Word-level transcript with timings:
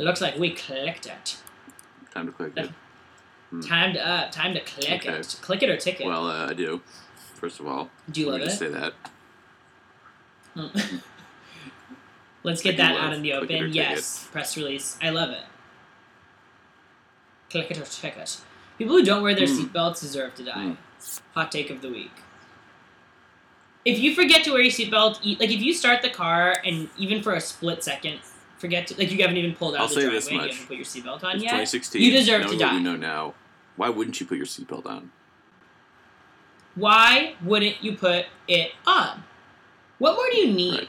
It 0.00 0.04
looks 0.04 0.22
like 0.22 0.38
we 0.38 0.54
clicked 0.54 1.04
it. 1.06 1.36
Time 2.14 2.24
to 2.24 2.32
click 2.32 2.52
it. 2.56 2.70
Hmm. 3.50 3.60
Time 3.60 3.92
to 3.92 4.00
up. 4.08 4.32
Time 4.32 4.54
to 4.54 4.60
click 4.60 5.06
Okay. 5.06 5.10
it. 5.18 5.36
Click 5.42 5.62
it 5.62 5.68
or 5.68 5.76
ticket. 5.76 6.06
Well, 6.06 6.26
uh, 6.26 6.46
I 6.48 6.54
do. 6.54 6.80
First 7.34 7.60
of 7.60 7.66
all, 7.66 7.90
Do 8.10 8.22
you 8.22 8.30
love 8.30 8.40
it? 8.40 8.50
say 8.50 8.68
that. 8.68 8.94
Mm. 10.56 11.02
Let's 12.42 12.62
get 12.62 12.78
that 12.78 12.96
out 12.96 13.12
in 13.12 13.20
the 13.20 13.32
it 13.32 13.34
open. 13.34 13.72
Yes, 13.74 14.26
press 14.32 14.56
release. 14.56 14.96
I 15.02 15.10
love 15.10 15.28
it. 15.30 15.42
Click 17.50 17.70
it 17.70 17.76
or 17.78 17.84
ticket. 17.84 18.40
People 18.78 18.96
who 18.96 19.04
don't 19.04 19.22
wear 19.22 19.34
their 19.34 19.46
Mm. 19.46 19.66
seatbelts 19.68 20.00
deserve 20.00 20.34
to 20.36 20.44
die. 20.44 20.54
Mm. 20.54 20.76
Hot 21.34 21.52
take 21.52 21.68
of 21.68 21.82
the 21.82 21.90
week. 21.90 22.12
If 23.84 23.98
you 23.98 24.14
forget 24.14 24.44
to 24.44 24.52
wear 24.52 24.62
your 24.62 24.72
seatbelt, 24.72 25.38
like 25.38 25.50
if 25.50 25.60
you 25.60 25.74
start 25.74 26.00
the 26.00 26.08
car 26.10 26.56
and 26.64 26.88
even 26.96 27.22
for 27.22 27.34
a 27.34 27.40
split 27.40 27.84
second 27.84 28.20
forget 28.60 28.86
to, 28.88 28.96
like 28.98 29.10
you 29.10 29.18
haven't 29.22 29.36
even 29.38 29.54
pulled 29.56 29.74
out 29.74 29.80
I'll 29.82 29.88
the 29.88 29.94
say 29.94 30.00
driveway, 30.02 30.16
this 30.16 30.26
and 30.26 30.34
you 30.36 30.40
much. 30.42 30.50
haven't 30.52 30.66
put 30.68 30.76
your 30.76 30.84
seatbelt 30.84 31.24
on 31.24 31.34
It's 31.36 31.42
yet. 31.44 31.50
2016. 31.50 32.02
You 32.02 32.10
deserve 32.12 32.42
to 32.42 32.48
what 32.48 32.58
die. 32.58 32.74
we 32.74 32.80
know 32.82 32.96
now. 32.96 33.34
Why 33.76 33.88
wouldn't 33.88 34.20
you 34.20 34.26
put 34.26 34.36
your 34.36 34.46
seatbelt 34.46 34.86
on? 34.86 35.10
Why 36.74 37.34
wouldn't 37.42 37.82
you 37.82 37.96
put 37.96 38.26
it 38.46 38.72
on? 38.86 39.24
What 39.98 40.14
more 40.14 40.26
do 40.30 40.36
you 40.38 40.52
need? 40.52 40.78
Right. 40.78 40.88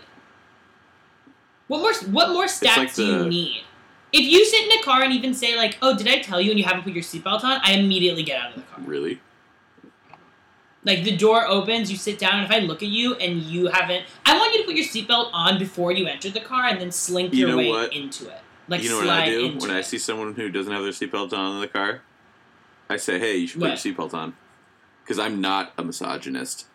What 1.68 1.80
more? 1.80 1.94
What 2.12 2.30
more 2.30 2.46
stats 2.46 2.78
like 2.78 2.94
do 2.94 3.06
you 3.06 3.26
need? 3.30 3.64
If 4.14 4.22
you 4.30 4.46
sit 4.46 4.66
in 4.66 4.80
a 4.80 4.84
car 4.84 5.02
and 5.04 5.14
even 5.14 5.34
say 5.34 5.56
like, 5.56 5.78
"Oh, 5.82 5.98
did 5.98 6.08
I 6.08 6.20
tell 6.20 6.42
you?" 6.42 6.52
and 6.52 6.60
you 6.60 6.66
haven't 6.66 6.84
put 6.84 6.94
your 6.94 7.04
seatbelt 7.04 7.44
on, 7.44 7.62
I 7.64 7.74
immediately 7.74 8.24
get 8.24 8.42
out 8.42 8.50
of 8.50 8.56
the 8.58 8.62
car. 8.64 8.80
Really? 8.86 9.20
Like 10.84 11.04
the 11.04 11.16
door 11.16 11.46
opens, 11.46 11.92
you 11.92 11.98
sit 11.98 12.18
down, 12.18 12.40
and 12.40 12.46
if 12.46 12.52
I 12.52 12.60
look 12.60 12.82
at 12.82 12.90
you 12.90 13.14
and 13.16 13.40
you 13.42 13.68
haven't, 13.68 14.06
I 14.26 14.36
want 14.38 14.54
you 14.54 14.62
to 14.62 14.66
put 14.66 14.76
your 14.76 14.86
seatbelt 14.86 15.30
on 15.32 15.60
before 15.60 15.92
you 15.92 16.08
enter 16.08 16.30
the 16.32 16.40
car 16.40 16.66
and 16.66 16.82
then 16.82 16.92
slink 16.92 17.34
You 17.34 17.48
your 17.48 17.58
way 17.58 17.70
what? 17.70 17.94
into 17.94 18.28
it. 18.30 18.40
Like 18.68 18.82
you 18.84 18.90
know 18.90 19.02
slide 19.02 19.08
what 19.08 19.22
I 19.28 19.30
do 19.30 19.58
when 19.60 19.70
I 19.72 19.82
see 19.82 19.98
someone 20.00 20.34
who 20.34 20.50
doesn't 20.50 20.72
have 20.72 20.82
their 20.82 20.92
seatbelt 20.92 21.34
on 21.34 21.56
in 21.56 21.62
the 21.62 21.68
car? 21.68 22.02
I 22.90 22.98
say, 22.98 23.20
"Hey, 23.20 23.38
you 23.38 23.48
should 23.48 23.62
What? 23.62 23.72
put 23.72 23.86
your 23.86 23.94
seatbelt 23.96 24.14
on," 24.14 24.34
because 25.04 25.20
I'm 25.20 25.40
not 25.40 25.74
a 25.78 25.84
misogynist. 25.84 26.66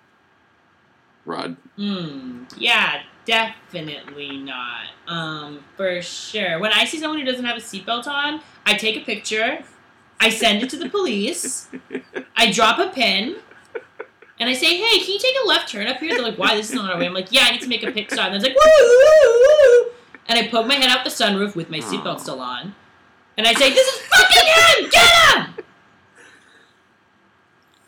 Rod, 1.25 1.57
Hmm. 1.77 2.45
Yeah, 2.57 3.03
definitely 3.25 4.37
not. 4.37 4.87
Um, 5.09 5.65
for 5.77 6.01
sure. 6.01 6.61
When 6.61 6.73
I 6.73 6.84
see 6.84 6.99
someone 6.99 7.19
who 7.19 7.25
doesn't 7.27 7.45
have 7.45 7.57
a 7.57 7.61
seatbelt 7.61 8.07
on, 8.07 8.41
I 8.65 8.75
take 8.75 8.97
a 8.97 9.01
picture, 9.05 9.65
I 10.21 10.29
send 10.31 10.62
it 10.62 10.71
to 10.71 10.77
the 10.77 10.89
police, 10.89 11.69
I 12.37 12.53
drop 12.53 12.79
a 12.79 12.91
pin, 12.91 13.37
and 14.39 14.48
I 14.48 14.53
say, 14.53 14.77
"Hey, 14.77 14.98
can 15.01 15.11
you 15.12 15.19
take 15.19 15.34
a 15.45 15.48
left 15.48 15.69
turn 15.70 15.87
up 15.87 15.98
here?" 15.98 16.15
They're 16.15 16.23
like, 16.23 16.39
"Why? 16.39 16.55
This 16.56 16.69
is 16.70 16.75
not 16.75 16.91
our 16.91 16.98
way." 16.98 17.06
I'm 17.06 17.15
like, 17.15 17.29
"Yeah, 17.31 17.45
I 17.47 17.53
need 17.53 17.62
to 17.62 17.69
make 17.69 17.83
a 17.83 17.91
pic 17.91 18.11
stop." 18.11 18.27
And 18.27 18.37
it's 18.37 18.45
like, 18.45 18.55
"Woo, 18.55 18.62
woo, 18.81 19.84
woo," 19.84 19.93
and 20.28 20.39
I 20.39 20.48
poke 20.48 20.67
my 20.67 20.75
head 20.75 20.91
out 20.91 21.05
the 21.05 21.11
sunroof 21.11 21.55
with 21.55 21.70
my 21.70 21.78
seatbelt 21.78 22.20
still 22.20 22.41
on, 22.41 22.75
and 23.37 23.47
I 23.47 23.55
say, 23.55 23.70
"This 23.70 23.87
is 23.87 24.01
fucking 24.01 24.83
him! 24.83 24.91
Get 24.91 25.11
him!" 25.37 25.65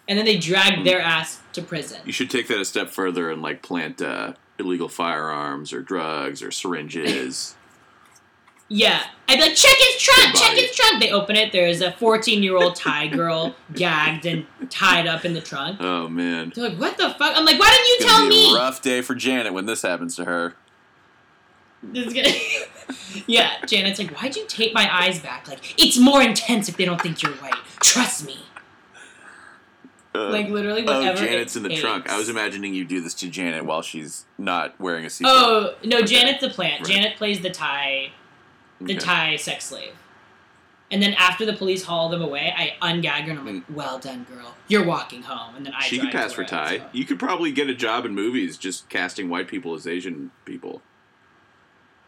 And 0.08 0.18
then 0.18 0.24
they 0.24 0.38
drag 0.38 0.84
their 0.84 1.00
ass 1.00 1.40
to 1.52 1.60
prison. 1.60 2.00
you 2.06 2.12
should 2.12 2.30
take 2.30 2.48
that 2.48 2.58
a 2.58 2.64
step 2.64 2.88
further 2.88 3.30
and 3.30 3.42
like 3.42 3.60
plant 3.62 4.00
uh, 4.00 4.32
illegal 4.58 4.88
firearms 4.88 5.72
or 5.72 5.82
drugs 5.82 6.42
or 6.42 6.50
syringes. 6.50 7.54
Yeah. 8.68 9.02
I'd 9.30 9.36
be 9.36 9.42
like, 9.42 9.54
check 9.54 9.76
his 9.76 10.02
trunk, 10.02 10.34
check 10.36 10.56
his 10.56 10.74
trunk. 10.74 11.02
They 11.02 11.10
open 11.10 11.36
it. 11.36 11.52
There's 11.52 11.80
a 11.82 11.92
14 11.92 12.42
year 12.42 12.56
old 12.56 12.76
Thai 12.76 13.08
girl 13.08 13.54
gagged 13.74 14.24
and 14.26 14.46
tied 14.70 15.06
up 15.06 15.24
in 15.24 15.34
the 15.34 15.40
trunk. 15.40 15.78
oh 15.80 16.08
man, 16.08 16.52
They're 16.54 16.70
like, 16.70 16.78
what 16.78 16.96
the 16.96 17.10
fuck? 17.10 17.36
I'm 17.36 17.44
like, 17.44 17.58
why 17.58 17.66
didn't 17.70 17.86
you 17.86 17.96
it's 17.98 18.04
tell 18.06 18.22
be 18.22 18.28
me? 18.30 18.52
a 18.52 18.56
rough 18.56 18.80
day 18.82 19.00
for 19.02 19.14
Janet 19.14 19.52
when 19.52 19.66
this 19.66 19.82
happens 19.82 20.16
to 20.16 20.24
her. 20.24 20.54
This 21.82 22.06
is 22.08 22.14
gonna... 22.14 22.34
yeah, 23.26 23.52
Janet's 23.66 23.98
like, 23.98 24.10
why'd 24.12 24.34
you 24.34 24.44
tape 24.48 24.72
my 24.74 24.88
eyes 24.92 25.20
back? 25.20 25.46
Like, 25.46 25.74
it's 25.78 25.98
more 25.98 26.20
intense 26.22 26.68
if 26.68 26.76
they 26.76 26.84
don't 26.84 27.00
think 27.00 27.22
you're 27.22 27.32
white. 27.34 27.54
Trust 27.82 28.26
me. 28.26 28.38
Uh, 30.14 30.30
Like, 30.30 30.48
literally, 30.48 30.82
whatever. 30.84 31.18
oh. 31.22 31.24
Janet's 31.26 31.54
in 31.54 31.62
the 31.62 31.68
takes. 31.68 31.80
trunk. 31.80 32.08
I 32.10 32.16
was 32.18 32.28
imagining 32.28 32.74
you 32.74 32.84
do 32.84 33.00
this 33.00 33.14
to 33.14 33.28
Janet 33.28 33.64
while 33.64 33.82
she's 33.82 34.24
not 34.38 34.78
wearing 34.80 35.04
a 35.04 35.08
seatbelt. 35.08 35.24
Oh, 35.26 35.74
no, 35.84 35.98
Okay. 35.98 36.06
Janet's 36.06 36.40
the 36.40 36.48
plant. 36.50 36.80
Right. 36.80 36.90
Janet 36.94 37.16
plays 37.16 37.40
the 37.40 37.50
Thai, 37.50 38.10
the 38.80 38.94
Okay. 38.94 39.04
Thai 39.04 39.36
sex 39.36 39.66
slave. 39.66 39.92
And 40.90 41.02
then 41.02 41.12
after 41.14 41.44
the 41.44 41.52
police 41.52 41.84
haul 41.84 42.08
them 42.08 42.22
away, 42.22 42.54
I 42.56 42.74
ungag 42.80 43.24
her 43.24 43.30
and 43.32 43.38
I'm 43.40 43.44
like, 43.46 43.54
Mm. 43.68 43.74
well 43.74 43.98
done, 43.98 44.24
girl. 44.24 44.54
You're 44.68 44.84
walking 44.84 45.22
home. 45.22 45.54
And 45.56 45.66
then 45.66 45.74
I 45.74 45.82
She 45.82 45.98
could 45.98 46.10
pass 46.10 46.32
for 46.32 46.42
where 46.44 46.54
I 46.54 46.72
was 46.72 46.80
Thai. 46.80 46.86
You 46.92 47.04
could 47.04 47.18
probably 47.18 47.52
get 47.52 47.68
a 47.68 47.74
job 47.74 48.06
in 48.06 48.14
movies 48.14 48.56
just 48.56 48.88
casting 48.88 49.28
white 49.28 49.48
people 49.48 49.74
as 49.74 49.86
Asian 49.86 50.30
people. 50.46 50.80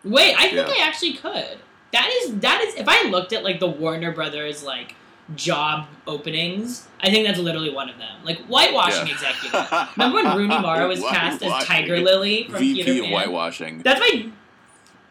Wait, 0.03 0.35
I 0.39 0.45
think 0.49 0.55
Yeah. 0.69 0.73
I 0.79 0.87
actually 0.87 1.13
could. 1.15 1.59
That 1.93 2.09
is 2.23 2.37
that 2.41 2.63
is 2.63 2.75
if 2.77 2.89
I 2.89 3.09
looked 3.09 3.33
at 3.33 3.45
like 3.45 3.61
the 3.61 3.67
Warner 3.69 4.13
Brothers 4.13 4.63
like 4.63 4.95
job 5.35 5.87
openings, 6.07 6.87
I 7.03 7.11
think 7.11 7.27
that's 7.27 7.39
literally 7.39 7.71
one 7.71 7.91
of 7.91 7.99
them. 7.99 8.17
Like 8.25 8.39
whitewashing 8.47 9.09
Yeah. 9.09 9.13
executive. 9.15 9.89
Remember 9.97 10.23
when 10.23 10.37
Rooney 10.39 10.59
Mara 10.63 10.87
was 10.89 11.01
cast 11.01 11.43
as 11.43 11.65
Tiger 11.65 11.99
Lily 11.99 12.45
from 12.45 12.61
VP 12.61 12.85
Peter 12.85 13.05
of 13.05 13.11
whitewashing. 13.11 13.83
That's 13.83 14.01
my 14.01 14.27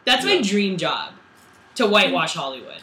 that's 0.06 0.26
my 0.26 0.42
dream 0.42 0.78
job. 0.78 1.14
To 1.80 1.88
whitewash 1.88 2.34
Hollywood. 2.36 2.82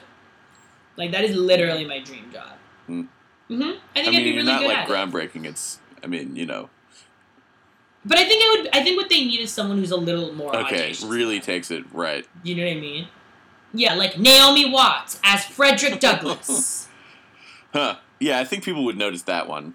Like 0.96 1.10
that 1.12 1.24
is 1.24 1.34
literally 1.36 1.84
my 1.86 2.00
dream 2.00 2.30
job. 2.32 2.52
Mm. 2.88 3.08
hmm 3.48 3.62
I 3.62 3.64
think 3.64 3.78
I 3.96 4.02
would 4.04 4.06
mean, 4.12 4.22
be 4.24 4.28
you're 4.30 4.36
really 4.36 4.44
not 4.52 4.60
good 4.60 4.68
like 4.68 4.76
at 4.78 4.88
it. 4.88 4.92
groundbreaking. 4.92 5.44
It's, 5.46 5.78
I 6.02 6.06
mean, 6.06 6.34
you 6.36 6.46
know, 6.46 6.70
But 8.04 8.18
I 8.18 8.24
think 8.24 8.42
I 8.44 8.48
would. 8.56 8.68
I 8.76 8.82
think 8.84 8.96
what 8.96 9.08
they 9.10 9.24
need 9.24 9.40
is 9.40 9.52
someone 9.52 9.78
who's 9.78 9.90
a 9.90 9.96
little 9.96 10.32
more 10.34 10.54
okay, 10.56 10.94
really 11.04 11.40
takes 11.40 11.70
it 11.70 11.84
right. 11.92 12.24
You 12.44 12.54
know 12.56 12.64
what 12.64 12.76
I 12.76 12.80
mean? 12.80 13.08
Yeah, 13.74 13.94
like 13.94 14.18
Naomi 14.18 14.70
Watts 14.70 15.20
as 15.24 15.44
Frederick 15.44 16.00
Douglass. 16.06 16.88
Huh. 17.72 17.96
Yeah, 18.20 18.38
I 18.38 18.44
think 18.44 18.64
people 18.64 18.84
would 18.86 18.96
notice 18.96 19.22
that 19.22 19.46
one. 19.48 19.74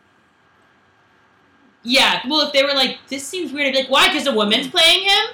yeah, 1.83 2.21
well, 2.27 2.41
if 2.47 2.53
they 2.53 2.63
were 2.63 2.73
like, 2.73 2.97
"This 3.09 3.25
seems 3.27 3.51
weird," 3.51 3.67
I'd 3.67 3.73
be 3.73 3.79
like, 3.81 3.89
"Why? 3.91 4.07
Because 4.07 4.25
a 4.27 4.33
woman's 4.33 4.67
Mm. 4.67 4.71
playing 4.71 5.03
him?" 5.03 5.25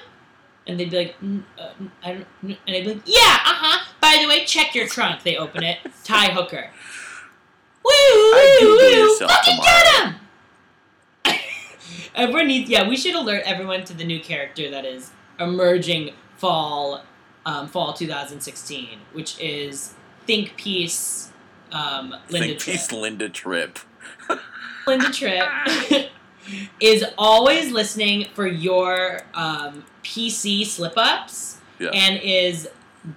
And 0.68 0.78
they'd 0.78 0.90
be 0.90 0.98
like, 0.98 1.20
mm, 1.20 1.42
uh, 1.58 1.70
"I 2.04 2.12
don't," 2.12 2.26
mm," 2.44 2.56
and 2.66 2.76
I'd 2.76 2.84
be 2.84 2.94
like, 2.94 3.02
"Yeah, 3.06 3.16
uh 3.16 3.56
huh." 3.56 3.84
By 4.00 4.18
the 4.20 4.28
way, 4.28 4.44
check 4.44 4.74
your 4.74 4.86
trunk. 4.86 5.22
They 5.22 5.36
open 5.36 5.64
it. 5.64 5.78
Thai 6.04 6.26
hooker. 6.26 6.70
Woo! 7.82 7.90
Woo, 8.32 8.76
woo, 8.76 9.16
Fucking 9.16 9.58
get 9.62 9.86
him! 9.96 10.14
Everyone 12.14 12.46
needs. 12.48 12.68
Yeah, 12.68 12.86
we 12.86 12.96
should 12.96 13.14
alert 13.14 13.42
everyone 13.46 13.84
to 13.84 13.94
the 13.94 14.04
new 14.04 14.20
character 14.20 14.70
that 14.70 14.84
is 14.84 15.10
emerging 15.40 16.12
fall, 16.36 17.02
um, 17.46 17.66
fall 17.68 17.92
2016, 17.94 18.98
which 19.12 19.40
is 19.40 19.94
Think 20.26 20.56
Piece, 20.56 21.32
um, 21.72 22.14
Linda 22.28 22.48
Think 22.48 22.58
Tripp. 22.58 22.74
Piece 22.74 22.92
Linda 22.92 23.28
Tripp. 23.28 23.78
Linda 24.86 25.10
Tripp 25.10 25.48
is 26.80 27.04
always 27.16 27.70
listening 27.72 28.26
for 28.34 28.46
your 28.46 29.22
um, 29.34 29.84
PC 30.08 30.64
slip 30.64 30.94
ups 30.96 31.58
Yeah. 31.78 31.90
and 31.90 32.18
is 32.22 32.68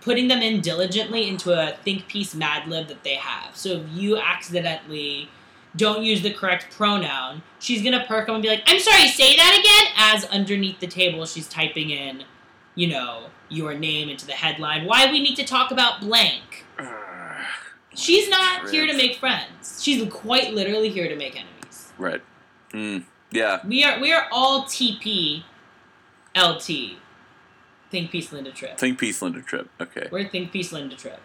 putting 0.02 0.28
them 0.28 0.42
in 0.42 0.62
diligently 0.62 1.28
into 1.28 1.52
a 1.54 1.76
think 1.84 2.08
piece 2.08 2.36
mad 2.36 2.68
lib 2.68 2.88
that 2.90 3.04
they 3.04 3.16
have. 3.16 3.56
So 3.56 3.70
if 3.70 3.84
you 3.94 4.18
accidentally 4.18 5.30
don't 5.76 6.04
use 6.04 6.22
the 6.22 6.32
correct 6.34 6.68
pronoun, 6.76 7.42
she's 7.60 7.82
gonna 7.82 8.06
perk 8.08 8.28
up 8.30 8.36
and 8.36 8.44
be 8.44 8.50
like, 8.50 8.64
I'm 8.68 8.80
sorry, 8.80 9.08
say 9.08 9.36
that 9.38 9.58
again, 9.60 9.94
as 9.98 10.26
underneath 10.26 10.80
the 10.80 10.88
table 10.88 11.26
she's 11.26 11.48
typing 11.48 11.90
in, 11.90 12.24
you 12.76 12.88
know, 12.88 13.28
your 13.50 13.74
name 13.74 14.10
into 14.10 14.26
the 14.28 14.34
headline. 14.34 14.86
Why 14.86 15.10
we 15.12 15.22
need 15.22 15.36
to 15.38 15.44
talk 15.46 15.72
about 15.72 16.02
blank. 16.02 16.66
She's 17.94 18.30
not 18.30 18.70
here 18.70 18.88
to 18.88 18.96
make 18.96 19.16
friends. 19.18 19.82
She's 19.84 20.08
quite 20.12 20.54
literally 20.54 20.90
here 20.90 21.10
to 21.10 21.16
make 21.16 21.36
enemies. 21.36 21.92
Right. 21.98 22.22
Mm. 22.74 23.04
Yeah. 23.32 23.60
We 23.66 23.84
are 23.84 24.00
we 24.00 24.14
are 24.14 24.28
all 24.32 24.64
TP 24.64 25.44
LT. 26.36 26.98
Think 27.90 28.12
Piece 28.12 28.32
Linda 28.32 28.52
Tripp. 28.52 28.78
Think 28.78 28.98
Piece 29.00 29.22
Linda 29.22 29.42
Tripp. 29.42 29.70
Okay. 29.80 30.08
We're 30.12 30.28
Think 30.28 30.52
Piece 30.52 30.72
Linda 30.72 30.96
Tripp. 30.96 31.20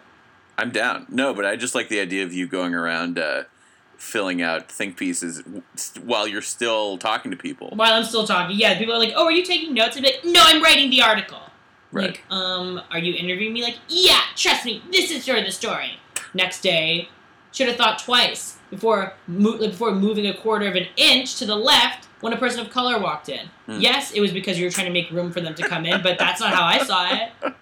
I'm 0.57 0.71
down. 0.71 1.05
No, 1.09 1.33
but 1.33 1.45
I 1.45 1.55
just 1.55 1.75
like 1.75 1.87
the 1.87 1.99
idea 1.99 2.23
of 2.23 2.33
you 2.33 2.47
going 2.47 2.73
around 2.73 3.19
uh, 3.19 3.43
filling 3.97 4.41
out 4.41 4.71
think 4.71 4.97
pieces 4.97 5.43
while 6.03 6.27
you're 6.27 6.41
still 6.41 6.97
talking 6.97 7.31
to 7.31 7.37
people. 7.37 7.71
While 7.75 7.93
I'm 7.93 8.03
still 8.03 8.25
talking, 8.25 8.57
yeah, 8.57 8.77
people 8.77 8.93
are 8.95 8.99
like, 8.99 9.13
"Oh, 9.15 9.25
are 9.25 9.31
you 9.31 9.43
taking 9.43 9.73
notes?" 9.73 9.97
I'm 9.97 10.03
like, 10.03 10.21
"No, 10.25 10.41
I'm 10.43 10.61
writing 10.61 10.89
the 10.89 11.01
article." 11.01 11.39
Right. 11.91 12.09
Like, 12.09 12.23
um, 12.29 12.81
are 12.91 12.99
you 12.99 13.13
interviewing 13.13 13.53
me? 13.53 13.63
Like, 13.63 13.77
yeah, 13.87 14.21
trust 14.35 14.65
me, 14.65 14.83
this 14.91 15.09
is 15.09 15.23
sort 15.23 15.39
of 15.39 15.45
the 15.45 15.51
story. 15.51 15.99
Next 16.33 16.61
day, 16.61 17.09
should 17.51 17.67
have 17.67 17.77
thought 17.77 17.99
twice 17.99 18.57
before 18.69 19.13
mo- 19.27 19.57
before 19.57 19.91
moving 19.93 20.27
a 20.27 20.33
quarter 20.33 20.67
of 20.67 20.75
an 20.75 20.87
inch 20.97 21.35
to 21.37 21.45
the 21.45 21.55
left 21.55 22.06
when 22.21 22.33
a 22.33 22.37
person 22.37 22.59
of 22.59 22.69
color 22.69 22.99
walked 22.99 23.29
in. 23.29 23.47
Hmm. 23.65 23.79
Yes, 23.79 24.11
it 24.11 24.21
was 24.21 24.31
because 24.31 24.57
you 24.59 24.65
were 24.65 24.71
trying 24.71 24.87
to 24.87 24.93
make 24.93 25.09
room 25.11 25.31
for 25.31 25.41
them 25.41 25.53
to 25.55 25.67
come 25.67 25.85
in, 25.85 26.01
but 26.01 26.17
that's 26.17 26.39
not 26.39 26.53
how 26.53 26.63
I 26.63 26.79
saw 26.83 27.07
it. 27.13 27.53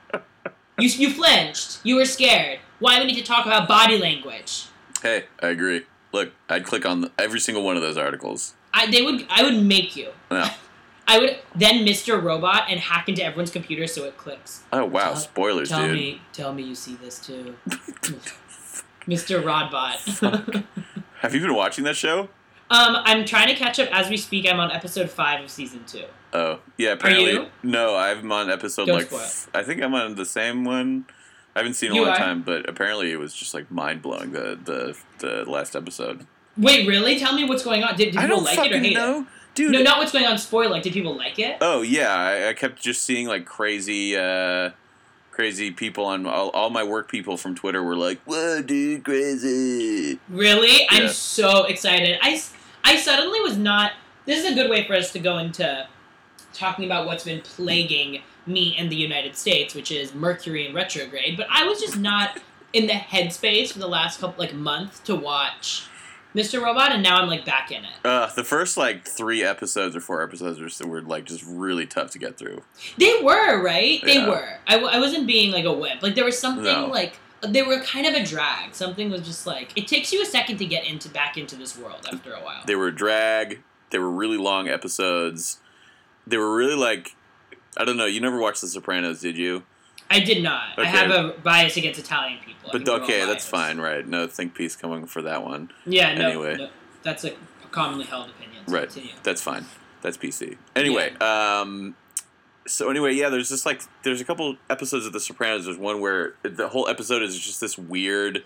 You 0.78 0.90
you 0.90 1.10
flinched. 1.14 1.80
You 1.84 1.96
were 1.96 2.06
scared. 2.06 2.60
Why 2.80 2.96
do 3.00 3.06
we 3.06 3.12
need 3.14 3.18
to 3.20 3.24
talk 3.24 3.46
about 3.46 3.68
body 3.68 3.98
language? 3.98 4.66
Hey, 5.02 5.26
I 5.42 5.48
agree. 5.48 5.86
Look, 6.12 6.32
I'd 6.50 6.66
click 6.66 6.86
on 6.86 7.02
the, 7.02 7.12
every 7.18 7.40
single 7.40 7.64
one 7.64 7.76
of 7.76 7.82
those 7.82 7.98
articles. 7.98 8.54
I 8.74 8.90
they 8.92 9.02
would 9.02 9.26
I 9.30 9.44
would 9.44 9.62
make 9.64 9.96
you. 9.96 10.10
No. 10.32 10.50
I 11.08 11.20
would 11.20 11.38
then 11.56 11.86
Mr. 11.86 12.22
Robot 12.22 12.64
and 12.68 12.80
hack 12.80 13.08
into 13.08 13.24
everyone's 13.24 13.52
computer 13.52 13.86
so 13.86 14.06
it 14.06 14.18
clicks. 14.18 14.64
Oh 14.74 14.86
wow, 14.86 15.12
Tell- 15.12 15.16
spoilers, 15.18 15.70
Tell 15.70 15.86
dude. 15.86 15.94
me, 15.96 16.22
tell 16.34 16.52
me 16.54 16.64
you 16.64 16.74
see 16.76 16.96
this 16.96 17.20
too, 17.20 17.56
Mr. 19.08 19.42
Rodbot. 19.44 20.64
Have 21.20 21.36
you 21.36 21.42
been 21.42 21.54
watching 21.56 21.84
that 21.86 21.96
show? 21.96 22.30
Um, 22.70 22.98
I'm 23.04 23.26
trying 23.26 23.48
to 23.48 23.56
catch 23.56 23.80
up 23.80 23.90
as 23.92 24.10
we 24.10 24.18
speak. 24.18 24.48
I'm 24.50 24.60
on 24.60 24.72
episode 24.72 25.10
five 25.10 25.44
of 25.44 25.50
season 25.50 25.84
two. 25.86 26.06
Oh 26.34 26.60
yeah, 26.78 26.92
apparently. 26.94 27.32
you? 27.34 27.48
No, 27.64 27.96
I'm 27.96 28.32
on 28.32 28.50
episode 28.50 28.86
Don't 28.88 28.98
like 28.98 29.14
f- 29.14 29.50
I 29.54 29.64
think 29.64 29.82
I'm 29.82 29.94
on 29.94 30.16
the 30.16 30.26
same 30.26 30.66
one. 30.66 31.06
I 31.56 31.60
haven't 31.60 31.76
seen 31.76 31.92
it 31.92 31.98
a 31.98 32.02
long 32.02 32.12
are? 32.12 32.18
time, 32.18 32.42
but 32.42 32.68
apparently 32.68 33.12
it 33.12 33.18
was 33.18 33.34
just 33.34 33.54
like 33.54 33.72
mind 33.72 34.02
blowing 34.02 34.32
the, 34.32 34.60
the 34.62 34.98
the 35.20 35.50
last 35.50 35.76
episode. 35.76 36.28
Wait, 36.58 36.88
really? 36.88 37.18
Tell 37.20 37.34
me 37.34 37.46
what's 37.46 37.64
going 37.64 37.84
on. 37.84 37.96
Did, 37.96 38.12
did 38.12 38.20
people 38.20 38.42
like 38.42 38.58
it 38.58 38.74
or 38.74 38.80
hate 38.80 38.94
know, 38.94 39.22
it? 39.22 39.28
dude. 39.56 39.72
No, 39.72 39.82
not 39.82 40.00
what's 40.00 40.12
going 40.12 40.26
on. 40.26 40.38
Spoil. 40.38 40.70
Like, 40.70 40.84
did 40.84 40.94
people 40.94 41.16
like 41.16 41.40
it? 41.40 41.58
Oh 41.62 41.82
yeah, 41.82 42.14
I, 42.14 42.50
I 42.50 42.54
kept 42.54 42.82
just 42.82 43.04
seeing 43.04 43.28
like 43.28 43.46
crazy, 43.46 44.18
uh, 44.18 44.72
crazy 45.36 45.70
people 45.70 46.06
on 46.06 46.26
all, 46.26 46.50
all 46.52 46.70
my 46.70 46.84
work 46.84 47.12
people 47.12 47.36
from 47.36 47.56
Twitter 47.56 47.84
were 47.84 47.96
like, 47.96 48.20
"Whoa, 48.24 48.62
dude, 48.62 49.04
crazy!" 49.04 50.18
Really? 50.30 50.88
I'm 50.90 51.10
so 51.10 51.66
excited. 51.66 52.18
I 52.22 52.42
I 52.84 52.96
suddenly 52.96 53.42
was 53.42 53.58
not. 53.58 53.92
This 54.26 54.44
is 54.44 54.52
a 54.52 54.56
good 54.56 54.70
way 54.70 54.88
for 54.88 54.96
us 54.96 55.12
to 55.12 55.20
go 55.20 55.38
into 55.38 55.88
talking 56.54 56.86
about 56.86 57.06
what's 57.06 57.26
been 57.26 57.42
plaguing 57.42 58.22
me 58.48 58.78
in 58.78 58.90
the 58.90 58.96
United 58.96 59.36
States, 59.36 59.76
which 59.76 59.92
is 59.92 60.16
Mercury 60.16 60.68
in 60.68 60.74
retrograde. 60.74 61.36
But 61.36 61.48
I 61.50 61.66
was 61.66 61.82
just 61.82 61.98
not 61.98 62.40
in 62.72 62.88
the 62.88 62.94
headspace 62.94 63.74
for 63.74 63.80
the 63.80 63.88
last 63.88 64.20
couple 64.20 64.44
like 64.44 64.54
month 64.54 65.04
to 65.04 65.16
watch 65.16 65.84
Mr. 66.36 66.62
Robot, 66.62 66.92
and 66.92 67.02
now 67.02 67.18
I'm 67.18 67.28
like 67.30 67.46
back 67.46 67.72
in 67.72 67.86
it. 67.86 67.94
Uh, 68.04 68.28
the 68.36 68.44
first 68.44 68.76
like 68.78 69.08
three 69.08 69.42
episodes 69.44 69.96
or 69.96 70.02
four 70.02 70.22
episodes 70.22 70.60
were, 70.60 70.70
so- 70.70 70.86
were 70.86 71.02
like 71.02 71.24
just 71.26 71.44
really 71.48 71.86
tough 71.88 72.12
to 72.12 72.20
get 72.20 72.38
through. 72.38 72.62
They 72.98 73.22
were 73.24 73.62
right. 73.64 74.02
They 74.04 74.16
Yeah. 74.16 74.28
were. 74.30 74.58
I, 74.68 74.74
w- 74.74 74.92
I 74.92 75.00
wasn't 75.00 75.26
being 75.28 75.52
like 75.52 75.66
a 75.66 75.74
wimp. 75.74 76.04
Like 76.04 76.16
there 76.16 76.26
was 76.26 76.38
something 76.38 76.64
No. 76.66 76.88
like 76.88 77.14
they 77.42 77.62
were 77.62 77.80
kind 77.80 78.06
of 78.06 78.14
a 78.16 78.24
drag. 78.26 78.76
Something 78.76 79.10
was 79.10 79.22
just 79.22 79.48
like 79.48 79.72
it 79.78 79.88
takes 79.88 80.12
you 80.12 80.22
a 80.22 80.26
second 80.26 80.58
to 80.58 80.66
get 80.66 80.86
into 80.86 81.08
back 81.10 81.38
into 81.38 81.56
this 81.56 81.78
world 81.78 82.06
after 82.12 82.34
a 82.34 82.40
while. 82.42 82.62
They 82.66 82.76
were 82.76 82.92
drag. 82.92 83.62
They 83.92 84.00
were 84.00 84.12
really 84.12 84.38
long 84.38 84.68
episodes. 84.68 85.60
They 86.28 86.38
were 86.38 86.56
really 86.56 86.76
like, 86.76 87.16
I 87.78 87.86
don't 87.86 87.98
know. 87.98 88.08
You 88.08 88.20
never 88.20 88.40
watched 88.40 88.62
The 88.62 88.68
Sopranos, 88.68 89.22
did 89.22 89.38
you? 89.38 89.64
I 90.10 90.20
did 90.20 90.44
not. 90.44 90.78
I 90.78 90.86
have 90.86 91.10
a 91.12 91.34
bias 91.44 91.78
against 91.78 92.00
Italian 92.00 92.40
people. 92.40 92.70
But 92.72 92.80
think 92.80 92.88
we're 92.88 92.94
all 92.96 93.02
okay, 93.04 93.26
that's 93.26 93.46
fine, 93.48 93.80
right? 93.80 94.08
No 94.08 94.28
think 94.28 94.54
piece 94.56 94.76
coming 94.76 95.06
for 95.08 95.22
that 95.24 95.44
one. 95.44 95.72
Yeah, 95.86 96.14
no, 96.16 96.28
Anyway. 96.30 96.56
no, 96.58 96.70
that's 97.04 97.24
a 97.26 97.34
commonly 97.72 98.06
held 98.06 98.30
opinion. 98.30 98.64
So 98.68 98.74
Right. 98.74 98.88
Continue. 98.90 99.12
That's 99.24 99.42
fine. 99.42 99.66
That's 100.02 100.18
PC. 100.18 100.58
Anyway, 100.76 101.14
um, 101.18 101.96
so 102.68 102.90
anyway, 102.90 103.14
yeah, 103.14 103.30
there's 103.30 103.50
just 103.50 103.66
like 103.66 103.82
there's 104.04 104.22
a 104.22 104.26
couple 104.26 104.58
episodes 104.70 105.06
of 105.06 105.14
The 105.14 105.20
Sopranos. 105.20 105.66
There's 105.66 105.78
one 105.78 106.00
where 106.02 106.34
the 106.44 106.68
whole 106.68 106.88
episode 106.88 107.22
is 107.24 107.38
just 107.40 107.60
this 107.62 107.78
weird 107.78 108.44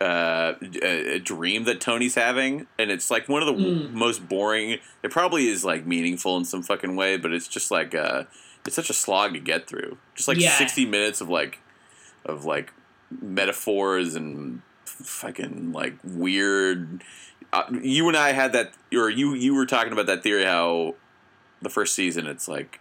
uh, 0.00 0.54
a, 0.82 1.14
a 1.14 1.18
dream 1.18 1.64
that 1.64 1.80
Tony's 1.80 2.14
having, 2.14 2.66
and 2.78 2.90
it's 2.90 3.10
like 3.10 3.28
one 3.28 3.42
of 3.42 3.46
the 3.46 3.52
w- 3.54 3.88
Mm. 3.88 3.92
most 3.94 4.28
boring. 4.28 4.78
It 5.02 5.10
probably 5.10 5.48
is 5.48 5.64
like 5.64 5.86
meaningful 5.86 6.36
in 6.36 6.44
some 6.44 6.62
fucking 6.62 6.94
way, 6.96 7.16
but 7.16 7.32
it's 7.32 7.48
just 7.48 7.70
like 7.72 7.94
uh, 7.96 8.24
it's 8.68 8.76
such 8.76 8.90
a 8.90 8.94
slog 8.94 9.32
to 9.32 9.40
get 9.40 9.66
through. 9.66 9.98
Just 10.14 10.28
like 10.28 10.38
Yeah. 10.38 10.50
sixty 10.56 10.84
minutes 10.86 11.20
of 11.20 11.28
like 11.28 11.58
of 12.24 12.44
like 12.44 12.72
metaphors 13.20 14.14
and 14.14 14.62
fucking 14.84 15.72
like 15.72 15.94
weird. 16.04 17.02
Uh, 17.52 17.64
you 17.82 18.06
and 18.08 18.16
I 18.16 18.32
had 18.32 18.52
that, 18.52 18.74
or 18.92 19.08
you 19.10 19.34
you 19.34 19.54
were 19.54 19.66
talking 19.66 19.92
about 19.92 20.06
that 20.06 20.22
theory 20.22 20.44
how 20.44 20.94
the 21.62 21.70
first 21.70 21.94
season 21.94 22.26
it's 22.26 22.46
like 22.46 22.78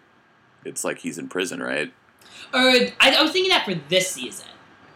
it's 0.66 0.84
like 0.84 1.00
he's 1.00 1.18
in 1.18 1.30
prison, 1.30 1.62
right? 1.63 1.92
Or 2.54 2.60
I, 2.60 3.16
I 3.18 3.22
was 3.22 3.31
thinking 3.31 3.50
that 3.50 3.66
for 3.66 3.75
this 3.90 4.12
season. 4.12 4.48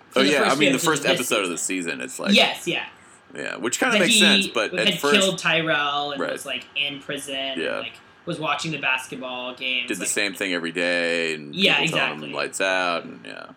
For 0.10 0.20
oh 0.20 0.24
yeah, 0.24 0.44
I 0.44 0.56
mean 0.56 0.74
the 0.74 0.80
first 0.80 1.06
episode 1.06 1.44
of 1.44 1.50
the 1.50 1.58
season, 1.58 2.02
it's 2.02 2.20
like 2.20 2.34
yes, 2.34 2.68
yeah. 2.68 2.88
yeah, 3.34 3.56
which 3.56 3.80
kind 3.80 3.94
of 3.94 4.02
makes 4.02 4.20
sense, 4.20 4.48
but 4.48 4.74
had 4.74 4.88
at 4.90 5.00
first 5.00 5.14
killed 5.16 5.38
Tyrell 5.40 6.12
and 6.12 6.20
Right. 6.22 6.34
was 6.34 6.46
like 6.46 6.66
in 6.76 7.00
prison. 7.00 7.36
Yeah. 7.58 7.76
And, 7.76 7.84
like 7.84 7.94
was 8.26 8.40
watching 8.40 8.72
the 8.72 8.78
basketball 8.80 9.56
games. 9.56 9.88
did 9.88 9.98
the 9.98 10.02
like, 10.02 10.10
same 10.10 10.34
thing 10.34 10.54
every 10.54 10.72
day, 10.72 11.34
and 11.34 11.56
Yeah, 11.56 11.82
exactly. 11.82 12.32
lights 12.32 12.62
out, 12.62 13.04
and 13.06 13.20
yeah. 13.26 13.48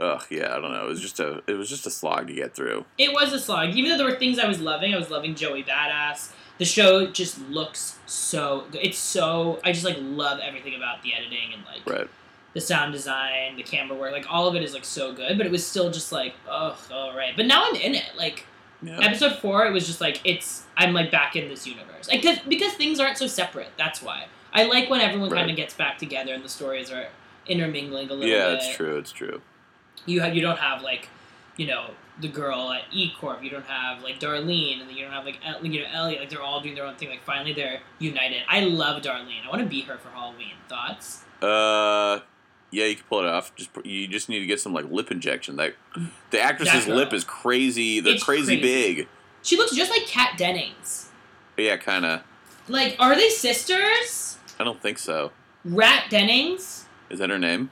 Ugh, 0.00 0.24
yeah, 0.30 0.56
I 0.56 0.60
don't 0.60 0.72
know. 0.72 0.84
It 0.84 0.88
was 0.88 1.00
just 1.00 1.20
a, 1.20 1.42
it 1.46 1.52
was 1.54 1.68
just 1.68 1.86
a 1.86 1.90
slog 1.90 2.26
to 2.26 2.32
get 2.32 2.54
through. 2.54 2.84
It 2.98 3.12
was 3.12 3.32
a 3.32 3.38
slog. 3.38 3.70
Even 3.76 3.90
though 3.90 3.98
there 3.98 4.06
were 4.06 4.18
things 4.18 4.38
I 4.38 4.48
was 4.48 4.60
loving, 4.60 4.92
I 4.94 4.98
was 4.98 5.10
loving 5.10 5.34
Joey 5.34 5.62
Badass. 5.62 6.32
The 6.58 6.64
show 6.64 7.06
just 7.06 7.38
looks 7.50 7.98
so 8.06 8.64
good. 8.72 8.80
It's 8.84 8.98
so 8.98 9.60
I 9.64 9.72
just 9.72 9.84
like 9.84 9.96
love 10.00 10.40
everything 10.40 10.74
about 10.74 11.02
the 11.02 11.14
editing 11.14 11.52
and 11.54 11.62
like 11.64 11.86
Right. 11.86 12.08
the 12.52 12.60
sound 12.60 12.92
design, 12.92 13.56
the 13.56 13.62
camera 13.62 13.96
work, 13.96 14.12
like 14.12 14.26
all 14.28 14.48
of 14.48 14.54
it 14.56 14.62
is 14.62 14.72
like 14.74 14.84
so 14.84 15.12
good. 15.12 15.36
But 15.38 15.46
it 15.46 15.52
was 15.52 15.64
still 15.66 15.90
just 15.90 16.10
like, 16.10 16.34
ugh, 16.48 16.76
all 16.92 17.14
right. 17.16 17.34
But 17.36 17.46
now 17.46 17.64
I'm 17.68 17.76
in 17.76 17.94
it. 17.94 18.10
Like 18.16 18.46
Yeah. 18.82 18.98
episode 19.00 19.36
four, 19.38 19.64
it 19.66 19.72
was 19.72 19.86
just 19.86 20.00
like 20.00 20.20
it's 20.24 20.64
I'm 20.76 20.92
like 20.92 21.10
back 21.10 21.36
in 21.36 21.48
this 21.48 21.66
universe. 21.66 22.08
like 22.08 22.22
because 22.22 22.38
because 22.48 22.72
things 22.74 22.98
aren't 22.98 23.18
so 23.18 23.26
separate. 23.26 23.70
That's 23.78 24.02
why 24.02 24.26
I 24.52 24.64
like 24.64 24.90
when 24.90 25.00
everyone 25.00 25.30
kind 25.30 25.50
of 25.50 25.56
gets 25.56 25.74
back 25.74 25.98
together 25.98 26.34
and 26.34 26.44
the 26.44 26.48
stories 26.48 26.90
are 26.90 27.06
intermingling 27.46 28.08
a 28.08 28.14
little 28.14 28.20
bit. 28.20 28.30
Yeah, 28.30 28.50
bit. 28.50 28.58
it's 28.58 28.76
true. 28.76 28.96
It's 28.98 29.12
true. 29.12 29.40
You 30.04 30.20
have, 30.20 30.34
you 30.34 30.42
don't 30.42 30.58
have 30.58 30.82
like, 30.82 31.08
you 31.56 31.66
know, 31.66 31.90
the 32.20 32.28
girl 32.28 32.72
at 32.72 32.82
E 32.92 33.12
Corp. 33.18 33.42
You 33.42 33.50
don't 33.50 33.66
have 33.66 34.02
like 34.02 34.18
Darlene, 34.20 34.80
and 34.80 34.88
then 34.88 34.96
you 34.96 35.04
don't 35.04 35.12
have 35.12 35.24
like 35.24 35.38
El- 35.44 35.64
you 35.64 35.80
know 35.80 35.86
Elliot. 35.92 36.20
Like 36.20 36.30
they're 36.30 36.42
all 36.42 36.60
doing 36.60 36.74
their 36.74 36.84
own 36.84 36.96
thing. 36.96 37.08
Like 37.08 37.22
finally 37.22 37.52
they're 37.52 37.80
united. 37.98 38.42
I 38.48 38.60
love 38.60 39.02
Darlene. 39.02 39.44
I 39.46 39.48
want 39.48 39.62
to 39.62 39.68
be 39.68 39.82
her 39.82 39.96
for 39.96 40.08
Halloween. 40.08 40.54
Thoughts? 40.68 41.24
Uh, 41.40 42.20
yeah, 42.72 42.86
you 42.86 42.96
can 42.96 43.04
pull 43.08 43.20
it 43.20 43.26
off. 43.26 43.54
Just 43.54 43.70
you 43.84 44.08
just 44.08 44.28
need 44.28 44.40
to 44.40 44.46
get 44.46 44.58
some 44.60 44.72
like 44.74 44.90
lip 44.90 45.10
injection. 45.12 45.54
That 45.56 45.74
the 46.30 46.40
actress's 46.40 46.88
lip 46.88 47.12
is 47.12 47.22
crazy. 47.22 48.00
They're 48.00 48.14
It's 48.14 48.24
crazy, 48.24 48.58
crazy. 48.58 48.94
big. 48.94 49.08
She 49.42 49.56
looks 49.56 49.74
just 49.76 49.90
like 49.90 50.06
Kat 50.06 50.36
Dennings. 50.36 51.10
Yeah, 51.56 51.76
kind 51.76 52.04
of. 52.04 52.22
Like, 52.68 52.96
are 52.98 53.14
they 53.14 53.28
sisters? 53.28 54.38
I 54.58 54.64
don't 54.64 54.80
think 54.80 54.98
so. 54.98 55.32
Rat 55.64 56.04
Dennings? 56.10 56.86
Is 57.10 57.18
that 57.18 57.28
her 57.30 57.38
name? 57.38 57.70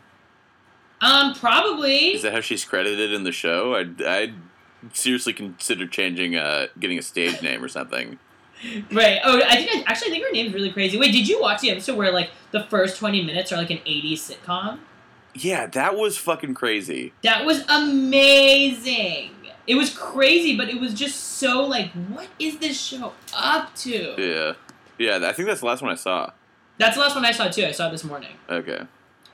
Um, 1.01 1.35
probably. 1.35 2.09
Is 2.15 2.23
that 2.23 2.33
how 2.33 2.41
she's 2.41 2.65
credited 2.65 3.13
in 3.13 3.25
the 3.25 3.33
show? 3.33 3.75
I'd, 3.75 4.03
I'd 4.03 4.35
seriously 4.93 5.33
consider 5.33 5.87
changing, 5.87 6.37
uh, 6.37 6.67
getting 6.79 6.99
a 6.99 7.03
stage 7.03 7.41
name 7.43 7.65
or 7.65 7.69
something. 7.69 8.19
Right. 8.93 9.19
Oh, 9.25 9.41
I 9.49 9.57
think 9.57 9.71
I, 9.75 9.85
actually 9.91 10.09
I 10.09 10.11
think 10.11 10.25
her 10.27 10.33
name's 10.33 10.53
really 10.53 10.71
crazy. 10.73 10.99
Wait, 10.99 11.13
did 11.13 11.27
you 11.27 11.41
watch 11.41 11.63
the 11.63 11.71
episode 11.71 11.97
where 11.97 12.13
like 12.13 12.31
the 12.51 12.65
first 12.65 12.99
twenty 12.99 13.25
minutes 13.25 13.51
are 13.53 13.57
like 13.57 13.71
an 13.71 13.79
'80s 13.79 14.13
sitcom? 14.19 14.79
Yeah, 15.35 15.67
that 15.67 15.97
was 15.97 16.19
fucking 16.19 16.55
crazy. 16.55 17.13
That 17.23 17.45
was 17.45 17.65
amazing. 17.69 19.31
It 19.67 19.75
was 19.77 19.97
crazy, 19.97 20.57
but 20.57 20.69
it 20.69 20.81
was 20.81 20.95
just 20.95 21.17
so 21.39 21.65
like, 21.65 21.93
what 21.93 22.29
is 22.39 22.59
this 22.59 22.81
show 22.81 23.13
up 23.35 23.75
to? 23.77 24.15
Yeah, 24.19 24.55
yeah. 24.99 25.29
I 25.29 25.33
think 25.33 25.47
that's 25.49 25.61
the 25.61 25.67
last 25.67 25.83
one 25.83 25.93
I 25.93 25.95
saw. 25.95 26.33
That's 26.79 26.97
the 26.97 27.03
last 27.03 27.15
one 27.15 27.25
I 27.25 27.33
saw 27.33 27.49
too. 27.49 27.67
I 27.67 27.73
saw 27.73 27.89
it 27.89 27.93
this 27.93 28.05
morning. 28.05 28.33
Okay. 28.49 28.83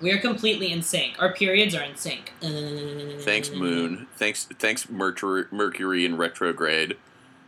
We 0.00 0.12
are 0.12 0.18
completely 0.18 0.72
in 0.72 0.82
sync. 0.82 1.14
Our 1.18 1.32
periods 1.32 1.74
are 1.74 1.82
in 1.82 1.96
sync. 1.96 2.32
Thanks, 2.40 3.50
Moon. 3.50 4.06
Thanks, 4.16 4.44
thanks, 4.58 4.90
Mercury, 4.90 5.44
Mercury 5.50 6.04
in 6.04 6.18
retrograde. 6.18 6.98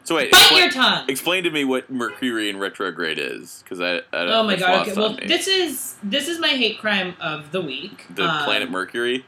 So 0.09 0.15
wait, 0.15 0.31
Bite 0.31 0.39
explain, 0.41 0.63
your 0.63 0.71
tongue. 0.71 1.05
explain 1.11 1.45
to 1.45 1.51
me 1.51 1.67
what 1.67 1.91
Mercury 1.91 2.49
in 2.49 2.59
retrograde 2.59 3.19
is, 3.19 3.63
because 3.63 3.79
I, 3.79 3.97
I 4.11 4.25
don't. 4.25 4.31
Oh 4.31 4.43
my 4.43 4.57
god. 4.57 4.89
Okay. 4.89 4.99
Well, 4.99 5.13
me. 5.13 5.27
this 5.27 5.47
is 5.47 5.97
this 6.03 6.29
is 6.29 6.39
my 6.39 6.49
hate 6.49 6.79
crime 6.79 7.15
of 7.21 7.53
the 7.53 7.61
week. 7.61 8.07
the 8.15 8.25
Um, 8.25 8.45
planet 8.45 8.71
Mercury. 8.71 9.27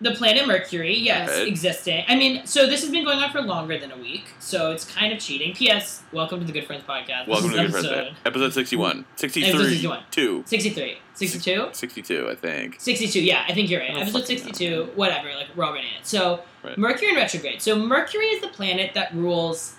The 0.00 0.12
planet 0.12 0.46
Mercury, 0.46 0.96
yes, 0.96 1.28
Right. 1.30 1.48
existing. 1.48 2.04
I 2.06 2.14
mean, 2.14 2.46
so 2.46 2.66
this 2.68 2.80
has 2.82 2.92
been 2.92 3.04
going 3.04 3.18
on 3.18 3.32
for 3.32 3.42
longer 3.42 3.76
than 3.76 3.90
a 3.90 3.96
week, 3.96 4.26
so 4.38 4.70
it's 4.70 4.84
kind 4.84 5.12
of 5.12 5.18
cheating. 5.18 5.52
P.S. 5.52 6.04
Welcome 6.12 6.38
to 6.38 6.46
the 6.46 6.52
Good 6.52 6.64
Friends 6.64 6.84
podcast. 6.88 7.26
Welcome 7.26 7.50
to 7.50 7.56
the 7.56 7.62
Good 7.64 7.72
Friends. 7.72 7.86
episode 7.88 8.14
Episode 8.24 8.52
61. 8.54 9.04
63. 9.16 9.50
61. 9.68 10.02
2. 10.12 10.44
63. 10.46 10.98
62? 11.14 11.68
62, 11.72 12.28
I 12.30 12.34
think. 12.36 12.76
62, 12.80 13.20
yeah, 13.20 13.44
I 13.48 13.52
think 13.52 13.68
you're 13.68 13.80
right. 13.80 13.90
Episode 13.90 14.20
fucking 14.20 14.38
62, 14.38 14.90
whatever, 14.94 15.28
like, 15.34 15.48
we're 15.56 15.64
all 15.64 15.74
in 15.74 15.80
it. 15.80 16.04
So, 16.06 16.44
Right. 16.62 16.78
Mercury 16.78 17.08
in 17.10 17.16
retrograde. 17.16 17.60
So, 17.60 17.74
Mercury 17.76 18.26
is 18.26 18.40
the 18.40 18.48
planet 18.48 18.92
that 18.94 19.12
rules 19.14 19.74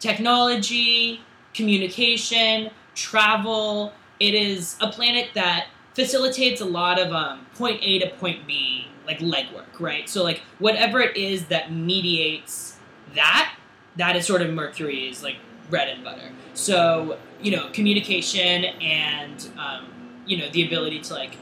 technology, 0.00 1.20
communication, 1.54 2.70
travel. 2.94 3.92
It 4.18 4.34
is 4.34 4.76
a 4.80 4.88
planet 4.90 5.28
that 5.34 5.68
facilitates 5.94 6.60
a 6.60 6.64
lot 6.64 6.98
of 6.98 7.12
um, 7.12 7.46
point 7.54 7.80
A 7.82 8.00
to 8.00 8.10
point 8.16 8.46
B, 8.46 8.88
like 9.06 9.20
legwork, 9.20 9.78
right? 9.78 10.08
So, 10.08 10.24
like, 10.24 10.42
whatever 10.58 11.00
it 11.00 11.16
is 11.16 11.46
that 11.46 11.72
mediates 11.72 12.78
that, 13.14 13.54
that 13.96 14.16
is 14.16 14.26
sort 14.26 14.42
of 14.42 14.50
Mercury's, 14.50 15.22
like, 15.22 15.36
bread 15.68 15.88
and 15.88 16.02
butter. 16.02 16.30
So, 16.54 17.18
you 17.40 17.52
know, 17.56 17.70
communication 17.70 18.64
and, 18.64 19.48
um, 19.58 19.86
you 20.26 20.36
know, 20.36 20.48
the 20.50 20.66
ability 20.66 21.00
to, 21.00 21.14
like, 21.14 21.36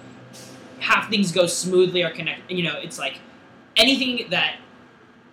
have 0.81 1.09
things 1.09 1.33
go 1.33 1.47
smoothly 1.47 2.03
or 2.03 2.11
connect, 2.11 2.51
you 2.51 2.63
know, 2.63 2.77
it's 2.79 2.99
like 2.99 3.19
anything 3.77 4.31
that 4.31 4.57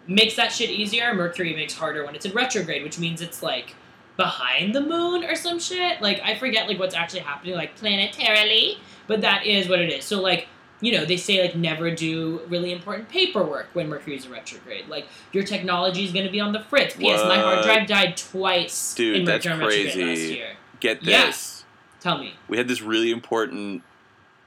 makes 0.07 0.35
that 0.35 0.51
shit 0.51 0.69
easier, 0.69 1.13
Mercury 1.13 1.55
makes 1.55 1.73
harder 1.73 2.05
when 2.05 2.15
it's 2.15 2.25
in 2.25 2.33
retrograde, 2.33 2.83
which 2.83 2.99
means 2.99 3.21
it's 3.21 3.41
like 3.41 3.75
behind 4.17 4.73
the 4.73 4.81
moon 4.81 5.23
or 5.23 5.35
some 5.35 5.59
shit. 5.59 6.01
Like 6.01 6.21
I 6.23 6.35
forget 6.35 6.67
like 6.67 6.79
what's 6.79 6.95
actually 6.95 7.21
happening 7.21 7.55
like 7.55 7.79
planetarily, 7.79 8.77
but 9.07 9.21
that 9.21 9.45
is 9.45 9.67
what 9.67 9.79
it 9.79 9.91
is. 9.91 10.05
So 10.05 10.21
like 10.21 10.47
you 10.81 10.91
know 10.91 11.05
they 11.05 11.17
say 11.17 11.41
like 11.41 11.55
never 11.55 11.91
do 11.91 12.41
really 12.47 12.71
important 12.71 13.09
paperwork 13.09 13.67
when 13.73 13.89
Mercury's 13.89 14.25
in 14.25 14.31
retrograde. 14.31 14.87
Like 14.87 15.07
your 15.31 15.43
technology 15.43 16.05
is 16.05 16.11
going 16.11 16.25
to 16.25 16.31
be 16.31 16.39
on 16.39 16.53
the 16.53 16.61
fritz. 16.61 16.95
P.S. 16.95 17.23
My 17.23 17.37
hard 17.37 17.63
drive 17.63 17.87
died 17.87 18.17
twice 18.17 18.93
Dude, 18.93 19.17
in 19.17 19.25
that's 19.25 19.45
Mercury 19.45 19.85
retrograde 19.85 19.85
last 19.87 19.95
crazy. 19.95 20.33
year. 20.35 20.49
Get 20.79 21.03
this. 21.03 21.63
Tell 21.99 22.19
me. 22.19 22.35
We 22.47 22.57
had 22.57 22.67
this 22.67 22.81
really 22.81 23.09
important 23.09 23.81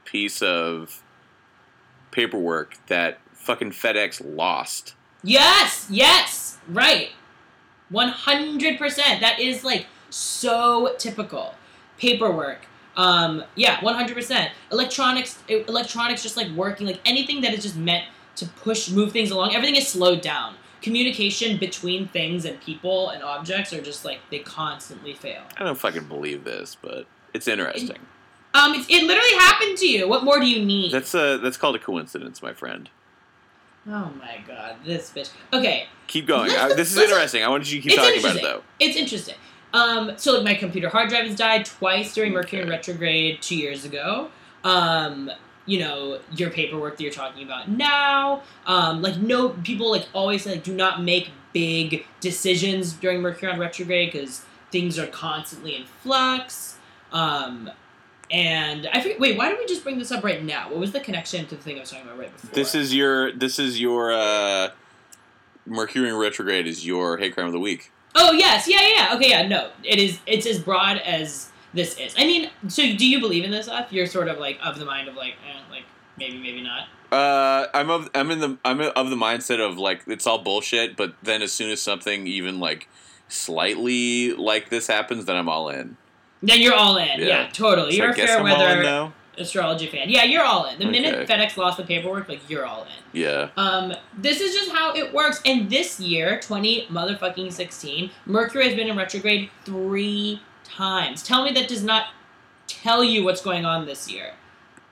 piece 0.05 0.41
of 0.41 1.03
paperwork 2.11 2.75
that 2.87 3.19
fucking 3.33 3.71
FedEx 3.71 4.21
lost. 4.23 4.95
Yes, 5.23 5.87
yes, 5.89 6.57
right. 6.67 7.09
100%. 7.91 8.77
That 9.19 9.39
is 9.39 9.63
like 9.63 9.87
so 10.09 10.95
typical. 10.97 11.55
Paperwork. 11.97 12.65
Um, 12.95 13.43
yeah, 13.55 13.77
100%. 13.77 14.49
Electronics 14.71 15.41
electronics 15.47 16.23
just 16.23 16.37
like 16.37 16.49
working 16.51 16.87
like 16.87 16.99
anything 17.05 17.41
that 17.41 17.53
is 17.53 17.63
just 17.63 17.75
meant 17.75 18.05
to 18.35 18.45
push 18.45 18.89
move 18.89 19.11
things 19.11 19.31
along. 19.31 19.55
Everything 19.55 19.75
is 19.75 19.87
slowed 19.87 20.21
down. 20.21 20.55
Communication 20.81 21.57
between 21.57 22.07
things 22.07 22.45
and 22.45 22.59
people 22.61 23.09
and 23.09 23.21
objects 23.21 23.73
are 23.73 23.81
just 23.81 24.05
like 24.05 24.19
they 24.31 24.39
constantly 24.39 25.13
fail. 25.13 25.41
I 25.57 25.65
don't 25.65 25.77
fucking 25.77 26.05
believe 26.05 26.45
this, 26.45 26.75
but 26.75 27.05
it's 27.33 27.47
interesting. 27.47 27.99
Um 28.53 28.73
it's, 28.73 28.89
it 28.89 29.03
literally 29.03 29.37
happened 29.37 29.77
to 29.77 29.87
you. 29.87 30.07
What 30.07 30.23
more 30.23 30.39
do 30.39 30.45
you 30.45 30.65
need? 30.65 30.91
That's 30.91 31.13
a 31.13 31.37
that's 31.37 31.57
called 31.57 31.75
a 31.75 31.79
coincidence, 31.79 32.41
my 32.41 32.53
friend. 32.53 32.89
Oh 33.89 34.11
my 34.19 34.39
god, 34.47 34.75
this 34.85 35.11
bitch. 35.11 35.31
Okay, 35.53 35.87
Keep 36.07 36.27
going. 36.27 36.51
I, 36.51 36.73
this 36.73 36.91
is 36.91 36.97
interesting. 36.97 37.43
I 37.43 37.49
wanted 37.49 37.69
you 37.69 37.81
to 37.81 37.89
keep 37.89 37.97
It's 37.97 38.01
talking 38.01 38.19
about 38.19 38.35
it 38.37 38.41
though. 38.41 38.63
It's 38.79 38.95
interesting. 38.97 39.35
Um, 39.73 40.13
so 40.17 40.33
like 40.33 40.43
my 40.43 40.53
computer 40.55 40.89
hard 40.89 41.09
drive 41.09 41.27
has 41.27 41.35
died 41.35 41.65
twice 41.65 42.13
during 42.15 42.31
Mercury 42.33 42.61
Okay. 42.61 42.69
retrograde 42.69 43.41
two 43.41 43.55
years 43.55 43.85
ago. 43.85 44.29
Um, 44.63 45.29
you 45.67 45.79
know 45.79 46.19
your 46.35 46.49
paperwork 46.49 46.97
that 46.97 47.03
you're 47.03 47.13
talking 47.13 47.43
about 47.43 47.69
now. 47.69 48.41
Um, 48.65 49.01
like 49.03 49.17
no 49.17 49.49
people 49.49 49.91
like 49.91 50.07
always 50.13 50.43
say 50.43 50.53
like 50.53 50.63
do 50.63 50.73
not 50.73 51.03
make 51.03 51.29
big 51.53 52.05
decisions 52.19 52.93
during 52.93 53.21
Mercury 53.21 53.51
on 53.51 53.59
retrograde 53.59 54.11
because 54.11 54.45
things 54.71 54.97
are 54.97 55.07
constantly 55.07 55.75
in 55.75 55.85
flux. 55.85 56.77
Um, 57.11 57.69
and 58.31 58.87
I 58.93 59.01
think 59.01 59.19
Wait, 59.19 59.37
why 59.37 59.49
did 59.49 59.57
we 59.59 59.65
just 59.65 59.83
bring 59.83 59.97
this 59.97 60.11
up 60.11 60.23
right 60.23 60.43
now? 60.43 60.69
What 60.69 60.79
was 60.79 60.91
the 60.91 60.99
connection 60.99 61.45
to 61.47 61.55
the 61.55 61.61
thing 61.61 61.77
I 61.77 61.81
was 61.81 61.91
talking 61.91 62.05
about 62.05 62.19
right 62.19 62.31
before? 62.31 62.51
This 62.53 62.75
is 62.75 62.93
your 62.93 63.31
this 63.31 63.59
is 63.59 63.79
your 63.79 64.11
uh 64.11 64.69
Mercury 65.65 66.09
in 66.09 66.15
retrograde 66.15 66.67
is 66.67 66.85
your 66.85 67.17
hate 67.17 67.33
crime 67.33 67.47
of 67.47 67.53
the 67.53 67.59
week. 67.59 67.91
Oh 68.15 68.31
yes, 68.31 68.67
yeah, 68.67 68.81
yeah. 68.81 68.93
yeah. 68.95 69.15
Okay, 69.15 69.29
yeah. 69.29 69.47
No, 69.47 69.69
it 69.83 69.99
is. 69.99 70.19
It's 70.25 70.45
as 70.45 70.59
broad 70.59 70.97
as 70.97 71.49
this 71.73 71.97
is. 71.97 72.15
I 72.17 72.25
mean, 72.25 72.49
so 72.67 72.81
do 72.81 73.07
you 73.07 73.19
believe 73.19 73.43
in 73.43 73.51
this 73.51 73.67
stuff? 73.67 73.91
You're 73.91 74.07
sort 74.07 74.27
of 74.27 74.39
like 74.39 74.59
of 74.63 74.79
the 74.79 74.85
mind 74.85 75.07
of 75.07 75.15
like, 75.15 75.35
eh, 75.47 75.59
like 75.69 75.83
maybe, 76.17 76.37
maybe 76.37 76.61
not. 76.61 76.87
Uh, 77.11 77.67
I'm 77.73 77.89
of 77.89 78.09
I'm 78.15 78.31
in 78.31 78.39
the 78.39 78.57
I'm 78.65 78.81
of 78.81 79.09
the 79.09 79.15
mindset 79.15 79.59
of 79.59 79.77
like 79.77 80.03
it's 80.07 80.25
all 80.25 80.39
bullshit, 80.39 80.95
but 80.95 81.15
then 81.21 81.41
as 81.41 81.51
soon 81.51 81.69
as 81.69 81.81
something 81.81 82.27
even 82.27 82.59
like 82.59 82.87
slightly 83.27 84.33
like 84.33 84.69
this 84.69 84.87
happens, 84.87 85.25
then 85.25 85.35
I'm 85.35 85.49
all 85.49 85.69
in. 85.69 85.97
Then 86.41 86.61
you're 86.61 86.73
all 86.75 86.97
in. 86.97 87.19
Yeah, 87.19 87.25
Yeah. 87.25 87.49
totally. 87.51 87.91
So 87.91 87.97
you're 87.97 88.07
I 88.07 88.11
a 88.11 88.15
fair 88.15 88.39
I'm 88.39 88.45
all 88.45 88.61
in 88.61 88.77
weather 88.83 89.11
astrology 89.37 89.87
fan. 89.87 90.09
Yeah, 90.09 90.23
you're 90.23 90.43
all 90.43 90.65
in. 90.65 90.79
The 90.79 90.85
minute 90.85 91.27
FedEx 91.27 91.55
lost 91.57 91.77
the 91.77 91.83
paperwork, 91.83 92.27
like 92.29 92.41
you're 92.49 92.65
all 92.65 92.83
in. 92.83 93.19
Yeah. 93.21 93.49
Um, 93.57 93.93
this 94.17 94.41
is 94.41 94.53
just 94.53 94.71
how 94.71 94.93
it 94.93 95.13
works. 95.13 95.41
And 95.45 95.69
this 95.69 95.99
year, 95.99 96.39
20 96.41 96.87
motherfucking 96.87 97.51
16, 97.53 98.11
Mercury 98.25 98.65
has 98.67 98.75
been 98.75 98.87
in 98.89 98.97
retrograde 98.97 99.49
three 99.63 100.41
times. 100.65 101.23
Tell 101.23 101.43
me 101.43 101.51
that 101.53 101.67
does 101.69 101.83
not 101.83 102.07
tell 102.67 103.03
you 103.03 103.23
what's 103.23 103.41
going 103.41 103.65
on 103.65 103.85
this 103.85 104.11
year. 104.11 104.33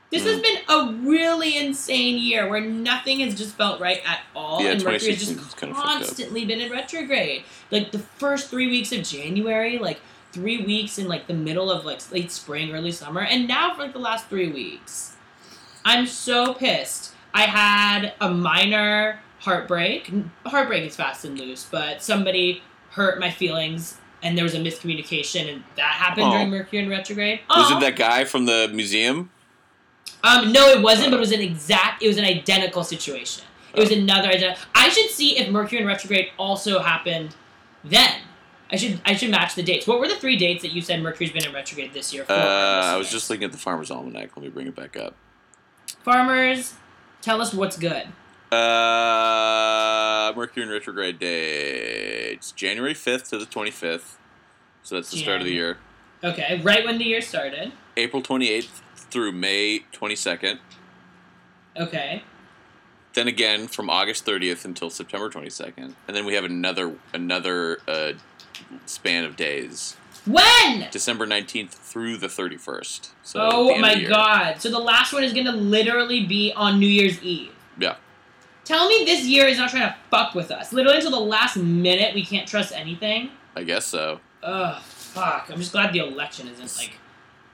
This 0.10 0.24
has 0.24 0.40
Mm. 0.40 0.44
been 0.44 0.58
a 0.70 0.92
really 1.10 1.58
insane 1.58 2.18
year 2.18 2.48
where 2.50 2.62
nothing 2.62 3.20
has 3.20 3.36
just 3.36 3.56
felt 3.56 3.82
right 3.82 4.02
at 4.06 4.22
all, 4.34 4.64
Yeah, 4.64 4.72
and 4.72 4.84
Mercury 4.84 5.10
has 5.12 5.20
just 5.20 5.32
is 5.34 5.54
kinda 5.56 5.76
fucked 5.76 5.86
up. 5.86 5.92
constantly 5.94 6.46
been 6.46 6.62
in 6.62 6.72
retrograde. 6.72 7.44
Like 7.72 7.92
the 7.92 8.00
first 8.00 8.50
three 8.50 8.68
weeks 8.68 8.94
of 8.94 9.04
January, 9.04 9.78
like 9.78 10.00
three 10.32 10.64
weeks 10.64 10.98
in 10.98 11.08
like 11.08 11.28
the 11.28 11.34
middle 11.34 11.72
of 11.72 11.86
like 11.86 12.12
late 12.12 12.32
spring, 12.32 12.74
early 12.74 12.92
summer, 12.92 13.22
and 13.22 13.48
now 13.48 13.74
for 13.74 13.84
like 13.84 13.94
the 13.94 14.00
last 14.00 14.28
three 14.28 14.50
weeks. 14.50 15.16
I'm 15.86 16.06
so 16.06 16.54
pissed. 16.54 17.14
I 17.34 17.44
had 17.44 18.14
a 18.20 18.30
minor 18.30 19.20
heartbreak. 19.40 20.12
Heartbreak 20.46 20.84
is 20.84 20.96
fast 20.96 21.24
and 21.26 21.40
loose, 21.40 21.66
but 21.70 22.02
somebody 22.02 22.62
hurt 22.92 23.20
my 23.20 23.30
feelings 23.30 23.98
and 24.24 24.36
there 24.36 24.44
was 24.44 24.56
a 24.56 24.60
miscommunication 24.60 25.54
and 25.54 25.64
that 25.76 25.94
happened 25.94 26.26
Aw. 26.26 26.32
during 26.32 26.50
Mercury 26.50 26.80
in 26.80 26.90
retrograde. 26.90 27.42
Was 27.50 27.72
it 27.72 27.80
that 27.80 27.96
guy 27.96 28.24
from 28.24 28.46
the 28.46 28.70
museum? 28.74 29.30
Um, 30.24 30.52
no, 30.52 30.68
it 30.70 30.82
wasn't, 30.82 31.12
but 31.12 31.18
it 31.18 31.20
was 31.20 31.32
an 31.32 31.42
exact, 31.42 32.02
it 32.02 32.08
was 32.08 32.18
an 32.18 32.26
identical 32.26 32.84
situation. 32.84 33.44
It 33.74 33.80
was 33.80 33.92
another 33.92 34.30
identical. 34.30 34.62
I 34.74 34.90
should 34.90 35.10
see 35.12 35.38
if 35.38 35.50
Mercury 35.52 35.82
in 35.82 35.88
retrograde 35.88 36.30
also 36.40 36.80
happened 36.80 37.36
then. 37.84 38.22
I 38.72 38.76
should 38.76 39.00
I 39.06 39.16
should 39.16 39.30
match 39.32 39.56
the 39.56 39.64
dates. 39.64 39.88
What 39.88 40.00
were 40.00 40.08
the 40.08 40.16
three 40.16 40.36
dates 40.36 40.62
that 40.64 40.72
you 40.74 40.82
said 40.82 41.02
Mercury's 41.02 41.32
been 41.32 41.46
in 41.46 41.54
retrograde 41.54 41.94
this 41.94 42.14
year 42.14 42.26
for? 42.26 42.34
Uh, 42.34 42.36
I 42.94 42.98
was 42.98 43.10
just 43.10 43.30
looking 43.30 43.46
at 43.46 43.52
the 43.52 43.58
Farmer's 43.58 43.90
Almanac. 43.92 44.36
Let 44.36 44.44
me 44.44 44.50
bring 44.50 44.68
it 44.68 44.76
back 44.76 44.98
up. 44.98 45.16
farmers. 46.04 46.74
Tell 47.22 47.42
us 47.42 47.54
what's 47.54 47.78
good. 47.78 48.08
Uh, 48.52 50.34
Mercury 50.36 50.64
in 50.64 50.70
retrograde 50.70 51.20
dates 51.20 52.52
January 52.52 52.94
5th 52.94 53.30
to 53.30 53.38
the 53.38 53.46
25th. 53.46 54.16
So 54.84 54.96
that's 54.96 55.12
the 55.12 55.18
start 55.18 55.42
of 55.42 55.48
the 55.48 55.54
year. 55.54 55.78
Okay, 56.24 56.62
right 56.64 56.86
when 56.86 56.98
the 56.98 57.04
year 57.06 57.22
started. 57.22 57.74
April 57.98 58.22
28th 58.22 58.82
through 58.96 59.32
May 59.34 59.82
22nd. 59.94 60.60
Okay. 61.76 62.24
Then 63.14 63.28
again 63.28 63.68
from 63.68 63.90
August 63.90 64.26
30th 64.26 64.64
until 64.64 64.90
September 64.90 65.30
22nd. 65.30 65.94
And 66.08 66.16
then 66.16 66.26
we 66.26 66.34
have 66.36 66.44
another 66.46 66.96
another 67.14 67.80
uh, 67.88 68.14
span 68.86 69.24
of 69.24 69.36
days. 69.36 69.98
When? 70.26 70.88
December 70.92 71.26
19th 71.26 71.70
through 71.70 72.18
the 72.18 72.28
31st. 72.28 73.10
So 73.24 73.40
oh 73.42 73.78
my 73.80 73.92
of 73.92 73.96
the 73.96 74.02
year. 74.02 74.10
god. 74.10 74.62
So 74.62 74.70
the 74.70 74.80
last 74.80 75.14
one 75.14 75.24
is 75.24 75.34
gonna 75.34 75.54
literally 75.54 76.26
be 76.26 76.52
on 76.54 76.80
New 76.80 76.88
Year's 76.88 77.22
Eve. 77.22 77.54
Yeah. 77.80 77.96
Tell 78.66 78.90
me 78.90 79.06
this 79.06 79.24
year 79.24 79.48
is 79.48 79.58
not 79.58 79.70
trying 79.70 79.88
to 79.90 79.96
fuck 80.12 80.36
with 80.36 80.52
us. 80.52 80.74
Literally 80.74 80.98
until 80.98 81.12
the 81.12 81.20
last 81.20 81.56
minute 81.56 82.14
we 82.14 82.26
can't 82.26 82.48
trust 82.48 82.74
anything. 82.74 83.30
I 83.56 83.64
guess 83.64 83.86
so. 83.86 84.20
Ugh, 84.44 84.82
fuck. 84.82 85.50
I'm 85.50 85.60
just 85.60 85.72
glad 85.72 85.94
the 85.94 86.00
election 86.00 86.48
isn't 86.50 86.78
like 86.78 86.98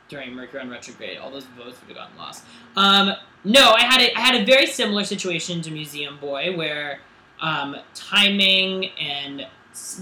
during 0.09 0.33
Mercury 0.33 0.61
on 0.61 0.69
retrograde. 0.69 1.19
All 1.19 1.29
those 1.29 1.45
votes 1.45 1.79
would 1.79 1.89
have 1.89 1.95
gotten 1.95 2.17
lost. 2.17 2.43
Um, 2.75 3.13
no, 3.43 3.71
I 3.71 3.81
had 3.81 4.01
a, 4.01 4.17
I 4.17 4.21
had 4.21 4.41
a 4.41 4.45
very 4.45 4.65
similar 4.65 5.03
situation 5.03 5.61
to 5.61 5.71
Museum 5.71 6.17
Boy 6.17 6.55
where 6.55 6.99
um, 7.41 7.75
timing 7.93 8.85
and 8.99 9.45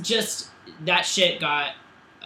just 0.01 0.50
that 0.85 1.01
shit 1.05 1.39
got 1.39 1.73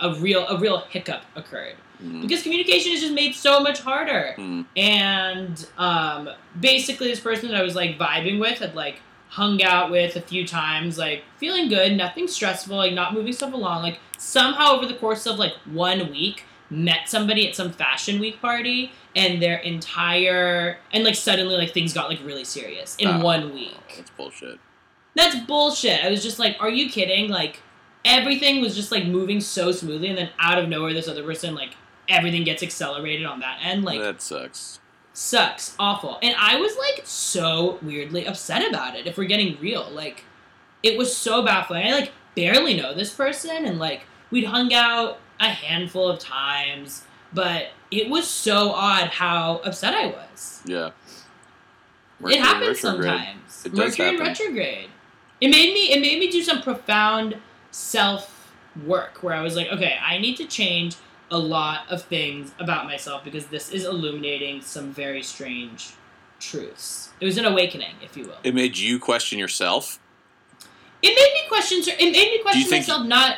a 0.02 0.14
real 0.16 0.46
a 0.48 0.58
real 0.60 0.80
hiccup 0.90 1.22
occurred 1.36 1.76
Mhm. 2.04 2.22
because 2.22 2.44
communication 2.44 2.92
is 2.92 3.00
just 3.02 3.14
made 3.14 3.34
so 3.34 3.62
much 3.62 3.80
harder. 3.80 4.36
Mhm. 4.38 4.66
And 4.76 5.66
um, 5.78 6.30
basically, 6.60 7.08
this 7.08 7.20
person 7.22 7.50
that 7.50 7.58
I 7.58 7.64
was 7.64 7.76
like 7.76 7.98
vibing 7.98 8.40
with 8.40 8.60
had 8.60 8.76
like 8.76 9.00
hung 9.30 9.62
out 9.64 9.90
with 9.92 10.16
a 10.16 10.22
few 10.22 10.46
times, 10.48 10.98
like 10.98 11.24
feeling 11.38 11.68
good, 11.70 11.96
nothing 11.96 12.28
stressful, 12.28 12.76
like 12.76 12.94
not 12.94 13.14
moving 13.14 13.32
stuff 13.34 13.54
along. 13.54 13.82
Like 13.84 14.00
somehow 14.18 14.74
over 14.76 14.86
the 14.86 14.94
course 14.96 15.26
of 15.26 15.40
like 15.40 15.54
one 15.66 16.12
week, 16.12 16.44
met 16.70 17.08
somebody 17.08 17.48
at 17.48 17.56
some 17.56 17.72
fashion 17.72 18.20
week 18.20 18.42
party, 18.42 18.92
and 19.16 19.42
their 19.42 19.58
entire 19.60 20.78
and 20.92 21.04
like 21.06 21.16
suddenly 21.16 21.56
like 21.56 21.72
things 21.74 21.94
got 21.94 22.10
like 22.10 22.20
really 22.26 22.44
serious 22.44 22.96
in 22.98 23.08
Ah. 23.08 23.20
one 23.22 23.54
week. 23.54 23.78
That's 23.98 24.10
bullshit. 24.12 24.60
That's 25.16 25.36
bullshit. 25.48 26.04
I 26.04 26.10
was 26.10 26.22
just 26.22 26.40
like, 26.40 26.58
are 26.60 26.70
you 26.70 26.90
kidding? 26.90 27.30
Like 27.30 27.62
everything 28.06 28.62
was 28.62 28.76
just 28.76 28.92
like 28.92 29.06
moving 29.06 29.42
so 29.42 29.72
smoothly, 29.74 30.08
and 30.10 30.18
then 30.18 30.30
out 30.40 30.58
of 30.58 30.70
nowhere, 30.70 30.94
this 30.94 31.08
other 31.10 31.24
person 31.24 31.54
like 31.56 31.76
everything 32.08 32.44
gets 32.46 32.64
accelerated 32.64 33.26
on 33.26 33.40
that 33.42 33.58
end. 33.64 33.84
Like 33.84 34.00
that 34.00 34.22
sucks. 34.22 34.80
sucks 35.14 35.76
awful 35.80 36.20
and 36.22 36.36
i 36.38 36.56
was 36.60 36.76
like 36.78 37.02
so 37.06 37.80
weirdly 37.82 38.28
upset 38.28 38.68
about 38.70 38.96
it 38.96 39.08
if 39.08 39.18
we're 39.18 39.24
getting 39.24 39.58
real 39.62 39.90
like 39.92 40.24
it 40.84 40.98
was 40.98 41.16
so 41.16 41.42
baffling 41.44 41.88
i 41.88 41.92
like 41.94 42.12
barely 42.36 42.76
know 42.76 42.94
this 42.94 43.14
person 43.14 43.66
and 43.66 43.80
like 43.80 44.02
we'd 44.30 44.44
hung 44.44 44.72
out 44.74 45.18
a 45.40 45.48
handful 45.48 46.08
of 46.10 46.20
times 46.20 47.06
but 47.34 47.68
it 47.92 48.10
was 48.10 48.28
so 48.30 48.72
odd 48.72 49.08
how 49.08 49.56
upset 49.64 49.94
i 49.96 50.06
was 50.08 50.62
Yeah. 50.66 50.92
it 52.24 52.40
happens 52.40 52.84
retrograde. 52.84 53.10
sometimes 53.12 53.66
It 53.66 53.70
does 53.74 53.78
mercury 53.98 54.10
happen. 54.18 54.28
retrograde 54.28 54.90
it 55.42 55.48
made 55.48 55.74
me 55.74 55.92
it 55.94 56.02
made 56.02 56.20
me 56.20 56.30
do 56.30 56.44
some 56.44 56.62
profound 56.62 57.38
self 57.76 58.54
work 58.86 59.22
where 59.22 59.34
i 59.36 59.42
was 59.42 59.56
like 59.58 59.68
okay 59.68 59.96
i 60.02 60.18
need 60.18 60.36
to 60.38 60.46
change 60.46 60.96
a 61.32 61.38
lot 61.38 61.82
of 61.90 62.02
things 62.04 62.54
about 62.58 62.86
myself 62.86 63.22
because 63.24 63.48
this 63.48 63.70
is 63.70 63.84
illuminating 63.84 64.62
some 64.62 64.94
very 64.94 65.22
strange 65.22 65.90
truths 66.40 67.10
it 67.20 67.26
was 67.26 67.38
an 67.38 67.44
awakening 67.44 67.94
if 68.02 68.16
you 68.16 68.24
will 68.26 68.38
It 68.46 68.56
made 68.56 68.78
you 68.78 68.98
question 68.98 69.38
yourself. 69.40 70.00
it 71.02 71.10
made 71.10 71.34
me 71.34 71.48
question 71.50 71.80
it 72.00 72.12
made 72.14 72.32
me 72.32 72.40
question 72.42 72.64
think- 72.64 72.88
myself 72.88 73.06
not 73.06 73.38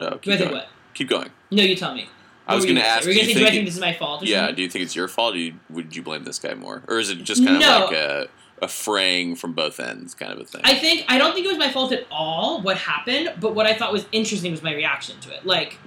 Oh, 0.00 0.10
do 0.10 0.18
keep 0.18 0.38
think 0.38 0.40
going. 0.40 0.52
what 0.54 0.68
keep 0.94 1.08
going. 1.08 1.30
No, 1.50 1.62
you 1.62 1.76
tell 1.76 1.94
me. 1.94 2.08
I 2.48 2.54
was 2.56 2.64
gonna 2.66 2.80
ask, 2.80 3.04
Were 3.06 3.12
you 3.12 3.14
do 3.14 3.20
gonna 3.20 3.28
you 3.28 3.34
say, 3.34 3.40
do 3.40 3.46
I 3.46 3.50
think 3.50 3.54
think 3.58 3.66
this 3.66 3.74
is 3.76 3.80
my 3.80 3.92
fault? 3.92 4.22
Or 4.22 4.26
Yeah, 4.26 4.38
something? 4.40 4.54
do 4.56 4.62
you 4.62 4.68
think 4.68 4.84
it's 4.84 4.96
your 4.96 5.08
fault? 5.08 5.34
Or 5.34 5.38
you, 5.38 5.54
would 5.70 5.94
you 5.94 6.02
blame 6.02 6.24
this 6.24 6.38
guy 6.38 6.54
more, 6.54 6.82
or 6.88 6.98
is 6.98 7.10
it 7.10 7.22
just 7.22 7.44
kind 7.44 7.56
of 7.56 7.60
No. 7.62 7.84
like 7.86 7.94
a, 7.94 8.26
a 8.62 8.68
fraying 8.68 9.36
from 9.36 9.52
both 9.52 9.80
ends 9.80 10.14
kind 10.14 10.32
of 10.32 10.38
a 10.40 10.44
thing? 10.44 10.60
I 10.64 10.74
think 10.74 11.04
I 11.08 11.18
don't 11.18 11.32
think 11.34 11.44
it 11.46 11.48
was 11.48 11.58
my 11.58 11.70
fault 11.70 11.92
at 11.92 12.06
all 12.10 12.60
what 12.62 12.76
happened, 12.76 13.34
but 13.40 13.54
what 13.54 13.66
I 13.66 13.74
thought 13.74 13.92
was 13.92 14.06
interesting 14.12 14.50
was 14.52 14.62
my 14.62 14.74
reaction 14.74 15.18
to 15.20 15.34
it. 15.34 15.44
Like 15.44 15.78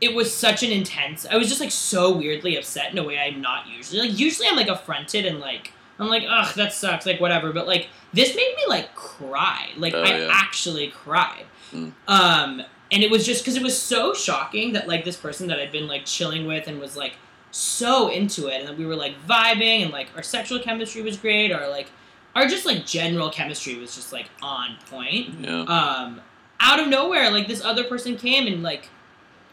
it 0.00 0.14
was 0.14 0.34
such 0.34 0.62
an 0.62 0.70
intense 0.70 1.26
I 1.26 1.36
was 1.36 1.48
just 1.48 1.60
like 1.60 1.70
so 1.70 2.16
weirdly 2.16 2.56
upset 2.56 2.90
in 2.92 2.98
a 2.98 3.04
way 3.04 3.18
I'm 3.18 3.40
not 3.40 3.68
usually. 3.68 4.00
Like 4.08 4.18
usually 4.18 4.48
I'm 4.48 4.56
like 4.56 4.68
affronted 4.68 5.24
and 5.26 5.40
like 5.40 5.72
I'm 5.98 6.08
like, 6.08 6.24
ugh, 6.28 6.54
that 6.54 6.72
sucks, 6.72 7.04
like 7.06 7.20
whatever. 7.20 7.52
But 7.52 7.66
like 7.66 7.88
this 8.12 8.34
made 8.34 8.54
me 8.56 8.62
like 8.68 8.94
cry. 8.94 9.68
Like 9.76 9.94
Oh, 9.94 10.02
I 10.02 10.18
yeah. 10.18 10.28
actually 10.30 10.88
cried. 10.88 11.44
Mm. 11.72 11.92
Um 12.08 12.62
and 12.92 13.04
it 13.04 13.10
was 13.10 13.24
just 13.24 13.42
because 13.44 13.54
it 13.56 13.62
was 13.62 13.80
so 13.80 14.12
shocking 14.14 14.72
that 14.72 14.88
like 14.88 15.04
this 15.04 15.16
person 15.16 15.46
that 15.48 15.60
I'd 15.60 15.70
been 15.70 15.86
like 15.86 16.04
chilling 16.06 16.46
with 16.46 16.66
and 16.66 16.80
was 16.80 16.96
like 16.96 17.14
so 17.52 18.08
into 18.08 18.46
it 18.48 18.60
and 18.60 18.68
that 18.68 18.76
we 18.78 18.86
were 18.86 18.96
like 18.96 19.14
vibing 19.28 19.82
and 19.82 19.92
like 19.92 20.08
our 20.16 20.22
sexual 20.22 20.58
chemistry 20.60 21.02
was 21.02 21.16
great 21.16 21.50
or 21.52 21.68
like 21.68 21.90
our 22.34 22.46
just 22.46 22.66
like 22.66 22.86
general 22.86 23.30
chemistry 23.30 23.76
was 23.76 23.94
just 23.94 24.12
like 24.12 24.30
on 24.42 24.76
point. 24.88 25.40
yeah. 25.40 25.62
Um, 25.62 26.20
out 26.60 26.78
of 26.78 26.88
nowhere, 26.88 27.30
like 27.30 27.48
this 27.48 27.64
other 27.64 27.84
person 27.84 28.16
came 28.16 28.46
and 28.46 28.62
like 28.62 28.88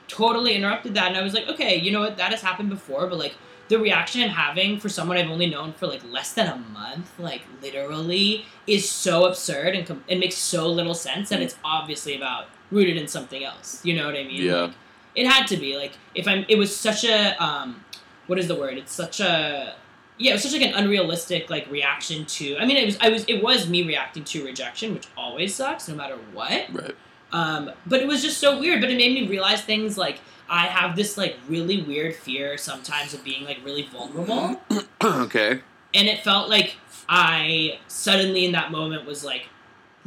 totally 0.07 0.53
interrupted 0.53 0.93
that, 0.95 1.07
and 1.07 1.17
I 1.17 1.23
was 1.23 1.33
like, 1.33 1.47
okay, 1.47 1.75
you 1.77 1.91
know 1.91 2.01
what, 2.01 2.17
that 2.17 2.31
has 2.31 2.41
happened 2.41 2.69
before, 2.69 3.07
but 3.07 3.17
like 3.17 3.35
the 3.69 3.77
reaction 3.79 4.21
I'm 4.21 4.29
having 4.29 4.79
for 4.79 4.89
someone 4.89 5.17
I've 5.17 5.29
only 5.29 5.49
known 5.49 5.73
for 5.73 5.87
like 5.87 6.01
less 6.09 6.33
than 6.33 6.47
a 6.47 6.55
month, 6.55 7.11
like 7.19 7.41
literally, 7.61 8.45
is 8.65 8.89
so 8.89 9.25
absurd 9.25 9.75
and 9.75 9.85
com- 9.85 10.03
it 10.07 10.19
makes 10.19 10.35
so 10.35 10.69
little 10.69 10.93
sense 10.93 11.29
that 11.29 11.41
it's 11.41 11.55
obviously 11.63 12.15
about 12.15 12.45
rooted 12.71 12.97
in 12.97 13.07
something 13.07 13.43
else. 13.43 13.83
You 13.83 13.95
know 13.95 14.05
what 14.05 14.15
I 14.15 14.23
mean? 14.23 14.41
Yeah. 14.43 14.61
Like, 14.61 14.73
it 15.15 15.25
had 15.25 15.47
to 15.47 15.57
be 15.57 15.75
like 15.75 15.93
if 16.13 16.27
I'm. 16.27 16.45
It 16.47 16.57
was 16.57 16.75
such 16.75 17.03
a 17.03 17.43
um, 17.43 17.83
what 18.27 18.37
is 18.37 18.47
the 18.47 18.55
word? 18.55 18.77
It's 18.77 18.93
such 18.93 19.19
a 19.19 19.75
yeah, 20.17 20.31
it 20.31 20.33
was 20.35 20.43
such 20.43 20.53
like 20.53 20.61
an 20.63 20.73
unrealistic 20.73 21.49
like 21.49 21.69
reaction 21.69 22.25
to. 22.25 22.57
I 22.57 22.65
mean, 22.65 22.77
it 22.77 22.85
was 22.85 22.97
I 22.99 23.09
was 23.09 23.25
it 23.27 23.43
was 23.43 23.67
me 23.69 23.83
reacting 23.83 24.23
to 24.25 24.45
rejection, 24.45 24.93
which 24.93 25.07
always 25.15 25.55
sucks 25.55 25.87
no 25.87 25.95
matter 25.95 26.17
what. 26.33 26.73
Right. 26.73 26.95
Um, 27.31 27.71
but 27.85 28.01
it 28.01 28.07
was 28.07 28.21
just 28.21 28.37
so 28.39 28.59
weird. 28.59 28.81
But 28.81 28.89
it 28.89 28.97
made 28.97 29.13
me 29.13 29.27
realize 29.27 29.61
things 29.61 29.97
like 29.97 30.19
I 30.49 30.65
have 30.65 30.95
this 30.95 31.17
like 31.17 31.35
really 31.47 31.83
weird 31.83 32.15
fear 32.15 32.57
sometimes 32.57 33.13
of 33.13 33.23
being 33.23 33.45
like 33.45 33.59
really 33.63 33.83
vulnerable, 33.83 34.61
okay. 35.03 35.61
and 35.93 36.07
it 36.07 36.23
felt 36.23 36.49
like 36.49 36.77
I 37.07 37.79
suddenly 37.87 38.45
in 38.45 38.53
that 38.53 38.71
moment 38.71 39.05
was 39.05 39.23
like 39.23 39.47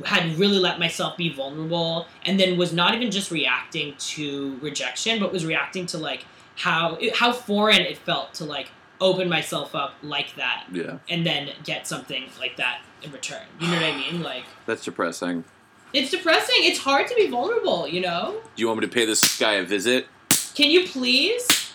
had 0.05 0.39
really 0.39 0.59
let 0.59 0.79
myself 0.79 1.17
be 1.17 1.33
vulnerable 1.33 2.07
and 2.25 2.41
then 2.41 2.57
was 2.57 2.73
not 2.73 2.95
even 2.95 3.11
just 3.11 3.31
reacting 3.31 3.95
to 3.99 4.59
rejection 4.63 5.21
but 5.21 5.31
was 5.31 5.45
reacting 5.45 5.85
to 5.85 5.99
like 5.99 6.25
how 6.57 6.99
how 7.15 7.33
foreign 7.33 7.83
it 7.83 7.99
felt 7.99 8.33
to 8.33 8.45
like 8.45 8.71
open 9.01 9.29
myself 9.29 9.75
up 9.75 9.95
like 10.03 10.35
that 10.37 10.65
Yeah. 10.73 10.99
and 11.09 11.25
then 11.27 11.51
get 11.65 11.87
something 11.87 12.25
like 12.39 12.57
that 12.57 12.81
in 13.03 13.11
return. 13.13 13.43
You 13.59 13.69
know 13.69 13.75
what 13.75 13.83
i 13.85 13.97
mean? 13.97 14.23
Like 14.23 14.45
That's 14.67 14.85
depressing. 14.85 15.45
it's 15.93 16.11
depressing. 16.11 16.57
It's 16.59 16.79
hard 16.81 17.07
to 17.09 17.15
be 17.15 17.29
vulnerable 17.29 17.89
you 17.89 18.01
know? 18.01 18.41
Do 18.57 18.61
you 18.61 18.67
want 18.69 18.81
me 18.81 18.87
to 18.87 18.93
pay 18.93 19.05
this 19.07 19.39
guy 19.39 19.55
a 19.55 19.65
visit? 19.65 20.07
can 20.55 20.71
you 20.71 20.87
please? 20.87 21.75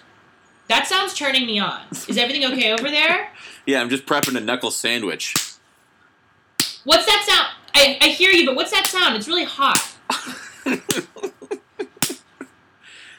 That 0.67 0.87
sounds 0.87 1.13
turning 1.13 1.45
me 1.45 1.59
on. 1.59 1.81
Is 2.07 2.17
everything 2.17 2.45
okay 2.53 2.71
over 2.73 2.89
there? 2.89 3.29
Yeah, 3.67 3.81
I'm 3.81 3.89
just 3.89 4.05
prepping 4.05 4.37
a 4.37 4.39
knuckle 4.41 4.69
sandwich. 4.69 5.33
what's 6.83 7.05
that 7.07 7.25
sound? 7.27 7.47
I, 7.73 7.97
I 7.99 8.09
hear 8.09 8.29
you 8.29 8.45
but 8.45 8.55
what's 8.55 8.69
that 8.69 8.85
sound? 8.85 9.15
It's 9.15 9.27
really 9.27 9.43
hot 9.45 9.81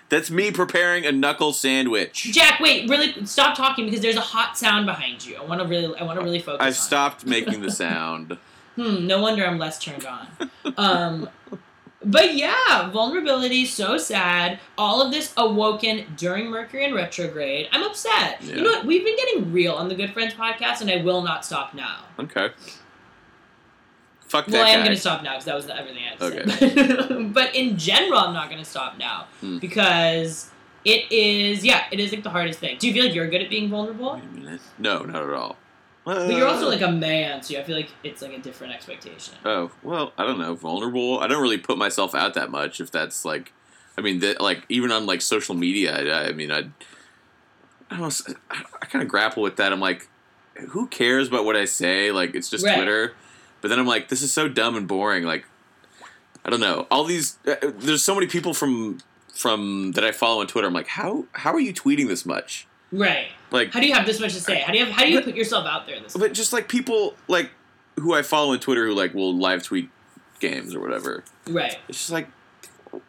That's 0.09 0.31
me 0.31 0.51
preparing 0.51 1.05
a 1.05 1.13
knuckle 1.13 1.53
sandwich. 1.53 2.25
Jack, 2.33 2.61
wait, 2.61 2.89
really 2.89 3.27
stop 3.27 3.57
talking 3.57 3.87
because 3.87 4.01
there's 4.01 4.17
a 4.17 4.21
hot 4.21 4.57
sound 4.57 4.87
behind 4.87 5.27
you. 5.27 5.37
I 5.37 5.45
want 5.45 5.61
to 5.61 5.67
really, 5.67 5.99
I 5.99 6.05
want 6.05 6.19
to 6.19 6.25
really 6.25 6.41
focus. 6.41 6.61
I've 6.61 6.73
it. 6.75 6.77
stopped 6.77 7.27
making 7.37 7.63
the 7.63 7.71
sound. 7.71 8.39
Hmm. 8.77 9.07
No 9.07 9.21
wonder 9.21 9.45
I'm 9.45 9.59
less 9.59 9.79
turned 9.79 10.07
on. 10.07 10.29
Um, 10.77 11.29
but 12.05 12.35
yeah, 12.35 12.89
vulnerability, 12.91 13.65
so 13.65 13.99
sad. 13.99 14.61
All 14.79 15.03
of 15.03 15.11
this 15.11 15.33
awoken 15.37 16.05
during 16.17 16.51
Mercury 16.51 16.85
in 16.85 16.95
retrograde. 16.95 17.69
I'm 17.73 17.83
upset. 17.83 18.39
Yeah. 18.43 18.57
You 18.57 18.63
know 18.63 18.71
what? 18.71 18.87
We've 18.87 19.05
been 19.05 19.17
getting 19.17 19.53
real 19.53 19.75
on 19.75 19.89
the 19.89 19.95
Good 19.97 20.13
Friends 20.13 20.35
podcast, 20.35 20.83
and 20.83 20.91
I 20.91 21.03
will 21.03 21.23
not 21.23 21.45
stop 21.45 21.75
now. 21.75 22.05
Okay. 22.19 22.51
Fuck 24.29 24.47
that 24.47 24.53
Well, 24.53 24.67
I 24.67 24.71
am 24.71 24.81
going 24.85 24.95
to 24.95 25.01
stop 25.01 25.23
now 25.23 25.33
because 25.33 25.45
that 25.45 25.55
was 25.55 25.69
everything 25.69 26.03
I 26.05 26.11
had 26.11 26.19
to 26.19 26.51
say. 26.51 27.23
but 27.33 27.55
in 27.55 27.77
general, 27.79 28.19
I'm 28.19 28.35
not 28.35 28.49
going 28.51 28.63
to 28.63 28.69
stop 28.69 28.99
now 28.99 29.27
Hmm. 29.41 29.59
because 29.59 30.51
it 30.85 31.11
is, 31.13 31.65
yeah, 31.65 31.85
it 31.93 32.01
is 32.01 32.13
like 32.13 32.23
the 32.25 32.31
hardest 32.31 32.59
thing. 32.59 32.77
Do 32.79 32.89
you 32.89 32.93
feel 32.95 33.05
like 33.05 33.15
you're 33.15 33.29
good 33.29 33.43
at 33.43 33.51
being 33.51 33.69
vulnerable? 33.71 34.15
Wait 34.15 34.23
a 34.25 34.27
minute. 34.27 34.61
No, 34.79 35.01
not 35.03 35.23
at 35.23 35.31
all. 35.31 35.57
But 36.05 36.31
you're 36.31 36.47
also 36.47 36.69
like 36.69 36.83
a 36.83 36.91
man, 36.91 37.43
so 37.43 37.59
I 37.59 37.65
feel 37.65 37.75
like 37.77 37.91
it's 38.05 38.23
like 38.23 38.33
a 38.33 38.39
different 38.39 38.73
expectation. 38.73 39.35
Oh 39.45 39.73
well, 39.83 40.13
I 40.17 40.25
don't 40.25 40.39
know. 40.39 40.55
Vulnerable. 40.55 41.19
I 41.19 41.27
don't 41.27 41.43
really 41.43 41.59
put 41.59 41.79
myself 41.79 42.15
out 42.15 42.35
that 42.35 42.49
much. 42.49 42.81
If 42.81 42.93
that's 42.93 43.25
like, 43.25 43.53
I 43.99 44.03
mean, 44.03 44.21
that 44.21 44.41
like 44.41 44.63
even 44.69 44.93
on 44.93 45.05
like 45.07 45.21
social 45.21 45.57
media. 45.57 45.97
I, 46.15 46.29
I 46.29 46.33
mean, 46.33 46.53
I, 46.53 46.59
I 47.91 47.97
don't. 47.99 48.29
know, 48.29 48.35
I, 48.53 48.63
I 48.83 48.87
kind 48.87 49.03
of 49.03 49.09
grapple 49.09 49.43
with 49.43 49.57
that. 49.57 49.73
I'm 49.73 49.81
like, 49.81 50.09
who 50.69 50.87
cares 50.87 51.27
about 51.27 51.45
what 51.45 51.57
I 51.57 51.65
say? 51.65 52.13
Like, 52.13 52.37
it's 52.37 52.49
just 52.51 52.65
Right. 52.65 52.77
Twitter. 52.77 53.15
But 53.67 53.71
then 53.71 53.81
I'm 53.81 53.87
like, 53.89 54.11
this 54.11 54.23
is 54.23 54.33
so 54.33 54.49
dumb 54.49 54.77
and 54.77 54.87
boring. 54.87 55.25
Like, 55.25 55.45
I 56.45 56.51
don't 56.51 56.61
know. 56.61 56.87
All 56.89 57.03
these. 57.03 57.37
Uh, 57.45 57.57
there's 57.63 58.05
so 58.05 58.15
many 58.15 58.29
people 58.29 58.55
from 58.55 58.99
from 59.35 59.91
that 59.97 60.05
I 60.05 60.13
follow 60.13 60.41
on 60.41 60.47
Twitter. 60.47 60.69
I'm 60.69 60.73
like, 60.73 60.87
how 60.87 61.25
how 61.33 61.53
are 61.53 61.59
you 61.59 61.75
tweeting 61.75 62.07
this 62.07 62.25
much? 62.25 62.69
Right. 62.93 63.27
Like, 63.51 63.73
How 63.73 63.81
do 63.81 63.89
you 63.89 63.95
have 63.95 64.07
this 64.07 64.21
much 64.21 64.35
to 64.35 64.41
say? 64.41 64.61
How 64.61 64.71
do 64.71 64.79
you 64.79 64.85
have, 64.85 64.95
how 64.95 65.03
do 65.03 65.11
you 65.11 65.21
put 65.21 65.35
yourself 65.35 65.67
out 65.67 65.85
there 65.85 65.99
this 65.99 66.17
but 66.17 66.33
just 66.33 66.53
like 66.53 66.69
people 66.69 67.17
like 67.27 67.51
who 67.97 68.15
I 68.15 68.23
follow 68.23 68.53
on 68.53 68.61
Twitter 68.61 68.87
who 68.87 68.95
like 68.95 69.15
will 69.15 69.37
live 69.37 69.65
tweet 69.65 69.91
games 70.39 70.73
or 70.73 70.79
whatever. 70.79 71.25
Right. 71.49 71.77
it's 71.89 71.99
just 71.99 72.13
like 72.13 72.29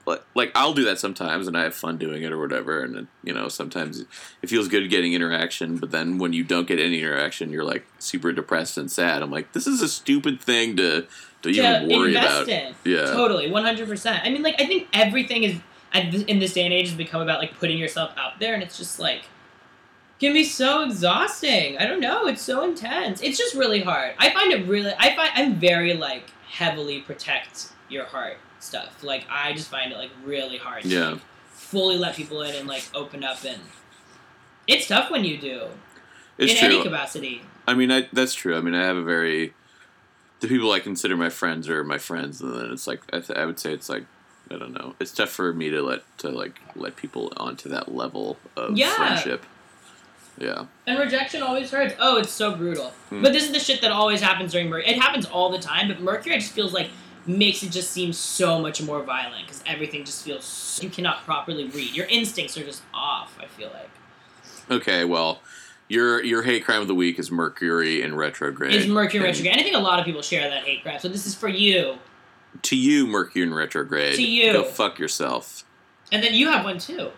like- 0.06 0.24
like 0.36 0.52
I'll 0.56 0.74
do 0.74 0.84
that 0.86 1.00
sometimes 1.00 1.48
and 1.48 1.58
I 1.58 1.64
have 1.64 1.76
fun 1.76 1.98
doing 1.98 2.24
it 2.24 2.32
or 2.32 2.40
whatever 2.40 2.84
and 2.84 3.08
you 3.24 3.34
know 3.34 3.48
sometimes 3.48 4.00
it 4.42 4.50
feels 4.50 4.68
good 4.68 4.90
getting 4.90 5.14
interaction 5.14 5.78
but 5.78 5.92
then 5.92 6.18
when 6.18 6.34
you 6.34 6.44
don't 6.44 6.68
get 6.68 6.80
any 6.80 7.00
interaction 7.00 7.52
you're 7.52 7.64
like 7.64 7.86
super 8.00 8.32
depressed 8.32 8.78
and 8.78 8.90
sad 8.92 9.22
I'm 9.22 9.32
like 9.32 9.54
this 9.54 9.68
is 9.68 9.82
a 9.82 9.88
stupid 9.88 10.40
thing 10.42 10.76
to 10.78 11.02
to 11.02 11.08
To 11.42 11.50
even 11.50 11.90
worry 11.98 12.16
invest 12.16 12.44
about 12.44 12.50
in. 12.50 12.76
yeah 12.84 13.06
Totally. 13.12 13.50
100%. 13.50 14.22
I 14.24 14.30
mean, 14.32 14.42
like, 14.42 14.60
I 14.60 14.66
think 14.66 14.88
everything 14.92 15.44
is, 15.44 15.56
in 15.94 16.40
this 16.40 16.54
day 16.54 16.64
and 16.66 16.74
age, 16.74 16.88
has 16.88 16.98
become 16.98 17.22
about, 17.22 17.40
like, 17.40 17.54
putting 17.60 17.78
yourself 17.78 18.12
out 18.18 18.40
there, 18.40 18.56
and 18.56 18.64
it's 18.64 18.76
just, 18.76 18.98
like, 19.00 19.26
can 20.20 20.34
be 20.34 20.44
so 20.44 20.82
exhausting. 20.84 21.78
I 21.78 21.86
don't 21.86 22.00
know. 22.00 22.26
It's 22.26 22.42
so 22.42 22.64
intense. 22.64 23.22
It's 23.22 23.38
just 23.38 23.54
really 23.54 23.82
hard. 23.82 24.16
I 24.18 24.32
find 24.32 24.52
it 24.52 24.68
really, 24.68 24.92
I 24.98 25.16
find, 25.16 25.30
I'm 25.36 25.56
very, 25.60 25.94
like, 25.94 26.32
heavily 26.50 27.02
protect 27.02 27.68
your 27.88 28.06
heart 28.06 28.38
stuff. 28.60 29.04
Like, 29.04 29.26
I 29.30 29.54
just 29.54 29.70
find 29.70 29.92
it, 29.92 29.98
like, 29.98 30.12
really 30.24 30.58
hard 30.58 30.84
to, 30.84 30.90
Yeah. 30.90 31.10
like, 31.12 31.22
fully 31.52 31.98
let 31.98 32.16
people 32.16 32.42
in 32.42 32.56
and, 32.56 32.68
like, 32.68 32.84
open 32.94 33.24
up 33.24 33.44
and. 33.44 33.62
It's 34.68 34.88
tough 34.88 35.10
when 35.10 35.24
you 35.24 35.38
do. 35.38 35.68
it's 36.38 36.52
in 36.54 36.58
true 36.60 36.68
any 36.68 36.84
capacity. 36.84 37.42
I 37.68 37.74
mean 37.74 37.92
I 37.92 38.08
that's 38.14 38.34
true 38.34 38.56
I 38.58 38.62
mean 38.62 38.76
I 38.76 38.84
have 38.84 38.96
a 38.98 39.02
very 39.04 39.54
the 40.42 40.48
people 40.48 40.72
I 40.72 40.80
consider 40.80 41.18
my 41.18 41.30
friends 41.30 41.68
are 41.70 41.84
my 41.84 41.98
friends 41.98 42.42
and 42.42 42.54
then 42.54 42.72
it's 42.72 42.86
like 42.88 43.02
I, 43.12 43.20
th- 43.22 43.38
I 43.40 43.46
would 43.46 43.60
say 43.60 43.74
it's 43.74 43.90
like 43.90 44.06
I 44.52 44.58
don't 44.58 44.74
know 44.74 44.96
it's 45.00 45.12
tough 45.12 45.30
for 45.30 45.52
me 45.54 45.70
to 45.72 45.82
let 45.82 46.02
to 46.20 46.30
like 46.30 46.60
let 46.76 46.96
people 46.96 47.34
onto 47.38 47.68
that 47.70 47.94
level 47.96 48.38
of 48.56 48.78
Yeah. 48.78 48.94
friendship 48.94 49.46
yeah 50.38 50.66
And 50.86 51.00
rejection 51.00 51.42
always 51.42 51.72
hurts. 51.72 51.96
Oh, 52.00 52.18
it's 52.18 52.32
so 52.32 52.56
brutal. 52.56 52.92
Hmm. 53.10 53.22
But 53.24 53.34
this 53.34 53.44
is 53.44 53.52
the 53.52 53.60
shit 53.60 53.82
that 53.82 53.92
always 53.92 54.22
happens 54.22 54.52
during 54.52 54.70
Mercury. 54.70 54.92
It 54.94 55.02
happens 55.02 55.26
all 55.26 55.50
the 55.50 55.60
time, 55.60 55.88
but 55.88 56.00
Mercury 56.02 56.36
just 56.38 56.52
feels 56.52 56.74
like 56.74 56.90
makes 57.28 57.62
it 57.64 57.72
just 57.72 57.92
seem 57.92 58.14
so 58.14 58.60
much 58.60 58.82
more 58.82 59.04
violent 59.04 59.46
because 59.48 59.62
everything 59.66 60.06
just 60.06 60.24
feels 60.24 60.46
so, 60.46 60.84
you 60.84 60.90
cannot 60.90 61.24
properly 61.26 61.66
read. 61.68 61.94
Your 61.96 62.06
instincts 62.08 62.58
are 62.58 62.64
just 62.64 62.82
off. 62.94 63.38
I 63.42 63.46
feel 63.48 63.70
like 63.74 63.90
Okay, 64.70 65.06
well, 65.06 65.42
your 65.88 66.22
your 66.24 66.44
hate 66.44 66.66
crime 66.66 66.82
of 66.82 66.88
the 66.88 66.96
week 66.96 67.18
is 67.20 67.32
Mercury 67.32 68.02
in 68.02 68.16
retrograde. 68.16 68.74
is 68.76 68.88
Mercury 68.88 69.20
And 69.20 69.28
retrograde. 69.28 69.52
And 69.54 69.62
I 69.62 69.64
think 69.64 69.76
a 69.76 69.80
lot 69.80 70.00
of 70.00 70.06
people 70.06 70.22
share 70.22 70.50
that 70.50 70.64
hate 70.64 70.84
crime. 70.84 71.00
So 71.00 71.08
this 71.08 71.26
is 71.26 71.36
for 71.36 71.48
you, 71.48 71.98
To 72.64 72.76
you, 72.76 73.08
Mercury 73.08 73.44
in 73.44 73.54
retrograde. 73.54 74.16
To 74.16 74.24
you. 74.24 74.52
Go 74.54 74.64
fuck 74.64 75.00
yourself. 75.00 75.64
and 76.12 76.22
then 76.24 76.34
you 76.34 76.50
have 76.50 76.64
one 76.66 76.80
too. 76.80 77.12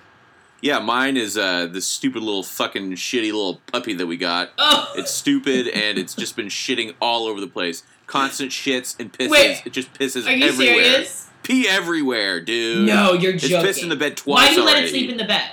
Yeah, 0.62 0.80
mine 0.80 1.16
is 1.16 1.38
uh, 1.38 1.68
this 1.68 1.88
stupid 1.88 2.22
little 2.22 2.44
fucking 2.44 2.92
shitty 2.94 3.32
little 3.32 3.62
puppy 3.72 3.94
that 3.94 4.06
we 4.08 4.18
got. 4.18 4.50
Oh, 4.58 4.92
It's 4.98 5.10
stupid 5.12 5.68
and 5.74 5.98
it's 5.98 6.14
just 6.14 6.36
been 6.36 6.48
shitting 6.48 6.94
all 7.02 7.26
over 7.28 7.40
the 7.40 7.48
place. 7.48 7.84
Constant 8.10 8.52
shits 8.52 9.00
and 9.00 9.14
pisses. 9.14 9.30
Wait. 9.30 9.62
it 9.66 9.72
just 9.72 9.94
pisses 9.94 10.26
are 10.26 10.32
you 10.32 10.48
everywhere. 10.48 10.84
serious? 10.84 11.30
Pee 11.44 11.68
everywhere, 11.68 12.42
dude. 12.42 12.88
No, 12.88 13.14
you're 13.14 13.36
It's 13.36 13.44
joking. 13.44 13.58
It's 13.58 13.66
pissed 13.66 13.84
in 13.84 13.90
the 13.90 13.96
bed 13.96 14.18
twice 14.18 14.50
Why 14.50 14.50
do 14.50 14.62
you 14.62 14.66
let 14.66 14.84
it 14.84 14.90
sleep 14.90 15.12
in 15.12 15.18
the 15.18 15.26
bed? 15.26 15.52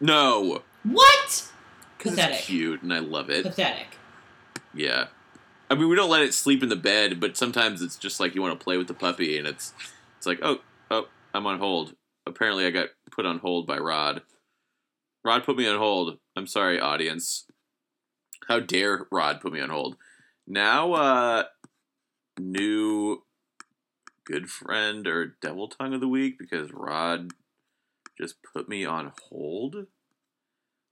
No. 0.00 0.62
What? 0.82 1.48
Pathetic. 2.00 2.36
it's 2.36 2.46
cute 2.46 2.82
and 2.82 2.92
I 2.92 2.98
love 2.98 3.30
it. 3.30 3.44
Pathetic. 3.44 3.86
Yeah. 4.74 5.06
I 5.70 5.76
mean, 5.76 5.88
we 5.88 5.94
don't 5.94 6.10
let 6.10 6.22
it 6.22 6.34
sleep 6.34 6.64
in 6.64 6.68
the 6.68 6.74
bed, 6.74 7.20
but 7.20 7.36
sometimes 7.36 7.80
it's 7.80 7.96
just 7.96 8.18
like 8.18 8.34
you 8.34 8.42
want 8.42 8.58
to 8.58 8.64
play 8.64 8.76
with 8.76 8.88
the 8.88 8.94
puppy, 8.94 9.38
and 9.38 9.46
it's 9.46 9.72
it's 10.16 10.26
like, 10.26 10.40
oh, 10.42 10.58
oh, 10.90 11.06
I'm 11.32 11.46
on 11.46 11.60
hold. 11.60 11.94
apparently 12.26 12.66
I 12.66 12.70
got 12.70 12.88
put 13.12 13.24
on 13.24 13.38
hold 13.38 13.68
by 13.68 13.78
Rod. 13.78 14.22
Rod 15.24 15.44
put 15.44 15.56
me 15.56 15.68
on 15.68 15.78
hold. 15.78 16.18
I'm 16.36 16.48
sorry, 16.48 16.80
audience. 16.80 17.44
How 18.48 18.58
dare 18.58 19.06
Rod 19.12 19.40
put 19.40 19.52
me 19.52 19.60
on 19.60 19.70
hold? 19.70 19.96
Now, 20.46 20.94
uh, 20.94 21.44
new 22.38 23.22
good 24.24 24.50
friend 24.50 25.06
or 25.06 25.36
devil 25.40 25.68
tongue 25.68 25.94
of 25.94 26.00
the 26.00 26.08
week 26.08 26.38
because 26.38 26.70
Rod 26.72 27.32
just 28.18 28.36
put 28.52 28.68
me 28.68 28.84
on 28.84 29.12
hold. 29.30 29.86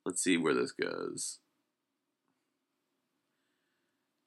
Let's 0.05 0.23
see 0.23 0.37
where 0.37 0.55
this 0.55 0.73
goes. 0.73 1.39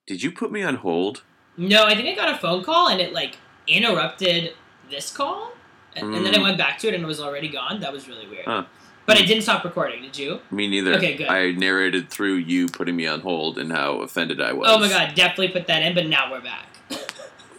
Did 0.05 0.23
you 0.23 0.31
put 0.31 0.51
me 0.51 0.63
on 0.63 0.75
hold? 0.75 1.23
No, 1.57 1.85
I 1.85 1.95
think 1.95 2.07
I 2.07 2.15
got 2.15 2.33
a 2.33 2.37
phone 2.37 2.63
call 2.63 2.87
and 2.89 2.99
it 2.99 3.13
like 3.13 3.37
interrupted 3.67 4.53
this 4.89 5.11
call, 5.15 5.51
and, 5.95 6.15
and 6.15 6.25
then 6.25 6.33
I 6.33 6.39
Mm. 6.39 6.43
went 6.43 6.57
back 6.57 6.79
to 6.79 6.87
it 6.87 6.95
and 6.95 7.03
it 7.03 7.07
was 7.07 7.19
already 7.19 7.47
gone. 7.49 7.79
That 7.81 7.93
was 7.93 8.07
really 8.07 8.27
weird. 8.27 8.45
Huh. 8.45 8.65
But 9.05 9.17
I 9.17 9.21
didn't 9.23 9.41
stop 9.43 9.63
recording. 9.63 10.03
Did 10.03 10.17
you? 10.17 10.39
Me 10.51 10.67
neither. 10.67 10.93
Okay, 10.95 11.15
good. 11.15 11.27
I 11.27 11.51
narrated 11.51 12.09
through 12.11 12.35
you 12.35 12.67
putting 12.67 12.95
me 12.95 13.07
on 13.07 13.21
hold 13.21 13.57
and 13.57 13.71
how 13.71 14.01
offended 14.01 14.39
I 14.39 14.53
was. 14.53 14.67
Oh 14.69 14.77
my 14.79 14.87
god, 14.87 15.15
definitely 15.15 15.49
put 15.49 15.65
that 15.67 15.81
in. 15.81 15.95
But 15.95 16.07
now 16.07 16.31
we're 16.31 16.41
back. 16.41 16.67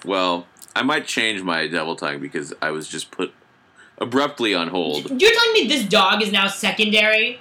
Well, 0.04 0.46
I 0.74 0.82
might 0.82 1.06
change 1.06 1.42
my 1.42 1.66
devil 1.66 1.96
tongue 1.96 2.20
because 2.20 2.52
I 2.62 2.70
was 2.70 2.88
just 2.88 3.10
put 3.10 3.32
abruptly 3.98 4.54
on 4.54 4.68
hold. 4.68 5.10
You're 5.20 5.32
telling 5.32 5.52
me 5.52 5.66
this 5.68 5.84
dog 5.84 6.22
is 6.22 6.32
now 6.32 6.46
secondary? 6.46 7.40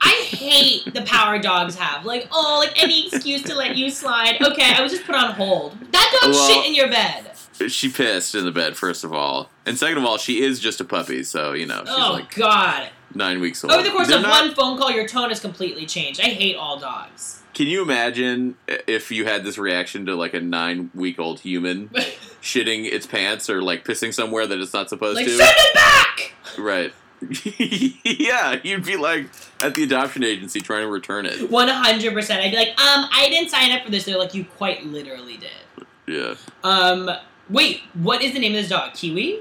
I 0.00 0.10
hate 0.28 0.92
the 0.92 1.02
power 1.02 1.38
dogs 1.38 1.76
have. 1.76 2.04
Like, 2.04 2.28
oh, 2.32 2.58
like 2.64 2.80
any 2.82 3.06
excuse 3.06 3.42
to 3.44 3.54
let 3.54 3.76
you 3.76 3.90
slide. 3.90 4.40
Okay, 4.42 4.74
I 4.74 4.82
was 4.82 4.90
just 4.92 5.04
put 5.04 5.14
on 5.14 5.32
hold. 5.32 5.78
That 5.92 6.18
dog 6.20 6.32
Well- 6.32 6.48
shit 6.48 6.66
in 6.66 6.74
your 6.74 6.88
bed. 6.88 7.24
She 7.68 7.88
pissed 7.88 8.36
in 8.36 8.44
the 8.44 8.52
bed, 8.52 8.76
first 8.76 9.02
of 9.02 9.12
all. 9.12 9.50
And 9.66 9.76
second 9.76 9.98
of 9.98 10.04
all, 10.04 10.16
she 10.16 10.42
is 10.44 10.60
just 10.60 10.80
a 10.80 10.84
puppy, 10.84 11.24
so, 11.24 11.54
you 11.54 11.66
know, 11.66 11.82
Oh 11.88 12.12
like 12.12 12.32
god. 12.34 12.90
nine 13.14 13.40
weeks 13.40 13.64
old. 13.64 13.72
Over 13.72 13.82
the 13.82 13.90
course 13.90 14.06
They're 14.06 14.18
of 14.18 14.22
not- 14.22 14.44
one 14.46 14.54
phone 14.54 14.78
call, 14.78 14.92
your 14.92 15.08
tone 15.08 15.30
has 15.30 15.40
completely 15.40 15.84
changed. 15.84 16.20
I 16.20 16.24
hate 16.26 16.54
all 16.54 16.78
dogs. 16.78 17.40
Can 17.58 17.66
you 17.66 17.82
imagine 17.82 18.54
if 18.86 19.10
you 19.10 19.24
had 19.24 19.42
this 19.42 19.58
reaction 19.58 20.06
to 20.06 20.14
like 20.14 20.32
a 20.32 20.38
nine 20.38 20.92
week 20.94 21.18
old 21.18 21.40
human 21.40 21.88
shitting 22.40 22.84
its 22.84 23.04
pants 23.04 23.50
or 23.50 23.62
like 23.62 23.84
pissing 23.84 24.14
somewhere 24.14 24.46
that 24.46 24.60
it's 24.60 24.72
not 24.72 24.88
supposed 24.88 25.16
like, 25.16 25.26
to? 25.26 25.32
send 25.32 25.50
it 25.56 25.74
back! 25.74 26.34
Right. 26.56 26.94
yeah, 28.04 28.60
you'd 28.62 28.84
be 28.84 28.96
like 28.96 29.26
at 29.60 29.74
the 29.74 29.82
adoption 29.82 30.22
agency 30.22 30.60
trying 30.60 30.82
to 30.82 30.86
return 30.86 31.26
it. 31.26 31.50
100%. 31.50 32.30
I'd 32.30 32.50
be 32.52 32.56
like, 32.56 32.80
um, 32.80 33.08
I 33.12 33.26
didn't 33.28 33.50
sign 33.50 33.72
up 33.72 33.82
for 33.82 33.90
this. 33.90 34.04
They're 34.04 34.16
like, 34.16 34.34
you 34.34 34.44
quite 34.44 34.86
literally 34.86 35.38
did. 35.38 35.86
Yeah. 36.06 36.36
Um, 36.62 37.10
wait, 37.50 37.80
what 37.94 38.22
is 38.22 38.34
the 38.34 38.38
name 38.38 38.52
of 38.52 38.60
this 38.60 38.68
dog? 38.68 38.94
Kiwi? 38.94 39.40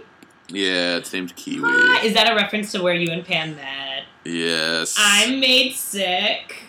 Yeah, 0.49 0.97
its 0.97 1.13
named 1.13 1.36
Kiwi. 1.36 1.69
Ah, 1.71 2.03
is 2.03 2.15
that 2.15 2.27
a 2.27 2.34
reference 2.34 2.71
to 2.71 2.82
where 2.82 2.95
you 2.95 3.12
and 3.12 3.23
Pam 3.23 3.56
met? 3.56 4.06
Yes. 4.25 4.95
I'm 4.97 5.39
made 5.39 5.73
sick. 5.73 6.63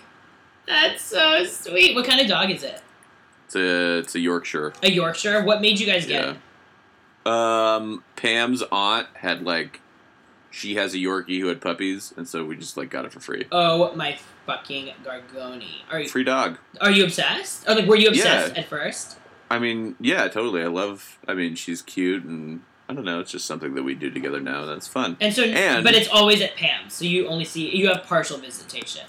That's 0.68 1.02
so 1.02 1.44
sweet. 1.44 1.94
What 1.96 2.07
kind 2.07 2.20
of 2.20 2.28
dog 2.28 2.50
is 2.50 2.62
it? 2.62 2.83
It's 3.46 3.57
a, 3.57 3.98
it's 3.98 4.14
a 4.14 4.20
Yorkshire. 4.20 4.74
A 4.83 4.90
Yorkshire? 4.90 5.42
What 5.42 5.61
made 5.62 5.81
you 5.81 5.87
guys 5.87 6.04
get 6.07 6.22
Yeah. 6.24 6.31
it? 6.33 6.37
Um, 7.26 8.04
Pam's 8.16 8.62
aunt 8.70 9.07
had 9.14 9.42
like, 9.42 9.81
she 10.50 10.76
has 10.76 10.94
a 10.94 10.98
Yorkie 10.98 11.40
who 11.40 11.48
had 11.48 11.61
puppies, 11.61 12.12
and 12.16 12.26
so 12.28 12.44
we 12.44 12.57
just 12.57 12.76
like 12.76 12.90
got 12.90 13.04
it 13.04 13.12
for 13.12 13.20
free. 13.20 13.46
Oh 13.52 13.94
my 13.94 14.18
fucking 14.46 14.92
Gargoni. 15.04 15.83
Are 15.90 16.00
you 16.00 16.09
Free 16.09 16.24
dog. 16.24 16.59
are 16.81 16.90
you 16.90 17.04
obsessed? 17.04 17.68
Or 17.68 17.74
like 17.74 17.87
were 17.87 17.96
you 17.96 18.09
obsessed 18.09 18.54
Yeah. 18.54 18.61
at 18.62 18.68
first? 18.68 19.18
I 19.50 19.59
mean, 19.59 19.96
yeah, 20.00 20.28
totally. 20.28 20.62
I 20.62 20.66
love. 20.66 21.18
I 21.26 21.35
mean, 21.35 21.54
she's 21.54 21.81
cute, 21.83 22.24
and 22.24 22.62
I 22.88 22.94
don't 22.94 23.04
know. 23.04 23.20
It's 23.20 23.31
just 23.31 23.46
something 23.46 23.74
that 23.74 23.83
we 23.83 23.94
do 23.94 24.11
together 24.11 24.40
now. 24.40 24.64
That's 24.64 24.87
fun. 24.88 25.16
And 25.20 25.35
so 25.35 25.42
And- 25.44 25.85
but 25.85 25.94
it's 25.94 26.09
always 26.09 26.40
at 26.40 26.54
Pam's. 26.57 26.94
So 26.94 27.04
you 27.04 27.28
only 27.28 27.44
see 27.44 27.74
you 27.74 27.88
have 27.88 28.04
partial 28.04 28.38
visitation. 28.38 29.02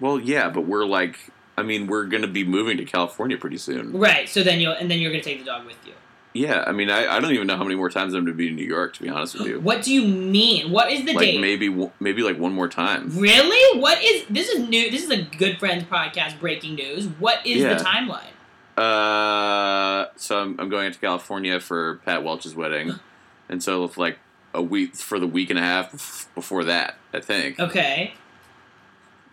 Well, 0.00 0.18
yeah, 0.20 0.48
but 0.50 0.62
we're 0.62 0.84
like, 0.86 1.18
I 1.56 1.62
mean, 1.62 1.86
we're 1.86 2.04
gonna 2.06 2.26
be 2.28 2.44
moving 2.44 2.76
to 2.78 2.84
California 2.84 3.36
pretty 3.36 3.58
soon. 3.58 3.92
Right. 3.92 4.28
So 4.28 4.42
then 4.42 4.60
you'll 4.60 4.72
and 4.72 4.90
then 4.90 4.98
you're 4.98 5.10
gonna 5.12 5.22
take 5.22 5.38
the 5.38 5.44
dog 5.44 5.64
with 5.66 5.76
you. 5.86 5.92
Yeah, 6.36 6.64
I 6.66 6.72
mean, 6.72 6.90
I, 6.90 7.06
I 7.06 7.20
don't 7.20 7.30
even 7.32 7.46
know 7.46 7.56
how 7.56 7.62
many 7.62 7.76
more 7.76 7.88
times 7.90 8.12
I'm 8.12 8.24
gonna 8.24 8.34
be 8.36 8.48
in 8.48 8.56
New 8.56 8.66
York. 8.66 8.94
To 8.94 9.02
be 9.02 9.08
honest 9.08 9.38
with 9.38 9.46
you, 9.46 9.60
What 9.60 9.82
do 9.84 9.94
you 9.94 10.04
mean? 10.04 10.72
What 10.72 10.90
is 10.90 11.04
the 11.04 11.12
like 11.12 11.26
date? 11.26 11.40
maybe 11.40 11.68
maybe 12.00 12.22
like 12.22 12.38
one 12.38 12.52
more 12.52 12.66
time. 12.68 13.10
Really? 13.16 13.80
What 13.80 14.02
is 14.02 14.24
this 14.28 14.48
is 14.48 14.68
new 14.68 14.90
this 14.90 15.04
is 15.04 15.10
a 15.10 15.22
good 15.22 15.58
friends 15.60 15.84
podcast 15.84 16.40
breaking 16.40 16.74
news. 16.74 17.06
What 17.20 17.46
is 17.46 17.58
Yeah. 17.62 17.74
the 17.74 17.84
timeline? 17.84 18.30
Uh, 18.76 20.06
so 20.16 20.40
I'm, 20.40 20.58
I'm 20.58 20.68
going 20.68 20.92
to 20.92 20.98
California 20.98 21.60
for 21.60 22.00
Pat 22.04 22.24
Welch's 22.24 22.56
wedding, 22.56 22.98
and 23.48 23.62
so 23.62 23.84
it's 23.84 23.96
like 23.96 24.18
a 24.52 24.60
week 24.62 24.96
for 24.96 25.18
the 25.20 25.26
week 25.28 25.50
and 25.50 25.58
a 25.58 25.62
half 25.62 26.28
before 26.34 26.64
that. 26.64 26.96
I 27.12 27.20
think 27.20 27.60
Okay. 27.60 28.14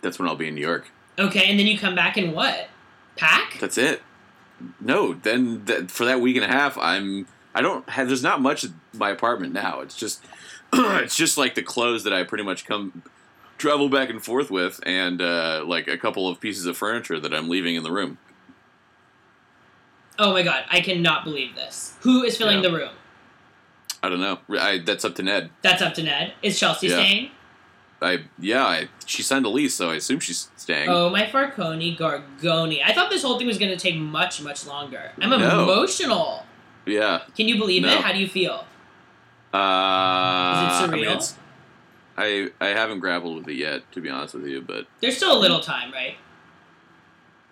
That's 0.02 0.18
when 0.18 0.28
I'll 0.28 0.36
be 0.36 0.48
in 0.48 0.54
New 0.54 0.60
York. 0.60 0.90
Okay, 1.18 1.46
and 1.48 1.58
then 1.58 1.66
you 1.66 1.78
come 1.78 1.94
back 1.94 2.16
and 2.16 2.34
what? 2.34 2.68
Pack? 3.16 3.58
That's 3.60 3.78
it. 3.78 4.02
No, 4.80 5.14
then 5.14 5.64
th- 5.64 5.90
for 5.90 6.04
that 6.04 6.20
week 6.20 6.36
and 6.36 6.44
a 6.44 6.48
half, 6.48 6.76
I'm. 6.78 7.26
I 7.54 7.60
don't 7.62 7.88
have. 7.90 8.06
There's 8.08 8.22
not 8.22 8.40
much 8.40 8.64
in 8.64 8.74
my 8.94 9.10
apartment 9.10 9.52
now. 9.52 9.80
It's 9.80 9.96
just, 9.96 10.24
it's 10.72 11.16
just 11.16 11.36
like 11.36 11.54
the 11.54 11.62
clothes 11.62 12.04
that 12.04 12.12
I 12.12 12.22
pretty 12.24 12.44
much 12.44 12.64
come 12.64 13.02
travel 13.58 13.88
back 13.88 14.08
and 14.10 14.24
forth 14.24 14.50
with, 14.50 14.80
and 14.86 15.20
uh, 15.20 15.62
like 15.66 15.86
a 15.88 15.98
couple 15.98 16.28
of 16.28 16.40
pieces 16.40 16.66
of 16.66 16.76
furniture 16.76 17.20
that 17.20 17.34
I'm 17.34 17.48
leaving 17.48 17.74
in 17.74 17.82
the 17.82 17.92
room. 17.92 18.18
Oh 20.18 20.32
my 20.32 20.42
god, 20.42 20.64
I 20.70 20.80
cannot 20.80 21.24
believe 21.24 21.54
this. 21.54 21.96
Who 22.02 22.22
is 22.22 22.36
filling 22.36 22.62
Yeah. 22.62 22.70
the 22.70 22.76
room? 22.76 22.90
I 24.02 24.08
don't 24.08 24.20
know. 24.20 24.38
I, 24.58 24.78
that's 24.78 25.04
up 25.04 25.14
to 25.16 25.22
Ned. 25.22 25.50
That's 25.62 25.80
up 25.82 25.94
to 25.94 26.02
Ned. 26.02 26.34
Is 26.42 26.58
Chelsea 26.58 26.88
Yeah. 26.88 26.94
staying? 26.96 27.30
I 28.02 28.24
yeah. 28.38 28.64
I, 28.66 28.88
she 29.06 29.22
signed 29.22 29.46
a 29.46 29.48
lease, 29.48 29.74
so 29.74 29.90
I 29.90 29.94
assume 29.96 30.20
she's 30.20 30.50
staying. 30.56 30.88
Oh 30.88 31.08
my 31.10 31.22
Farconi 31.26 31.96
Gargoni. 31.96 32.80
I 32.84 32.92
thought 32.92 33.10
this 33.10 33.22
whole 33.22 33.38
thing 33.38 33.46
was 33.46 33.58
gonna 33.58 33.76
take 33.76 33.96
much, 33.96 34.42
much 34.42 34.66
longer. 34.66 35.12
I'm 35.20 35.30
No. 35.30 35.62
emotional. 35.62 36.44
Yeah. 36.84 37.20
Can 37.36 37.48
you 37.48 37.56
believe 37.58 37.82
No. 37.82 37.92
it? 37.92 38.00
How 38.00 38.12
do 38.12 38.18
you 38.18 38.28
feel? 38.28 38.64
Uh, 39.54 39.56
I 39.58 40.86
mean, 40.90 41.04
surreal? 41.04 41.10
it's- 41.12 41.38
I 42.16 42.50
I 42.60 42.68
haven't 42.68 43.00
grappled 43.00 43.36
with 43.38 43.48
it 43.48 43.54
yet, 43.54 43.90
to 43.92 44.00
be 44.00 44.10
honest 44.10 44.34
with 44.34 44.46
you. 44.46 44.60
But 44.60 44.86
There's 45.00 45.16
still 45.16 45.36
a 45.36 45.40
little 45.40 45.60
time, 45.60 45.92
right? 45.92 46.16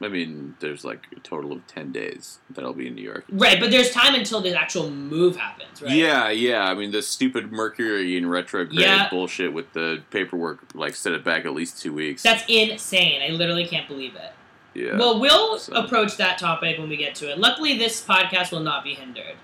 I 0.02 0.08
mean, 0.08 0.54
there's 0.60 0.82
like 0.84 1.06
a 1.14 1.20
total 1.20 1.52
of 1.52 1.66
ten 1.66 1.92
days 1.92 2.38
that 2.50 2.64
I'll 2.64 2.72
be 2.72 2.86
in 2.86 2.94
New 2.94 3.02
York. 3.02 3.24
Right, 3.30 3.60
but 3.60 3.70
there's 3.70 3.90
time 3.90 4.14
until 4.14 4.40
the 4.40 4.58
actual 4.58 4.90
move 4.90 5.36
happens, 5.36 5.82
right? 5.82 5.92
Yeah, 5.92 6.30
yeah. 6.30 6.64
I 6.64 6.74
mean, 6.74 6.90
the 6.90 7.02
stupid 7.02 7.52
Mercury 7.52 8.16
in 8.16 8.26
retrograde 8.28 8.80
Yeah. 8.80 9.08
bullshit 9.10 9.52
with 9.52 9.72
the 9.74 10.02
paperwork, 10.10 10.60
like, 10.74 10.94
set 10.94 11.12
it 11.12 11.22
back 11.22 11.44
at 11.44 11.52
least 11.52 11.82
two 11.82 11.92
weeks. 11.92 12.22
That's 12.22 12.44
insane. 12.48 13.20
I 13.22 13.28
literally 13.34 13.66
can't 13.66 13.86
believe 13.88 14.14
it. 14.14 14.32
yeah. 14.72 14.96
Well, 14.96 15.20
we'll 15.20 15.58
So- 15.58 15.74
approach 15.74 16.16
that 16.16 16.38
topic 16.38 16.78
when 16.78 16.88
we 16.88 16.96
get 16.96 17.14
to 17.16 17.30
it. 17.30 17.38
Luckily, 17.38 17.76
this 17.76 18.00
podcast 18.02 18.52
will 18.52 18.60
not 18.60 18.82
be 18.84 18.94
hindered, 18.94 19.34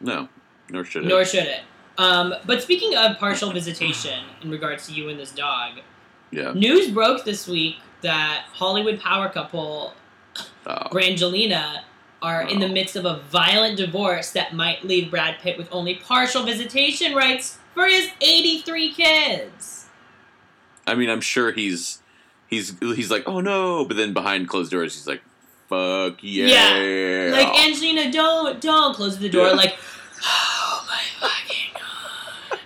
no, 0.00 0.28
nor 0.70 0.84
should 0.84 1.04
it. 1.04 1.08
nor 1.08 1.24
should 1.24 1.44
it. 1.44 1.60
Um, 1.98 2.34
but 2.46 2.62
speaking 2.62 2.96
of 2.96 3.18
partial 3.18 3.52
visitation 3.52 4.24
in 4.42 4.50
regards 4.50 4.86
to 4.88 4.92
you 4.94 5.08
and 5.10 5.20
this 5.20 5.30
dog, 5.32 5.74
yeah. 6.32 6.52
news 6.54 6.90
broke 6.90 7.24
this 7.24 7.46
week 7.46 7.76
that 8.00 8.46
Hollywood 8.54 8.98
power 9.00 9.28
couple 9.28 9.92
Oh. 10.66 10.88
Brangelina 10.90 11.80
are 12.22 12.42
in 12.42 12.60
the 12.60 12.66
Oh. 12.66 12.72
midst 12.72 12.96
of 12.96 13.04
a 13.06 13.16
violent 13.30 13.76
divorce 13.78 14.30
that 14.32 14.54
might 14.54 14.84
leave 14.84 15.10
Brad 15.10 15.38
Pitt 15.40 15.56
with 15.56 15.68
only 15.72 15.94
partial 15.94 16.42
visitation 16.42 17.14
rights 17.14 17.58
for 17.74 17.86
his 17.86 18.10
83 18.20 18.92
kids. 18.92 19.86
I 20.86 20.94
mean, 20.94 21.08
I'm 21.08 21.20
sure 21.22 21.52
he's 21.52 22.02
he's 22.48 22.78
he's 22.80 23.10
like, 23.10 23.26
oh 23.26 23.40
no, 23.40 23.84
but 23.86 23.96
then 23.96 24.12
behind 24.12 24.48
closed 24.48 24.70
doors, 24.70 24.94
he's 24.94 25.06
like, 25.06 25.22
fuck 25.68 26.18
yeah. 26.20 27.30
Like 27.32 27.64
Angelina, 27.66 28.10
don't 28.12 28.60
don't 28.60 28.94
close 28.94 29.18
the 29.18 29.28
door. 29.28 29.46
Yeah. 29.48 29.52
Like, 29.52 29.76
oh 30.24 30.86
my 30.88 31.28
fucking 31.28 31.72
god, 31.74 32.58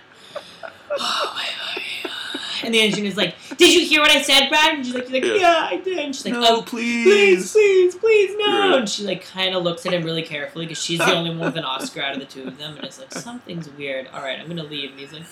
oh 0.99 1.31
my 1.35 1.45
fucking 1.45 1.83
god. 2.03 2.39
And 2.65 2.73
the 2.73 2.81
Angelina's 2.81 3.17
like, 3.17 3.35
did 3.57 3.73
you 3.73 3.85
hear 3.85 4.01
what 4.01 4.11
I 4.11 4.21
said, 4.21 4.49
Brad? 4.49 4.75
And 4.75 4.85
she's 4.85 4.95
like, 4.95 5.09
like 5.09 5.23
Yeah. 5.23 5.35
yeah. 5.35 5.67
I 5.69 5.77
did. 5.77 5.99
And 5.99 6.15
she's 6.15 6.25
like, 6.25 6.33
no, 6.33 6.57
oh. 6.57 6.61
please. 6.61 7.05
Please, 7.05 7.51
please, 7.51 7.95
please, 7.95 8.35
no! 8.37 8.45
Yeah. 8.45 8.77
And 8.77 8.89
she 8.89 9.03
like 9.03 9.25
kind 9.25 9.55
of 9.55 9.63
looks 9.63 9.85
at 9.85 9.93
him 9.93 10.03
really 10.03 10.23
carefully 10.23 10.65
because 10.65 10.81
she's 10.81 10.99
the 10.99 11.13
only 11.13 11.29
one 11.29 11.39
with 11.39 11.57
an 11.57 11.63
Oscar 11.63 12.01
out 12.01 12.13
of 12.13 12.19
the 12.19 12.25
two 12.25 12.47
of 12.47 12.57
them, 12.57 12.75
and 12.75 12.85
it's 12.85 12.99
like 12.99 13.11
something's 13.13 13.69
weird. 13.69 14.07
All 14.13 14.21
right, 14.21 14.39
I'm 14.39 14.47
gonna 14.47 14.63
leave. 14.63 14.91
And 14.91 14.99
he's 14.99 15.13
like, 15.13 15.23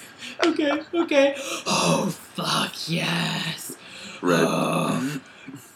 okay, 0.46 0.82
okay. 0.94 1.34
Oh 1.66 2.10
fuck 2.36 2.90
yes. 2.90 3.76
Right. 4.22 4.46
Oh. 4.46 5.22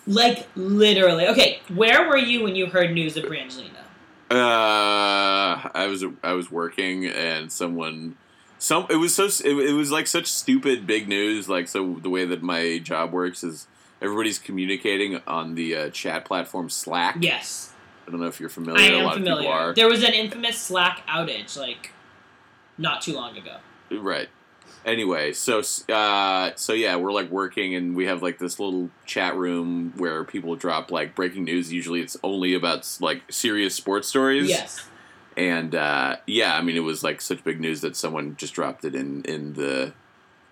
Like 0.06 0.48
literally. 0.56 1.28
Okay, 1.28 1.60
where 1.74 2.08
were 2.08 2.18
you 2.18 2.44
when 2.44 2.56
you 2.56 2.68
heard 2.68 2.94
news 2.94 3.18
of 3.18 3.26
Brangelina? 3.26 3.72
Uh, 4.30 5.70
I 5.74 5.88
was 5.90 6.04
I 6.24 6.34
was 6.34 6.52
working 6.52 7.06
and 7.06 7.52
someone 7.52 8.16
some 8.60 8.88
it 8.90 8.96
was 8.96 9.14
so 9.14 9.26
it, 9.26 9.56
it 9.58 9.74
was 9.74 9.92
like 9.92 10.08
such 10.08 10.26
stupid 10.28 10.88
big 10.88 11.08
news 11.08 11.48
like 11.48 11.68
so 11.68 11.98
the 12.02 12.10
way 12.10 12.26
that 12.26 12.42
my 12.42 12.80
job 12.80 13.12
works 13.12 13.44
is 13.44 13.68
everybody's 14.02 14.40
communicating 14.40 15.22
on 15.28 15.56
the 15.56 15.76
uh, 15.76 15.90
chat 15.90 16.26
platform 16.26 16.70
Slack. 16.70 17.18
Yes, 17.20 17.74
I 18.08 18.12
don't 18.12 18.20
know 18.20 18.28
if 18.28 18.40
you're 18.40 18.50
familiar. 18.50 18.82
I 18.82 18.88
a 18.88 18.98
am 18.98 19.04
lot 19.04 19.14
of 19.14 19.24
familiar. 19.24 19.42
people 19.42 19.54
are. 19.54 19.74
There 19.74 19.90
was 19.90 20.04
an 20.04 20.14
infamous 20.14 20.58
Slack 20.58 21.06
outage 21.08 21.58
like 21.58 21.92
not 22.78 23.02
too 23.02 23.14
long 23.14 23.36
ago. 23.38 23.58
Right. 23.90 24.30
anyway, 24.86 25.34
so 25.34 25.62
uh, 25.94 26.52
so 26.56 26.74
yeah, 26.74 26.96
we're 26.96 27.12
like 27.12 27.30
working, 27.30 27.76
and 27.76 27.96
we 27.96 28.06
have 28.06 28.22
like 28.22 28.38
this 28.40 28.60
little 28.60 28.90
chat 29.06 29.36
room 29.36 29.94
where 29.98 30.24
people 30.24 30.56
drop 30.56 30.92
like 30.92 31.16
breaking 31.16 31.44
news. 31.46 31.72
Usually, 31.72 32.02
it's 32.02 32.18
only 32.24 32.54
about 32.54 32.88
like 33.00 33.24
serious 33.32 33.76
sports 33.76 34.08
stories. 34.08 34.50
Yes. 34.50 34.88
And 35.38 35.76
uh, 35.76 36.18
yeah, 36.26 36.58
I 36.58 36.62
mean, 36.62 36.76
it 36.76 36.82
was 36.82 37.04
like 37.04 37.22
such 37.22 37.44
big 37.44 37.62
news 37.62 37.82
that 37.82 37.96
someone 37.96 38.36
just 38.38 38.54
dropped 38.56 38.84
it 38.84 38.96
in 38.96 39.22
in 39.24 39.54
the 39.54 39.94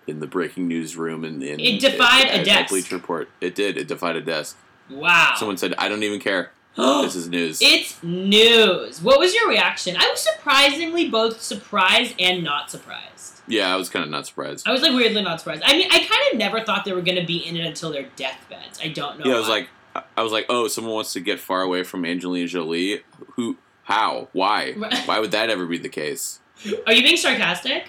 in 0.06 0.20
the 0.20 0.28
breaking 0.28 0.68
news 0.68 0.96
room, 0.96 1.24
and 1.24 1.42
in, 1.42 1.58
It 1.58 1.80
defied 1.80 2.28
a 2.30 2.44
desk. 2.44 2.70
Bleacher 2.70 2.94
Report. 2.94 3.28
It 3.40 3.56
did. 3.56 3.76
It 3.76 3.88
defied 3.88 4.14
a 4.14 4.20
desk. 4.20 4.56
Wow. 4.88 5.34
Someone 5.36 5.56
said, 5.56 5.74
"I 5.76 5.88
don't 5.88 6.04
even 6.04 6.20
care. 6.20 6.52
this 6.76 7.16
is 7.16 7.28
news." 7.28 7.58
It's 7.60 8.00
news. 8.04 9.02
What 9.02 9.18
was 9.18 9.34
your 9.34 9.48
reaction? 9.48 9.96
I 9.98 10.08
was 10.08 10.20
surprisingly 10.20 11.08
both 11.08 11.42
surprised 11.42 12.14
and 12.20 12.44
not 12.44 12.70
surprised. 12.70 13.40
yeah, 13.48 13.72
I 13.72 13.76
was 13.76 13.88
kind 13.88 14.04
of 14.04 14.10
not 14.12 14.26
surprised. 14.28 14.68
I 14.68 14.72
was 14.72 14.82
like 14.82 14.92
weirdly 14.92 15.22
not 15.22 15.40
surprised. 15.40 15.62
I 15.64 15.76
mean, 15.76 15.88
I 15.90 15.98
kind 15.98 16.32
of 16.32 16.38
never 16.38 16.60
thought 16.64 16.84
they 16.84 16.92
were 16.92 17.02
going 17.02 17.18
to 17.20 17.26
be 17.26 17.38
in 17.38 17.56
it 17.56 17.66
until 17.66 17.90
their 17.90 18.06
deathbeds. 18.14 18.78
I 18.80 18.88
don't 18.88 19.18
know. 19.18 19.26
Yeah, 19.26 19.34
I 19.34 19.38
was 19.40 19.48
like, 19.48 19.68
I 20.16 20.22
was 20.22 20.30
like, 20.30 20.46
oh, 20.48 20.68
someone 20.68 20.94
wants 20.94 21.12
to 21.14 21.20
get 21.20 21.40
far 21.40 21.62
away 21.62 21.82
from 21.82 22.04
Angelina 22.04 22.46
Jolie. 22.46 23.02
Who? 23.34 23.56
How? 23.86 24.28
Why? 24.32 24.72
Why 25.06 25.20
would 25.20 25.30
that 25.30 25.48
ever 25.48 25.64
be 25.64 25.78
the 25.78 25.88
case? 25.88 26.40
are 26.86 26.92
you 26.92 27.02
being 27.02 27.16
sarcastic? 27.16 27.88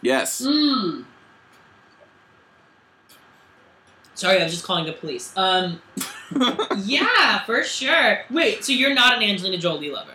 Yes. 0.00 0.40
Mm. 0.40 1.04
Sorry, 4.14 4.40
I 4.40 4.44
was 4.44 4.52
just 4.52 4.64
calling 4.64 4.86
the 4.86 4.92
police. 4.92 5.36
Um, 5.36 5.82
yeah, 6.78 7.44
for 7.44 7.62
sure. 7.62 8.20
Wait, 8.30 8.64
so 8.64 8.72
you're 8.72 8.94
not 8.94 9.16
an 9.16 9.22
Angelina 9.22 9.58
Jolie 9.58 9.90
lover? 9.90 10.14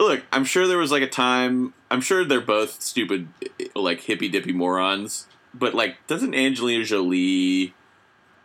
Look, 0.00 0.22
I'm 0.32 0.46
sure 0.46 0.66
there 0.66 0.78
was 0.78 0.90
like 0.90 1.02
a 1.02 1.08
time. 1.08 1.74
I'm 1.90 2.00
sure 2.00 2.24
they're 2.24 2.40
both 2.40 2.80
stupid, 2.80 3.28
like 3.74 4.00
hippy 4.00 4.30
dippy 4.30 4.52
morons. 4.52 5.26
But 5.52 5.74
like, 5.74 5.98
doesn't 6.06 6.34
Angelina 6.34 6.84
Jolie? 6.84 7.74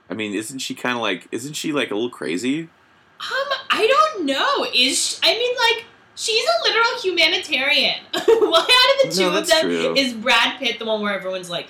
I 0.09 0.13
mean, 0.13 0.33
isn't 0.33 0.59
she 0.59 0.75
kind 0.75 0.97
of 0.97 1.01
like? 1.01 1.27
Isn't 1.31 1.53
she 1.53 1.71
like 1.71 1.89
a 1.89 1.95
little 1.95 2.09
crazy? 2.09 2.63
Um, 3.19 3.57
I 3.69 3.87
don't 3.87 4.25
know. 4.25 4.65
Is 4.75 4.99
sh 4.99 5.19
I 5.23 5.33
mean, 5.33 5.55
like, 5.57 5.85
she's 6.17 6.43
a 6.43 6.63
literal 6.63 6.99
humanitarian. 7.01 7.99
Why 8.13 8.59
out 8.59 9.05
of 9.05 9.09
the 9.11 9.15
two 9.17 9.29
No, 9.31 9.37
of 9.37 9.47
them 9.47 9.61
true. 9.61 9.95
is 9.95 10.13
Brad 10.13 10.59
Pitt 10.59 10.79
the 10.79 10.85
one 10.85 11.01
where 11.01 11.13
everyone's 11.13 11.49
like, 11.49 11.67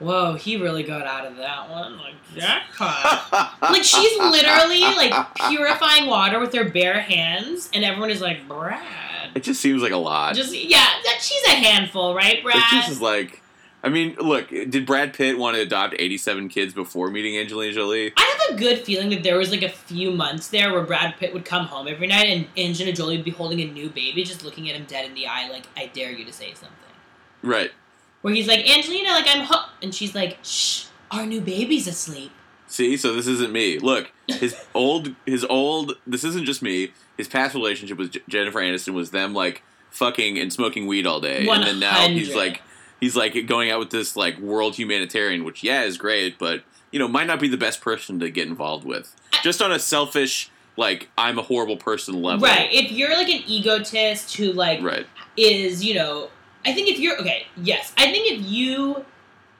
"Whoa, 0.00 0.34
he 0.34 0.56
really 0.56 0.82
got 0.82 1.02
out 1.06 1.26
of 1.26 1.36
that 1.36 1.70
one, 1.70 1.98
like 1.98 2.14
jackpot." 2.34 3.54
like 3.62 3.84
she's 3.84 4.18
literally 4.18 4.80
like 4.80 5.12
purifying 5.48 6.06
water 6.06 6.40
with 6.40 6.52
her 6.54 6.68
bare 6.68 7.00
hands, 7.00 7.70
and 7.72 7.84
everyone 7.84 8.10
is 8.10 8.20
like, 8.20 8.48
"Brad." 8.48 8.82
It 9.34 9.44
just 9.44 9.60
seems 9.60 9.80
like 9.82 9.92
a 9.92 9.96
lot. 9.96 10.34
Just 10.34 10.52
yeah, 10.56 10.78
that 11.04 11.18
she's 11.22 11.44
a 11.44 11.50
handful, 11.54 12.14
right, 12.14 12.38
it 12.38 12.42
Brad? 12.42 12.62
just 12.72 12.90
is 12.90 13.00
like. 13.00 13.42
I 13.82 13.88
mean, 13.88 14.14
look, 14.20 14.48
did 14.48 14.84
Brad 14.84 15.14
Pitt 15.14 15.38
want 15.38 15.56
to 15.56 15.62
adopt 15.62 15.94
87 15.98 16.48
kids 16.48 16.74
before 16.74 17.10
meeting 17.10 17.38
Angelina 17.38 17.72
Jolie? 17.72 18.12
I 18.16 18.36
have 18.38 18.56
a 18.56 18.60
good 18.60 18.80
feeling 18.80 19.08
that 19.10 19.22
there 19.22 19.38
was 19.38 19.50
like 19.50 19.62
a 19.62 19.70
few 19.70 20.10
months 20.10 20.48
there 20.48 20.72
where 20.72 20.82
Brad 20.82 21.16
Pitt 21.18 21.32
would 21.32 21.46
come 21.46 21.64
home 21.66 21.88
every 21.88 22.06
night 22.06 22.26
and 22.26 22.46
Angelina 22.58 22.94
Jolie 22.94 23.16
would 23.16 23.24
be 23.24 23.30
holding 23.30 23.60
a 23.60 23.64
new 23.64 23.88
baby, 23.88 24.22
just 24.22 24.44
looking 24.44 24.68
at 24.68 24.76
him 24.76 24.84
dead 24.86 25.06
in 25.06 25.14
the 25.14 25.26
eye, 25.26 25.48
like, 25.48 25.64
I 25.76 25.86
dare 25.86 26.10
you 26.10 26.24
to 26.26 26.32
say 26.32 26.52
something. 26.52 26.76
Right. 27.42 27.70
Where 28.20 28.34
he's 28.34 28.46
like, 28.48 28.68
Angelina, 28.68 29.10
like, 29.10 29.26
I'm 29.28 29.44
ho-, 29.44 29.70
and 29.82 29.94
she's 29.94 30.14
like, 30.14 30.38
shh, 30.42 30.86
our 31.10 31.24
new 31.24 31.40
baby's 31.40 31.86
asleep. 31.86 32.32
See, 32.66 32.96
so 32.96 33.14
this 33.14 33.26
isn't 33.26 33.50
me. 33.50 33.78
Look, 33.78 34.12
his 34.28 34.54
old, 34.74 35.14
his 35.26 35.44
old. 35.44 35.94
This 36.06 36.22
isn't 36.22 36.44
just 36.44 36.62
me. 36.62 36.92
His 37.16 37.26
past 37.26 37.54
relationship 37.54 37.98
with 37.98 38.12
J- 38.12 38.20
Jennifer 38.28 38.60
Aniston 38.60 38.94
was 38.94 39.10
them 39.10 39.34
like 39.34 39.62
fucking 39.90 40.38
and 40.38 40.52
smoking 40.52 40.86
weed 40.86 41.04
all 41.04 41.20
day, 41.20 41.48
and 41.48 41.64
then 41.64 41.80
now 41.80 42.06
he's 42.06 42.32
like, 42.32 42.62
he's 43.00 43.16
like 43.16 43.46
going 43.46 43.70
out 43.70 43.78
with 43.78 43.90
this 43.90 44.16
like 44.16 44.38
world 44.38 44.76
humanitarian, 44.76 45.44
which 45.44 45.62
yeah 45.62 45.82
is 45.82 45.96
great, 45.98 46.38
but 46.38 46.62
you 46.92 46.98
know 46.98 47.08
might 47.08 47.26
not 47.26 47.40
be 47.40 47.48
the 47.48 47.56
best 47.56 47.80
person 47.80 48.20
to 48.20 48.30
get 48.30 48.46
involved 48.48 48.84
with. 48.84 49.14
Just 49.42 49.62
on 49.62 49.72
a 49.72 49.78
selfish, 49.78 50.50
like 50.76 51.08
I'm 51.18 51.38
a 51.38 51.42
horrible 51.42 51.76
person 51.76 52.20
level. 52.22 52.46
Right. 52.46 52.68
If 52.72 52.92
you're 52.92 53.14
like 53.16 53.28
an 53.28 53.42
egotist 53.46 54.36
who, 54.36 54.52
like, 54.52 54.82
Right. 54.82 55.06
is, 55.36 55.84
you 55.84 55.94
know, 55.94 56.28
I 56.66 56.72
think 56.74 56.88
if 56.88 56.98
you're, 56.98 57.18
okay, 57.20 57.46
yes, 57.56 57.92
I 57.96 58.10
think 58.10 58.30
if 58.32 58.46
you 58.50 59.04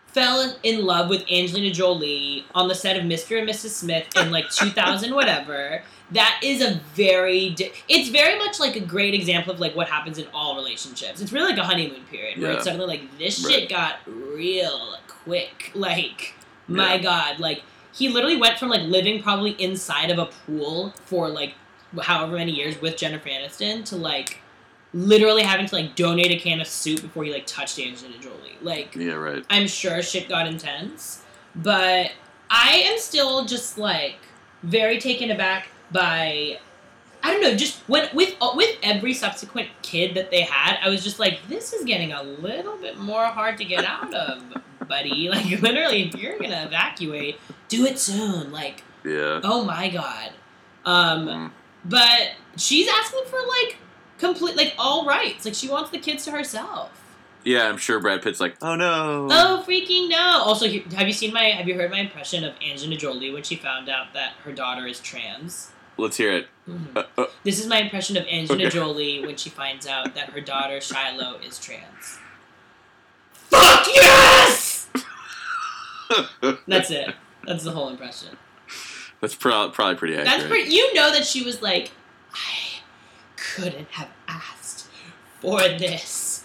fell 0.09 0.55
in 0.65 0.85
love 0.85 1.09
with 1.09 1.23
Angelina 1.31 1.73
Jolie 1.73 2.45
on 2.55 2.69
the 2.69 2.75
set 2.75 2.97
of 2.97 3.05
Mr. 3.05 3.39
and 3.39 3.49
Mrs. 3.49 3.71
Smith 3.71 4.07
in 4.17 4.31
like 4.31 4.51
2000 4.57 5.15
whatever, 5.15 5.83
that 6.13 6.41
is 6.43 6.61
a 6.63 6.81
very 6.95 7.51
di- 7.51 7.73
it's 7.89 8.09
very 8.09 8.37
much 8.39 8.59
like 8.59 8.77
a 8.77 8.81
great 8.81 9.15
example 9.15 9.53
of 9.53 9.61
like 9.61 9.75
what 9.77 9.89
happens 9.89 10.19
in 10.19 10.27
all 10.35 10.57
relationships. 10.57 11.21
It's 11.21 11.33
really 11.33 11.51
like 11.51 11.59
a 11.59 11.65
honeymoon 11.65 12.03
period 12.11 12.41
where 12.41 12.51
Yeah. 12.51 12.57
it's 12.57 12.65
suddenly 12.65 12.87
like 12.87 13.19
this 13.19 13.45
Right. 13.45 13.55
shit 13.55 13.69
got 13.69 13.97
real 14.07 14.97
quick. 15.07 15.71
Like 15.75 16.35
my 16.69 16.95
Yeah. 16.95 17.03
god, 17.03 17.41
like 17.41 17.63
he 17.93 18.09
literally 18.09 18.37
went 18.37 18.59
from 18.59 18.69
like 18.71 18.83
living 18.83 19.23
probably 19.23 19.53
inside 19.53 20.11
of 20.11 20.19
a 20.19 20.27
pool 20.47 20.93
for 21.05 21.29
like 21.29 21.55
however 22.03 22.37
many 22.37 22.53
years 22.53 22.81
with 22.81 22.97
Jennifer 22.97 23.29
Aniston 23.29 23.85
to 23.87 23.97
like 23.97 24.39
literally 24.93 25.43
having 25.43 25.67
to 25.67 25.75
like 25.75 25.95
donate 25.95 26.33
a 26.33 26.37
can 26.37 26.61
of 26.61 26.67
soup 26.67 27.01
before 27.03 27.23
he 27.25 27.33
like 27.33 27.47
touched 27.47 27.79
Angelina 27.79 28.19
Jolie. 28.21 28.57
Like 28.63 28.95
Yeah. 28.97 29.13
Right. 29.13 29.45
I'm 29.51 29.69
sure 29.69 30.03
shit 30.03 30.29
got 30.29 30.47
intense, 30.49 31.23
but 31.55 32.11
I 32.51 32.83
am 32.87 32.99
still 32.99 33.45
just 33.45 33.79
like 33.79 34.17
very 34.65 34.99
taken 34.99 35.31
aback 35.31 35.69
by 35.93 36.59
I 37.23 37.33
don't 37.33 37.43
know, 37.43 37.55
just 37.55 37.81
when 37.87 38.09
with 38.15 38.35
uh, 38.41 38.53
with 38.55 38.77
every 38.83 39.13
subsequent 39.13 39.69
kid 39.83 40.15
that 40.15 40.31
they 40.31 40.41
had, 40.43 40.79
I 40.83 40.89
was 40.89 41.05
just 41.05 41.19
like, 41.19 41.41
this 41.49 41.73
is 41.75 41.85
getting 41.85 42.13
a 42.13 42.23
little 42.23 42.77
bit 42.79 42.97
more 42.99 43.27
hard 43.27 43.59
to 43.59 43.65
get 43.65 43.85
out 43.85 44.13
of, 44.15 44.43
buddy. 44.89 45.29
Like 45.31 45.61
literally, 45.61 46.09
if 46.09 46.15
you're 46.15 46.39
gonna 46.39 46.65
evacuate, 46.67 47.39
do 47.69 47.85
it 47.85 47.99
soon. 47.99 48.51
Like, 48.53 48.83
Yeah. 49.05 49.41
oh 49.45 49.65
my 49.65 49.89
god. 49.91 50.31
Um, 50.87 51.27
Mm. 51.27 51.51
but 51.85 52.31
she's 52.57 52.89
asking 52.89 53.25
for 53.27 53.39
like 53.39 53.77
complete 54.19 54.57
like 54.57 54.75
all 54.79 55.05
rights. 55.05 55.45
Like 55.45 55.55
she 55.55 55.69
wants 55.69 55.91
the 55.91 55.99
kids 55.99 56.25
to 56.25 56.31
herself. 56.31 56.91
Yeah. 57.45 57.69
I'm 57.69 57.77
sure 57.77 58.01
Brad 58.01 58.23
Pitt's 58.23 58.41
like, 58.41 58.57
oh 58.63 58.77
no. 58.77 59.29
Oh 59.31 59.63
freaking 59.69 60.09
no! 60.09 60.43
Also, 60.43 60.67
have 60.69 61.07
you 61.07 61.13
seen 61.13 61.35
my? 61.35 61.45
Have 61.51 61.69
you 61.69 61.75
heard 61.75 61.91
my 61.91 61.99
impression 62.01 62.45
of 62.45 62.55
Angelina 62.67 62.97
Jolie 62.99 63.31
when 63.31 63.43
she 63.43 63.57
found 63.57 63.91
out 63.91 64.15
that 64.15 64.33
her 64.45 64.53
daughter 64.53 64.87
is 64.87 65.01
trans? 65.01 65.71
Let's 66.01 66.17
hear 66.17 66.33
it. 66.33 66.49
Mhm. 66.69 66.97
Uh, 66.97 67.03
uh, 67.19 67.27
This 67.45 67.59
is 67.61 67.67
my 67.67 67.79
impression 67.79 68.17
of 68.17 68.27
Angelina 68.27 68.65
Okay. 68.69 68.77
Jolie 68.77 69.25
when 69.27 69.37
she 69.37 69.51
finds 69.51 69.87
out 69.87 70.15
that 70.15 70.31
her 70.31 70.41
daughter 70.41 70.81
Shiloh 70.81 71.39
is 71.47 71.59
trans. 71.59 72.19
Fuck 73.33 73.87
yes! 73.95 74.89
That's 76.67 76.91
it. 76.91 77.15
That's 77.47 77.65
the 77.65 77.71
whole 77.73 77.89
impression. 77.89 78.37
That's 79.21 79.35
pro- 79.35 79.71
probably 79.71 79.97
pretty 79.97 80.15
accurate. 80.15 80.27
That's 80.39 80.49
pretty. 80.49 80.71
You 80.75 80.95
know 80.95 81.13
that 81.13 81.25
she 81.27 81.43
was 81.45 81.61
like, 81.63 81.91
I 82.33 82.81
couldn't 83.37 83.89
have 83.93 84.09
asked 84.29 84.87
for 85.41 85.59
this 85.61 86.45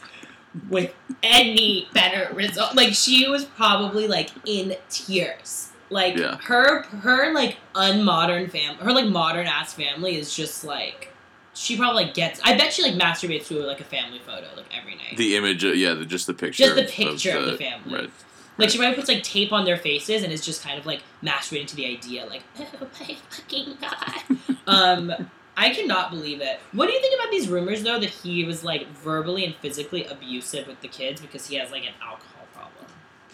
with 0.69 0.93
any 1.23 1.87
better 1.93 2.33
result. 2.33 2.75
Like 2.75 2.93
she 2.93 3.27
was 3.29 3.45
probably 3.45 4.07
like 4.07 4.29
in 4.45 4.75
tears. 4.89 5.69
Like 5.89 6.17
Yeah. 6.17 6.37
her 6.37 6.83
her 6.83 7.31
like 7.33 7.57
unmodern 7.75 8.49
fam 8.49 8.75
her 8.77 8.91
like 8.91 9.05
modern 9.07 9.45
ass 9.47 9.73
family 9.73 10.17
is 10.17 10.35
just 10.35 10.63
like 10.63 11.09
she 11.53 11.77
probably 11.77 12.05
like 12.05 12.13
gets 12.13 12.39
I 12.43 12.57
bet 12.57 12.73
she 12.73 12.81
like 12.83 12.95
masturbates 12.95 13.47
to 13.47 13.59
like 13.59 13.79
a 13.81 13.85
family 13.85 14.19
photo 14.19 14.47
like 14.57 14.65
every 14.77 14.95
night. 14.95 15.15
The 15.15 15.35
image, 15.37 15.63
uh, 15.63 15.69
yeah, 15.69 15.93
the, 15.93 16.05
just 16.05 16.27
the 16.27 16.33
picture. 16.33 16.63
Just 16.63 16.75
the 16.75 16.83
of- 16.85 16.89
picture 16.89 17.37
of 17.37 17.45
the 17.45 17.57
family. 17.57 17.93
Right. 18.01 18.09
Like 18.57 18.69
she 18.69 18.77
probably 18.77 18.95
puts 18.95 19.09
like 19.09 19.21
tape 19.23 19.51
on 19.51 19.65
their 19.65 19.77
faces 19.77 20.23
and 20.23 20.31
is 20.33 20.43
just 20.45 20.63
kind 20.63 20.79
of 20.79 20.85
like 20.85 21.01
masturbating 21.21 21.67
to 21.67 21.75
the 21.75 21.85
idea, 21.87 22.25
like, 22.25 22.43
oh 22.59 22.87
my 22.99 23.17
fucking 23.29 23.77
god. 23.81 24.57
um, 24.67 25.13
I 25.57 25.69
cannot 25.73 26.09
believe 26.09 26.41
it. 26.41 26.59
What 26.73 26.87
do 26.87 26.93
you 26.93 26.99
think 27.01 27.19
about 27.19 27.31
these 27.31 27.47
rumors 27.47 27.83
though 27.83 27.99
that 27.99 28.09
he 28.09 28.43
was 28.43 28.63
like 28.63 28.87
verbally 28.97 29.45
and 29.45 29.55
physically 29.55 30.05
abusive 30.05 30.67
with 30.67 30.81
the 30.81 30.87
kids 30.87 31.21
because 31.21 31.47
he 31.47 31.55
has 31.55 31.71
like 31.71 31.83
an 31.85 31.93
alcohol? 32.01 32.34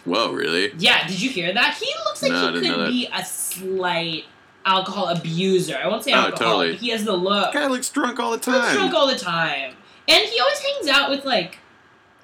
Whoa, 0.05 0.31
really? 0.31 0.73
Yeah, 0.77 1.07
did 1.07 1.21
you 1.21 1.29
hear 1.29 1.53
that? 1.53 1.75
He 1.75 1.91
looks 2.05 2.21
like 2.23 2.31
No, 2.31 2.53
he 2.53 2.67
could 2.69 2.87
be 2.87 3.07
a 3.13 3.23
slight 3.23 4.25
alcohol 4.65 5.07
abuser. 5.09 5.77
I 5.81 5.87
won't 5.87 6.03
say 6.03 6.11
Oh, 6.13 6.17
alcohol, 6.17 6.37
totally. 6.53 6.71
but 6.71 6.79
he 6.81 6.89
has 6.89 7.03
the 7.05 7.13
look. 7.15 7.53
Guy 7.53 7.67
looks 7.67 7.89
drunk 7.89 8.19
all 8.19 8.31
the 8.31 8.37
time. 8.37 8.75
drunk 8.75 8.93
all 8.93 9.07
the 9.07 9.17
time. 9.17 9.75
And 10.07 10.23
he 10.27 10.39
always 10.39 10.59
hangs 10.59 10.87
out 10.87 11.09
with 11.09 11.25
like 11.25 11.59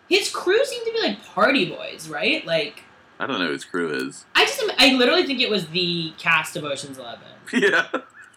his 0.10 0.30
crew 0.30 0.64
seem 0.66 0.84
to 0.86 0.92
be 0.92 1.00
like 1.02 1.24
party 1.26 1.70
boys, 1.70 2.10
right? 2.10 2.46
Like 2.46 2.84
I 3.20 3.26
don't 3.28 3.40
know 3.40 3.48
who 3.48 3.54
his 3.54 3.66
crew 3.66 3.92
is. 3.92 4.26
I 4.36 4.46
just 4.46 4.62
I 4.78 4.94
literally 4.94 5.26
think 5.26 5.40
it 5.42 5.50
was 5.50 5.68
the 5.68 6.14
cast 6.18 6.56
of 6.56 6.64
Ocean's 6.64 6.98
Eleven. 6.98 7.28
yeah. 7.54 7.88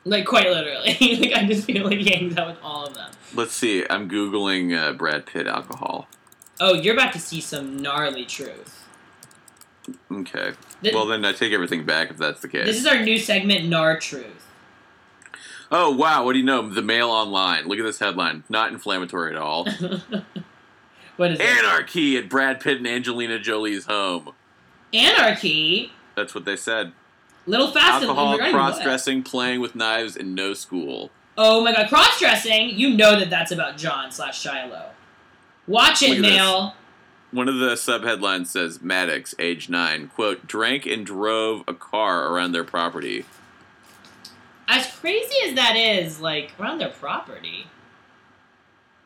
Like 0.04 0.24
quite 0.26 0.48
literally. 0.48 0.96
like 1.20 1.32
I 1.34 1.46
just 1.46 1.66
feel 1.66 1.84
like 1.84 1.98
he 1.98 2.10
hangs 2.10 2.36
out 2.36 2.46
with 2.48 2.58
all 2.62 2.86
of 2.86 2.94
them. 2.94 3.10
Let's 3.34 3.52
see. 3.52 3.84
I'm 3.88 4.08
googling 4.08 4.76
uh, 4.76 4.92
Brad 4.94 5.26
Pitt 5.26 5.46
alcohol. 5.46 6.08
Oh, 6.58 6.74
you're 6.74 6.94
about 6.94 7.12
to 7.14 7.18
see 7.18 7.40
some 7.40 7.78
gnarly 7.80 8.24
truth. 8.24 8.86
Okay. 10.10 10.52
Th- 10.82 10.94
Well, 10.94 11.06
then 11.06 11.24
I 11.24 11.32
take 11.32 11.52
everything 11.52 11.84
back 11.84 12.10
if 12.10 12.16
that's 12.18 12.40
the 12.40 12.48
case. 12.48 12.66
this 12.66 12.76
is 12.78 12.86
our 12.86 13.00
new 13.02 13.18
segment, 13.18 13.66
Nar 13.68 13.98
Truth. 13.98 14.46
oh 15.72 15.90
wow! 15.90 16.24
What 16.24 16.34
do 16.34 16.38
you 16.38 16.44
know? 16.44 16.68
The 16.68 16.82
Mail 16.82 17.08
Online. 17.10 17.66
Look 17.66 17.78
at 17.78 17.84
this 17.84 17.98
headline. 17.98 18.44
Not 18.48 18.72
inflammatory 18.72 19.34
at 19.34 19.40
all. 19.40 19.64
what 21.16 21.32
is 21.32 21.40
it? 21.40 21.46
Anarchy 21.46 22.16
at 22.16 22.28
Brad 22.28 22.60
Pitt 22.60 22.78
and 22.78 22.86
Angelina 22.86 23.38
Jolie's 23.38 23.86
home. 23.86 24.30
Anarchy. 24.92 25.92
That's 26.16 26.34
what 26.34 26.44
they 26.44 26.56
said. 26.56 26.92
Little 27.46 27.70
fast 27.70 28.04
Alcohol, 28.04 28.38
cross 28.50 28.80
dressing, 28.82 29.22
playing 29.22 29.60
with 29.60 29.74
knives, 29.74 30.16
and 30.16 30.34
no 30.34 30.52
school. 30.54 31.10
Oh 31.38 31.64
my 31.64 31.72
god, 31.72 31.88
cross 31.88 32.18
dressing. 32.18 32.70
You 32.70 32.94
know 32.96 33.18
that 33.18 33.30
that's 33.30 33.50
about 33.50 33.76
John 33.78 34.12
slash 34.12 34.38
Shiloh. 34.40 34.90
Watch 35.66 36.02
it, 36.02 36.20
Mail. 36.20 36.66
this. 36.68 36.74
One 37.32 37.48
of 37.48 37.58
the 37.58 37.76
sub 37.76 38.02
headlines 38.02 38.50
says 38.50 38.80
Maddox, 38.82 39.34
age 39.38 39.68
nine, 39.68 40.08
quote, 40.08 40.46
drank 40.46 40.84
and 40.86 41.06
drove 41.06 41.62
a 41.68 41.74
car 41.74 42.32
around 42.32 42.52
their 42.52 42.64
property. 42.64 43.24
As 44.66 44.86
crazy 44.96 45.36
as 45.48 45.54
that 45.54 45.76
is, 45.76 46.20
like 46.20 46.52
around 46.58 46.78
their 46.78 46.88
property, 46.90 47.66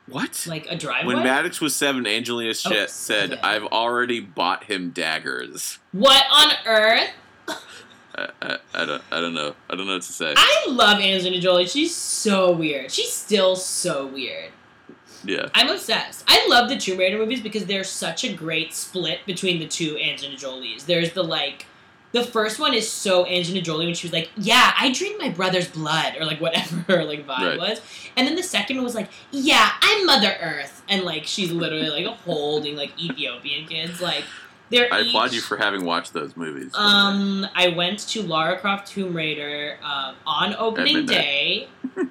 What? 0.07 0.47
like 0.49 0.67
a 0.71 0.77
driveway. 0.77 1.15
When 1.15 1.25
Maddox 1.25 1.61
was 1.61 1.75
seven, 1.75 2.07
Angelina 2.07 2.55
Sh- 2.55 2.67
Oh, 2.67 2.71
said, 2.73 2.91
seven. 2.91 3.39
I've 3.43 3.65
already 3.65 4.21
bought 4.21 4.65
him 4.65 4.91
daggers. 4.91 5.79
what 5.93 6.25
on 6.31 6.53
earth? 6.67 7.11
I, 8.17 8.29
I, 8.41 8.59
I, 8.75 8.85
don't, 8.87 9.03
I 9.11 9.21
don't 9.21 9.35
know. 9.35 9.55
I 9.69 9.75
don't 9.75 9.87
know 9.87 9.95
what 9.95 10.03
to 10.03 10.13
say. 10.13 10.35
I 10.37 10.67
love 10.69 11.01
Angelina 11.01 11.41
Jolie. 11.41 11.67
She's 11.67 11.95
so 11.95 12.53
weird. 12.53 12.91
She's 12.91 13.13
still 13.13 13.57
so 13.57 14.07
weird. 14.07 14.51
Yeah. 15.25 15.49
I'm 15.55 15.69
obsessed. 15.69 16.25
I 16.29 16.47
love 16.49 16.69
the 16.69 16.77
Tomb 16.77 16.99
Raider 16.99 17.19
movies 17.19 17.41
because 17.41 17.67
there's 17.67 17.89
such 17.89 18.25
a 18.25 18.33
great 18.33 18.75
split 18.75 19.21
between 19.27 19.59
the 19.61 19.67
two 19.67 19.99
Angelina 19.99 20.39
Jolies. 20.39 20.85
There's 20.85 21.13
the 21.13 21.23
like, 21.25 21.67
the 22.13 22.23
first 22.23 22.61
one 22.61 22.75
is 22.75 22.89
so 22.89 23.27
Angelina 23.27 23.61
Jolie 23.65 23.87
when 23.87 23.95
she 23.95 24.07
was 24.07 24.13
like, 24.13 24.31
"Yeah, 24.37 24.73
I 24.79 24.93
drink 24.93 25.21
my 25.21 25.31
brother's 25.31 25.67
blood" 25.69 26.15
or 26.19 26.25
like 26.25 26.41
whatever 26.41 26.77
her 26.89 27.05
like 27.05 27.27
vibe 27.27 27.39
Right. 27.39 27.59
was, 27.59 27.81
and 28.17 28.27
then 28.27 28.37
the 28.37 28.43
second 28.43 28.77
one 28.77 28.85
was 28.85 28.95
like, 28.95 29.11
"Yeah, 29.33 29.71
I'm 29.83 30.07
Mother 30.07 30.37
Earth," 30.41 30.83
and 30.89 31.03
like 31.03 31.25
she's 31.25 31.51
literally 31.51 31.89
like 31.91 32.07
holding 32.21 32.77
like 32.77 32.93
Ethiopian 33.03 33.67
kids. 33.67 34.01
Like 34.01 34.23
they're 34.71 34.87
I 34.95 35.01
each, 35.01 35.09
applaud 35.09 35.33
you 35.33 35.41
for 35.41 35.57
having 35.57 35.85
watched 35.85 36.13
those 36.13 36.37
movies. 36.37 36.71
Um, 36.75 37.47
I 37.55 37.69
went 37.69 37.99
to 38.11 38.23
Lara 38.23 38.59
Croft 38.59 38.87
Tomb 38.89 39.13
Raider 39.15 39.79
um, 39.83 40.15
on 40.25 40.55
opening 40.57 41.07
day, 41.07 41.69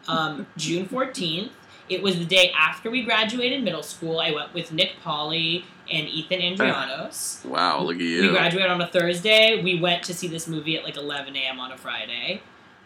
um, 0.10 0.48
June 0.58 0.86
fourteenth. 0.86 1.52
It 1.90 2.02
was 2.02 2.18
the 2.18 2.26
day 2.26 2.52
after 2.58 2.90
we 2.90 3.04
graduated 3.04 3.64
middle 3.64 3.84
school. 3.84 4.20
I 4.20 4.32
went 4.32 4.54
with 4.54 4.72
Nick 4.72 4.96
Polly 5.04 5.66
and 5.92 6.08
Ethan 6.08 6.40
Andrianos. 6.40 7.46
wow, 7.46 7.82
look 7.82 7.96
at 7.96 8.02
you. 8.02 8.22
We 8.24 8.30
graduated 8.30 8.72
on 8.72 8.82
a 8.82 8.88
Thursday. 8.88 9.62
We 9.62 9.80
went 9.80 10.04
to 10.04 10.14
see 10.14 10.28
this 10.28 10.48
movie 10.48 10.78
at 10.78 10.84
like 10.84 10.98
11 10.98 11.36
a.m. 11.36 11.60
on 11.60 11.72
a 11.72 11.78
Friday. 11.78 12.42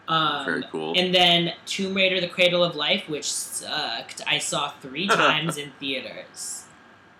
Um, 0.08 0.44
Very 0.44 0.64
cool. 0.72 0.94
And 0.96 1.14
then 1.14 1.52
Tomb 1.66 1.94
Raider: 1.94 2.20
The 2.20 2.28
Cradle 2.28 2.64
of 2.64 2.74
Life, 2.74 3.08
which 3.08 3.30
sucked. 3.30 4.22
I 4.26 4.38
saw 4.38 4.70
three 4.80 5.06
times 5.08 5.56
in 5.56 5.70
theaters. 5.78 6.64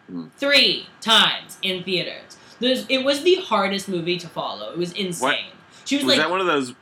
Hmm. 0.08 0.28
Three 0.36 0.86
times 1.00 1.58
in 1.62 1.84
theaters. 1.84 2.38
There's, 2.60 2.86
it 2.88 3.04
was 3.04 3.22
the 3.22 3.36
hardest 3.36 3.88
movie 3.88 4.18
to 4.18 4.26
follow. 4.26 4.72
It 4.72 4.78
was 4.78 4.92
insane. 4.92 5.52
She 5.84 5.96
was, 5.96 6.04
was 6.04 6.16
like, 6.16 6.24
that 6.24 6.30
one 6.30 6.40
of 6.40 6.46
those? 6.46 6.74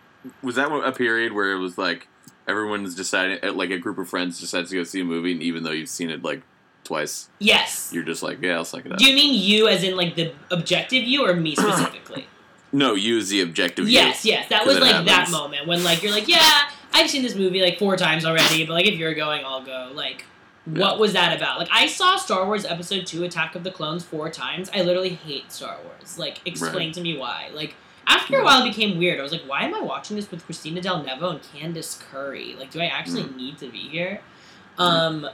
Was 0.43 0.55
that 0.55 0.71
a 0.73 0.93
period 0.93 1.33
where 1.33 1.53
it 1.53 1.59
was 1.59 1.77
like 1.77 2.09
everyone's 2.49 2.95
deciding, 2.95 3.39
uh, 3.45 3.53
like 3.53 3.71
a 3.71 3.79
group 3.79 3.99
of 3.99 4.09
friends 4.09 4.41
decides 4.41 4.71
to 4.71 4.77
go 4.77 4.85
see 4.85 5.01
a 5.01 5.05
movie, 5.05 5.33
and 5.33 5.43
even 5.43 5.63
though 5.63 5.73
you've 5.73 5.89
seen 5.89 6.11
it 6.11 6.23
like 6.23 6.43
twice, 6.85 7.29
yes. 7.39 7.91
you're 7.93 8.05
just 8.05 8.23
like, 8.23 8.41
yeah, 8.43 8.55
I'll 8.57 8.65
suck 8.65 8.87
it 8.87 8.93
up. 8.93 8.99
Do 8.99 9.05
you 9.09 9.15
mean 9.15 9.35
you, 9.35 9.69
as 9.69 9.83
in 9.83 9.97
like 9.97 10.15
the 10.15 10.33
objective 10.51 11.03
you, 11.03 11.27
or 11.27 11.35
me 11.35 11.55
specifically? 11.59 12.27
no, 12.73 12.95
you 12.95 13.19
as 13.19 13.29
the 13.29 13.41
objective. 13.41 13.89
Yes, 13.89 14.25
yes. 14.25 14.49
that 14.49 14.67
was 14.67 14.77
it 14.77 14.83
like 14.83 15.07
that 15.07 15.31
moment 15.31 15.67
when 15.67 15.83
like 15.85 16.03
you're 16.03 16.13
like, 16.13 16.29
yeah, 16.29 16.69
I've 16.93 17.09
seen 17.11 17.23
this 17.23 17.35
movie 17.35 17.61
like 17.63 17.79
four 17.79 17.97
times 17.97 18.25
already, 18.25 18.67
but 18.67 18.75
like 18.75 18.87
if 18.87 18.99
you're 18.99 19.15
going, 19.15 19.45
I'll 19.45 19.65
go. 19.65 19.91
Like, 19.95 20.25
what 20.65 20.99
was 20.99 21.13
that 21.13 21.37
about? 21.37 21.59
Like, 21.59 21.69
I 21.71 21.87
saw 21.87 22.17
Star 22.17 22.45
Wars 22.45 22.65
Episode 22.65 23.07
Two: 23.07 23.25
Attack 23.25 23.55
of 23.55 23.65
the 23.65 23.71
Clones 23.71 24.05
four 24.05 24.31
times. 24.31 24.71
I 24.75 24.83
literally 24.83 25.11
hate 25.11 25.53
Star 25.53 25.77
Wars. 25.85 26.19
Like, 26.19 26.41
explain 26.47 26.89
Right. 26.89 26.95
to 26.95 27.01
me 27.01 27.17
why. 27.17 27.51
Like, 27.55 27.75
after 28.07 28.38
a 28.38 28.45
while, 28.45 28.62
it 28.64 28.69
became 28.69 28.99
weird. 28.99 29.19
I 29.19 29.23
was 29.23 29.33
like, 29.33 29.42
why 29.47 29.62
am 29.62 29.75
I 29.75 29.81
watching 29.81 30.16
this 30.16 30.31
with 30.31 30.45
Christina 30.47 30.81
Del 30.81 31.05
Nevo 31.05 31.31
and 31.31 31.40
Candice 31.42 32.01
Curry? 32.01 32.55
Like, 32.59 32.71
do 32.71 32.81
I 32.81 32.87
actually 32.87 33.25
Mm. 33.25 33.37
need 33.37 33.59
to 33.59 33.69
be 33.69 33.79
here? 33.88 34.21
Um. 34.79 35.29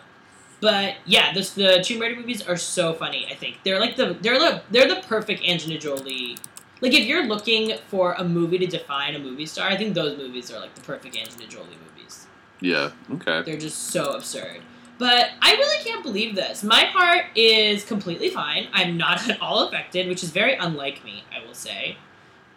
But 0.60 0.94
yeah, 1.06 1.32
this, 1.34 1.50
the 1.54 1.82
Tomb 1.84 2.00
Raider 2.00 2.14
movies 2.14 2.40
are 2.46 2.56
so 2.56 2.94
funny. 2.94 3.26
I 3.28 3.34
think 3.34 3.58
they're 3.64 3.80
like 3.80 3.96
the 3.96 4.16
they're 4.20 4.38
the 4.38 4.62
they're 4.70 4.86
the 4.86 5.02
perfect 5.08 5.42
Angelina 5.44 5.80
Jolie 5.80 6.36
like 6.82 6.92
if 6.94 7.06
you're 7.06 7.24
looking 7.26 7.78
for 7.86 8.14
a 8.14 8.24
movie 8.24 8.58
to 8.58 8.66
define 8.66 9.14
a 9.14 9.18
movie 9.20 9.46
star, 9.46 9.68
I 9.68 9.76
think 9.76 9.94
those 9.94 10.18
movies 10.18 10.50
are 10.50 10.58
like 10.58 10.74
the 10.74 10.80
perfect 10.80 11.16
Angelina 11.16 11.48
Jolie 11.48 11.78
movies. 11.88 12.26
Yeah. 12.60 12.90
Okay. 13.14 13.42
They're 13.42 13.56
just 13.60 13.90
so 13.90 14.10
absurd. 14.10 14.58
But 14.98 15.30
I 15.40 15.52
really 15.52 15.84
can't 15.84 16.02
believe 16.02 16.34
this. 16.34 16.62
My 16.64 16.84
heart 16.84 17.26
is 17.36 17.84
completely 17.84 18.30
fine. 18.30 18.66
I'm 18.72 18.96
not 18.96 19.28
at 19.28 19.40
all 19.40 19.66
affected, 19.68 20.08
which 20.08 20.22
is 20.24 20.30
very 20.30 20.54
unlike 20.56 21.04
me, 21.04 21.22
I 21.34 21.44
will 21.46 21.54
say. 21.54 21.96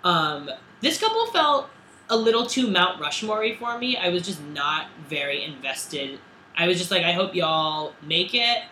Um, 0.05 0.49
this 0.81 0.99
couple 0.99 1.25
felt 1.27 1.69
a 2.09 2.15
little 2.15 2.45
too 2.45 2.67
Mount 2.67 3.01
Rushmore 3.01 3.45
for 3.55 3.77
me. 3.77 3.97
I 3.97 4.09
was 4.09 4.23
just 4.23 4.41
not 4.41 4.87
very 5.09 5.43
invested. 5.43 6.19
I 6.55 6.67
was 6.67 6.77
just 6.77 6.91
like, 6.91 7.03
I 7.03 7.11
hope 7.11 7.35
y'all 7.35 7.93
make 8.03 8.33
it. 8.33 8.63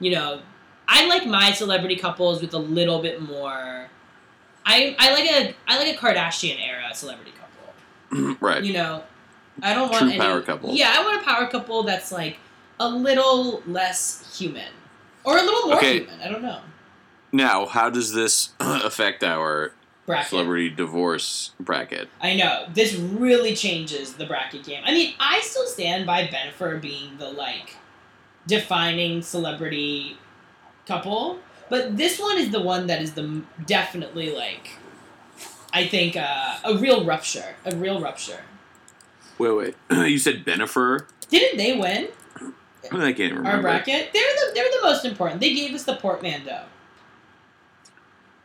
You 0.00 0.12
know, 0.12 0.40
I 0.88 1.06
like 1.06 1.26
my 1.26 1.52
celebrity 1.52 1.96
couples 1.96 2.40
with 2.40 2.54
a 2.54 2.58
little 2.58 3.00
bit 3.02 3.20
more. 3.22 3.88
I, 4.66 4.96
I 4.98 5.12
like 5.12 5.30
a 5.30 5.54
I 5.68 5.78
like 5.78 5.94
a 5.94 5.98
Kardashian 5.98 6.58
era 6.66 6.90
celebrity 6.94 7.32
couple. 7.32 8.36
right. 8.40 8.62
You 8.62 8.72
know, 8.72 9.04
I 9.62 9.74
don't 9.74 9.90
want 9.90 10.02
True 10.02 10.08
any, 10.10 10.18
power 10.18 10.40
couple. 10.40 10.74
Yeah, 10.74 10.94
I 10.96 11.04
want 11.04 11.22
a 11.22 11.24
power 11.24 11.46
couple 11.46 11.82
that's 11.82 12.10
like 12.10 12.38
a 12.78 12.88
little 12.88 13.62
less 13.66 14.38
human 14.38 14.72
or 15.24 15.36
a 15.36 15.42
little 15.42 15.68
more 15.68 15.76
Okay. 15.76 15.98
human. 16.00 16.20
I 16.20 16.28
don't 16.28 16.42
know. 16.42 16.60
Now, 17.32 17.66
how 17.66 17.90
does 17.90 18.12
this 18.12 18.50
affect 18.60 19.22
our 19.22 19.72
Bracket. 20.10 20.30
celebrity 20.30 20.70
divorce 20.70 21.52
bracket? 21.60 22.08
I 22.20 22.36
know 22.36 22.66
this 22.72 22.94
really 22.94 23.54
changes 23.54 24.14
the 24.14 24.26
bracket 24.26 24.64
game. 24.64 24.82
I 24.84 24.92
mean, 24.92 25.14
I 25.18 25.40
still 25.40 25.66
stand 25.66 26.06
by 26.06 26.26
Bennifer 26.26 26.80
being 26.80 27.16
the 27.18 27.30
like 27.30 27.76
defining 28.46 29.22
celebrity 29.22 30.16
couple, 30.86 31.38
but 31.68 31.96
this 31.96 32.18
one 32.18 32.38
is 32.38 32.50
the 32.50 32.60
one 32.60 32.86
that 32.88 33.02
is 33.02 33.12
the 33.12 33.42
definitely 33.66 34.30
like. 34.30 34.70
I 35.72 35.86
think 35.86 36.16
uh, 36.16 36.56
a 36.64 36.76
real 36.78 37.04
rupture, 37.04 37.54
a 37.64 37.76
real 37.76 38.00
rupture. 38.00 38.40
Wait, 39.38 39.52
wait. 39.52 39.74
you 40.08 40.18
said 40.18 40.44
Bennifer? 40.44 41.06
Didn't 41.28 41.58
they 41.58 41.78
win 41.78 42.08
I 42.84 43.12
can't 43.12 43.34
remember. 43.34 43.48
our 43.48 43.60
bracket? 43.62 44.10
They're 44.12 44.22
the 44.22 44.52
they're 44.54 44.70
the 44.70 44.80
most 44.82 45.04
important. 45.04 45.40
They 45.40 45.54
gave 45.54 45.74
us 45.74 45.84
the 45.84 45.96
portmanteau. 45.96 46.62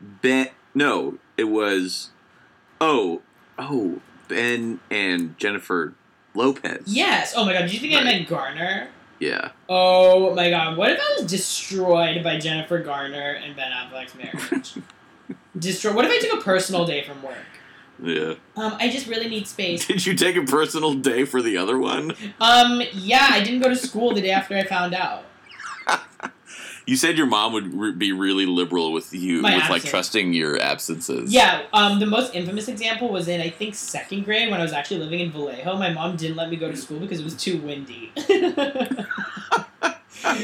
Ben. 0.02 0.50
No, 0.76 1.18
it 1.38 1.46
was. 1.46 2.10
Oh, 2.82 3.22
oh, 3.58 4.02
Ben 4.28 4.82
and 4.92 5.38
Jennifer 5.38 5.94
Lopez. 6.34 6.84
Yes. 6.86 7.34
Oh 7.36 7.46
my 7.46 7.54
god. 7.54 7.62
Did 7.62 7.74
you 7.74 7.80
think 7.80 7.96
I 7.96 8.04
meant 8.04 8.28
Garner? 8.28 8.90
Yeah. 9.20 9.52
Oh 9.70 10.36
my 10.36 10.50
god. 10.50 10.78
What 10.78 10.92
if 10.92 11.00
I 11.00 11.16
was 11.22 11.32
destroyed 11.32 12.24
by 12.24 12.38
Jennifer 12.38 12.80
Garner 12.80 13.32
and 13.32 13.56
Ben 13.56 13.72
Affleck's 13.72 14.14
marriage? 14.16 14.76
Destroy. 15.58 15.94
What 15.94 16.06
if 16.06 16.12
I 16.12 16.20
took 16.20 16.42
a 16.42 16.44
personal 16.44 16.86
day 16.86 17.04
from 17.04 17.24
work? 17.24 17.38
Yeah. 18.04 18.34
Um, 18.58 18.76
I 18.78 18.90
just 18.90 19.08
really 19.08 19.30
need 19.30 19.48
space. 19.48 19.88
Did 19.88 20.06
you 20.06 20.16
take 20.16 20.36
a 20.36 20.44
personal 20.44 20.96
day 20.96 21.24
for 21.24 21.42
the 21.42 21.56
other 21.56 21.80
one? 21.80 22.14
Um, 22.42 22.82
yeah, 22.92 23.28
I 23.32 23.42
didn't 23.42 23.62
go 23.62 23.70
to 23.70 23.76
school 23.76 24.14
the 24.14 24.20
day 24.22 24.32
after 24.32 24.56
I 24.58 24.64
found 24.64 24.94
out. 24.94 25.24
You 26.86 26.96
said 26.96 27.18
your 27.18 27.26
mom 27.26 27.54
would 27.54 27.74
re- 27.74 27.92
be 27.92 28.12
really 28.12 28.46
liberal 28.46 28.92
with 28.92 29.12
you, 29.14 29.42
My 29.42 29.56
with 29.56 29.70
like 29.70 29.84
trusting 29.84 30.34
your 30.34 30.62
absences. 30.62 31.34
Yeah, 31.34 31.64
um, 31.74 32.00
the 32.00 32.06
most 32.06 32.36
infamous 32.36 32.68
example 32.68 33.10
was 33.10 33.28
in 33.28 33.42
I 33.42 33.50
think 33.50 33.74
second 33.74 34.26
grade 34.26 34.52
when 34.52 34.60
I 34.60 34.64
was 34.64 34.74
actually 34.74 35.00
living 35.00 35.20
in 35.20 35.32
Vallejo. 35.32 35.78
My 35.78 35.92
mom 35.92 36.16
didn't 36.16 36.36
let 36.38 36.50
me 36.50 36.58
go 36.58 36.70
to 36.70 36.78
school 36.78 37.00
because 37.00 37.20
it 37.20 37.24
was 37.24 37.36
too 37.36 37.58
windy. 37.60 38.12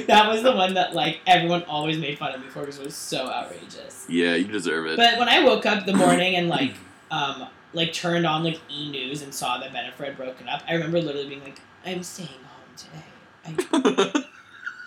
that 0.07 0.27
was 0.27 0.41
the 0.41 0.53
one 0.55 0.73
that 0.73 0.95
like 0.95 1.19
everyone 1.27 1.63
always 1.63 1.97
made 1.97 2.17
fun 2.17 2.33
of 2.33 2.41
me 2.41 2.47
for 2.47 2.61
because 2.61 2.79
it 2.79 2.85
was 2.85 2.95
so 2.95 3.27
outrageous. 3.27 4.05
Yeah, 4.09 4.33
you 4.35 4.45
deserve 4.45 4.87
it. 4.87 4.97
But 4.97 5.19
when 5.19 5.29
I 5.29 5.43
woke 5.43 5.67
up 5.67 5.85
the 5.85 5.93
morning 5.93 6.35
and 6.35 6.49
like 6.49 6.73
um 7.11 7.47
like 7.73 7.93
turned 7.93 8.25
on 8.25 8.43
like 8.43 8.59
E 8.69 8.89
News 8.89 9.21
and 9.21 9.33
saw 9.33 9.59
that 9.59 9.71
Bennifer 9.71 10.05
had 10.05 10.17
broken 10.17 10.49
up, 10.49 10.63
I 10.67 10.73
remember 10.73 10.99
literally 11.01 11.29
being 11.29 11.43
like, 11.43 11.61
"I'm 11.85 12.01
staying 12.01 12.29
home 12.29 12.75
today." 12.75 13.05
I, 13.45 14.23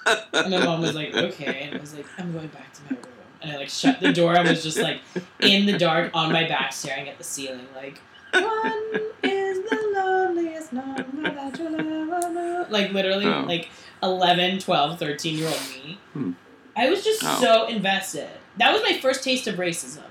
and 0.06 0.50
my 0.50 0.64
mom 0.64 0.80
was 0.80 0.94
like, 0.94 1.14
"Okay," 1.14 1.62
and 1.62 1.76
I 1.76 1.80
was 1.80 1.94
like, 1.94 2.06
"I'm 2.18 2.32
going 2.32 2.48
back 2.48 2.72
to 2.74 2.80
my 2.84 2.96
room." 2.96 3.06
And 3.42 3.52
I 3.52 3.56
like 3.56 3.68
shut 3.68 4.00
the 4.00 4.12
door. 4.12 4.36
I 4.36 4.42
was 4.42 4.62
just 4.62 4.78
like 4.78 5.00
in 5.40 5.66
the 5.66 5.76
dark 5.78 6.10
on 6.14 6.32
my 6.32 6.46
back, 6.48 6.72
staring 6.72 7.08
at 7.08 7.18
the 7.18 7.24
ceiling, 7.24 7.66
like. 7.74 8.00
One 8.32 9.00
is 9.22 9.58
the 9.70 9.92
loneliest 9.94 10.72
number 10.72 11.04
that 11.30 11.56
you'll 11.56 11.78
ever 11.78 12.30
know. 12.32 12.66
Like, 12.68 12.90
literally, 12.92 13.26
Oh. 13.26 13.44
like 13.46 13.68
11, 14.02 14.58
12, 14.58 14.98
13 14.98 15.38
year 15.38 15.46
old 15.46 15.60
me. 15.70 15.98
Hmm. 16.14 16.32
I 16.76 16.90
was 16.90 17.04
just 17.04 17.22
Oh. 17.24 17.40
so 17.40 17.66
invested. 17.68 18.28
That 18.56 18.72
was 18.72 18.82
my 18.82 18.98
first 18.98 19.22
taste 19.22 19.46
of 19.46 19.54
racism. 19.54 20.02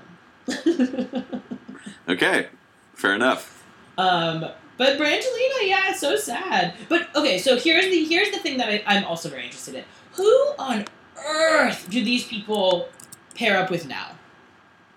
okay, 2.08 2.46
fair 2.94 3.14
enough. 3.14 3.62
um, 3.98 4.46
but 4.76 4.98
Brangelina, 4.98 5.62
yeah, 5.68 5.92
so 5.92 6.16
sad. 6.16 6.74
But 6.88 7.14
okay, 7.14 7.38
so 7.38 7.56
here's 7.58 7.84
the 7.86 8.04
here's 8.04 8.30
the 8.30 8.38
thing 8.38 8.56
that 8.58 8.68
I, 8.68 8.82
I'm 8.86 9.04
also 9.04 9.28
very 9.28 9.44
interested 9.44 9.74
in. 9.74 9.84
Who 10.12 10.30
on 10.58 10.84
earth 11.26 11.86
do 11.90 12.04
these 12.04 12.24
people 12.26 12.88
pair 13.34 13.56
up 13.58 13.70
with 13.70 13.86
now? 13.86 14.12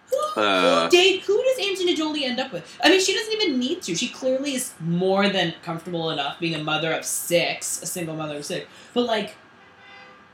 Who 0.09 0.41
Uh. 0.41 0.83
who, 0.85 0.89
date, 0.89 1.23
who 1.23 1.43
does 1.43 1.67
Angelina 1.67 1.95
Jolie 1.97 2.23
end 2.25 2.39
up 2.39 2.53
with? 2.53 2.77
I 2.83 2.89
mean, 2.89 3.01
she 3.01 3.13
doesn't 3.13 3.33
even 3.33 3.59
need 3.59 3.81
to. 3.83 3.95
She 3.95 4.07
clearly 4.09 4.53
is 4.55 4.73
more 4.79 5.27
than 5.29 5.53
comfortable 5.63 6.11
enough 6.11 6.39
being 6.39 6.55
a 6.55 6.63
mother 6.63 6.91
of 6.93 7.03
six, 7.03 7.81
a 7.81 7.85
single 7.85 8.15
mother 8.15 8.37
of 8.37 8.45
six. 8.45 8.67
But 8.93 9.01
like, 9.05 9.35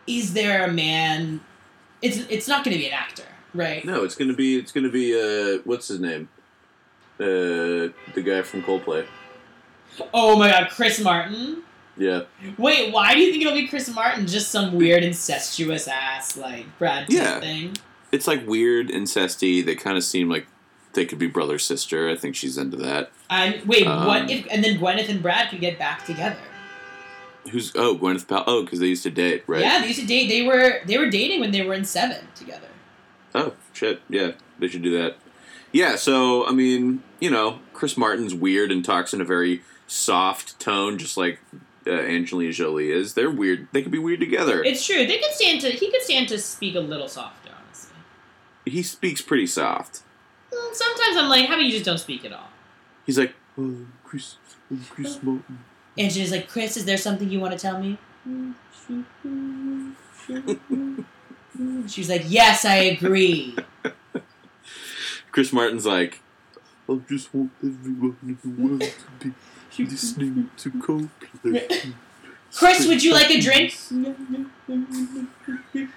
is 0.06 0.34
there 0.34 0.64
a 0.66 0.72
man? 0.72 1.42
It's 2.02 2.18
it's 2.30 2.48
not 2.48 2.64
going 2.64 2.74
to 2.76 2.80
be 2.80 2.88
an 2.88 2.94
actor, 2.94 3.24
right? 3.54 3.84
No, 3.86 4.04
it's 4.04 4.16
gonna 4.16 4.34
be 4.34 4.58
it's 4.58 4.72
gonna 4.74 4.90
be 4.90 5.16
uh 5.20 5.62
what's 5.64 5.88
his 5.88 6.00
name? 6.00 6.28
Uh 7.20 7.90
the 8.14 8.22
guy 8.24 8.42
from 8.42 8.62
Coldplay. 8.64 9.06
Oh 10.14 10.38
my 10.38 10.50
God, 10.50 10.70
Chris 10.72 11.00
Martin. 11.00 11.64
Yeah. 11.98 12.22
Wait, 12.58 12.92
why 12.92 13.14
do 13.14 13.20
you 13.20 13.32
think 13.32 13.44
it'll 13.44 13.54
be 13.58 13.68
Chris 13.68 13.88
Martin? 13.94 14.26
Just 14.26 14.50
some 14.50 14.74
weird 14.74 15.04
incestuous 15.04 15.88
ass 15.88 16.36
like 16.38 16.66
Brad 16.80 17.08
Pitt 17.08 17.16
Yeah. 17.18 17.40
thing. 17.40 17.78
It's 18.12 18.28
like 18.28 18.46
weird 18.48 18.90
incesty. 18.90 19.64
They 19.66 19.76
kind 19.76 19.98
of 19.98 20.04
seem 20.04 20.30
like 20.30 20.48
they 20.94 21.06
could 21.06 21.20
be 21.20 21.28
brother 21.28 21.60
sister. 21.60 22.10
I 22.10 22.16
think 22.16 22.36
she's 22.36 22.58
into 22.58 22.78
that. 22.78 23.12
I'm 23.30 23.66
wait, 23.68 23.86
Um, 23.88 24.06
what 24.08 24.30
if? 24.30 24.48
And 24.50 24.64
then 24.64 24.80
Gwyneth 24.80 25.10
and 25.10 25.22
Brad 25.22 25.50
could 25.50 25.62
get 25.62 25.78
back 25.78 26.06
together. 26.06 26.38
Who's 27.52 27.72
oh 27.76 27.96
Gwyneth 27.98 28.28
Pal? 28.28 28.44
Oh, 28.48 28.64
because 28.64 28.80
they 28.80 28.88
used 28.88 29.04
to 29.04 29.10
date, 29.12 29.44
right? 29.48 29.62
Yeah, 29.62 29.82
they 29.82 29.88
used 29.88 30.00
to 30.00 30.06
date. 30.06 30.30
They 30.30 30.44
were 30.44 30.80
they 30.86 30.98
were 30.98 31.10
dating 31.10 31.42
when 31.42 31.52
they 31.52 31.62
were 31.62 31.74
in 31.74 31.84
Seven 31.86 32.28
together. 32.36 32.68
Oh 33.36 33.54
shit! 33.74 34.02
Yeah, 34.10 34.32
they 34.60 34.68
should 34.68 34.82
do 34.84 34.96
that. 34.98 35.18
Yeah. 35.72 35.96
So 35.96 36.48
I 36.48 36.52
mean, 36.52 37.04
you 37.20 37.30
know, 37.30 37.60
Chris 37.74 37.98
Martin's 37.98 38.34
weird 38.34 38.72
and 38.72 38.84
talks 38.86 39.14
in 39.14 39.20
a 39.22 39.26
very 39.26 39.62
soft 39.94 40.60
tone, 40.60 40.98
just 40.98 41.18
like 41.18 41.40
uh, 41.86 41.92
Angelina 41.92 42.52
Jolie 42.52 42.92
is. 42.92 43.14
They're 43.14 43.30
weird. 43.30 43.68
They 43.72 43.82
could 43.82 43.92
be 43.92 44.00
weird 44.00 44.20
together. 44.20 44.64
It's 44.64 44.86
true. 44.86 45.06
They 45.06 45.20
could 45.20 45.32
stand 45.32 45.62
to. 45.62 45.70
He 45.70 45.92
could 45.92 46.02
stand 46.02 46.28
to 46.30 46.40
speak 46.40 46.76
a 46.76 46.80
little 46.80 47.08
softer, 47.08 47.52
honestly. 47.66 47.96
he 48.66 48.82
speaks 48.84 49.22
pretty 49.22 49.48
soft. 49.48 50.02
Sometimes 50.52 51.18
I'm 51.18 51.30
like, 51.30 51.48
how 51.48 51.56
about 51.56 51.66
you 51.66 51.72
just 51.72 51.86
don't 51.86 52.00
speak 52.00 52.26
at 52.26 52.34
all? 52.34 52.50
He's 53.06 53.18
like, 53.18 53.34
oh, 53.58 53.86
Chris, 54.04 54.38
oh, 54.72 54.80
Chris 54.90 55.22
Martin. 55.22 55.60
And 55.98 56.12
she's 56.12 56.32
like, 56.32 56.48
Chris, 56.48 56.78
is 56.78 56.86
there 56.86 56.98
something 56.98 57.30
you 57.30 57.40
want 57.40 57.54
to 57.54 57.60
tell 57.60 57.80
me? 57.80 57.98
She's 61.88 62.10
like, 62.10 62.24
yes, 62.26 62.66
I 62.66 62.76
agree. 62.76 63.56
Chris 65.32 65.52
Martin's 65.52 65.86
like, 65.86 66.22
I 66.90 67.00
just 67.08 67.34
want 67.34 67.52
everyone 67.64 68.18
in 68.24 68.38
the 68.44 68.62
world 68.64 68.82
to 68.82 69.28
be 69.28 69.34
listening 69.80 70.50
to 70.58 70.72
Coldplay. 70.72 71.94
Chris, 72.56 72.86
would 72.88 73.04
you 73.04 73.14
like 73.14 73.32
a 73.32 73.40
drink? 73.42 73.74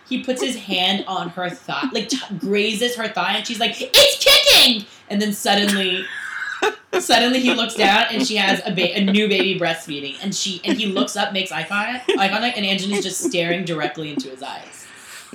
He 0.08 0.22
puts 0.24 0.40
his 0.42 0.56
hand 0.56 1.04
on 1.06 1.28
her 1.30 1.50
thigh, 1.50 1.88
like 1.92 2.08
t- 2.08 2.18
grazes 2.38 2.96
her 2.96 3.08
thigh, 3.08 3.34
and 3.36 3.46
she's 3.46 3.60
like, 3.60 3.74
"It's 3.78 4.24
kicking!" 4.24 4.86
And 5.10 5.20
then 5.20 5.32
suddenly, 5.34 6.04
suddenly 6.98 7.40
he 7.40 7.52
looks 7.54 7.74
down, 7.74 8.06
and 8.10 8.26
she 8.26 8.36
has 8.36 8.60
a, 8.64 8.70
ba- 8.74 8.96
a 8.96 9.04
new 9.04 9.28
baby 9.28 9.60
breastfeeding, 9.60 10.16
and 10.22 10.34
she 10.34 10.62
and 10.64 10.78
he 10.78 10.86
looks 10.86 11.14
up, 11.16 11.32
makes 11.34 11.52
eye 11.52 11.64
contact, 11.64 12.10
eye 12.18 12.28
contact, 12.28 12.56
and 12.56 12.64
Angela's 12.64 13.04
just 13.04 13.20
staring 13.20 13.64
directly 13.66 14.10
into 14.12 14.28
his 14.30 14.42
eyes, 14.42 14.86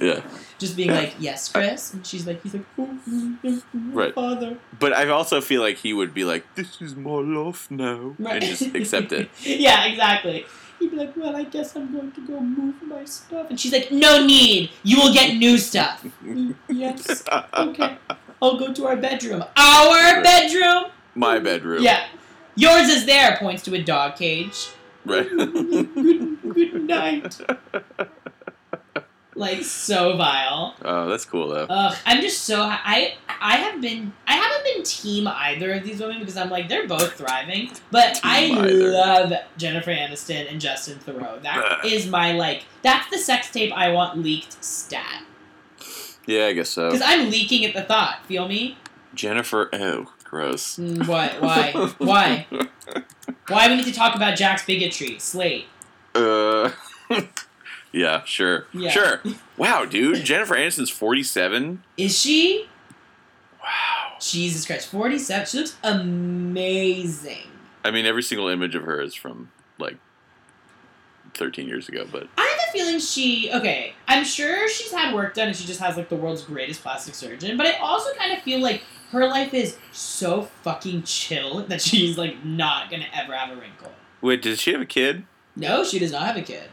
Yeah. 0.02 0.22
Just 0.62 0.78
being 0.78 0.92
like, 0.92 1.16
"Yes, 1.20 1.50
Chris," 1.50 1.92
and 1.94 2.06
she's 2.08 2.26
like, 2.26 2.42
"He's 2.44 2.54
like, 2.54 2.64
oh, 2.78 2.98
Right. 3.74 4.14
father." 4.16 4.58
But 4.80 4.94
I 4.94 5.10
also 5.10 5.42
feel 5.42 5.62
like 5.62 5.78
he 5.78 5.92
would 5.92 6.14
be 6.14 6.24
like, 6.24 6.46
this 6.56 6.80
is 6.82 6.96
my 6.96 7.20
life 7.20 7.70
now. 7.70 8.16
Right. 8.18 8.36
And 8.36 8.44
just 8.46 8.74
accept 8.76 9.12
it. 9.12 9.30
yeah, 9.44 9.86
exactly. 9.86 10.46
He'd 10.80 10.92
be 10.92 10.98
like, 10.98 11.18
"Well, 11.18 11.36
I 11.36 11.44
guess 11.44 11.76
I'm 11.76 11.92
going 11.92 12.12
to 12.14 12.22
go 12.26 12.40
move 12.40 12.76
my 12.84 13.04
stuff," 13.06 13.50
and 13.50 13.60
she's 13.60 13.74
like, 13.74 13.92
"No 13.92 14.26
need. 14.26 14.70
You 14.84 14.98
will 15.02 15.14
get 15.14 15.36
new 15.36 15.58
stuff." 15.58 16.06
"Mm, 16.24 16.56
yes. 16.70 17.24
Okay. 17.58 17.98
I'll 18.42 18.58
go 18.58 18.72
to 18.74 18.88
our 18.88 18.96
bedroom. 18.96 19.44
Our 19.58 20.24
bedroom. 20.24 20.86
my 21.16 21.38
bedroom. 21.40 21.84
Yeah. 21.84 22.08
Yours 22.56 22.90
is 22.90 23.06
there. 23.06 23.38
Points 23.38 23.64
to 23.64 23.74
a 23.76 23.82
dog 23.84 24.16
cage. 24.16 24.70
Right. 25.06 25.28
good, 25.30 26.54
good 26.54 26.84
night. 26.84 27.40
Like 29.34 29.64
so 29.64 30.18
vile. 30.18 30.76
oh, 30.84 31.08
that's 31.10 31.24
cool 31.24 31.48
though. 31.48 31.66
Ugh, 31.70 31.96
I'm 32.06 32.20
just 32.22 32.44
so 32.44 32.62
I 32.64 33.16
I 33.40 33.56
have 33.56 33.80
been 33.80 34.12
I 34.28 34.34
haven't 34.34 34.64
been 34.66 34.84
team 34.84 35.26
either 35.26 35.72
of 35.74 35.84
these 35.86 36.02
women 36.02 36.20
because 36.20 36.36
I'm 36.36 36.50
like 36.50 36.68
they're 36.68 36.86
both 36.88 37.14
thriving, 37.14 37.72
but 37.92 38.20
I 38.24 38.48
either. 38.48 38.92
love 38.92 39.34
Jennifer 39.58 39.92
Aniston 39.92 40.52
and 40.52 40.60
Justin 40.60 41.00
Theroux. 41.00 41.42
That 41.44 41.86
is 41.86 42.08
my 42.08 42.34
like 42.34 42.66
that's 42.82 43.10
the 43.10 43.18
sex 43.18 43.50
tape 43.50 43.72
I 43.74 43.92
want 43.94 44.18
leaked 44.22 44.62
stat 44.64 45.24
Yeah, 46.28 46.48
I 46.48 46.54
guess 46.54 46.70
so. 46.70 46.90
because 46.92 47.02
I'm 47.06 47.30
leaking 47.30 47.64
at 47.66 47.74
the 47.74 47.84
thought. 47.84 48.26
Feel 48.26 48.50
me? 48.50 48.78
Jennifer. 49.16 49.70
Oh, 49.72 50.12
gross. 50.26 50.76
Mm, 50.76 51.08
what? 51.08 51.42
Why? 51.42 51.72
Why? 52.00 52.48
Why 53.48 53.70
we 53.70 53.76
need 53.78 53.86
to 53.86 53.94
talk 53.94 54.16
about 54.16 54.38
Jack's 54.38 54.66
bigotry? 54.66 55.20
Slate. 55.20 55.68
Uh. 56.16 56.72
yeah, 57.92 58.24
sure. 58.26 58.68
Yeah. 58.74 58.90
Sure. 58.90 59.22
Wow, 59.58 59.86
dude. 59.86 60.24
Jennifer 60.24 60.56
Aniston's 60.56 60.90
47. 60.90 61.84
Is 61.98 62.18
she? 62.18 62.68
Wow. 63.62 64.18
Jesus 64.20 64.66
Christ, 64.66 64.88
47. 64.90 65.46
She 65.48 65.58
looks 65.58 65.76
amazing. 65.84 67.48
I 67.84 67.92
mean, 67.92 68.06
every 68.06 68.24
single 68.24 68.48
image 68.48 68.76
of 68.76 68.84
her 68.84 69.02
is 69.02 69.16
from 69.16 69.52
like 69.80 69.98
13 71.34 71.68
years 71.68 71.90
ago, 71.90 72.06
but 72.12 72.28
I 72.38 72.42
have 72.42 72.60
a 72.70 72.72
feeling 72.78 73.00
she 73.00 73.52
okay. 73.54 73.94
I'm 74.08 74.24
sure 74.24 74.68
she's 74.70 74.92
had 74.92 75.14
work 75.16 75.34
done 75.34 75.48
and 75.48 75.56
she 75.56 75.66
just 75.66 75.80
has 75.80 75.98
like 75.98 76.10
the 76.10 76.16
world's 76.16 76.44
greatest 76.44 76.82
plastic 76.82 77.16
surgeon. 77.16 77.58
But 77.58 77.68
I 77.68 77.78
also 77.78 78.14
kind 78.16 78.32
of 78.34 78.44
feel 78.44 78.60
like 78.60 78.84
her 79.12 79.28
life 79.28 79.54
is 79.54 79.78
so 79.92 80.44
fucking 80.64 81.04
chill 81.04 81.66
that 81.68 81.82
she's 81.82 82.18
like 82.18 82.44
not 82.46 82.90
gonna 82.92 83.08
ever 83.14 83.34
have 83.34 83.56
a 83.58 83.60
wrinkle. 83.60 83.92
wait, 84.22 84.42
does 84.42 84.60
she 84.60 84.72
have 84.72 84.82
a 84.82 84.86
kid? 84.86 85.26
No, 85.56 85.84
she 85.84 86.00
does 86.00 86.12
not 86.12 86.24
have 86.24 86.38
a 86.38 86.42
kid. 86.42 86.70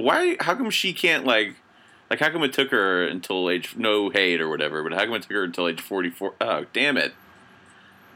But 0.00 0.06
why? 0.06 0.36
How 0.40 0.54
come 0.54 0.70
she 0.70 0.94
can't 0.94 1.26
like? 1.26 1.56
Like, 2.08 2.20
how 2.20 2.30
come 2.30 2.42
it 2.42 2.54
took 2.54 2.70
her 2.70 3.06
until 3.06 3.50
age 3.50 3.76
no 3.76 4.08
hate 4.08 4.40
or 4.40 4.48
whatever? 4.48 4.82
But 4.82 4.94
how 4.94 5.04
come 5.04 5.12
it 5.12 5.20
took 5.20 5.32
her 5.32 5.44
until 5.44 5.68
age 5.68 5.82
44? 5.82 6.36
Oh, 6.40 6.64
damn 6.72 6.96
it! 6.96 7.12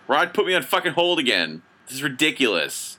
Rod 0.09 0.33
put 0.33 0.47
me 0.47 0.55
on 0.55 0.63
fucking 0.63 0.95
hold 0.95 1.19
again. 1.19 1.61
This 1.85 1.97
is 1.97 2.03
ridiculous. 2.03 2.97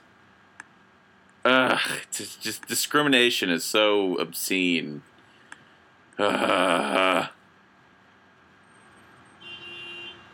Ugh, 1.43 1.79
just, 2.11 2.41
just 2.41 2.67
discrimination 2.67 3.49
is 3.49 3.63
so 3.63 4.17
obscene. 4.17 5.01
Ugh. 6.19 7.29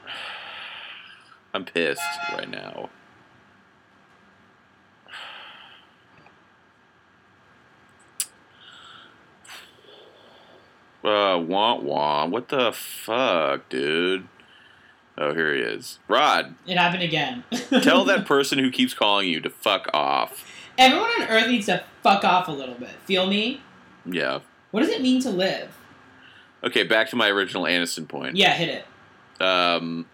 I'm 1.54 1.64
pissed 1.64 2.02
right 2.34 2.50
now. 2.50 2.90
Uh, 11.04 11.38
wah 11.40 11.76
wah. 11.76 12.26
What 12.26 12.50
the 12.50 12.72
fuck, 12.72 13.68
dude? 13.70 14.28
Oh, 15.18 15.34
here 15.34 15.54
he 15.54 15.62
is. 15.62 16.00
Rod, 16.08 16.56
It 16.66 16.78
happened 16.78 17.04
again. 17.04 17.44
tell 17.82 18.06
that 18.06 18.26
person 18.26 18.60
who 18.60 18.72
keeps 18.72 18.94
calling 18.94 19.28
you 19.28 19.42
to 19.42 19.50
fuck 19.50 19.88
off. 19.94 20.48
Everyone 20.78 21.10
on 21.22 21.28
Earth 21.28 21.48
needs 21.48 21.66
to 21.68 21.84
fuck 22.02 22.24
off 22.24 22.48
a 22.48 22.52
little 22.52 22.76
bit. 22.76 22.90
Feel 23.06 23.28
me? 23.28 23.62
Yeah. 24.06 24.40
What 24.72 24.82
does 24.82 24.90
it 24.90 25.02
mean 25.02 25.22
to 25.22 25.30
live? 25.30 25.78
Okay, 26.64 26.84
back 26.84 27.10
to 27.10 27.16
my 27.16 27.28
original 27.28 27.64
Aniston 27.64 28.08
point. 28.08 28.36
Yeah, 28.36 28.54
hit 28.54 28.70
it. 28.70 29.44
Um, 29.44 30.06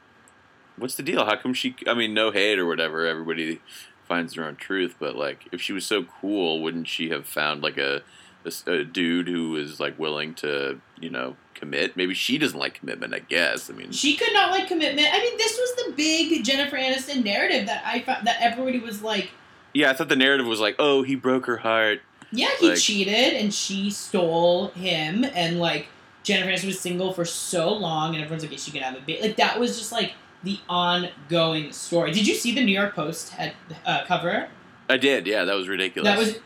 what's 0.77 0.95
the 0.95 1.03
deal? 1.03 1.25
How 1.25 1.35
come 1.35 1.53
she? 1.53 1.75
I 1.85 1.93
mean, 1.93 2.13
no 2.13 2.31
hate 2.31 2.57
or 2.57 2.65
whatever. 2.65 3.05
Everybody 3.05 3.61
finds 4.07 4.33
their 4.33 4.45
own 4.45 4.55
truth, 4.55 4.95
but 4.99 5.15
like, 5.15 5.47
if 5.51 5.61
she 5.61 5.73
was 5.73 5.85
so 5.85 6.03
cool, 6.03 6.61
wouldn't 6.61 6.88
she 6.88 7.09
have 7.09 7.25
found 7.27 7.61
like 7.61 7.77
a 7.77 8.01
a, 8.43 8.47
s- 8.47 8.63
a 8.67 8.83
dude 8.83 9.27
who 9.27 9.55
is 9.55 9.79
like 9.79 9.97
willing 9.99 10.33
to, 10.35 10.79
you 10.99 11.09
know, 11.09 11.35
commit? 11.53 11.95
Maybe 11.97 12.13
she 12.13 12.38
doesn't 12.38 12.57
like 12.59 12.73
commitment. 12.75 13.13
I 13.13 13.19
guess. 13.19 13.69
I 13.69 13.73
mean, 13.73 13.91
She 13.91 14.15
could 14.15 14.33
not 14.33 14.51
like 14.51 14.67
commitment. 14.67 15.07
I 15.11 15.19
mean, 15.19 15.38
this 15.38 15.57
was 15.57 15.85
the 15.85 15.93
big 15.93 16.43
Jennifer 16.43 16.75
Aniston 16.77 17.23
narrative 17.23 17.65
that 17.67 17.83
I 17.85 18.01
found 18.01 18.27
that 18.27 18.38
everybody 18.41 18.79
was 18.79 19.01
like, 19.01 19.31
yeah, 19.73 19.89
I 19.89 19.93
thought 19.93 20.09
the 20.09 20.15
narrative 20.15 20.45
was 20.47 20.59
like, 20.59 20.75
oh, 20.79 21.03
he 21.03 21.15
broke 21.15 21.45
her 21.45 21.57
heart. 21.57 22.01
yeah, 22.31 22.49
he 22.59 22.69
Like- 22.69 22.77
cheated 22.79 23.33
and 23.33 23.53
she 23.53 23.89
stole 23.91 24.69
him, 24.69 25.23
and 25.33 25.59
like 25.59 25.88
Jennifer 26.23 26.49
Aniston 26.51 26.67
was 26.67 26.79
single 26.79 27.13
for 27.13 27.25
so 27.25 27.71
long, 27.73 28.13
and 28.15 28.23
everyone's 28.23 28.43
like, 28.43 28.51
yeah, 28.51 28.57
she 28.57 28.71
can 28.71 28.81
have 28.81 28.95
a 28.95 29.01
baby. 29.05 29.21
Like 29.21 29.38
that 29.38 29.59
was 29.59 29.77
just 29.77 29.91
like 29.91 30.13
the 30.43 30.59
ongoing 30.69 31.71
story. 31.71 32.11
Did 32.11 32.27
you 32.27 32.35
see 32.35 32.53
the 32.53 32.63
New 32.63 32.71
York 32.71 32.95
Post 32.95 33.29
head, 33.29 33.53
uh, 33.85 34.05
cover? 34.05 34.47
I 34.89 34.97
did. 34.97 35.27
Yeah, 35.27 35.43
that 35.45 35.53
was 35.55 35.67
ridiculous. 35.67 36.09
That 36.09 36.17
was 36.17 36.38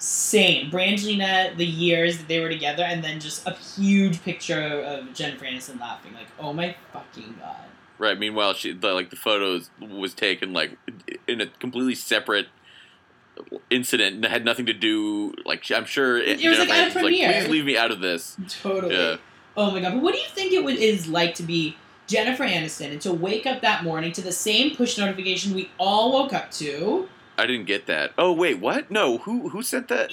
insane. 0.00 0.70
Brangelina, 0.70 1.54
the 1.56 1.66
years 1.66 2.18
that 2.18 2.28
they 2.28 2.40
were 2.40 2.48
together, 2.48 2.82
and 2.82 3.04
then 3.04 3.20
just 3.20 3.46
a 3.46 3.52
huge 3.52 4.22
picture 4.22 4.80
of 4.80 5.12
Jennifer 5.12 5.44
Aniston 5.44 5.78
laughing. 5.78 6.14
Like, 6.14 6.28
oh 6.38 6.52
my 6.52 6.74
fucking 6.92 7.36
god. 7.38 7.64
Right. 7.98 8.18
Meanwhile, 8.18 8.54
she 8.54 8.72
the, 8.72 8.94
like 8.94 9.10
the 9.10 9.16
photos 9.16 9.70
was 9.78 10.14
taken 10.14 10.54
like 10.54 10.78
in 11.28 11.42
a 11.42 11.46
completely 11.46 11.94
separate 11.94 12.46
incident 13.68 14.16
and 14.16 14.24
had 14.24 14.44
nothing 14.44 14.66
to 14.66 14.72
do. 14.72 15.34
Like 15.44 15.70
I'm 15.70 15.84
sure 15.84 16.16
It 16.16 16.42
was, 16.42 16.58
like, 16.58 16.70
at 16.70 16.88
a 16.88 16.98
premiere. 16.98 17.32
Please 17.32 17.48
leave 17.48 17.64
me 17.66 17.76
out 17.76 17.90
of 17.90 18.00
this. 18.00 18.38
Totally. 18.48 18.94
Yeah. 18.96 19.16
Oh 19.54 19.70
my 19.70 19.80
god. 19.80 19.92
But 19.92 20.02
what 20.02 20.14
do 20.14 20.20
you 20.20 20.28
think 20.28 20.54
it 20.54 20.64
would, 20.64 20.76
is 20.76 21.08
like 21.08 21.34
to 21.34 21.42
be 21.42 21.76
Jennifer 22.06 22.44
Aniston 22.44 22.92
and 22.92 23.00
to 23.02 23.12
wake 23.12 23.44
up 23.46 23.60
that 23.60 23.84
morning 23.84 24.12
to 24.12 24.22
the 24.22 24.32
same 24.32 24.74
push 24.74 24.96
notification 24.96 25.54
we 25.54 25.70
all 25.76 26.12
woke 26.12 26.32
up 26.32 26.50
to. 26.52 27.06
I 27.40 27.46
didn't 27.46 27.64
get 27.66 27.86
that. 27.86 28.12
Oh 28.18 28.32
wait, 28.32 28.58
what? 28.60 28.90
No, 28.90 29.18
who 29.18 29.48
who 29.48 29.62
sent 29.62 29.88
that? 29.88 30.12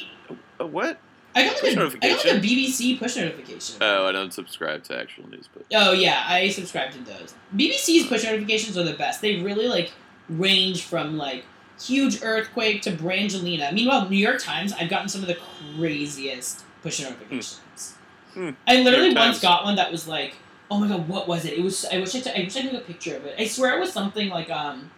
Uh, 0.60 0.66
what? 0.66 1.00
I 1.36 1.46
got, 1.46 1.58
Push 1.60 1.76
like 1.76 1.94
a, 1.94 1.98
I 2.06 2.10
got 2.10 2.26
like 2.26 2.34
a? 2.36 2.40
BBC 2.40 2.98
push 2.98 3.16
notification. 3.18 3.78
Oh, 3.82 4.08
I 4.08 4.12
don't 4.12 4.34
subscribe 4.34 4.84
to 4.86 4.98
actual 5.00 5.30
news, 5.30 5.48
but 5.54 5.66
Oh 5.74 5.92
yeah, 5.92 6.24
I 6.26 6.50
subscribe 6.50 6.92
to 6.94 7.00
those. 7.00 7.36
BBC's 7.56 8.08
push 8.08 8.24
notifications 8.24 8.78
are 8.78 8.84
the 8.84 8.94
best. 8.94 9.22
They 9.22 9.42
really 9.42 9.68
like 9.68 9.92
range 10.30 10.84
from 10.86 11.18
like 11.18 11.44
huge 11.80 12.24
earthquake 12.24 12.82
to 12.84 12.92
Brangelina. 12.92 13.72
Meanwhile, 13.74 14.10
New 14.10 14.18
York 14.18 14.42
Times, 14.42 14.72
I've 14.74 14.90
gotten 14.90 15.10
some 15.10 15.22
of 15.22 15.28
the 15.28 15.38
craziest 15.76 16.64
push 16.82 17.02
notifications. 17.02 17.96
Hmm. 18.34 18.52
I 18.68 18.82
literally 18.82 19.14
once 19.14 19.38
Times. 19.38 19.42
got 19.42 19.64
one 19.66 19.76
that 19.76 19.92
was 19.92 20.08
like, 20.08 20.38
oh 20.72 20.80
my 20.80 20.88
god, 20.88 21.08
what 21.10 21.28
was 21.28 21.46
it? 21.46 21.54
It 21.54 21.62
was. 21.62 21.86
I 21.86 21.98
wish 21.98 22.16
I, 22.16 22.22
t- 22.22 22.32
I 22.32 22.40
wish 22.46 22.56
I 22.56 22.62
took 22.62 22.74
a 22.74 22.80
picture 22.80 23.16
of 23.18 23.26
it. 23.26 23.36
I 23.38 23.46
swear 23.48 23.76
it 23.76 23.80
was 23.80 23.92
something 23.92 24.30
like 24.30 24.50
um, 24.50 24.90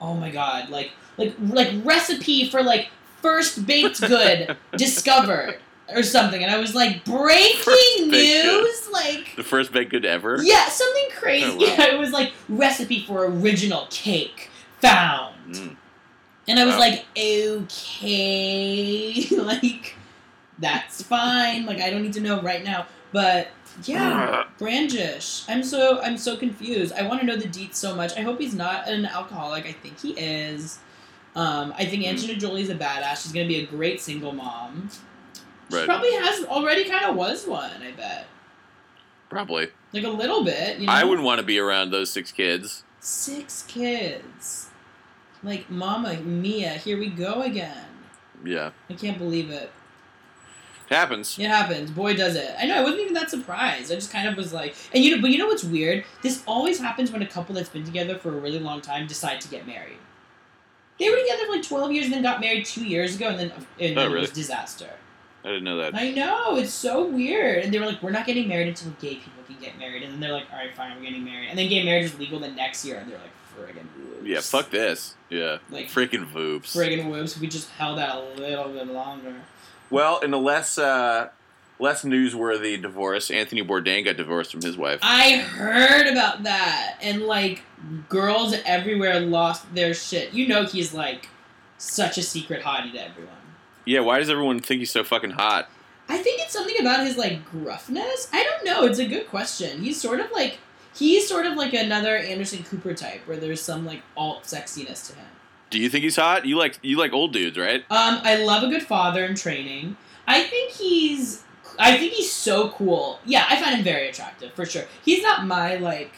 oh 0.00 0.14
my 0.14 0.30
god, 0.30 0.70
like 0.70 0.92
like 1.16 1.34
like 1.40 1.70
recipe 1.84 2.48
for 2.48 2.62
like 2.62 2.88
first 3.20 3.66
baked 3.66 4.00
good 4.00 4.56
discovered 4.76 5.58
or 5.94 6.02
something, 6.02 6.42
and 6.42 6.50
I 6.52 6.58
was 6.58 6.74
like 6.74 7.04
breaking 7.04 8.10
good. 8.10 8.10
news, 8.10 8.88
like. 8.92 9.34
the 9.36 9.42
first 9.42 9.72
baked 9.72 9.90
good 9.90 10.04
ever. 10.06 10.38
Yeah, 10.42 10.68
something 10.68 11.08
crazy. 11.18 11.46
Oh, 11.46 11.56
wow. 11.56 11.64
Yeah, 11.78 11.94
it 11.94 11.98
was 11.98 12.12
like 12.12 12.32
recipe 12.48 13.04
for 13.04 13.26
original 13.26 13.86
cake 13.90 14.48
found. 14.80 15.34
Mm. 15.54 15.76
And 16.48 16.58
I 16.58 16.64
was 16.64 16.74
Wow. 16.74 16.80
like, 16.80 17.04
okay, 17.16 19.26
like 19.36 19.94
that's 20.58 21.02
fine. 21.02 21.66
Like 21.66 21.80
I 21.80 21.90
don't 21.90 22.02
need 22.02 22.12
to 22.14 22.20
know 22.20 22.40
right 22.42 22.64
now. 22.64 22.86
But 23.12 23.48
yeah, 23.84 24.44
Brandish. 24.58 25.44
I'm 25.48 25.62
so 25.62 26.00
I'm 26.02 26.16
so 26.18 26.36
confused. 26.36 26.92
I 26.94 27.06
want 27.06 27.20
to 27.20 27.26
know 27.26 27.36
the 27.36 27.48
deets 27.48 27.76
so 27.76 27.94
much. 27.94 28.16
I 28.16 28.22
hope 28.22 28.40
he's 28.40 28.54
not 28.54 28.88
an 28.88 29.06
alcoholic. 29.06 29.66
I 29.66 29.72
think 29.72 30.00
he 30.00 30.10
is. 30.12 30.78
Um, 31.34 31.72
I 31.78 31.86
think 31.86 32.04
Angelina 32.06 32.38
Jolie's 32.38 32.68
a 32.70 32.74
badass. 32.74 33.22
She's 33.22 33.32
gonna 33.32 33.46
be 33.48 33.60
a 33.60 33.66
great 33.66 34.00
single 34.00 34.32
mom. 34.32 34.90
She 35.70 35.76
Right. 35.76 35.86
probably 35.86 36.12
has 36.12 36.44
already 36.44 36.84
kind 36.84 37.04
of 37.06 37.16
was 37.16 37.46
one. 37.46 37.82
I 37.82 37.92
bet, 37.92 38.26
Probably. 39.30 39.68
like 39.94 40.04
a 40.04 40.08
little 40.10 40.44
bit. 40.44 40.78
You 40.78 40.86
know? 40.86 40.92
I 40.92 41.04
wouldn't 41.04 41.24
want 41.24 41.38
to 41.40 41.46
be 41.46 41.58
around 41.58 41.90
those 41.90 42.10
six 42.10 42.30
kids. 42.32 42.84
Six 43.00 43.62
kids. 43.66 44.68
Like, 45.42 45.68
Mamma 45.70 46.16
Mia, 46.20 46.70
here 46.74 46.98
we 46.98 47.08
go 47.08 47.42
again. 47.42 47.86
Yeah, 48.44 48.70
I 48.90 48.94
can't 48.94 49.18
believe 49.18 49.50
it. 49.50 49.72
it 50.90 50.94
happens. 50.94 51.38
It 51.38 51.48
happens. 51.48 51.90
Boy, 51.90 52.14
does 52.14 52.36
it. 52.36 52.54
I 52.60 52.66
know. 52.66 52.76
I 52.76 52.82
wasn't 52.82 53.00
even 53.02 53.14
that 53.14 53.30
surprised. 53.30 53.90
I 53.90 53.94
just 53.94 54.12
kind 54.12 54.28
of 54.28 54.36
was 54.36 54.52
like, 54.52 54.74
and 54.92 55.02
you 55.02 55.16
know, 55.16 55.22
but 55.22 55.30
you 55.30 55.38
know 55.38 55.46
what's 55.46 55.64
weird? 55.64 56.04
This 56.22 56.42
always 56.46 56.78
happens 56.78 57.10
when 57.10 57.22
a 57.22 57.26
couple 57.26 57.54
that's 57.54 57.70
been 57.70 57.84
together 57.84 58.18
for 58.18 58.28
a 58.28 58.38
really 58.40 58.58
long 58.58 58.82
time 58.82 59.06
decide 59.06 59.40
to 59.40 59.48
get 59.48 59.66
married. 59.66 59.96
They 60.98 61.08
were 61.10 61.16
together 61.16 61.46
for 61.46 61.52
like 61.52 61.66
twelve 61.66 61.92
years, 61.92 62.04
and 62.06 62.14
then 62.14 62.22
got 62.22 62.40
married 62.40 62.64
two 62.64 62.84
years 62.84 63.16
ago, 63.16 63.28
and 63.28 63.38
then 63.38 63.52
and 63.80 63.96
then 63.96 63.98
Oh, 63.98 64.14
it 64.14 64.20
was 64.20 64.30
disaster. 64.30 64.90
I 65.44 65.48
didn't 65.48 65.64
know 65.64 65.78
that. 65.78 65.94
I 65.96 66.10
know 66.10 66.56
it's 66.56 66.72
so 66.72 67.04
weird. 67.04 67.64
And 67.64 67.74
they 67.74 67.78
were 67.80 67.86
like, 67.86 68.00
"We're 68.02 68.10
not 68.12 68.26
getting 68.26 68.46
married 68.48 68.68
until 68.68 68.92
gay 69.00 69.16
people 69.16 69.42
can 69.46 69.56
get 69.60 69.76
married." 69.78 70.02
And 70.04 70.12
then 70.12 70.20
they're 70.20 70.32
like, 70.32 70.46
"All 70.52 70.58
right, 70.58 70.72
fine, 70.74 70.96
we're 70.96 71.02
getting 71.04 71.24
married." 71.24 71.48
And 71.48 71.58
then 71.58 71.68
gay 71.68 71.82
marriage 71.84 72.04
is 72.04 72.18
legal 72.18 72.38
the 72.38 72.48
next 72.50 72.84
year, 72.84 72.96
and 72.98 73.10
they're 73.10 73.18
like, 73.18 73.32
"Friggin' 73.58 73.86
whoops." 73.96 74.26
Yeah, 74.28 74.40
fuck 74.40 74.70
this. 74.70 75.16
Yeah, 75.30 75.58
Like 75.70 75.88
freaking 75.88 76.30
voops. 76.30 76.76
friggin' 76.76 77.10
whoops. 77.10 77.36
We 77.40 77.48
just 77.48 77.70
held 77.70 77.98
out 77.98 78.22
a 78.22 78.40
little 78.40 78.68
bit 78.68 78.86
longer. 78.86 79.34
Well, 79.90 80.20
in 80.20 80.32
a 80.32 80.38
less 80.38 80.78
uh, 80.78 81.30
less 81.78 82.04
newsworthy 82.04 82.80
divorce, 82.80 83.30
Anthony 83.30 83.62
Bourdain 83.62 84.04
got 84.04 84.16
divorced 84.16 84.52
from 84.52 84.62
his 84.62 84.76
wife. 84.76 85.00
I 85.02 85.38
heard 85.38 86.06
about 86.06 86.44
that, 86.44 86.96
and 87.00 87.22
like 87.22 87.62
girls 88.08 88.54
everywhere 88.64 89.20
lost 89.20 89.74
their 89.74 89.94
shit. 89.94 90.32
You 90.32 90.48
know, 90.48 90.64
he's 90.64 90.94
like 90.94 91.28
such 91.78 92.18
a 92.18 92.22
secret 92.22 92.62
hottie 92.62 92.92
to 92.92 93.04
everyone. 93.04 93.34
Yeah, 93.84 94.00
why 94.00 94.18
does 94.18 94.30
everyone 94.30 94.60
think 94.60 94.78
he's 94.78 94.92
so 94.92 95.02
fucking 95.02 95.32
hot? 95.32 95.68
I 96.08 96.18
think 96.18 96.40
it's 96.40 96.52
something 96.52 96.78
about 96.80 97.06
his 97.06 97.16
like 97.16 97.44
gruffness. 97.50 98.28
I 98.32 98.44
don't 98.44 98.64
know. 98.64 98.84
It's 98.84 98.98
a 98.98 99.06
good 99.06 99.28
question. 99.28 99.82
He's 99.82 100.00
sort 100.00 100.20
of 100.20 100.30
like 100.30 100.58
he's 100.94 101.28
sort 101.28 101.46
of 101.46 101.54
like 101.54 101.72
another 101.72 102.16
Anderson 102.16 102.64
Cooper 102.64 102.94
type, 102.94 103.26
where 103.26 103.36
there's 103.36 103.60
some 103.60 103.84
like 103.84 104.02
alt 104.16 104.44
sexiness 104.44 105.08
to 105.08 105.16
him. 105.16 105.26
Do 105.70 105.78
you 105.78 105.88
think 105.88 106.04
he's 106.04 106.16
hot? 106.16 106.44
You 106.44 106.58
like 106.58 106.78
you 106.82 106.98
like 106.98 107.12
old 107.12 107.32
dudes, 107.32 107.58
right? 107.58 107.80
Um, 107.90 108.20
I 108.22 108.36
love 108.44 108.62
a 108.62 108.68
good 108.68 108.82
father 108.82 109.24
in 109.24 109.34
training. 109.34 109.96
I 110.26 110.42
think 110.42 110.72
he's. 110.72 111.44
I 111.78 111.96
think 111.96 112.12
he's 112.12 112.32
so 112.32 112.70
cool. 112.70 113.18
Yeah, 113.24 113.46
I 113.48 113.60
find 113.60 113.76
him 113.76 113.84
very 113.84 114.08
attractive 114.08 114.52
for 114.54 114.64
sure. 114.64 114.84
He's 115.04 115.22
not 115.22 115.46
my 115.46 115.76
like 115.76 116.12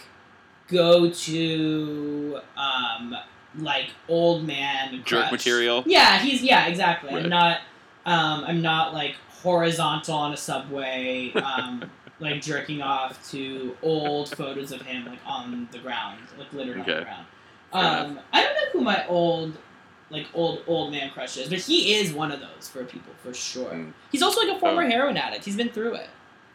go 0.69 1.11
to 1.11 2.39
um 2.57 3.15
like 3.59 3.91
old 4.09 4.47
man 4.47 5.03
Jerk 5.05 5.21
crush. 5.21 5.33
material. 5.33 5.85
Yeah, 5.87 6.19
he's 6.19 6.43
yeah 6.43 6.67
exactly. 6.67 7.15
Right. 7.15 7.25
I'm 7.25 7.31
not. 7.31 7.61
Um, 8.07 8.45
I'm 8.45 8.61
not 8.61 8.93
like 8.93 9.15
horizontal 9.43 10.17
on 10.17 10.33
a 10.33 10.37
subway. 10.37 11.33
Um, 11.33 11.91
like 12.21 12.41
jerking 12.43 12.81
off 12.81 13.31
to 13.31 13.77
old 13.83 14.35
photos 14.37 14.73
of 14.73 14.83
him 14.83 15.07
like 15.07 15.19
on 15.27 15.69
the 15.73 15.79
ground, 15.79 16.21
like 16.39 16.53
littered 16.53 16.79
on 16.79 16.87
the 16.87 17.03
ground. 17.03 17.27
Um, 17.73 18.21
I 18.33 18.43
don't 18.43 18.55
know 18.55 18.71
who 18.73 18.81
my 18.83 19.07
old, 19.09 19.57
like 20.11 20.27
old 20.35 20.63
old 20.67 20.93
man 20.93 21.11
crushes, 21.11 21.49
but 21.49 21.59
he 21.61 21.95
is 21.95 22.13
one 22.13 22.31
of 22.31 22.41
those 22.41 22.69
for 22.69 22.85
people 22.85 23.13
for 23.23 23.33
sure. 23.35 23.71
Mm. 23.71 23.93
He's 24.13 24.23
also 24.23 24.41
like 24.47 24.57
a 24.57 24.61
former 24.61 24.83
Oh. 24.83 24.89
heroin 24.89 25.17
addict. 25.17 25.45
He's 25.45 25.57
been 25.57 25.71
through 25.71 25.95
it. 25.95 26.09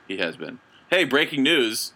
He 0.08 0.18
has 0.18 0.36
been. 0.38 0.60
Hey, 0.90 1.04
breaking 1.04 1.44
news. 1.44 1.94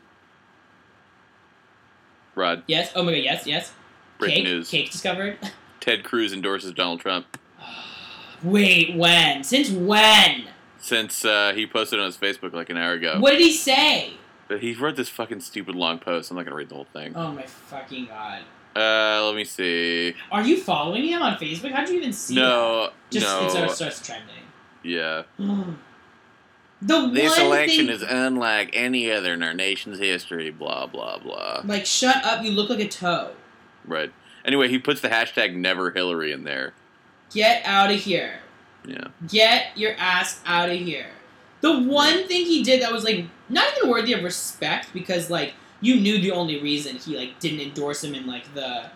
Rod, 2.35 2.63
Yes. 2.67 2.91
Oh 2.95 3.03
my 3.03 3.11
god. 3.11 3.17
Yes. 3.23 3.45
Yes. 3.47 3.73
breaking 4.17 4.43
cake. 4.45 4.53
news. 4.53 4.69
Cake 4.69 4.91
discovered. 4.91 5.37
Ted 5.79 6.03
Cruz 6.03 6.31
endorses 6.33 6.71
Donald 6.73 6.99
Trump 7.01 7.37
Wait. 8.43 8.95
When? 8.95 9.43
Since 9.43 9.69
when? 9.71 10.45
since 10.79 11.23
uh, 11.23 11.53
he 11.55 11.65
posted 11.65 11.97
on 11.99 12.07
his 12.07 12.17
Facebook 12.17 12.51
like 12.53 12.69
an 12.69 12.75
hour 12.77 12.91
ago. 12.93 13.17
What 13.19 13.31
did 13.31 13.39
he 13.41 13.53
say? 13.53 14.13
But 14.49 14.59
he 14.61 14.73
wrote 14.73 14.97
this 14.97 15.07
fucking 15.07 15.39
stupid 15.39 15.75
long 15.75 15.97
post. 15.99 16.29
I'm 16.29 16.35
not 16.35 16.43
gonna 16.43 16.57
read 16.57 16.67
the 16.69 16.75
whole 16.75 16.87
thing. 16.91 17.13
Oh 17.15 17.31
my 17.31 17.43
fucking 17.43 18.07
god. 18.07 18.41
Uh, 18.75 19.23
let 19.25 19.35
me 19.35 19.43
see. 19.43 20.15
Are 20.31 20.43
you 20.43 20.59
following 20.59 21.05
him 21.05 21.21
on 21.21 21.37
Facebook? 21.37 21.71
How'd 21.71 21.89
you 21.89 21.97
even 21.97 22.13
see? 22.13 22.35
No, 22.35 22.83
that? 22.83 22.93
Just 23.11 23.25
no. 23.25 23.45
it 23.45 23.51
starts, 23.51 23.75
starts 23.75 24.05
trending. 24.05 24.35
Yeah. 24.83 25.23
the 25.37 27.09
This 27.09 27.37
election 27.37 27.87
thing, 27.87 27.95
is 27.95 28.01
unlike 28.01 28.71
any 28.73 29.11
other 29.11 29.33
in 29.33 29.43
our 29.43 29.53
nation's 29.53 29.99
history. 29.99 30.49
Blah 30.49 30.87
blah 30.87 31.19
blah. 31.19 31.61
like 31.65 31.85
shut 31.85 32.23
up. 32.25 32.43
You 32.43 32.51
look 32.51 32.69
like 32.69 32.79
a 32.79 32.87
toe. 32.87 33.31
Right. 33.85 34.11
Anyway, 34.45 34.69
he 34.69 34.79
puts 34.79 35.01
the 35.01 35.09
hashtag 35.09 35.55
Never 35.55 35.91
Hillary 35.91 36.31
in 36.31 36.43
there. 36.43 36.73
Get 37.31 37.63
out 37.65 37.91
of 37.91 37.99
here. 37.99 38.39
Yeah. 38.85 39.07
Get 39.27 39.77
your 39.77 39.93
ass 39.97 40.41
out 40.45 40.69
of 40.69 40.77
here. 40.77 41.07
The 41.61 41.79
one 41.79 42.27
thing 42.27 42.45
he 42.45 42.63
did 42.63 42.81
that 42.81 42.91
was 42.91 43.03
like 43.03 43.25
not 43.47 43.65
even 43.77 43.89
worthy 43.89 44.13
of 44.13 44.23
respect 44.23 44.91
because 44.93 45.29
like 45.29 45.53
you 45.83 45.99
knew 45.99 46.19
the 46.19 46.31
only 46.31 46.61
reason 46.61 46.95
he 46.95 47.17
like 47.17 47.39
didn't 47.39 47.59
endorse 47.59 48.03
him 48.03 48.15
in 48.15 48.25
like 48.25 48.51
the 48.55 48.89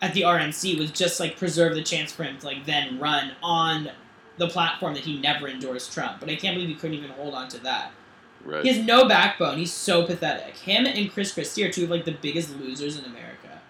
at 0.00 0.14
the 0.14 0.22
RNC 0.22 0.78
was 0.78 0.90
just 0.92 1.18
like 1.18 1.36
preserve 1.36 1.74
the 1.74 1.82
chance 1.82 2.12
for 2.12 2.22
him 2.22 2.38
to 2.38 2.46
like 2.46 2.64
then 2.64 2.98
run 2.98 3.32
on 3.42 3.90
the 4.38 4.48
platform 4.48 4.94
that 4.94 5.04
he 5.04 5.20
never 5.20 5.48
endorsed 5.48 5.92
Trump. 5.92 6.20
But 6.20 6.30
I 6.30 6.36
can't 6.36 6.54
believe 6.54 6.68
he 6.68 6.76
couldn't 6.76 6.96
even 6.96 7.10
hold 7.10 7.34
on 7.34 7.48
to 7.48 7.58
that. 7.64 7.90
Right. 8.44 8.62
He 8.62 8.72
has 8.72 8.86
no 8.86 9.08
backbone. 9.08 9.58
He's 9.58 9.72
so 9.72 10.06
pathetic. 10.06 10.56
Him 10.56 10.86
and 10.86 11.12
Chris 11.12 11.32
Christie 11.32 11.64
are 11.64 11.72
two 11.72 11.84
of 11.84 11.90
like 11.90 12.04
the 12.04 12.12
biggest 12.12 12.56
losers 12.56 12.96
in 12.96 13.04
America. 13.04 13.60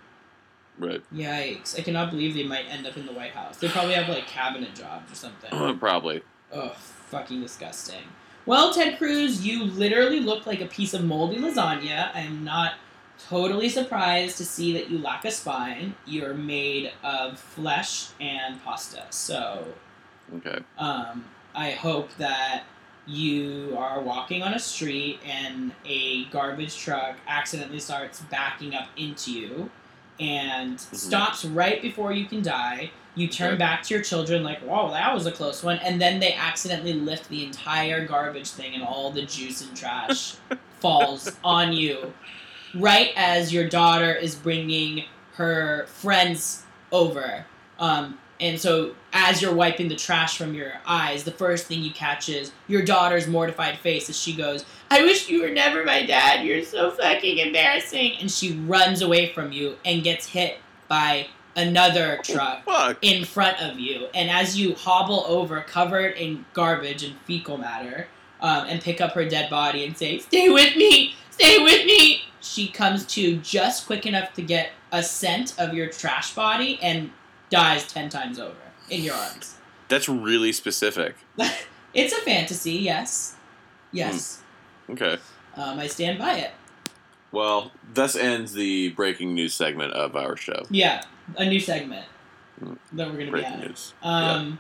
Right. 0.79 1.03
Yikes! 1.13 1.77
I 1.77 1.83
cannot 1.83 2.11
believe 2.11 2.35
they 2.35 2.45
might 2.45 2.67
end 2.69 2.87
up 2.87 2.97
in 2.97 3.07
the 3.07 3.13
White 3.13 3.33
House. 3.33 3.57
They 3.57 3.69
probably 3.69 3.95
have 3.95 4.09
like 4.09 4.27
cabinet 4.27 4.75
jobs 4.75 5.11
or 5.11 5.15
something. 5.15 5.79
Probably. 5.79 6.23
Ugh, 6.53 6.77
fucking 6.77 7.41
disgusting. 7.41 8.05
Well, 8.49 8.73
Ted 8.73 8.97
Cruz, 8.97 9.45
you 9.45 9.65
literally 9.65 10.21
look 10.21 10.47
like 10.47 10.63
a 10.63 10.67
piece 10.67 10.95
of 10.95 11.05
moldy 11.05 11.37
lasagna. 11.37 12.11
I 12.15 12.21
am 12.21 12.45
not 12.45 12.77
totally 13.29 13.69
surprised 13.69 14.39
to 14.39 14.45
see 14.47 14.73
that 14.73 14.89
you 14.89 14.97
lack 15.01 15.27
a 15.27 15.31
spine. 15.31 15.95
You're 16.07 16.33
made 16.33 16.93
of 17.05 17.39
flesh 17.39 18.07
and 18.21 18.65
pasta. 18.65 19.05
So, 19.11 19.67
Okay. 20.37 20.61
um, 20.79 21.27
I 21.55 21.73
hope 21.73 22.09
that 22.17 22.63
you 23.07 23.77
are 23.77 24.01
walking 24.01 24.43
on 24.43 24.55
a 24.55 24.59
street 24.59 25.21
and 25.27 25.73
a 25.85 26.25
garbage 26.27 26.75
truck 26.79 27.17
accidentally 27.27 27.81
starts 27.81 28.23
backing 28.31 28.75
up 28.75 28.89
into 28.97 29.31
you 29.31 29.71
and 30.21 30.81
stops 30.81 31.45
right 31.45 31.81
before 31.83 32.13
you 32.13 32.27
can 32.27 32.43
die. 32.43 32.91
You 33.15 33.29
turn 33.29 33.49
Okay. 33.55 33.59
back 33.59 33.83
to 33.85 33.95
your 33.95 34.03
children 34.03 34.45
like, 34.45 34.61
"Whoa, 34.61 34.91
that 34.93 35.13
was 35.13 35.27
a 35.27 35.33
close 35.33 35.63
one," 35.63 35.79
and 35.79 36.01
then 36.01 36.21
they 36.21 36.35
accidentally 36.35 36.93
lift 36.93 37.29
the 37.29 37.45
entire 37.45 38.07
garbage 38.07 38.49
thing, 38.51 38.75
and 38.75 38.83
all 38.85 39.11
the 39.11 39.23
juice 39.23 39.61
and 39.63 39.77
trash 39.77 40.35
falls 40.81 41.31
on 41.43 41.73
you, 41.73 42.13
right 42.75 43.11
as 43.17 43.53
your 43.53 43.69
daughter 43.69 44.15
is 44.15 44.35
bringing 44.35 45.05
her 45.35 45.87
friends 45.89 46.63
over. 46.93 47.45
Um, 47.81 48.19
and 48.41 48.61
so 48.61 48.95
as 49.13 49.41
you're 49.41 49.55
wiping 49.55 49.89
the 49.89 49.97
trash 49.97 50.37
from 50.37 50.55
your 50.55 50.75
eyes, 50.87 51.25
the 51.25 51.31
first 51.31 51.67
thing 51.67 51.83
you 51.83 51.91
catch 51.91 52.29
is 52.29 52.53
your 52.67 52.83
daughter's 52.83 53.27
mortified 53.27 53.79
face 53.79 54.09
as 54.09 54.19
she 54.19 54.35
goes, 54.35 54.65
"I 54.91 55.03
wish 55.03 55.29
you 55.29 55.43
were 55.43 55.51
never 55.51 55.85
my 55.85 56.05
dad. 56.05 56.45
You're 56.45 56.65
so 56.65 56.91
fucking 56.91 57.39
embarrassing." 57.39 58.17
And 58.21 58.31
she 58.31 58.53
runs 58.53 59.03
away 59.03 59.33
from 59.33 59.53
you 59.53 59.79
and 59.85 60.03
gets 60.03 60.27
hit 60.27 60.59
by 60.89 61.29
another 61.57 62.21
truck 62.23 62.65
Fuck. 62.65 62.99
in 63.03 63.25
front 63.25 63.61
of 63.61 63.81
you. 63.81 64.09
And 64.15 64.31
as 64.31 64.59
you 64.59 64.75
hobble 64.75 65.25
over, 65.27 65.61
covered 65.63 66.15
in 66.17 66.45
garbage 66.53 67.03
and 67.03 67.17
fecal 67.27 67.59
matter, 67.59 68.09
um, 68.41 68.67
and 68.69 68.81
pick 68.81 69.01
up 69.01 69.13
her 69.13 69.25
dead 69.25 69.51
body 69.51 69.85
and 69.85 69.97
say, 69.97 70.19
"Stay 70.19 70.49
with 70.49 70.77
me, 70.77 71.15
stay 71.31 71.59
with 71.59 71.85
me," 71.87 72.25
she 72.41 72.69
comes 72.69 73.05
to 73.07 73.37
just 73.39 73.87
quick 73.87 74.07
enough 74.07 74.33
to 74.35 74.43
get 74.43 74.71
a 74.93 75.03
scent 75.03 75.55
of 75.59 75.75
your 75.75 75.89
trash 75.89 76.31
body 76.33 76.79
and 76.81 77.11
dies 77.51 77.87
ten 77.87 78.09
times 78.09 78.39
over 78.39 78.68
in 78.91 79.03
your 79.03 79.15
arms. 79.15 79.57
That's 79.89 80.09
really 80.09 80.53
specific. 80.53 81.17
it's 81.95 82.13
a 82.13 82.21
fantasy, 82.23 82.73
yes, 82.73 83.37
yes. 83.93 84.43
Okay. 84.91 85.19
Um, 85.57 85.79
I 85.79 85.87
stand 85.87 86.19
by 86.19 86.35
it. 86.39 86.51
Well, 87.33 87.73
thus 87.93 88.17
ends 88.17 88.53
the 88.53 88.91
breaking 88.91 89.35
news 89.35 89.55
segment 89.55 89.93
of 89.93 90.17
our 90.17 90.37
show. 90.37 90.65
Yeah, 90.71 91.03
a 91.37 91.45
new 91.49 91.61
segment 91.61 92.07
Mm. 92.63 92.77
that 92.95 93.07
we're 93.07 93.13
gonna 93.13 93.25
be 93.27 93.31
Breaking 93.31 93.53
adding. 93.53 93.69
news. 93.69 93.95
Um, 94.03 94.59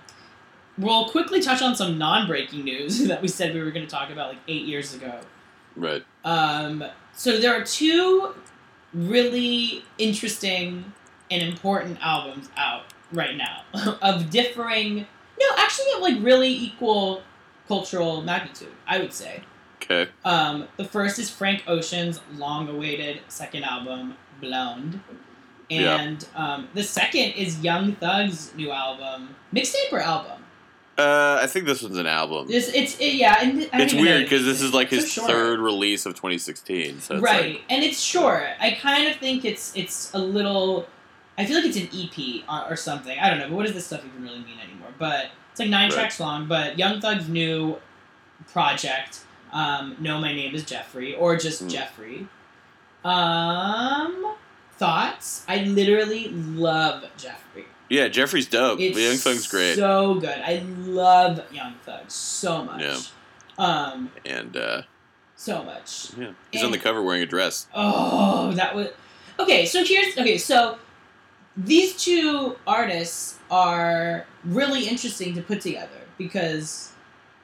We'll 0.79 1.09
quickly 1.09 1.41
touch 1.43 1.61
on 1.61 1.75
some 1.75 1.99
non-breaking 1.99 2.63
news 2.63 3.01
that 3.09 3.21
we 3.21 3.27
said 3.27 3.53
we 3.53 3.61
were 3.61 3.73
going 3.73 3.85
to 3.85 3.91
talk 3.91 4.11
about 4.11 4.29
like 4.29 4.39
eight 4.47 4.65
years 4.67 4.95
ago. 4.95 5.19
Right. 5.75 6.05
Um, 6.25 6.85
so 7.13 7.41
there 7.41 7.53
are 7.61 7.65
two 7.65 8.33
really 8.95 9.83
interesting 9.99 10.93
and 11.31 11.43
important 11.43 11.99
albums 12.01 12.49
out 12.57 12.85
right 13.13 13.37
now 13.37 13.63
of 14.03 14.31
differing, 14.31 15.07
no, 15.41 15.47
actually 15.57 15.93
of 15.97 16.03
like 16.03 16.23
really 16.23 16.53
equal 16.53 17.23
cultural 17.67 18.23
magnitude. 18.23 18.73
I 18.87 18.99
would 18.99 19.13
say. 19.13 19.43
Okay. 19.83 20.11
Um, 20.25 20.69
the 20.77 20.85
first 20.85 21.19
is 21.19 21.31
Frank 21.31 21.63
Ocean's 21.67 22.21
long-awaited 22.37 23.21
second 23.29 23.65
album, 23.65 24.17
Blonde. 24.41 25.01
Yeah. 25.69 26.01
And 26.01 26.27
um, 26.35 26.69
the 26.75 26.83
second 26.83 27.33
is 27.33 27.61
Young 27.61 27.95
Thug's 27.97 28.55
new 28.55 28.71
album, 28.71 29.37
mixtape 29.55 29.93
or 29.93 30.01
album. 30.01 30.45
Uh, 30.99 31.39
I 31.41 31.47
think 31.47 31.67
this 31.67 31.81
one's 31.81 31.97
an 31.97 32.09
album. 32.09 32.49
It's 32.51 32.69
it's 32.69 32.99
it, 32.99 33.15
yeah, 33.15 33.39
and 33.41 33.69
I 33.73 33.83
It's 33.83 33.95
weird 33.95 34.25
because 34.25 34.45
this 34.45 34.61
is 34.61 34.75
like 34.75 34.89
his 34.89 35.13
so 35.13 35.27
third 35.29 35.61
release 35.61 36.07
of 36.07 36.15
2016. 36.15 37.01
So 37.01 37.15
it's 37.15 37.23
right, 37.23 37.53
Like, 37.53 37.63
and 37.71 37.85
it's 37.85 38.01
short. 38.01 38.49
I 38.59 38.73
kind 38.73 39.07
of 39.07 39.17
think 39.17 39.45
it's 39.45 39.73
it's 39.77 40.13
a 40.13 40.19
little. 40.19 40.89
I 41.39 41.45
feel 41.47 41.57
like 41.57 41.67
it's 41.67 41.77
an 41.77 41.89
EP 41.95 42.45
or, 42.49 42.73
or 42.73 42.77
something. 42.77 43.17
I 43.19 43.31
don't 43.31 43.39
know, 43.39 43.49
but 43.49 43.55
what 43.57 43.65
does 43.67 43.75
this 43.75 43.87
stuff 43.87 44.05
even 44.05 44.23
really 44.23 44.41
mean 44.41 44.59
anymore? 44.63 44.89
But 44.99 45.27
it's 45.53 45.61
like 45.61 45.69
nine 45.71 45.89
Right. 45.91 45.95
tracks 45.95 46.19
long. 46.21 46.47
But 46.47 46.79
Young 46.79 47.01
Thug's 47.01 47.29
new 47.29 47.79
project, 48.53 49.21
um, 49.53 49.97
"No, 50.01 50.21
My 50.21 50.33
Name 50.35 50.55
Is 50.55 50.65
Jeffrey" 50.65 51.15
or 51.15 51.37
just 51.37 51.65
Mm. 51.65 51.71
Jeffrey. 51.71 52.27
Um, 53.13 54.35
thoughts? 54.77 55.45
I 55.49 55.59
literally 55.65 56.29
love 56.29 57.05
Jeffrey. 57.17 57.65
yeah, 57.89 58.09
Jeffrey's 58.09 58.47
dope. 58.47 58.81
It's 58.81 58.99
Young 58.99 59.17
Thug's 59.17 59.47
great. 59.47 59.77
So 59.77 60.15
good. 60.15 60.39
I 60.45 60.63
love 60.81 61.41
Young 61.53 61.75
Thug 61.87 62.11
so 62.11 62.65
much. 62.65 62.83
Yeah. 62.83 62.99
Um, 63.59 64.11
and 64.27 64.57
uh, 64.57 64.83
so 65.37 65.63
much. 65.65 66.11
yeah, 66.19 66.33
he's 66.53 66.63
on 66.63 66.71
the 66.71 66.79
cover 66.79 67.03
wearing 67.03 67.23
a 67.23 67.27
dress. 67.27 67.67
Oh, 67.75 68.53
that 68.53 68.75
was 68.75 68.89
okay. 69.39 69.65
So 69.67 69.85
here's 69.85 70.17
okay. 70.19 70.37
So 70.39 70.79
these 71.65 71.97
two 71.97 72.57
artists 72.67 73.39
are 73.51 74.27
really 74.45 74.89
interesting 74.89 75.35
to 75.35 75.43
put 75.43 75.61
together 75.61 76.01
because 76.17 76.93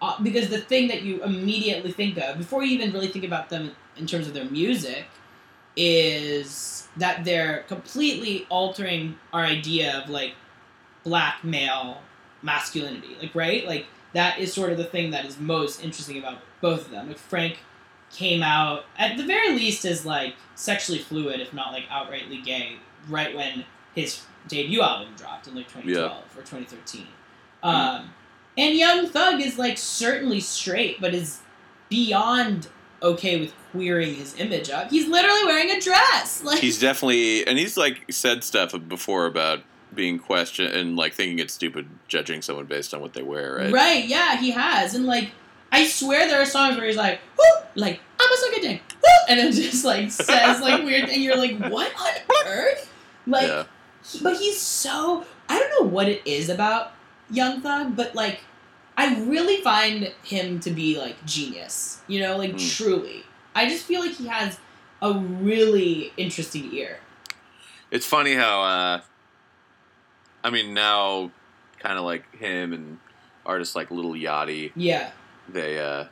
uh, 0.00 0.20
because 0.22 0.48
the 0.48 0.58
thing 0.58 0.88
that 0.88 1.02
you 1.02 1.22
immediately 1.24 1.90
think 1.90 2.16
of 2.18 2.38
before 2.38 2.62
you 2.62 2.72
even 2.72 2.92
really 2.92 3.08
think 3.08 3.24
about 3.24 3.48
them 3.48 3.72
in 3.96 4.06
terms 4.06 4.26
of 4.28 4.34
their 4.34 4.44
music 4.44 5.06
is 5.76 6.86
that 6.96 7.24
they're 7.24 7.64
completely 7.66 8.46
altering 8.50 9.18
our 9.32 9.44
idea 9.44 9.98
of 9.98 10.08
like 10.08 10.34
black 11.02 11.42
male 11.42 12.00
masculinity 12.42 13.16
like 13.20 13.34
right? 13.34 13.66
Like 13.66 13.86
that 14.12 14.38
is 14.38 14.52
sort 14.52 14.70
of 14.70 14.78
the 14.78 14.84
thing 14.84 15.10
that 15.10 15.24
is 15.24 15.40
most 15.40 15.82
interesting 15.82 16.18
about 16.18 16.38
both 16.60 16.84
of 16.84 16.90
them. 16.92 17.08
Like 17.08 17.18
frank 17.18 17.58
came 18.12 18.44
out 18.44 18.84
at 18.96 19.16
the 19.16 19.24
very 19.24 19.50
least 19.50 19.84
as 19.84 20.06
like 20.06 20.34
sexually 20.54 21.00
fluid, 21.00 21.40
if 21.40 21.52
not 21.52 21.72
like 21.72 21.88
outrightly 21.88 22.44
gay, 22.44 22.76
right 23.08 23.34
when 23.34 23.64
his 23.94 24.22
debut 24.48 24.82
album 24.82 25.14
dropped 25.16 25.46
in 25.46 25.54
like 25.54 25.68
2012 25.68 26.24
or 26.36 26.40
2013. 26.40 27.06
Um, 27.62 28.10
and 28.56 28.74
Young 28.76 29.06
Thug 29.06 29.40
is 29.40 29.58
like 29.58 29.78
certainly 29.78 30.40
straight, 30.40 31.00
but 31.00 31.14
is 31.14 31.40
beyond 31.88 32.68
okay 33.02 33.40
with 33.40 33.54
queering 33.70 34.14
his 34.14 34.38
image 34.38 34.70
up. 34.70 34.90
He's 34.90 35.08
literally 35.08 35.44
wearing 35.44 35.70
a 35.70 35.80
dress. 35.80 36.42
Like 36.44 36.60
He's 36.60 36.78
definitely, 36.78 37.46
and 37.46 37.58
he's 37.58 37.76
like 37.76 38.04
said 38.10 38.44
stuff 38.44 38.74
before 38.88 39.26
about 39.26 39.60
being 39.94 40.18
questioned 40.18 40.74
and 40.74 40.96
like 40.96 41.14
thinking 41.14 41.38
it's 41.38 41.54
stupid 41.54 41.88
judging 42.08 42.42
someone 42.42 42.66
based 42.66 42.92
on 42.92 43.00
what 43.00 43.12
they 43.14 43.22
wear, 43.22 43.54
right? 43.56 43.72
Right, 43.72 44.04
yeah, 44.04 44.36
he 44.36 44.50
has. 44.50 44.94
And 44.94 45.06
like 45.06 45.30
I 45.72 45.86
swear 45.86 46.28
there 46.28 46.40
are 46.40 46.46
songs 46.46 46.76
where 46.76 46.86
he's 46.86 46.96
like, 46.96 47.20
whoo, 47.38 47.66
like, 47.74 48.00
I'm 48.20 48.32
a 48.32 48.36
suck 48.36 48.56
a 48.58 48.60
dick, 48.60 48.82
whoo, 49.02 49.08
and 49.28 49.40
it 49.40 49.52
just 49.52 49.84
like 49.84 50.10
says 50.10 50.60
like 50.60 50.84
weird 50.84 51.08
and 51.08 51.22
you're 51.22 51.36
like, 51.36 51.58
what 51.58 51.92
on 51.98 52.46
earth? 52.46 52.92
Like 53.26 53.48
yeah. 53.48 53.64
He- 54.06 54.20
but 54.22 54.36
he's 54.36 54.60
so 54.60 55.24
I 55.48 55.58
don't 55.58 55.70
know 55.80 55.88
what 55.88 56.08
it 56.08 56.22
is 56.24 56.48
about 56.48 56.92
Young 57.30 57.60
Thug, 57.60 57.96
but 57.96 58.14
like 58.14 58.40
I 58.96 59.14
really 59.24 59.56
find 59.62 60.12
him 60.22 60.60
to 60.60 60.70
be 60.70 60.98
like 60.98 61.24
genius. 61.26 62.00
You 62.06 62.20
know, 62.20 62.36
like 62.36 62.52
Mm. 62.54 62.76
truly. 62.76 63.24
I 63.54 63.68
just 63.68 63.84
feel 63.84 64.00
like 64.00 64.12
he 64.12 64.26
has 64.28 64.58
a 65.02 65.12
really 65.12 66.12
interesting 66.16 66.72
ear. 66.72 66.98
It's 67.90 68.06
funny 68.06 68.34
how, 68.34 68.62
uh, 68.62 69.00
I 70.42 70.50
mean, 70.50 70.74
now 70.74 71.30
kind 71.78 71.98
of 71.98 72.04
like 72.04 72.34
him 72.36 72.72
and 72.72 72.98
artists 73.46 73.74
like 73.76 73.90
Little 73.90 74.12
Yachty, 74.14 74.72
Yeah. 74.74 75.10
they, 75.48 75.78
uh, 75.78 76.06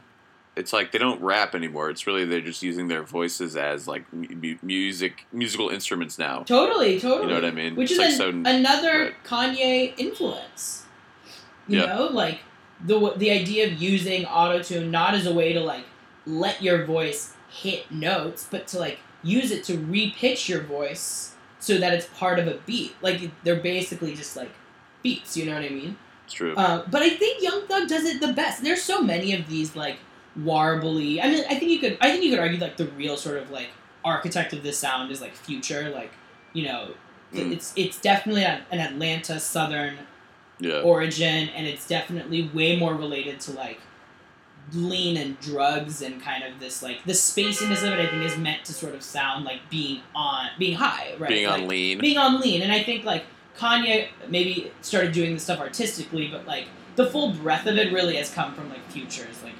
it's 0.54 0.72
like 0.72 0.92
they 0.92 0.98
don't 0.98 1.20
rap 1.22 1.54
anymore. 1.54 1.88
It's 1.90 2.06
really 2.06 2.24
they're 2.24 2.40
just 2.40 2.62
using 2.62 2.88
their 2.88 3.02
voices 3.02 3.56
as 3.56 3.88
like 3.88 4.04
mu- 4.12 4.58
music, 4.62 5.26
musical 5.32 5.70
instruments 5.70 6.18
now. 6.18 6.42
Totally, 6.42 7.00
totally. 7.00 7.22
You 7.22 7.28
know 7.28 7.34
what 7.36 7.44
I 7.44 7.50
mean? 7.50 7.74
Which 7.76 7.90
It's 7.90 8.00
is 8.00 8.18
like 8.18 8.28
an- 8.28 8.44
so- 8.44 8.50
another 8.50 8.98
right. 9.04 9.24
Kanye 9.24 9.94
influence. 9.98 10.84
You 11.68 11.80
Yeah. 11.80 11.86
know, 11.86 12.06
like 12.06 12.40
the 12.84 13.14
the 13.16 13.30
idea 13.30 13.66
of 13.68 13.80
using 13.80 14.24
autotune 14.24 14.90
not 14.90 15.14
as 15.14 15.26
a 15.26 15.32
way 15.32 15.52
to 15.52 15.60
like 15.60 15.84
let 16.26 16.62
your 16.62 16.84
voice 16.84 17.34
hit 17.48 17.90
notes, 17.90 18.46
but 18.50 18.66
to 18.68 18.78
like 18.78 18.98
use 19.22 19.50
it 19.50 19.62
to 19.64 19.74
repitch 19.78 20.48
your 20.48 20.60
voice 20.62 21.34
so 21.60 21.78
that 21.78 21.92
it's 21.94 22.06
part 22.06 22.38
of 22.38 22.46
a 22.48 22.54
beat. 22.66 22.94
Like 23.00 23.30
they're 23.44 23.56
basically 23.56 24.14
just 24.14 24.36
like 24.36 24.50
beats. 25.02 25.36
You 25.36 25.46
know 25.46 25.54
what 25.54 25.62
I 25.64 25.68
mean? 25.70 25.96
It's 26.26 26.34
true. 26.34 26.54
Uh, 26.56 26.84
but 26.90 27.02
I 27.02 27.10
think 27.10 27.42
Young 27.42 27.66
Thug 27.68 27.88
does 27.88 28.04
it 28.04 28.20
the 28.20 28.32
best. 28.32 28.62
There's 28.62 28.82
so 28.82 29.00
many 29.02 29.32
of 29.34 29.48
these 29.48 29.74
like 29.76 29.98
warbly. 30.38 31.20
I 31.22 31.28
mean, 31.28 31.44
I 31.48 31.54
think 31.56 31.70
you 31.70 31.78
could. 31.78 31.98
I 32.00 32.10
think 32.10 32.24
you 32.24 32.30
could 32.30 32.38
argue 32.40 32.58
like 32.58 32.76
the 32.76 32.86
real 32.88 33.16
sort 33.16 33.38
of 33.38 33.50
like 33.50 33.68
architect 34.04 34.52
of 34.52 34.62
this 34.62 34.78
sound 34.78 35.10
is 35.12 35.20
like 35.20 35.34
Future. 35.34 35.90
Like 35.90 36.12
you 36.52 36.64
know, 36.66 36.90
Mm. 37.32 37.52
it's 37.52 37.72
it's 37.76 37.98
definitely 38.00 38.44
an, 38.44 38.60
an 38.70 38.78
Atlanta 38.78 39.40
Southern 39.40 39.94
yeah. 40.60 40.80
origin, 40.82 41.48
and 41.48 41.66
it's 41.66 41.86
definitely 41.88 42.50
way 42.52 42.78
more 42.78 42.94
related 42.94 43.40
to 43.40 43.52
like 43.52 43.80
lean 44.72 45.16
and 45.16 45.38
drugs 45.40 46.02
and 46.02 46.20
kind 46.22 46.44
of 46.44 46.60
this 46.60 46.82
like 46.82 47.02
the 47.04 47.12
spaciness 47.12 47.78
of 47.78 47.92
it. 47.92 48.00
I 48.00 48.06
think 48.10 48.22
is 48.24 48.36
meant 48.36 48.64
to 48.66 48.72
sort 48.72 48.94
of 48.94 49.02
sound 49.02 49.44
like 49.44 49.60
being 49.70 50.02
on 50.14 50.48
being 50.58 50.76
high, 50.76 51.14
right? 51.18 51.28
Being 51.30 51.46
Like, 51.48 51.62
on 51.62 51.68
lean. 51.68 51.98
being 51.98 52.18
on 52.18 52.40
lean 52.40 52.62
and 52.62 52.72
i 52.72 52.82
think 52.82 53.04
like 53.04 53.24
kanye 53.58 54.08
maybe 54.28 54.70
started 54.80 55.12
doing 55.12 55.34
this 55.34 55.42
stuff 55.42 55.58
artistically 55.60 56.28
but 56.28 56.46
like 56.46 56.66
the 56.96 57.04
full 57.06 57.32
breadth 57.32 57.66
of 57.66 57.76
it 57.76 57.92
really 57.92 58.16
has 58.16 58.30
come 58.32 58.54
from 58.54 58.68
like 58.70 58.82
future's 58.90 59.42
like 59.42 59.52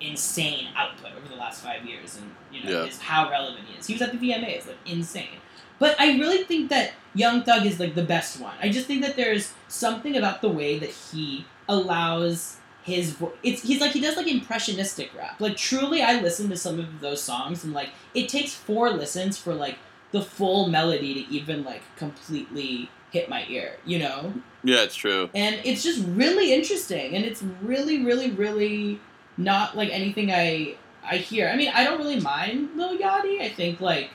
insane 0.00 0.68
output 0.76 1.12
over 1.16 1.28
the 1.28 1.36
last 1.36 1.62
five 1.62 1.84
years 1.84 2.16
and 2.16 2.30
you 2.52 2.64
know 2.64 2.70
Yeah. 2.82 2.88
is 2.88 2.98
how 2.98 3.30
relevant 3.30 3.66
he 3.66 3.78
is 3.78 3.86
he 3.86 3.94
was 3.94 4.02
at 4.02 4.12
the 4.12 4.18
vmas 4.18 4.66
like 4.66 4.78
insane 4.86 5.38
but 5.78 5.98
i 6.00 6.18
really 6.18 6.44
think 6.44 6.70
that 6.70 6.92
young 7.14 7.42
thug 7.42 7.66
is 7.66 7.78
like 7.78 7.94
the 7.94 8.02
best 8.04 8.40
one 8.40 8.54
i 8.62 8.68
just 8.68 8.86
think 8.86 9.02
that 9.02 9.16
there's 9.16 9.52
something 9.68 10.16
about 10.16 10.40
the 10.40 10.48
way 10.48 10.78
that 10.78 10.90
he 10.90 11.44
allows 11.68 12.56
his 12.82 13.12
voice. 13.12 13.32
it's 13.42 13.62
he's 13.62 13.80
like 13.80 13.92
he 13.92 14.00
does 14.00 14.16
like 14.16 14.26
impressionistic 14.26 15.10
rap 15.16 15.38
like 15.40 15.56
truly 15.56 16.02
i 16.02 16.20
listen 16.20 16.48
to 16.48 16.56
some 16.56 16.80
of 16.80 17.00
those 17.00 17.22
songs 17.22 17.62
and 17.62 17.72
like 17.74 17.90
it 18.14 18.28
takes 18.28 18.54
four 18.54 18.90
listens 18.90 19.36
for 19.36 19.54
like 19.54 19.76
the 20.12 20.22
full 20.22 20.68
melody 20.68 21.14
to 21.14 21.30
even 21.32 21.62
like 21.62 21.82
completely 21.96 22.90
hit 23.12 23.28
my 23.28 23.44
ear, 23.48 23.76
you 23.84 23.98
know? 23.98 24.32
yeah, 24.62 24.82
it's 24.82 24.94
true. 24.94 25.28
And 25.34 25.60
it's 25.64 25.82
just 25.82 26.04
really 26.08 26.52
interesting 26.52 27.14
and 27.16 27.24
it's 27.24 27.42
really, 27.62 28.04
really, 28.04 28.30
really 28.30 29.00
not 29.40 29.76
like 29.76 29.90
anything 29.90 30.30
I 30.30 30.76
I 31.04 31.16
hear. 31.16 31.48
I 31.48 31.56
mean, 31.56 31.70
I 31.74 31.82
don't 31.84 31.98
really 31.98 32.20
mind 32.20 32.70
Lil 32.76 32.96
Yachty. 32.98 33.40
I 33.40 33.48
think 33.48 33.80
like 33.80 34.10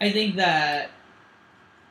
I 0.00 0.10
think 0.12 0.36
that 0.36 0.90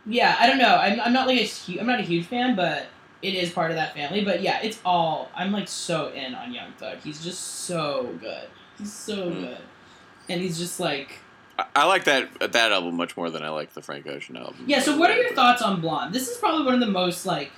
yeah, 0.05 0.35
I 0.39 0.47
don't 0.47 0.57
know. 0.57 0.75
I'm, 0.75 0.99
I'm 0.99 1.13
not 1.13 1.27
like 1.27 1.39
a 1.39 1.45
hu- 1.45 1.79
I'm 1.79 1.85
not 1.87 1.99
a 1.99 2.03
huge 2.03 2.25
fan, 2.25 2.55
but 2.55 2.87
it 3.21 3.35
is 3.35 3.51
part 3.51 3.69
of 3.69 3.77
that 3.77 3.93
family. 3.93 4.23
But 4.25 4.41
yeah, 4.41 4.59
it's 4.61 4.79
all 4.83 5.29
I'm 5.35 5.51
like 5.51 5.67
so 5.67 6.09
in 6.13 6.33
on 6.33 6.53
Young 6.53 6.71
Thug. 6.73 6.97
He's 7.03 7.23
just 7.23 7.39
so 7.65 8.15
good. 8.19 8.47
He's 8.77 8.91
so 8.93 9.29
Mm. 9.31 9.41
good, 9.41 9.57
and 10.29 10.41
he's 10.41 10.57
just 10.57 10.79
like 10.79 11.19
I, 11.59 11.65
I 11.75 11.85
like 11.85 12.05
that 12.05 12.51
that 12.53 12.71
album 12.71 12.95
much 12.95 13.15
more 13.15 13.29
than 13.29 13.43
I 13.43 13.49
like 13.49 13.73
the 13.73 13.81
Frank 13.81 14.07
Ocean 14.07 14.37
album. 14.37 14.63
yeah. 14.65 14.79
So 14.79 14.97
what 14.97 15.11
are 15.11 15.17
your 15.17 15.33
thoughts 15.35 15.61
on 15.61 15.81
Blonde? 15.81 16.13
This 16.15 16.29
is 16.29 16.37
probably 16.37 16.65
one 16.65 16.73
of 16.73 16.79
the 16.79 16.87
most 16.91 17.25
like. 17.25 17.51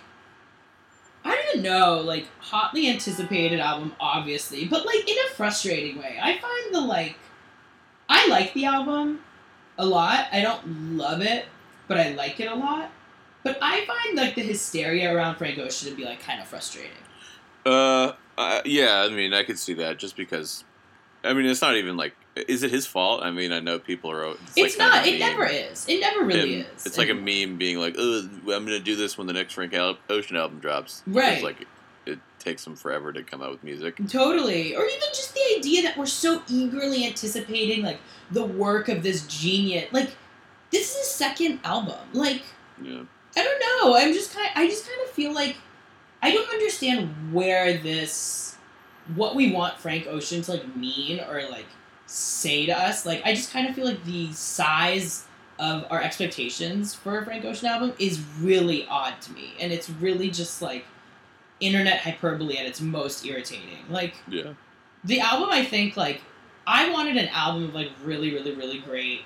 I 1.25 1.35
don't 1.35 1.45
even 1.49 1.63
know, 1.63 2.01
like 2.01 2.27
hotly 2.39 2.89
anticipated 2.89 3.59
album, 3.59 3.95
obviously, 3.99 4.65
but 4.65 4.85
like 4.85 5.07
in 5.07 5.15
a 5.25 5.33
frustrating 5.35 5.97
way. 5.97 6.19
I 6.21 6.37
find 6.37 6.75
the 6.75 6.81
like, 6.81 7.15
I 8.09 8.27
like 8.27 8.53
the 8.53 8.65
album 8.65 9.21
a 9.77 9.85
lot. 9.85 10.27
I 10.31 10.41
don't 10.41 10.97
love 10.97 11.21
it, 11.21 11.45
but 11.87 11.97
I 11.97 12.09
like 12.13 12.39
it 12.39 12.51
a 12.51 12.55
lot. 12.55 12.91
But 13.43 13.57
I 13.61 13.85
find 13.85 14.17
like 14.17 14.35
the 14.35 14.41
hysteria 14.41 15.13
around 15.13 15.35
Frank 15.35 15.59
Ocean 15.59 15.89
to 15.89 15.95
be 15.95 16.05
like 16.05 16.21
kind 16.21 16.41
of 16.41 16.47
frustrating. 16.47 16.91
Uh, 17.65 18.13
uh, 18.37 18.61
yeah, 18.65 19.05
I 19.09 19.13
mean, 19.13 19.33
I 19.33 19.43
could 19.43 19.59
see 19.59 19.73
that 19.75 19.99
just 19.99 20.15
because. 20.15 20.63
I 21.23 21.33
mean, 21.33 21.45
it's 21.45 21.61
not 21.61 21.75
even 21.75 21.97
like. 21.97 22.15
Is 22.35 22.63
it 22.63 22.71
his 22.71 22.87
fault? 22.87 23.21
I 23.23 23.29
mean, 23.29 23.51
I 23.51 23.59
know 23.59 23.77
people 23.77 24.09
are. 24.11 24.31
It's, 24.31 24.39
It's, 24.55 24.77
like 24.77 24.91
not. 24.91 25.07
It 25.07 25.19
never 25.19 25.45
is. 25.45 25.87
It 25.87 25.99
never 25.99 26.23
really 26.25 26.55
And 26.61 26.65
is. 26.75 26.85
It's 26.85 26.97
like 26.97 27.09
a 27.09 27.13
meme 27.13 27.57
being 27.57 27.77
like, 27.77 27.95
"Oh, 27.97 28.27
I'm 28.47 28.65
gonna 28.65 28.79
do 28.79 28.95
this 28.95 29.17
when 29.17 29.27
the 29.27 29.33
next 29.33 29.53
Frank 29.53 29.73
Al- 29.73 29.99
Ocean 30.09 30.35
album 30.35 30.59
drops." 30.59 31.03
Right. 31.05 31.43
like, 31.43 31.67
it 32.07 32.19
takes 32.39 32.63
them 32.65 32.75
forever 32.75 33.13
to 33.13 33.23
come 33.23 33.41
out 33.41 33.51
with 33.51 33.63
music. 33.63 33.95
Totally. 34.07 34.75
Or 34.75 34.83
even 34.83 35.07
just 35.13 35.33
the 35.35 35.41
idea 35.57 35.83
that 35.83 35.95
we're 35.95 36.05
so 36.07 36.41
eagerly 36.49 37.05
anticipating 37.05 37.83
like 37.83 37.99
the 38.31 38.43
work 38.43 38.89
of 38.89 39.03
this 39.03 39.25
genius. 39.27 39.91
Like 39.93 40.15
this 40.71 40.89
is 40.91 40.97
his 40.97 41.07
second 41.11 41.59
album. 41.63 41.99
Like 42.13 42.41
Yeah. 42.83 43.03
I 43.37 43.43
don't 43.43 43.59
know. 43.59 43.95
I'm 43.95 44.11
just 44.13 44.33
kind 44.33 44.49
I 44.55 44.67
just 44.67 44.87
kind 44.87 44.99
of 45.03 45.09
feel 45.11 45.33
like 45.33 45.55
I 46.21 46.31
don't 46.31 46.49
understand 46.49 47.33
where 47.33 47.77
this 47.77 48.57
what 49.15 49.35
we 49.35 49.51
want 49.51 49.77
Frank 49.79 50.07
Ocean 50.07 50.41
to 50.41 50.51
like 50.51 50.75
mean 50.75 51.19
or 51.21 51.43
like 51.49 51.67
say 52.05 52.65
to 52.65 52.71
us. 52.77 53.05
Like 53.05 53.21
I 53.25 53.33
just 53.33 53.51
kind 53.51 53.67
of 53.67 53.75
feel 53.75 53.85
like 53.85 54.03
the 54.05 54.31
size 54.33 55.25
of 55.59 55.85
our 55.89 56.01
expectations 56.01 56.93
for 56.93 57.19
a 57.19 57.25
Frank 57.25 57.45
Ocean 57.45 57.67
album 57.67 57.93
is 57.99 58.21
really 58.39 58.87
odd 58.87 59.21
to 59.21 59.31
me. 59.33 59.53
And 59.59 59.71
it's 59.71 59.89
really 59.89 60.29
just 60.29 60.61
like 60.61 60.85
internet 61.59 61.99
hyperbole 61.99 62.57
at 62.57 62.65
its 62.65 62.81
most 62.81 63.25
irritating. 63.25 63.85
Like 63.89 64.15
Yeah. 64.27 64.53
the 65.03 65.19
album 65.19 65.49
I 65.51 65.63
think 65.63 65.95
like 65.95 66.21
I 66.65 66.89
wanted 66.91 67.17
an 67.17 67.27
album 67.29 67.65
of 67.65 67.73
like 67.75 67.89
really 68.03 68.33
really 68.33 68.53
really 68.55 68.79
great 68.79 69.21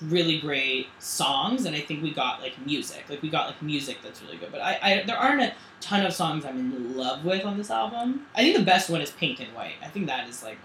really 0.00 0.40
great 0.40 0.88
songs 0.98 1.64
and 1.64 1.76
I 1.76 1.80
think 1.80 2.02
we 2.02 2.12
got 2.12 2.40
like 2.42 2.58
music 2.66 3.04
like 3.08 3.22
we 3.22 3.28
got 3.28 3.46
like 3.46 3.62
music 3.62 3.98
that's 4.02 4.20
really 4.22 4.36
good 4.36 4.50
but 4.50 4.60
I, 4.60 4.78
I 4.82 5.02
there 5.06 5.16
aren't 5.16 5.42
a 5.42 5.52
ton 5.80 6.04
of 6.04 6.12
songs 6.12 6.44
I'm 6.44 6.58
in 6.74 6.96
love 6.96 7.24
with 7.24 7.44
on 7.44 7.56
this 7.56 7.70
album 7.70 8.26
I 8.34 8.40
think 8.42 8.56
the 8.56 8.64
best 8.64 8.90
one 8.90 9.00
is 9.00 9.12
Pink 9.12 9.38
and 9.40 9.54
White 9.54 9.74
I 9.80 9.86
think 9.88 10.06
that 10.08 10.28
is 10.28 10.42
like 10.42 10.58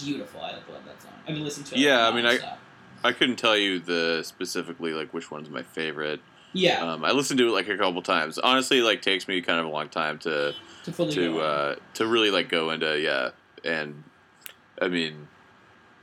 beautiful 0.00 0.40
I 0.40 0.52
love 0.52 0.64
that 0.86 1.02
song 1.02 1.12
I've 1.26 1.34
been 1.34 1.44
listening 1.44 1.66
to 1.66 1.74
it 1.74 1.80
Yeah, 1.80 2.08
I 2.08 2.14
mean, 2.14 2.26
I-. 2.26 2.56
I 3.04 3.12
couldn't 3.12 3.36
tell 3.36 3.56
you 3.56 3.78
the 3.80 4.22
specifically 4.24 4.92
like 4.92 5.12
which 5.12 5.30
one's 5.30 5.50
my 5.50 5.62
favorite. 5.62 6.20
yeah 6.52 6.82
Um, 6.82 7.04
I 7.04 7.10
listened 7.12 7.38
to 7.38 7.48
it 7.48 7.52
like 7.52 7.68
a 7.68 7.76
couple 7.76 8.00
times. 8.02 8.38
Honestly, 8.38 8.80
like 8.80 9.02
takes 9.02 9.26
me 9.26 9.40
kind 9.40 9.58
of 9.58 9.66
a 9.66 9.70
long 9.70 9.88
time 9.88 10.18
to 10.20 10.54
to 10.84 11.10
to 11.10 11.40
uh, 11.40 11.76
to 11.94 12.06
really 12.06 12.30
like 12.30 12.48
go 12.48 12.70
into 12.70 12.98
yeah. 13.00 13.30
And 13.64 14.04
I 14.80 14.88
mean, 14.88 15.28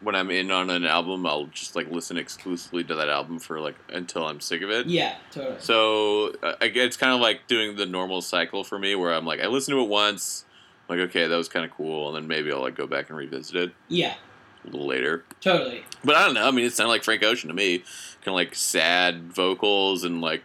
when 0.02 0.16
I'm 0.16 0.30
in 0.32 0.52
on 0.52 0.70
an 0.70 0.86
album, 0.86 1.26
I'll 1.26 1.46
just 1.48 1.76
like 1.76 1.90
listen 1.90 2.18
exclusively 2.18 2.84
to 2.86 2.96
that 2.96 3.10
album 3.10 3.40
for 3.40 3.60
like 3.60 3.76
until 3.94 4.26
I'm 4.26 4.40
sick 4.42 4.62
of 4.62 4.70
it. 4.70 4.88
yeah 4.88 5.16
totally 5.32 5.58
So 5.60 6.34
uh, 6.44 6.54
it's 6.62 6.98
kind 6.98 7.14
of 7.14 7.20
like 7.22 7.48
doing 7.48 7.76
the 7.76 7.86
normal 7.86 8.22
cycle 8.22 8.64
for 8.64 8.80
me, 8.80 8.96
where 8.96 9.14
I'm 9.14 9.26
like, 9.26 9.40
I 9.42 9.48
listen 9.48 9.74
to 9.76 9.82
it 9.82 9.90
once, 9.90 10.46
like 10.90 11.00
okay, 11.00 11.28
that 11.28 11.36
was 11.36 11.48
kind 11.48 11.66
of 11.66 11.72
cool, 11.72 12.08
and 12.08 12.16
then 12.16 12.28
maybe 12.28 12.52
I'll 12.52 12.62
like 12.62 12.76
go 12.76 12.88
back 12.88 13.10
and 13.10 13.18
revisit 13.18 13.56
it 13.56 13.72
yeah 13.88 14.16
a 14.66 14.68
little 14.68 14.88
later. 14.88 15.24
totally 15.40 15.86
But 16.04 16.16
I 16.16 16.26
don't 16.26 16.34
know. 16.34 16.48
I 16.48 16.52
mean, 16.52 16.66
it 16.66 16.74
sounded 16.74 16.90
like 16.90 17.04
Frank 17.04 17.24
Ocean 17.24 17.48
to 17.48 17.54
me, 17.54 17.80
kind 17.80 18.28
of 18.28 18.34
like 18.34 18.56
sad 18.56 19.32
vocals 19.32 20.04
and 20.04 20.22
like 20.22 20.44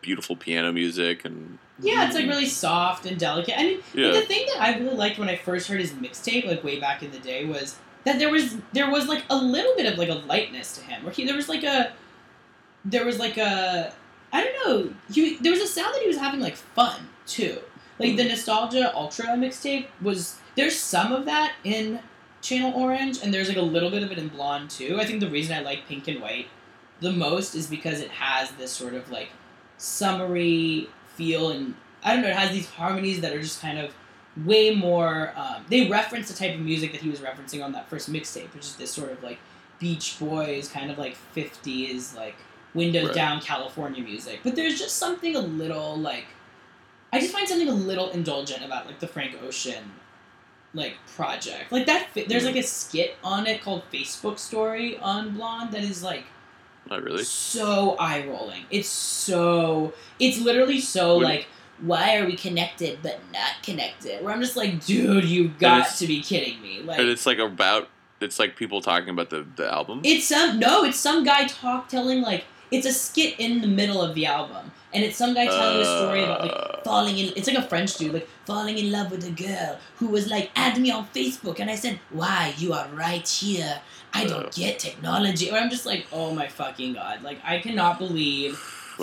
beautiful 0.00 0.36
piano 0.36 0.70
music 0.70 1.24
and 1.24 1.58
yeah 1.78 2.06
it's 2.06 2.14
like 2.14 2.26
really 2.26 2.44
soft 2.44 3.06
and 3.06 3.18
delicate 3.18 3.58
I 3.58 3.62
mean 3.62 3.80
yeah, 3.94 4.10
the 4.10 4.20
thing 4.20 4.46
that 4.52 4.60
I 4.60 4.78
really 4.78 4.94
liked 4.94 5.18
when 5.18 5.30
I 5.30 5.36
first 5.36 5.66
heard 5.66 5.80
his 5.80 5.92
mixtape, 5.92 6.46
like 6.46 6.62
way 6.62 6.78
back 6.78 7.02
in 7.02 7.10
the 7.10 7.18
day, 7.18 7.46
was 7.46 7.78
that 8.04 8.18
there 8.18 8.30
was 8.30 8.56
there 8.72 8.90
was 8.90 9.08
like 9.08 9.24
a 9.30 9.36
little 9.36 9.74
bit 9.76 9.90
of 9.90 9.98
like 9.98 10.08
a 10.08 10.14
lightness 10.14 10.76
to 10.76 10.84
him, 10.84 11.02
where 11.04 11.12
he 11.12 11.24
there 11.24 11.36
was 11.36 11.48
like 11.48 11.64
a 11.64 11.92
there 12.84 13.04
was 13.04 13.18
like 13.18 13.38
a 13.38 13.92
I 14.32 14.44
don't 14.44 14.54
know 14.66 14.94
he 15.12 15.36
there 15.38 15.52
was 15.52 15.60
a 15.62 15.66
sound 15.66 15.94
that 15.94 16.02
he 16.02 16.08
was 16.08 16.18
having 16.18 16.40
like 16.40 16.56
fun 16.56 17.08
too. 17.26 17.58
Like 17.98 18.16
the 18.16 18.24
nostalgia 18.24 18.92
ultra 18.94 19.26
mixtape 19.36 19.86
was 20.02 20.38
there's 20.56 20.76
some 20.78 21.12
of 21.12 21.24
that 21.26 21.52
in 21.64 22.00
Channel 22.42 22.72
Orange, 22.74 23.18
and 23.22 23.32
there's 23.32 23.48
like 23.48 23.56
a 23.56 23.62
little 23.62 23.90
bit 23.90 24.02
of 24.02 24.12
it 24.12 24.18
in 24.18 24.28
Blonde 24.28 24.70
too. 24.70 24.98
I 25.00 25.04
think 25.06 25.20
the 25.20 25.30
reason 25.30 25.56
I 25.56 25.60
like 25.60 25.86
Pink 25.88 26.08
and 26.08 26.20
White 26.20 26.46
the 27.00 27.12
most 27.12 27.54
is 27.54 27.66
because 27.66 28.00
it 28.00 28.10
has 28.10 28.50
this 28.52 28.70
sort 28.72 28.94
of 28.94 29.10
like 29.10 29.30
summery 29.78 30.88
feel 31.16 31.50
and 31.50 31.74
I 32.02 32.12
don't 32.14 32.22
know, 32.22 32.28
it 32.28 32.36
has 32.36 32.50
these 32.50 32.68
harmonies 32.68 33.20
that 33.22 33.32
are 33.32 33.40
just 33.40 33.60
kind 33.62 33.78
of 33.78 33.94
way 34.44 34.74
more. 34.74 35.32
Um, 35.36 35.64
they 35.70 35.88
reference 35.88 36.28
the 36.28 36.34
type 36.34 36.54
of 36.54 36.60
music 36.60 36.92
that 36.92 37.00
he 37.00 37.08
was 37.08 37.20
referencing 37.20 37.64
on 37.64 37.72
that 37.72 37.88
first 37.88 38.12
mixtape, 38.12 38.52
which 38.54 38.64
is 38.64 38.76
this 38.76 38.90
sort 38.90 39.10
of 39.12 39.22
like 39.22 39.38
Beach 39.78 40.18
Boys, 40.18 40.68
kind 40.68 40.90
of 40.90 40.98
like 40.98 41.16
50s, 41.34 42.14
like 42.16 42.34
windows 42.74 43.06
Right. 43.06 43.14
down 43.14 43.40
California 43.40 44.02
music. 44.02 44.40
But 44.42 44.54
there's 44.56 44.78
just 44.78 44.96
something 44.96 45.34
a 45.36 45.40
little 45.40 45.96
like. 45.96 46.26
I 47.14 47.20
just 47.20 47.32
find 47.32 47.48
something 47.48 47.68
a 47.68 47.74
little 47.74 48.10
indulgent 48.10 48.64
about 48.64 48.86
like 48.86 48.98
the 49.00 49.06
Frank 49.06 49.36
Ocean 49.42 49.92
like 50.74 50.96
project. 51.16 51.70
Like 51.72 51.86
that 51.86 52.08
fi- 52.10 52.24
there's 52.24 52.44
like 52.44 52.56
a 52.56 52.62
skit 52.62 53.16
on 53.22 53.46
it 53.46 53.62
called 53.62 53.82
Facebook 53.92 54.38
Story 54.38 54.98
on 54.98 55.34
Blonde 55.34 55.72
that 55.72 55.82
is 55.82 56.02
like 56.02 56.24
not 56.90 57.02
really. 57.02 57.24
so 57.24 57.96
eye 57.98 58.26
rolling. 58.26 58.64
It's 58.70 58.88
so 58.88 59.94
it's 60.18 60.40
literally 60.40 60.80
so 60.80 61.16
like 61.16 61.46
why 61.80 62.16
are 62.16 62.26
we 62.26 62.36
connected 62.36 62.98
but 63.02 63.20
not 63.32 63.62
connected? 63.62 64.22
Where 64.22 64.32
I'm 64.32 64.40
just 64.40 64.56
like, 64.56 64.84
dude, 64.84 65.24
you 65.24 65.48
got 65.48 65.94
to 65.96 66.06
be 66.06 66.22
kidding 66.22 66.60
me. 66.62 66.80
Like 66.82 66.98
and 66.98 67.08
it's 67.08 67.26
like 67.26 67.38
about 67.38 67.88
it's 68.20 68.38
like 68.38 68.56
people 68.56 68.80
talking 68.80 69.10
about 69.10 69.30
the 69.30 69.46
the 69.56 69.72
album. 69.72 70.00
it's 70.04 70.28
some 70.28 70.58
no, 70.58 70.84
it's 70.84 70.98
some 70.98 71.24
guy 71.24 71.46
talk 71.46 71.88
telling 71.88 72.22
like 72.22 72.44
it's 72.70 72.86
a 72.86 72.92
skit 72.92 73.38
in 73.38 73.60
the 73.60 73.68
middle 73.68 74.02
of 74.02 74.14
the 74.14 74.26
album. 74.26 74.72
And 74.94 75.02
it's 75.04 75.16
some 75.16 75.34
guy 75.34 75.46
telling 75.46 75.80
a 75.80 75.84
story 75.84 76.22
about 76.22 76.40
like 76.42 76.52
Uh, 76.52 76.80
falling 76.84 77.18
in 77.18 77.32
it's 77.36 77.48
like 77.48 77.58
a 77.58 77.62
French 77.62 77.96
dude, 77.96 78.14
like 78.14 78.28
falling 78.46 78.78
in 78.78 78.92
love 78.92 79.10
with 79.10 79.26
a 79.26 79.30
girl 79.30 79.78
who 79.96 80.06
was 80.06 80.30
like, 80.30 80.50
add 80.54 80.80
me 80.80 80.90
on 80.90 81.06
Facebook 81.14 81.58
and 81.60 81.68
I 81.70 81.74
said, 81.74 81.98
Why, 82.10 82.54
you 82.56 82.72
are 82.72 82.86
right 82.94 83.26
here. 83.28 83.80
I 84.12 84.24
don't 84.26 84.54
get 84.54 84.78
technology. 84.78 85.50
Or 85.50 85.56
I'm 85.58 85.70
just 85.70 85.84
like, 85.84 86.06
oh 86.12 86.32
my 86.34 86.46
fucking 86.46 86.92
god. 86.94 87.22
Like 87.22 87.38
I 87.44 87.58
cannot 87.58 87.98
believe 87.98 88.56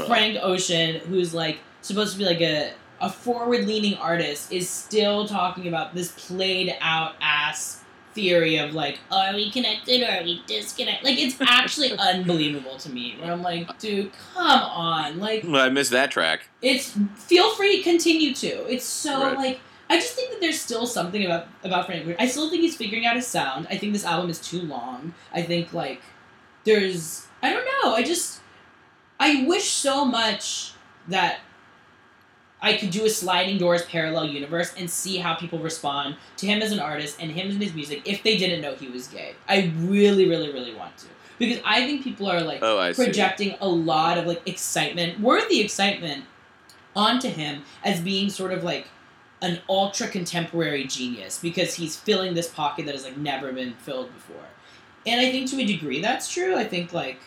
Frank 0.07 0.37
Ocean, 0.41 1.01
who's 1.01 1.33
like 1.33 1.59
supposed 1.81 2.13
to 2.13 2.17
be 2.17 2.25
like 2.25 2.39
a, 2.41 2.71
a 3.01 3.09
forward 3.09 3.65
leaning 3.67 3.95
artist, 3.95 4.53
is 4.53 4.69
still 4.69 5.27
talking 5.27 5.67
about 5.67 5.93
this 5.93 6.11
played 6.27 6.73
out 6.79 7.15
ass 7.19 7.83
theory 8.13 8.57
of 8.57 8.73
like, 8.73 8.99
are 9.11 9.33
we 9.33 9.49
connected 9.51 10.01
or 10.01 10.11
are 10.11 10.23
we 10.23 10.41
disconnected? 10.47 11.03
Like 11.05 11.19
it's 11.19 11.35
actually 11.41 11.91
unbelievable 11.97 12.77
to 12.77 12.89
me. 12.89 13.15
Where 13.19 13.31
I'm 13.31 13.41
like, 13.41 13.77
dude, 13.79 14.11
come 14.33 14.61
on. 14.61 15.19
Like 15.19 15.43
well, 15.45 15.61
I 15.65 15.69
missed 15.69 15.91
that 15.91 16.11
track. 16.11 16.41
it's 16.61 16.97
feel 17.15 17.53
free 17.55 17.81
continue 17.83 18.33
to. 18.35 18.71
It's 18.71 18.85
so 18.85 19.21
Right. 19.23 19.37
like 19.37 19.59
I 19.89 19.97
just 19.97 20.13
think 20.15 20.31
that 20.31 20.39
there's 20.39 20.59
still 20.59 20.85
something 20.85 21.25
about 21.25 21.47
about 21.63 21.85
Frank. 21.85 22.03
Ocean. 22.05 22.15
I 22.19 22.27
still 22.27 22.49
think 22.49 22.61
he's 22.61 22.75
figuring 22.77 23.05
out 23.05 23.15
his 23.15 23.27
sound. 23.27 23.67
I 23.69 23.77
think 23.77 23.91
this 23.93 24.05
album 24.05 24.29
is 24.29 24.39
too 24.39 24.61
long. 24.61 25.13
I 25.33 25.41
think 25.41 25.73
like 25.73 26.01
there's 26.63 27.27
I 27.43 27.51
don't 27.51 27.65
know. 27.65 27.93
I 27.95 28.03
just 28.03 28.39
I 29.19 29.45
wish 29.45 29.69
so 29.71 30.05
much 30.05 30.73
that 31.07 31.39
I 32.61 32.77
could 32.77 32.91
do 32.91 33.05
a 33.05 33.09
sliding 33.09 33.57
doors 33.57 33.83
parallel 33.85 34.25
universe 34.25 34.73
and 34.77 34.89
see 34.89 35.17
how 35.17 35.33
people 35.35 35.59
respond 35.59 36.15
to 36.37 36.45
him 36.45 36.61
as 36.61 36.71
an 36.71 36.79
artist 36.79 37.17
and 37.19 37.31
him 37.31 37.49
and 37.49 37.61
his 37.61 37.73
music 37.73 38.03
if 38.05 38.21
they 38.23 38.37
didn't 38.37 38.61
know 38.61 38.75
he 38.75 38.87
was 38.87 39.07
gay. 39.07 39.33
I 39.49 39.73
really, 39.79 40.27
really, 40.29 40.51
really 40.53 40.73
want 40.75 40.95
to. 40.99 41.07
Because 41.39 41.59
I 41.65 41.87
think 41.87 42.03
people 42.03 42.27
are 42.29 42.41
like 42.41 42.59
Oh, 42.61 42.77
I 42.77 42.91
see. 42.91 43.03
projecting 43.03 43.55
a 43.61 43.67
lot 43.67 44.19
of 44.19 44.27
like 44.27 44.47
excitement, 44.47 45.19
worthy 45.19 45.61
excitement, 45.61 46.25
onto 46.95 47.29
him 47.29 47.63
as 47.83 47.99
being 48.01 48.29
sort 48.29 48.51
of 48.51 48.63
like 48.63 48.87
an 49.41 49.59
ultra 49.67 50.07
contemporary 50.07 50.83
genius 50.83 51.39
because 51.39 51.73
he's 51.75 51.95
filling 51.95 52.35
this 52.35 52.47
pocket 52.47 52.85
that 52.85 52.93
has 52.93 53.03
like 53.03 53.17
never 53.17 53.51
been 53.51 53.73
filled 53.75 54.13
before. 54.13 54.45
And 55.07 55.19
I 55.19 55.31
think 55.31 55.49
to 55.49 55.59
a 55.59 55.65
degree 55.65 55.99
that's 56.01 56.31
true. 56.31 56.55
I 56.55 56.63
think 56.63 56.93
like 56.93 57.19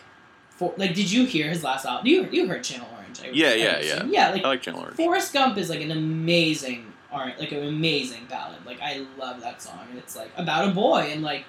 for 0.49 0.73
like 0.77 0.93
did 0.95 1.11
you 1.11 1.25
hear 1.25 1.49
his 1.49 1.61
last 1.63 1.85
album? 1.85 2.07
You 2.07 2.23
you 2.31 2.47
heard 2.47 2.63
Channel 2.63 2.87
Orange? 2.93 3.04
I, 3.23 3.29
Yeah, 3.33 3.49
I 3.49 3.53
yeah, 3.55 3.75
assume. 3.77 4.09
yeah. 4.13 4.29
Like 4.29 4.43
I 4.43 4.47
like 4.47 4.61
Channel 4.61 4.81
Orange. 4.81 4.95
Forrest 4.97 5.33
Gump 5.33 5.57
is 5.57 5.69
like 5.69 5.81
an 5.81 5.91
amazing 5.91 6.91
art, 7.11 7.39
like 7.39 7.51
an 7.51 7.65
amazing 7.65 8.25
ballad. 8.29 8.65
Like 8.65 8.79
I 8.81 9.05
love 9.17 9.41
that 9.41 9.61
song, 9.61 9.79
and 9.89 9.97
it's 9.99 10.15
like 10.15 10.31
about 10.37 10.67
a 10.69 10.71
boy, 10.71 11.09
and 11.11 11.21
like 11.21 11.45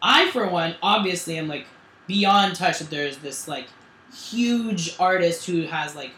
I 0.00 0.30
for 0.30 0.48
one, 0.48 0.74
obviously, 0.82 1.36
am 1.38 1.48
like 1.48 1.66
beyond 2.06 2.56
touched 2.56 2.80
that 2.80 2.90
there's 2.90 3.18
this 3.18 3.46
like 3.48 3.66
huge 4.14 4.96
artist 4.98 5.46
who 5.46 5.62
has 5.62 5.94
like 5.94 6.10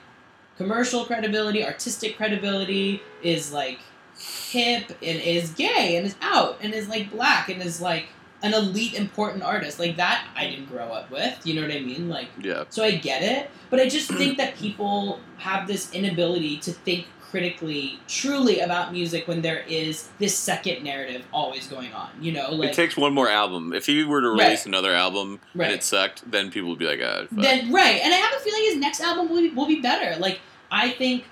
commercial 0.56 1.04
credibility, 1.04 1.64
artistic 1.64 2.16
credibility, 2.16 3.02
is 3.22 3.52
like 3.52 3.78
hip 4.18 4.88
and 5.02 5.20
is 5.20 5.50
gay 5.50 5.96
and 5.96 6.06
is 6.06 6.14
out 6.22 6.56
and 6.60 6.72
is 6.72 6.88
like 6.88 7.10
black 7.10 7.48
and 7.48 7.60
is 7.62 7.80
like 7.80 8.06
an 8.44 8.54
elite 8.54 8.94
important 8.94 9.42
artist. 9.42 9.78
Like 9.80 9.96
that 9.96 10.26
I 10.36 10.46
didn't 10.46 10.66
grow 10.66 10.84
up 10.92 11.10
with. 11.10 11.44
You 11.44 11.54
know 11.54 11.62
what 11.62 11.72
I 11.74 11.80
mean? 11.80 12.08
Like 12.08 12.28
Yeah. 12.40 12.64
so 12.70 12.84
I 12.84 12.92
get 12.92 13.22
it, 13.22 13.50
but 13.70 13.80
I 13.80 13.88
just 13.88 14.08
think 14.12 14.36
that 14.38 14.54
people 14.56 15.18
have 15.38 15.66
this 15.66 15.92
inability 15.92 16.58
to 16.58 16.70
think 16.72 17.06
critically, 17.30 17.98
truly 18.06 18.60
about 18.60 18.92
music 18.92 19.26
when 19.26 19.42
there 19.42 19.64
is 19.66 20.08
this 20.20 20.36
second 20.38 20.84
narrative 20.84 21.24
always 21.32 21.66
going 21.66 21.92
on. 21.92 22.08
You 22.20 22.30
know, 22.30 22.50
like 22.52 22.70
it 22.70 22.74
takes 22.76 22.96
one 22.96 23.12
more 23.12 23.28
album. 23.28 23.72
If 23.72 23.86
he 23.86 24.04
were 24.04 24.20
to 24.20 24.28
Right. 24.30 24.44
release 24.44 24.66
another 24.66 24.92
album 24.94 25.40
Right. 25.54 25.66
and 25.66 25.74
it 25.74 25.82
sucked, 25.82 26.30
then 26.30 26.52
people 26.52 26.68
would 26.70 26.78
be 26.78 26.86
like, 26.86 27.00
ah, 27.04 27.22
fuck. 27.22 27.30
then 27.42 27.72
right, 27.72 28.00
and 28.04 28.14
I 28.14 28.18
have 28.18 28.34
a 28.36 28.40
feeling 28.40 28.62
his 28.64 28.76
next 28.76 29.00
album 29.00 29.30
will 29.30 29.40
be, 29.42 29.48
will 29.50 29.66
be 29.66 29.80
better. 29.80 30.16
Like 30.20 30.38
I 30.70 30.90
think 30.90 31.24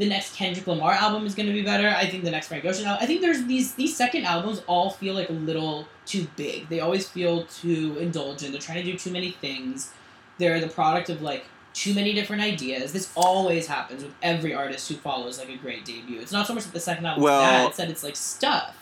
the 0.00 0.08
next 0.08 0.34
Kendrick 0.34 0.66
Lamar 0.66 0.92
album 0.92 1.26
is 1.26 1.34
going 1.34 1.46
to 1.46 1.52
be 1.52 1.60
better. 1.62 1.86
I 1.86 2.06
think 2.06 2.24
the 2.24 2.30
next 2.30 2.48
Frank 2.48 2.64
Ocean 2.64 2.86
album. 2.86 3.02
I 3.02 3.06
think 3.06 3.20
there's 3.20 3.44
these 3.44 3.74
these 3.74 3.94
second 3.94 4.24
albums 4.24 4.62
all 4.66 4.88
feel 4.90 5.14
like 5.14 5.28
a 5.28 5.34
little 5.34 5.86
too 6.06 6.26
big. 6.36 6.68
They 6.70 6.80
always 6.80 7.06
feel 7.06 7.44
too 7.44 7.96
indulgent. 8.00 8.52
They're 8.52 8.60
trying 8.60 8.82
to 8.84 8.90
do 8.90 8.96
too 8.96 9.12
many 9.12 9.32
things. 9.32 9.92
They're 10.38 10.58
the 10.58 10.68
product 10.68 11.10
of 11.10 11.20
like 11.20 11.44
too 11.74 11.94
many 11.94 12.14
different 12.14 12.42
ideas. 12.42 12.94
This 12.94 13.12
always 13.14 13.66
happens 13.66 14.02
with 14.02 14.14
every 14.22 14.54
artist 14.54 14.88
who 14.88 14.94
follows 14.96 15.38
like 15.38 15.50
a 15.50 15.56
great 15.56 15.84
debut. 15.84 16.18
It's 16.18 16.32
not 16.32 16.46
so 16.46 16.54
much 16.54 16.64
that 16.64 16.72
the 16.72 16.80
second 16.80 17.04
album 17.04 17.22
Well- 17.22 17.40
is 17.42 17.46
bad; 17.46 17.68
it's 17.68 17.76
that 17.76 17.90
it's 17.90 18.02
like 18.02 18.16
stuffed. 18.16 18.79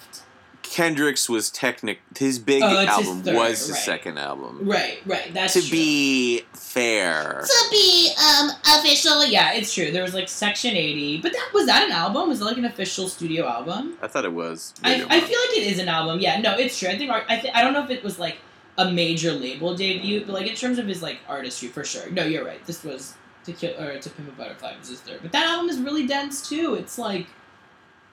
Kendrick's 0.63 1.29
was 1.29 1.51
technic. 1.51 2.01
His 2.17 2.39
big 2.39 2.63
Oh, 2.63 2.81
it's 2.81 2.97
his 2.97 3.07
album 3.09 3.23
third, 3.23 3.35
was 3.37 3.59
his 3.61 3.71
right. 3.71 3.79
second 3.81 4.19
album. 4.19 4.61
Right, 4.63 4.99
right. 5.07 5.33
That's 5.33 5.55
to 5.55 5.61
true. 5.61 5.71
be 5.71 6.43
fair, 6.53 7.43
to 7.47 7.65
be 7.71 8.13
um 8.21 8.51
official. 8.77 9.25
Yeah, 9.25 9.53
it's 9.55 9.73
true. 9.73 9.91
There 9.91 10.03
was 10.03 10.15
like 10.15 10.29
Section 10.29 10.77
Eighty, 10.77 11.21
but 11.21 11.33
that 11.33 11.51
was 11.55 11.67
that 11.67 11.85
an 11.87 11.93
album? 11.93 12.29
Was 12.29 12.41
it 12.41 12.45
like 12.45 12.59
an 12.59 12.65
official 12.67 13.09
studio 13.09 13.47
album? 13.47 13.97
I 14.03 14.09
thought 14.09 14.25
it 14.25 14.33
was. 14.33 14.75
I, 14.85 14.95
I'm 14.95 15.01
I 15.11 15.19
wrong. 15.19 15.29
feel 15.29 15.39
like 15.49 15.57
it 15.59 15.67
is 15.73 15.79
an 15.79 15.89
album. 15.89 16.21
Yeah, 16.21 16.41
no, 16.41 16.57
it's 16.57 16.79
true. 16.79 16.89
I 16.89 16.99
think 16.99 17.11
I 17.11 17.37
th- 17.41 17.53
I 17.55 17.63
don't 17.63 17.73
know 17.73 17.83
if 17.85 17.91
it 17.91 18.05
was 18.05 18.19
like 18.19 18.39
a 18.77 18.91
major 18.91 19.33
label 19.33 19.75
debut, 19.75 20.25
but 20.25 20.33
like 20.35 20.47
in 20.47 20.55
terms 20.55 20.79
of 20.79 20.87
his 20.87 21.03
like 21.03 21.19
artistry, 21.29 21.69
for 21.69 21.83
sure. 21.85 22.11
No, 22.11 22.25
you're 22.25 22.45
right. 22.45 22.65
This 22.67 22.85
was 22.85 23.15
to 23.45 23.53
kill 23.53 23.75
or 23.81 23.99
to 23.99 24.11
pimp 24.11 24.29
a 24.29 24.33
butterfly 24.33 24.75
was 24.79 24.89
his 24.89 25.01
third, 25.01 25.21
but 25.23 25.33
that 25.33 25.47
album 25.47 25.71
is 25.71 25.79
really 25.81 26.07
dense 26.07 26.47
too. 26.49 26.75
It's 26.75 26.99
like 26.99 27.27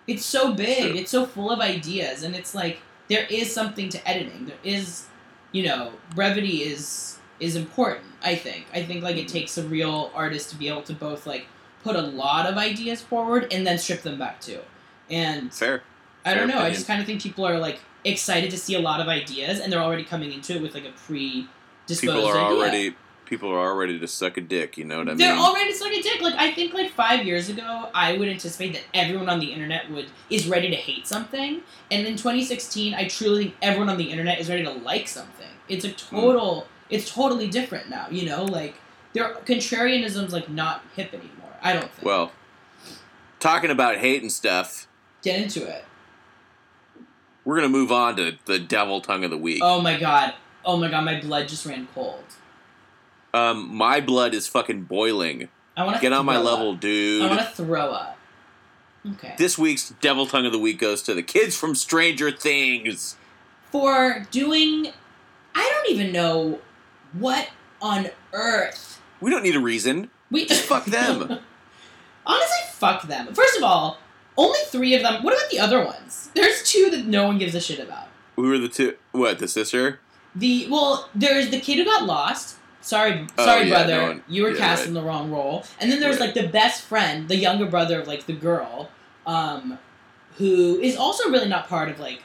it's 0.08 0.26
so 0.26 0.54
big. 0.54 0.96
It's 0.96 1.12
so 1.12 1.26
full 1.26 1.52
of 1.52 1.60
ideas, 1.60 2.24
and 2.24 2.36
it's 2.36 2.54
like 2.54 2.80
there 3.10 3.26
is 3.30 3.54
something 3.54 3.90
to 3.90 4.08
editing. 4.08 4.46
There 4.46 4.58
is, 4.64 5.08
you 5.52 5.64
know, 5.64 5.94
brevity 6.14 6.64
is 6.64 7.18
is 7.40 7.56
important. 7.56 8.06
I 8.24 8.36
think. 8.36 8.66
I 8.74 8.84
think 8.84 9.04
like 9.04 9.18
it 9.18 9.28
mm-hmm. 9.28 9.38
takes 9.38 9.58
a 9.58 9.64
real 9.64 10.12
artist 10.14 10.50
to 10.52 10.56
be 10.56 10.68
able 10.68 10.84
to 10.84 10.94
both 10.94 11.26
like 11.26 11.48
put 11.84 11.96
a 11.96 12.02
lot 12.02 12.48
of 12.48 12.58
ideas 12.58 13.02
forward 13.02 13.48
and 13.52 13.66
then 13.66 13.78
strip 13.78 14.02
them 14.02 14.18
back 14.18 14.42
too. 14.42 14.60
And 15.10 15.54
fair. 15.54 15.84
I 16.24 16.34
don't 16.34 16.48
know. 16.48 16.58
I 16.58 16.72
just 16.72 16.88
kind 16.88 17.00
of 17.00 17.06
think 17.06 17.22
people 17.22 17.46
are 17.46 17.60
like 17.60 17.80
excited 18.04 18.50
to 18.52 18.58
see 18.58 18.76
a 18.76 18.80
lot 18.80 19.00
of 19.00 19.08
ideas, 19.08 19.60
and 19.60 19.72
they're 19.72 19.82
already 19.82 20.04
coming 20.04 20.32
into 20.32 20.56
it 20.56 20.62
with 20.62 20.74
like 20.74 20.86
a 20.86 20.92
pre-disposed 20.92 22.02
People 22.02 22.26
are 22.26 22.38
idea. 22.38 22.58
already 22.58 22.96
people 23.26 23.50
are 23.50 23.60
already 23.60 24.00
to 24.00 24.08
suck 24.08 24.38
a 24.38 24.42
dick. 24.42 24.78
You 24.78 24.86
know 24.86 24.98
what 24.98 25.08
I 25.08 25.12
mean? 25.12 25.18
They're 25.18 25.36
mean? 25.36 25.44
already 25.44 25.72
to 25.72 25.78
suck 25.78 25.92
a 25.92 26.02
dick. 26.02 26.22
Like 26.22 26.36
I 26.36 26.52
think 26.54 26.74
like 26.74 26.92
five 26.92 27.26
years 27.26 27.50
ago, 27.50 27.90
I 27.94 28.18
would 28.18 28.28
anticipate 28.28 28.74
that 28.74 28.84
everyone 28.94 29.30
on 29.30 29.40
the 29.40 29.48
internet 29.48 29.90
would 29.92 30.08
is 30.30 30.48
ready 30.48 30.70
to 30.70 30.76
hate 30.76 31.08
something, 31.08 31.62
and 31.92 32.08
in 32.08 32.16
2016, 32.16 32.94
I 32.94 33.08
truly 33.08 33.46
think 33.46 33.56
everyone 33.62 33.90
on 33.90 33.98
the 33.98 34.12
internet 34.12 34.40
is 34.40 34.50
ready 34.50 34.64
to 34.64 34.72
like 34.72 35.08
something. 35.08 35.48
It's 35.68 35.86
a 35.86 35.90
hmm. 35.90 36.16
total. 36.16 36.68
It's 36.90 37.12
totally 37.12 37.48
different 37.48 37.90
now. 37.90 38.08
You 38.10 38.28
know, 38.28 38.46
like 38.46 38.76
their 39.14 39.34
contrarianism's 39.34 40.34
like 40.34 40.50
not 40.50 40.84
hip 40.96 41.14
anymore. 41.14 41.54
I 41.62 41.74
don't 41.74 41.92
think. 41.92 42.06
well, 42.06 42.32
talking 43.40 43.72
about 43.72 43.98
hate 43.98 44.22
and 44.22 44.32
stuff, 44.32 44.88
get 45.22 45.42
into 45.42 45.66
it. 45.66 45.86
we're 47.44 47.56
gonna 47.56 47.70
move 47.70 47.92
on 47.92 48.16
to 48.18 48.38
the 48.46 48.60
devil 48.60 49.02
tongue 49.02 49.24
of 49.24 49.32
the 49.32 49.38
week. 49.38 49.62
Oh 49.64 49.82
my 49.82 50.00
god. 50.00 50.36
Oh 50.64 50.78
my 50.78 50.90
god. 50.90 51.06
My 51.06 51.20
blood 51.20 51.48
just 51.48 51.66
ran 51.66 51.88
cold. 51.94 52.24
Um, 53.36 53.76
my 53.76 54.00
blood 54.00 54.34
is 54.34 54.48
fucking 54.48 54.84
boiling. 54.84 55.50
I 55.76 55.84
want 55.84 55.98
to 55.98 56.02
Get 56.02 56.14
on 56.14 56.26
my 56.26 56.36
throw 56.36 56.44
level, 56.44 56.72
Up. 56.72 56.80
dude. 56.80 57.22
I 57.24 57.28
want 57.28 57.40
to 57.42 57.46
throw 57.48 57.92
up. 57.92 58.18
Okay. 59.14 59.36
This 59.38 59.58
week's 59.58 59.90
devil 60.02 60.26
tongue 60.26 60.46
of 60.46 60.52
the 60.52 60.60
week 60.60 60.80
goes 60.80 61.02
to 61.04 61.14
the 61.14 61.22
kids 61.22 61.56
from 61.58 61.76
Stranger 61.76 62.32
Things. 62.32 63.18
For 63.72 64.26
doing, 64.32 64.88
I 65.54 65.70
don't 65.70 65.94
even 65.94 66.12
know 66.14 66.60
what 67.14 67.50
on 67.82 68.10
earth 68.34 69.02
We 69.20 69.30
don't 69.32 69.44
need 69.44 69.56
a 69.56 69.60
reason. 69.60 70.10
we 70.32 70.46
Just 70.46 70.64
fuck 70.64 70.86
them. 70.98 71.40
Honestly, 72.26 72.58
fuck 72.72 73.04
them. 73.04 73.34
First 73.34 73.58
of 73.58 73.64
all, 73.64 74.00
only 74.38 74.60
three 74.68 74.96
of 74.96 75.02
them. 75.04 75.24
What 75.24 75.34
about 75.34 75.50
the 75.52 75.60
other 75.60 75.84
ones? 75.86 76.30
There's 76.34 76.64
two 76.64 76.90
that 76.92 77.06
no 77.06 77.28
one 77.28 77.38
gives 77.38 77.54
a 77.54 77.60
shit 77.62 77.80
about. 77.80 78.08
Who 78.38 78.44
were 78.44 78.58
the 78.58 78.70
two? 78.70 78.96
What 79.12 79.40
the 79.40 79.48
sister? 79.48 80.00
The 80.34 80.68
well, 80.70 81.10
there's 81.14 81.50
the 81.50 81.60
kid 81.60 81.78
who 81.78 81.86
got 81.86 82.06
lost. 82.06 82.58
Sorry, 82.86 83.26
Oh, 83.40 83.46
sorry, 83.46 83.64
yeah, 83.64 83.70
brother, 83.74 83.98
no 83.98 84.04
one- 84.10 84.24
you 84.28 84.44
were 84.44 84.52
yeah, 84.52 84.58
cast 84.60 84.82
right. 84.82 84.88
in 84.90 84.94
the 84.94 85.02
wrong 85.02 85.32
role. 85.32 85.66
And 85.80 85.92
then 85.92 86.00
there's 86.00 86.20
Right. 86.20 86.28
like 86.28 86.36
the 86.36 86.48
best 86.48 86.84
friend, 86.84 87.28
the 87.28 87.36
younger 87.36 87.66
brother 87.66 88.00
of 88.00 88.08
like 88.08 88.28
the 88.28 88.34
girl, 88.34 88.90
um, 89.26 89.80
who 90.38 90.80
is 90.80 90.96
also 90.96 91.30
really 91.32 91.48
not 91.48 91.68
part 91.68 91.90
of 91.90 92.00
like 92.00 92.22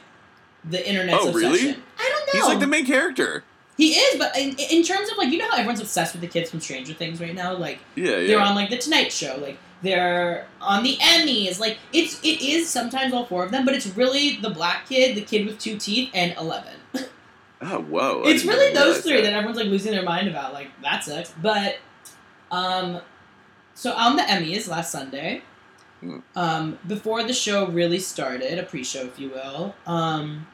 the 0.63 0.87
internet's 0.87 1.17
Oh, 1.19 1.31
really? 1.31 1.53
obsession. 1.53 1.83
I 1.99 2.09
don't 2.09 2.27
know. 2.27 2.39
He's 2.39 2.47
like 2.47 2.59
the 2.59 2.67
main 2.67 2.85
character. 2.85 3.43
He 3.75 3.93
is, 3.93 4.19
but 4.19 4.37
in, 4.37 4.55
in 4.69 4.83
terms 4.83 5.09
of 5.09 5.17
like 5.17 5.29
you 5.29 5.39
know 5.39 5.47
how 5.49 5.55
everyone's 5.57 5.81
obsessed 5.81 6.13
with 6.13 6.21
the 6.21 6.27
kids 6.27 6.51
from 6.51 6.59
Stranger 6.59 6.93
Things 6.93 7.19
right 7.19 7.33
now, 7.33 7.53
like 7.55 7.79
Yeah, 7.95 8.17
yeah. 8.17 8.27
they're 8.27 8.39
on 8.39 8.53
like 8.53 8.69
the 8.69 8.77
Tonight 8.77 9.11
Show, 9.11 9.37
like 9.41 9.57
they're 9.81 10.45
on 10.61 10.83
the 10.83 10.97
Emmys, 10.97 11.59
like 11.59 11.79
it's 11.91 12.19
it 12.21 12.39
is 12.39 12.69
sometimes 12.69 13.13
all 13.15 13.25
four 13.25 13.43
of 13.43 13.49
them, 13.49 13.65
but 13.65 13.73
it's 13.73 13.87
really 13.87 14.37
the 14.39 14.51
black 14.51 14.87
kid, 14.87 15.15
the 15.15 15.21
kid 15.21 15.47
with 15.47 15.57
two 15.57 15.77
teeth, 15.79 16.11
and 16.13 16.35
Eleven. 16.37 16.73
oh, 17.61 17.81
whoa. 17.81 18.23
It's 18.25 18.43
really 18.45 18.73
those 18.73 19.01
three 19.01 19.21
that. 19.21 19.33
everyone's 19.33 19.57
like 19.57 19.67
losing 19.67 19.91
their 19.91 20.03
mind 20.03 20.27
about. 20.27 20.53
Like 20.53 20.69
that 20.81 21.03
sucks, 21.03 21.33
but 21.41 21.77
um, 22.51 23.01
so 23.73 23.93
on 23.93 24.15
the 24.15 24.23
Emmys 24.23 24.67
last 24.67 24.91
Sunday, 24.91 25.43
Hmm. 26.01 26.17
um, 26.35 26.79
before 26.87 27.23
the 27.23 27.33
show 27.33 27.67
really 27.67 27.99
started, 27.99 28.57
a 28.57 28.63
pre-show, 28.63 29.01
if 29.01 29.19
you 29.19 29.29
will, 29.29 29.75
um, 29.85 30.47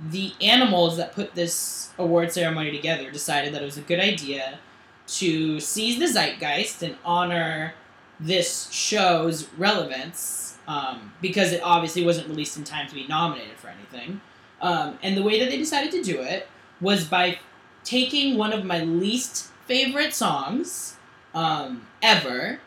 the 0.00 0.32
animals 0.40 0.96
that 0.96 1.12
put 1.12 1.36
this 1.36 1.90
award 1.98 2.32
ceremony 2.32 2.72
together 2.72 3.08
decided 3.12 3.54
that 3.54 3.62
it 3.62 3.64
was 3.64 3.78
a 3.78 3.82
good 3.82 4.00
idea 4.00 4.58
to 5.06 5.60
seize 5.60 6.00
the 6.00 6.06
zeitgeist 6.06 6.82
and 6.82 6.96
honor 7.04 7.74
this 8.18 8.68
show's 8.72 9.48
relevance 9.56 10.58
um, 10.66 11.12
because 11.20 11.52
it 11.52 11.60
obviously 11.62 12.04
wasn't 12.04 12.26
released 12.28 12.56
in 12.56 12.64
time 12.64 12.88
to 12.88 12.94
be 12.94 13.06
nominated 13.06 13.56
for 13.58 13.68
anything. 13.68 14.20
Um, 14.62 14.98
and 15.02 15.16
the 15.16 15.22
way 15.22 15.38
that 15.40 15.50
they 15.50 15.58
decided 15.58 15.90
to 15.92 16.02
do 16.02 16.20
it 16.22 16.48
was 16.80 17.04
by 17.04 17.38
taking 17.84 18.38
one 18.38 18.52
of 18.52 18.64
my 18.64 18.80
least 18.80 19.50
favorite 19.66 20.14
songs 20.14 20.96
um, 21.34 21.86
ever 22.00 22.60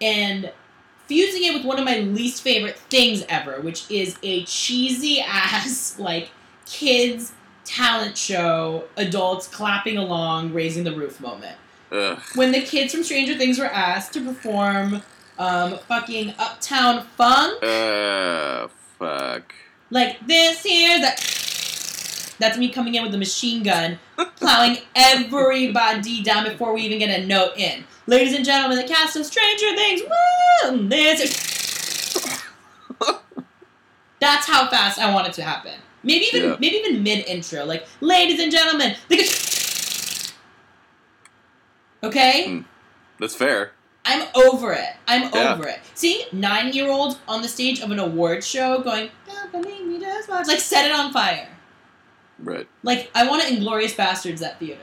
and 0.00 0.50
fusing 1.06 1.44
it 1.44 1.54
with 1.54 1.64
one 1.64 1.78
of 1.78 1.84
my 1.84 1.98
least 1.98 2.42
favorite 2.42 2.78
things 2.90 3.24
ever, 3.28 3.60
which 3.60 3.90
is 3.90 4.16
a 4.22 4.44
cheesy 4.44 5.20
ass, 5.26 5.98
like, 5.98 6.30
kids 6.64 7.32
talent 7.64 8.16
show, 8.16 8.84
adults 8.96 9.46
clapping 9.46 9.96
along, 9.98 10.52
raising 10.52 10.84
the 10.84 10.92
roof 10.92 11.20
moment. 11.20 11.56
Ugh. 11.90 12.18
When 12.34 12.50
the 12.52 12.62
kids 12.62 12.92
from 12.94 13.04
Stranger 13.04 13.36
Things 13.36 13.58
were 13.58 13.66
asked 13.66 14.14
to 14.14 14.20
perform 14.24 15.02
um, 15.38 15.78
fucking 15.86 16.34
Uptown 16.38 17.04
Funk, 17.16 17.62
Uh, 17.62 18.68
fuck. 18.98 19.54
like 19.90 20.26
this 20.26 20.62
here. 20.62 20.98
That's 22.42 22.58
me 22.58 22.70
coming 22.70 22.96
in 22.96 23.04
with 23.04 23.14
a 23.14 23.18
machine 23.18 23.62
gun, 23.62 24.00
plowing 24.34 24.78
everybody 24.96 26.24
down 26.24 26.42
before 26.42 26.74
we 26.74 26.82
even 26.82 26.98
get 26.98 27.20
a 27.20 27.24
note 27.24 27.56
in. 27.56 27.84
Ladies 28.08 28.34
and 28.34 28.44
gentlemen, 28.44 28.78
the 28.78 28.82
cast 28.92 29.14
of 29.14 29.24
Stranger 29.24 29.76
Things, 29.76 30.02
woo! 30.02 30.88
This 30.88 31.20
is- 31.20 32.32
That's 34.18 34.46
how 34.46 34.68
fast 34.68 34.98
I 34.98 35.14
want 35.14 35.28
it 35.28 35.34
to 35.34 35.44
happen. 35.44 35.74
Maybe 36.02 36.24
even 36.32 36.50
Yeah. 36.50 36.56
maybe 36.58 36.76
even 36.78 37.04
mid 37.04 37.24
intro, 37.26 37.64
like 37.64 37.86
ladies 38.00 38.40
and 38.40 38.50
gentlemen, 38.50 38.96
the 39.06 39.18
Okay? 42.02 42.46
Mm. 42.48 42.64
That's 43.20 43.36
fair. 43.36 43.70
I'm 44.04 44.26
over 44.34 44.72
it. 44.72 44.94
I'm 45.06 45.30
Yeah. 45.32 45.54
over 45.54 45.68
it. 45.68 45.78
Seeing 45.94 46.26
nine 46.32 46.72
year 46.72 46.90
olds 46.90 47.18
on 47.28 47.42
the 47.42 47.48
stage 47.48 47.78
of 47.78 47.92
an 47.92 48.00
award 48.00 48.42
show 48.42 48.80
going, 48.80 49.12
"Don't 49.28 49.52
believe 49.52 49.86
me, 49.86 50.00
just 50.00 50.28
watch," 50.28 50.48
like 50.48 50.58
set 50.58 50.84
it 50.84 50.90
on 50.90 51.12
fire. 51.12 51.48
Right. 52.42 52.66
Like 52.82 53.10
I 53.14 53.26
want 53.28 53.42
to 53.42 53.48
Inglourious 53.54 53.94
Basterds 53.94 54.38
that 54.40 54.58
theater. 54.58 54.80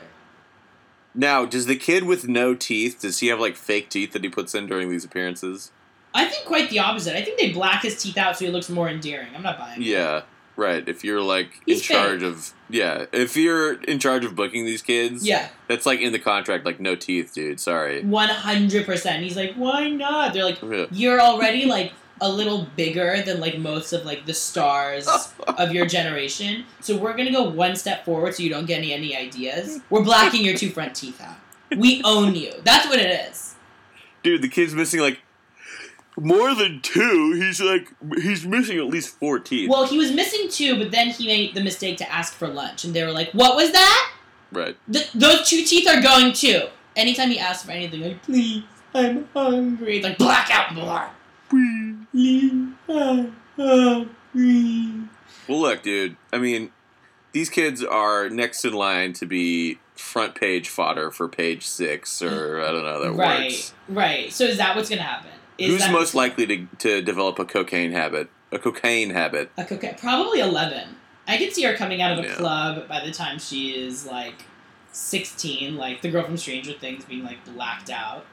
Now, 1.15 1.45
does 1.45 1.65
the 1.65 1.75
kid 1.75 2.03
with 2.03 2.27
no 2.27 2.53
teeth, 2.55 2.99
does 3.01 3.19
he 3.19 3.27
have 3.27 3.39
like 3.39 3.55
fake 3.55 3.89
teeth 3.89 4.13
that 4.13 4.23
he 4.23 4.29
puts 4.29 4.53
in 4.55 4.67
during 4.67 4.89
these 4.89 5.03
appearances? 5.03 5.71
I 6.13 6.25
think 6.25 6.45
quite 6.45 6.69
the 6.69 6.79
opposite. 6.79 7.15
I 7.15 7.21
think 7.23 7.37
they 7.39 7.51
black 7.51 7.83
his 7.83 8.01
teeth 8.01 8.17
out 8.17 8.37
so 8.37 8.45
he 8.45 8.51
looks 8.51 8.69
more 8.69 8.87
endearing. 8.89 9.29
I'm 9.35 9.43
not 9.43 9.57
buying. 9.59 9.81
it. 9.81 9.85
Yeah. 9.85 10.21
right. 10.55 10.87
If 10.87 11.03
you're 11.03 11.21
like 11.21 11.61
He's 11.65 11.77
in 11.89 11.95
charge 11.95 12.23
of 12.23 12.53
yeah, 12.69 13.05
if 13.11 13.35
you're 13.35 13.81
in 13.83 13.97
charge 13.99 14.23
of 14.23 14.35
booking 14.35 14.65
these 14.65 14.81
kids, 14.83 15.25
Yeah, 15.27 15.49
that's 15.67 15.85
like 15.85 15.99
in 15.99 16.11
the 16.11 16.19
contract. 16.19 16.65
Like 16.65 16.79
no 16.79 16.95
teeth, 16.95 17.33
dude. 17.33 17.59
Sorry. 17.59 18.03
one 18.03 18.29
hundred 18.29 18.85
percent. 18.85 19.23
He's 19.23 19.35
like, 19.35 19.53
why 19.55 19.89
not? 19.89 20.33
They're 20.33 20.45
like, 20.45 20.61
Yeah. 20.61 20.85
you're 20.91 21.19
already 21.19 21.65
like 21.65 21.91
a 22.21 22.29
little 22.29 22.67
bigger 22.75 23.21
than 23.21 23.39
like 23.39 23.57
most 23.57 23.93
of 23.93 24.05
like 24.05 24.25
the 24.25 24.33
stars 24.33 25.07
of 25.47 25.71
your 25.73 25.85
generation. 25.85 26.65
So 26.81 26.97
we're 26.97 27.15
gonna 27.15 27.31
go 27.31 27.43
one 27.49 27.75
step 27.75 28.05
forward 28.05 28.35
so 28.35 28.43
you 28.43 28.49
don't 28.49 28.65
get 28.65 28.79
any 28.79 28.93
any 28.93 29.15
ideas. 29.15 29.79
We're 29.89 30.03
blacking 30.03 30.43
your 30.43 30.55
two 30.55 30.69
front 30.69 30.95
teeth 30.95 31.21
out. 31.21 31.37
We 31.77 32.01
own 32.03 32.35
you. 32.35 32.53
That's 32.63 32.87
what 32.87 32.99
it 32.99 33.29
is. 33.29 33.55
Dude, 34.23 34.41
the 34.41 34.49
kid's 34.49 34.73
missing 34.73 34.99
like 34.99 35.19
more 36.17 36.53
than 36.53 36.81
two. 36.81 37.33
He's 37.33 37.61
like 37.61 37.93
he's 38.21 38.45
missing 38.45 38.77
at 38.77 38.87
least 38.87 39.09
four 39.17 39.39
teeth. 39.39 39.69
Well, 39.69 39.85
he 39.85 39.97
was 39.97 40.11
missing 40.11 40.49
two, 40.49 40.77
but 40.77 40.91
then 40.91 41.09
he 41.09 41.27
made 41.27 41.55
the 41.55 41.61
mistake 41.63 41.97
to 41.97 42.11
ask 42.11 42.33
for 42.33 42.47
lunch, 42.47 42.83
and 42.83 42.93
they 42.93 43.03
were 43.03 43.11
like, 43.11 43.31
"What 43.31 43.55
was 43.55 43.71
that? 43.71 44.11
right. 44.51 44.75
Th- 44.91 45.11
those 45.13 45.47
two 45.47 45.63
teeth 45.63 45.87
are 45.87 46.01
going 46.01 46.33
too." 46.33 46.63
Anytime 46.95 47.29
he 47.29 47.39
asks 47.39 47.63
for 47.63 47.71
anything, 47.71 48.01
like, 48.01 48.21
"Please, 48.23 48.63
I'm 48.93 49.29
hungry," 49.33 50.01
like 50.01 50.17
black 50.17 50.49
out 50.51 50.73
more. 50.73 51.09
Please. 51.49 51.78
Well, 52.13 53.25
look, 55.47 55.83
dude. 55.83 56.15
I 56.31 56.37
mean, 56.37 56.71
these 57.31 57.49
kids 57.49 57.83
are 57.83 58.29
next 58.29 58.65
in 58.65 58.73
line 58.73 59.13
to 59.13 59.25
be 59.25 59.79
front 59.95 60.35
page 60.35 60.69
fodder 60.69 61.11
for 61.11 61.27
page 61.27 61.65
six, 61.67 62.21
or 62.21 62.61
I 62.61 62.71
don't 62.71 62.83
know 62.85 63.01
that 63.03 63.11
right, 63.13 63.43
works. 63.51 63.73
right. 63.87 63.95
Right. 64.23 64.33
So 64.33 64.45
is 64.45 64.57
that 64.57 64.75
what's 64.75 64.89
gonna 64.89 65.01
happen? 65.01 65.31
Is 65.57 65.71
Who's 65.83 65.91
most 65.91 66.15
likely 66.15 66.47
to, 66.47 66.67
to 66.79 67.01
develop 67.01 67.37
a 67.39 67.45
cocaine 67.45 67.91
habit? 67.91 68.29
A 68.51 68.59
cocaine 68.59 69.09
habit. 69.09 69.51
a 69.57 69.65
cocaine? 69.65 69.95
Probably 69.95 70.39
eleven. 70.39 70.95
I 71.27 71.37
could 71.37 71.53
see 71.53 71.63
her 71.63 71.75
coming 71.75 72.01
out 72.01 72.17
of 72.17 72.23
a 72.25 72.27
Yeah. 72.27 72.35
club 72.35 72.87
by 72.87 73.05
the 73.05 73.11
time 73.11 73.37
she 73.39 73.71
is 73.71 74.05
like 74.05 74.45
sixteen, 74.91 75.75
like 75.75 76.01
the 76.01 76.09
girl 76.09 76.23
from 76.23 76.37
Stranger 76.37 76.73
Things 76.73 77.05
being 77.05 77.23
like 77.23 77.43
blacked 77.45 77.89
out. 77.89 78.25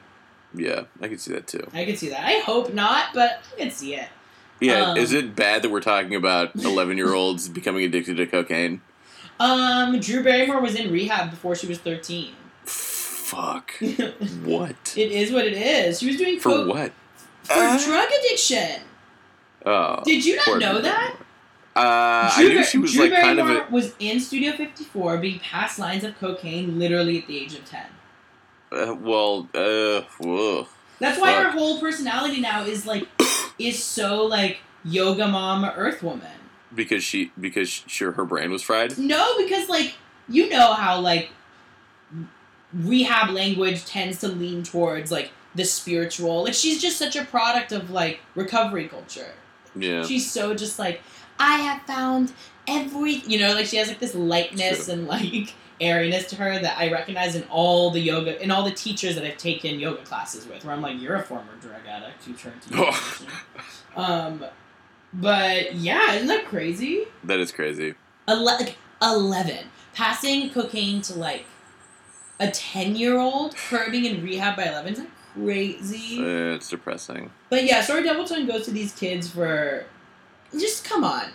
Yeah, 0.57 0.83
I 1.01 1.07
can 1.07 1.17
see 1.17 1.33
that 1.33 1.47
too. 1.47 1.67
I 1.73 1.85
can 1.85 1.95
see 1.95 2.09
that. 2.09 2.25
I 2.25 2.39
hope 2.39 2.73
not, 2.73 3.07
but 3.13 3.41
I 3.55 3.59
can 3.61 3.71
see 3.71 3.95
it. 3.95 4.07
Yeah, 4.59 4.91
Um, 4.91 4.97
is 4.97 5.13
it 5.13 5.35
bad 5.35 5.61
that 5.61 5.69
we're 5.69 5.81
talking 5.81 6.15
about 6.15 6.55
eleven-year-olds 6.63 7.49
becoming 7.49 7.83
addicted 7.83 8.17
to 8.17 8.25
cocaine? 8.25 8.81
Um, 9.39 9.99
Drew 9.99 10.23
Barrymore 10.23 10.59
was 10.61 10.73
in 10.75 10.91
rehab 10.91 11.29
before 11.29 11.55
she 11.55 11.67
was 11.67 11.77
thirteen. 11.77 12.33
Fuck. 12.65 13.73
what? 14.43 14.93
It 14.97 15.11
is 15.11 15.31
what 15.31 15.45
it 15.45 15.53
is. 15.53 15.99
She 15.99 16.07
was 16.07 16.15
doing 16.17 16.39
For 16.39 16.49
coke 16.49 16.67
what? 16.73 16.91
for 17.43 17.53
Uh, 17.53 17.77
drug 17.85 18.09
addiction. 18.19 18.81
Oh. 19.65 20.01
Did 20.05 20.25
you 20.25 20.37
not 20.37 20.59
know 20.59 20.81
that? 20.81 21.15
Uh, 21.75 22.31
I 22.35 22.43
knew 22.47 22.63
she 22.63 22.77
was 22.79 22.93
Drew 22.93 23.07
like 23.09 23.21
kind 23.21 23.37
of 23.39 23.49
a. 23.49 23.67
was 23.69 23.93
in 23.99 24.19
Studio 24.19 24.53
54 24.53 25.17
being 25.17 25.39
passed 25.39 25.77
lines 25.77 26.03
of 26.03 26.17
cocaine 26.19 26.79
literally 26.79 27.19
at 27.21 27.27
the 27.27 27.37
age 27.37 27.53
of 27.53 27.65
10. 27.65 27.81
Uh, 28.71 28.95
well, 28.99 29.47
uh, 29.53 30.01
whoa. 30.19 30.67
That's 30.99 31.19
why 31.19 31.33
her 31.33 31.51
whole 31.51 31.79
personality 31.79 32.41
now 32.41 32.63
is 32.63 32.85
like 32.85 33.07
is 33.59 33.83
so 33.83 34.25
like 34.25 34.59
yoga 34.83 35.27
mom 35.27 35.65
earth 35.65 36.03
woman. 36.03 36.31
Because 36.73 37.03
she, 37.03 37.31
because 37.39 37.69
sure 37.69 38.13
her 38.13 38.25
brain 38.25 38.51
was 38.51 38.61
fried. 38.61 38.97
No, 38.97 39.37
because 39.37 39.69
like 39.69 39.95
you 40.27 40.49
know 40.49 40.73
how 40.73 40.99
like 40.99 41.29
rehab 42.73 43.29
language 43.29 43.85
tends 43.85 44.19
to 44.19 44.27
lean 44.27 44.63
towards 44.63 45.11
like 45.11 45.31
the 45.55 45.63
spiritual. 45.63 46.43
Like 46.43 46.53
she's 46.53 46.81
just 46.81 46.97
such 46.97 47.15
a 47.15 47.25
product 47.25 47.71
of 47.71 47.89
like 47.89 48.19
recovery 48.35 48.87
culture. 48.87 49.33
Yeah. 49.75 50.03
She's 50.03 50.29
so 50.29 50.53
just 50.53 50.79
like 50.79 51.01
I 51.39 51.57
have 51.59 51.81
found 51.83 52.33
every 52.67 53.13
you 53.27 53.39
know 53.39 53.53
like 53.53 53.65
she 53.65 53.77
has 53.77 53.87
like 53.87 53.99
this 53.99 54.15
lightness 54.15 54.89
and 54.89 55.07
like 55.07 55.53
airiness 55.79 56.27
to 56.27 56.35
her 56.37 56.59
that 56.59 56.77
I 56.77 56.91
recognize 56.91 57.35
in 57.35 57.43
all 57.49 57.91
the 57.91 57.99
yoga 57.99 58.41
in 58.41 58.49
all 58.51 58.63
the 58.63 58.71
teachers 58.71 59.15
that 59.15 59.23
I've 59.23 59.37
taken 59.37 59.79
yoga 59.79 60.01
classes 60.03 60.47
with 60.47 60.65
where 60.65 60.73
I'm 60.73 60.81
like 60.81 60.99
you're 60.99 61.15
a 61.15 61.21
former 61.23 61.55
drug 61.61 61.81
addict 61.87 62.23
who 62.25 62.33
turned 62.33 62.61
to 62.63 62.75
yoga 62.75 62.97
um 63.95 64.45
but 65.13 65.75
yeah 65.75 66.13
isn't 66.15 66.27
that 66.27 66.45
crazy? 66.45 67.05
That 67.23 67.39
is 67.39 67.51
crazy. 67.51 67.95
Ele- 68.27 68.43
like 68.43 68.77
11 69.01 69.57
passing 69.93 70.49
cocaine 70.49 71.01
to 71.01 71.13
like 71.13 71.45
a 72.39 72.49
10 72.51 72.95
year 72.95 73.17
old 73.17 73.55
curbing 73.55 74.03
being 74.03 74.17
in 74.17 74.23
rehab 74.23 74.55
by 74.57 74.65
11 74.65 74.93
is 74.93 74.99
that 74.99 75.07
crazy? 75.33 76.19
Uh, 76.19 76.55
it's 76.55 76.69
depressing. 76.69 77.31
but 77.49 77.63
yeah, 77.63 77.81
Story 77.81 78.03
Doubleton 78.03 78.47
goes 78.47 78.65
to 78.65 78.71
these 78.71 78.93
kids 78.93 79.29
for 79.31 79.85
just 80.57 80.83
come 80.85 81.03
on, 81.03 81.25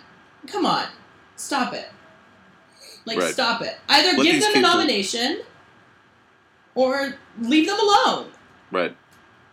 come 0.47 0.65
on, 0.65 0.87
stop 1.35 1.73
it, 1.73 1.89
like 3.05 3.17
Right. 3.17 3.33
stop 3.33 3.61
it. 3.61 3.77
Either 3.89 4.17
Let 4.17 4.23
give 4.23 4.41
them 4.41 4.55
a 4.55 4.61
nomination, 4.61 5.41
or 6.75 7.15
leave 7.39 7.67
them 7.67 7.79
alone. 7.79 8.27
Right. 8.71 8.95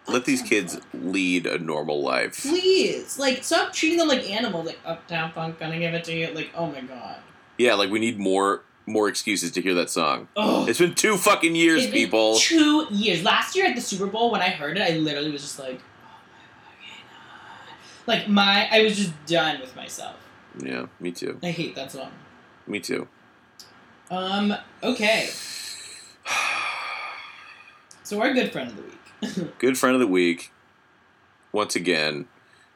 Let 0.06 0.24
these 0.24 0.42
kids 0.42 0.80
lead 0.92 1.46
a 1.46 1.58
normal 1.58 2.02
life. 2.02 2.40
Please, 2.42 3.18
like 3.18 3.44
stop 3.44 3.72
treating 3.72 3.98
them 3.98 4.08
like 4.08 4.28
animals. 4.28 4.66
Like 4.66 4.78
oh, 4.84 4.92
Uptown 4.92 5.32
Funk, 5.32 5.58
gonna 5.60 5.78
give 5.78 5.94
it 5.94 6.04
to 6.04 6.12
you. 6.14 6.28
Like 6.28 6.50
oh 6.54 6.66
my 6.66 6.80
god. 6.80 7.16
Yeah, 7.58 7.74
like 7.74 7.90
we 7.90 7.98
need 7.98 8.18
more 8.18 8.62
more 8.86 9.08
excuses 9.08 9.52
to 9.52 9.62
hear 9.62 9.74
that 9.74 9.90
song. 9.90 10.28
Oh. 10.36 10.66
It's 10.66 10.78
been 10.78 10.94
two 10.94 11.16
fucking 11.16 11.54
years, 11.54 11.82
It's 11.84 11.92
been 11.92 12.04
people. 12.04 12.36
Two 12.38 12.86
years. 12.90 13.22
Last 13.22 13.54
year 13.54 13.66
at 13.66 13.76
the 13.76 13.80
Super 13.80 14.06
Bowl, 14.06 14.32
when 14.32 14.40
I 14.40 14.48
heard 14.48 14.76
it, 14.76 14.82
I 14.82 14.96
literally 14.96 15.30
was 15.30 15.42
just 15.42 15.58
like, 15.58 15.80
oh 15.80 16.08
my 16.72 16.96
god. 16.96 18.18
Like 18.18 18.28
my, 18.28 18.68
I 18.72 18.82
was 18.82 18.96
just 18.96 19.12
done 19.26 19.60
with 19.60 19.76
myself. 19.76 20.16
Yeah, 20.58 20.86
me 20.98 21.12
too. 21.12 21.38
I 21.42 21.50
hate 21.50 21.76
that 21.76 21.92
song. 21.92 22.10
Me 22.66 22.80
too. 22.80 23.06
Um, 24.10 24.54
okay. 24.82 25.30
So 28.02 28.20
our 28.20 28.32
good 28.32 28.50
friend 28.52 28.70
of 28.70 28.76
the 28.76 28.82
week. 28.82 28.96
Good 29.58 29.76
friend 29.78 29.94
of 29.94 30.00
the 30.00 30.06
week. 30.06 30.50
Once 31.52 31.76
again, 31.76 32.26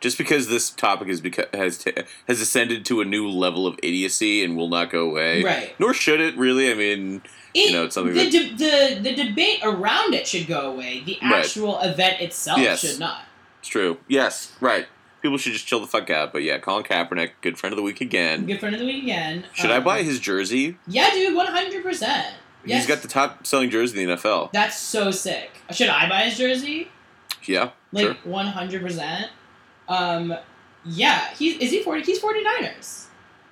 just 0.01 0.19
because 0.19 0.49
this 0.49 0.69
topic 0.71 1.09
is 1.09 1.21
beca- 1.23 1.53
has 1.55 1.79
t- 1.79 1.93
has 2.29 2.41
ascended 2.41 2.85
to 2.87 3.01
a 3.01 3.05
new 3.05 3.29
level 3.29 3.67
of 3.67 3.79
idiocy 3.83 4.45
and 4.45 4.57
will 4.57 4.69
not 4.69 4.91
go 4.91 5.09
away. 5.09 5.43
right. 5.43 5.75
Nor 5.81 5.95
should 5.95 6.21
it 6.21 6.37
really. 6.37 6.71
I 6.71 6.75
mean, 6.75 7.23
It, 7.55 7.73
know, 7.73 7.85
it's 7.85 7.95
something 7.95 8.13
the, 8.15 8.29
de- 8.31 8.55
the 8.57 9.01
the 9.01 9.15
debate 9.25 9.61
around 9.63 10.13
it 10.15 10.27
should 10.27 10.47
go 10.47 10.73
away. 10.73 11.03
The 11.07 11.19
Right. 11.23 11.35
actual 11.45 11.81
event 11.81 12.21
itself 12.21 12.59
Yes. 12.59 12.81
should 12.81 13.01
not. 13.01 13.23
it's 13.61 13.69
true. 13.69 13.99
Yes, 14.07 14.53
right. 14.61 14.87
People 15.25 15.39
should 15.39 15.55
just 15.55 15.67
chill 15.67 15.81
the 15.81 15.87
fuck 15.87 16.11
out. 16.11 16.35
But 16.35 16.43
yeah, 16.43 16.59
Colin 16.59 16.85
Kaepernick, 16.85 17.31
good 17.41 17.57
friend 17.57 17.73
of 17.73 17.79
the 17.79 17.83
week 17.83 18.03
again. 18.03 18.45
Good 18.45 18.61
friend 18.61 18.75
of 18.75 18.79
the 18.79 18.85
week 18.85 19.05
again. 19.05 19.47
Should 19.55 19.71
I 19.71 19.79
Um, 19.79 19.85
buy 19.85 20.03
his 20.03 20.21
jersey? 20.21 20.77
Yeah, 20.87 21.09
dude, 21.13 21.35
one 21.35 21.47
hundred 21.47 21.83
percent. 21.83 22.35
He's 22.63 22.87
got 22.87 23.01
the 23.01 23.09
top 23.09 23.47
selling 23.47 23.71
jersey 23.71 24.03
in 24.03 24.11
the 24.11 24.17
NFL. 24.17 24.53
That's 24.53 24.79
so 24.79 25.11
sick. 25.11 25.51
Should 25.71 25.89
I 25.89 26.11
buy 26.11 26.25
his 26.25 26.37
jersey? 26.37 26.89
Yeah, 27.47 27.71
Like 27.91 28.19
one 28.19 28.49
hundred 28.49 28.83
percent. 28.83 29.31
Um, 29.89 30.35
yeah. 30.85 31.31
He's 31.39 31.57
is 31.59 31.71
he 31.71 31.83
forty? 31.83 32.03
He's 32.03 32.21
49ers. 32.21 33.07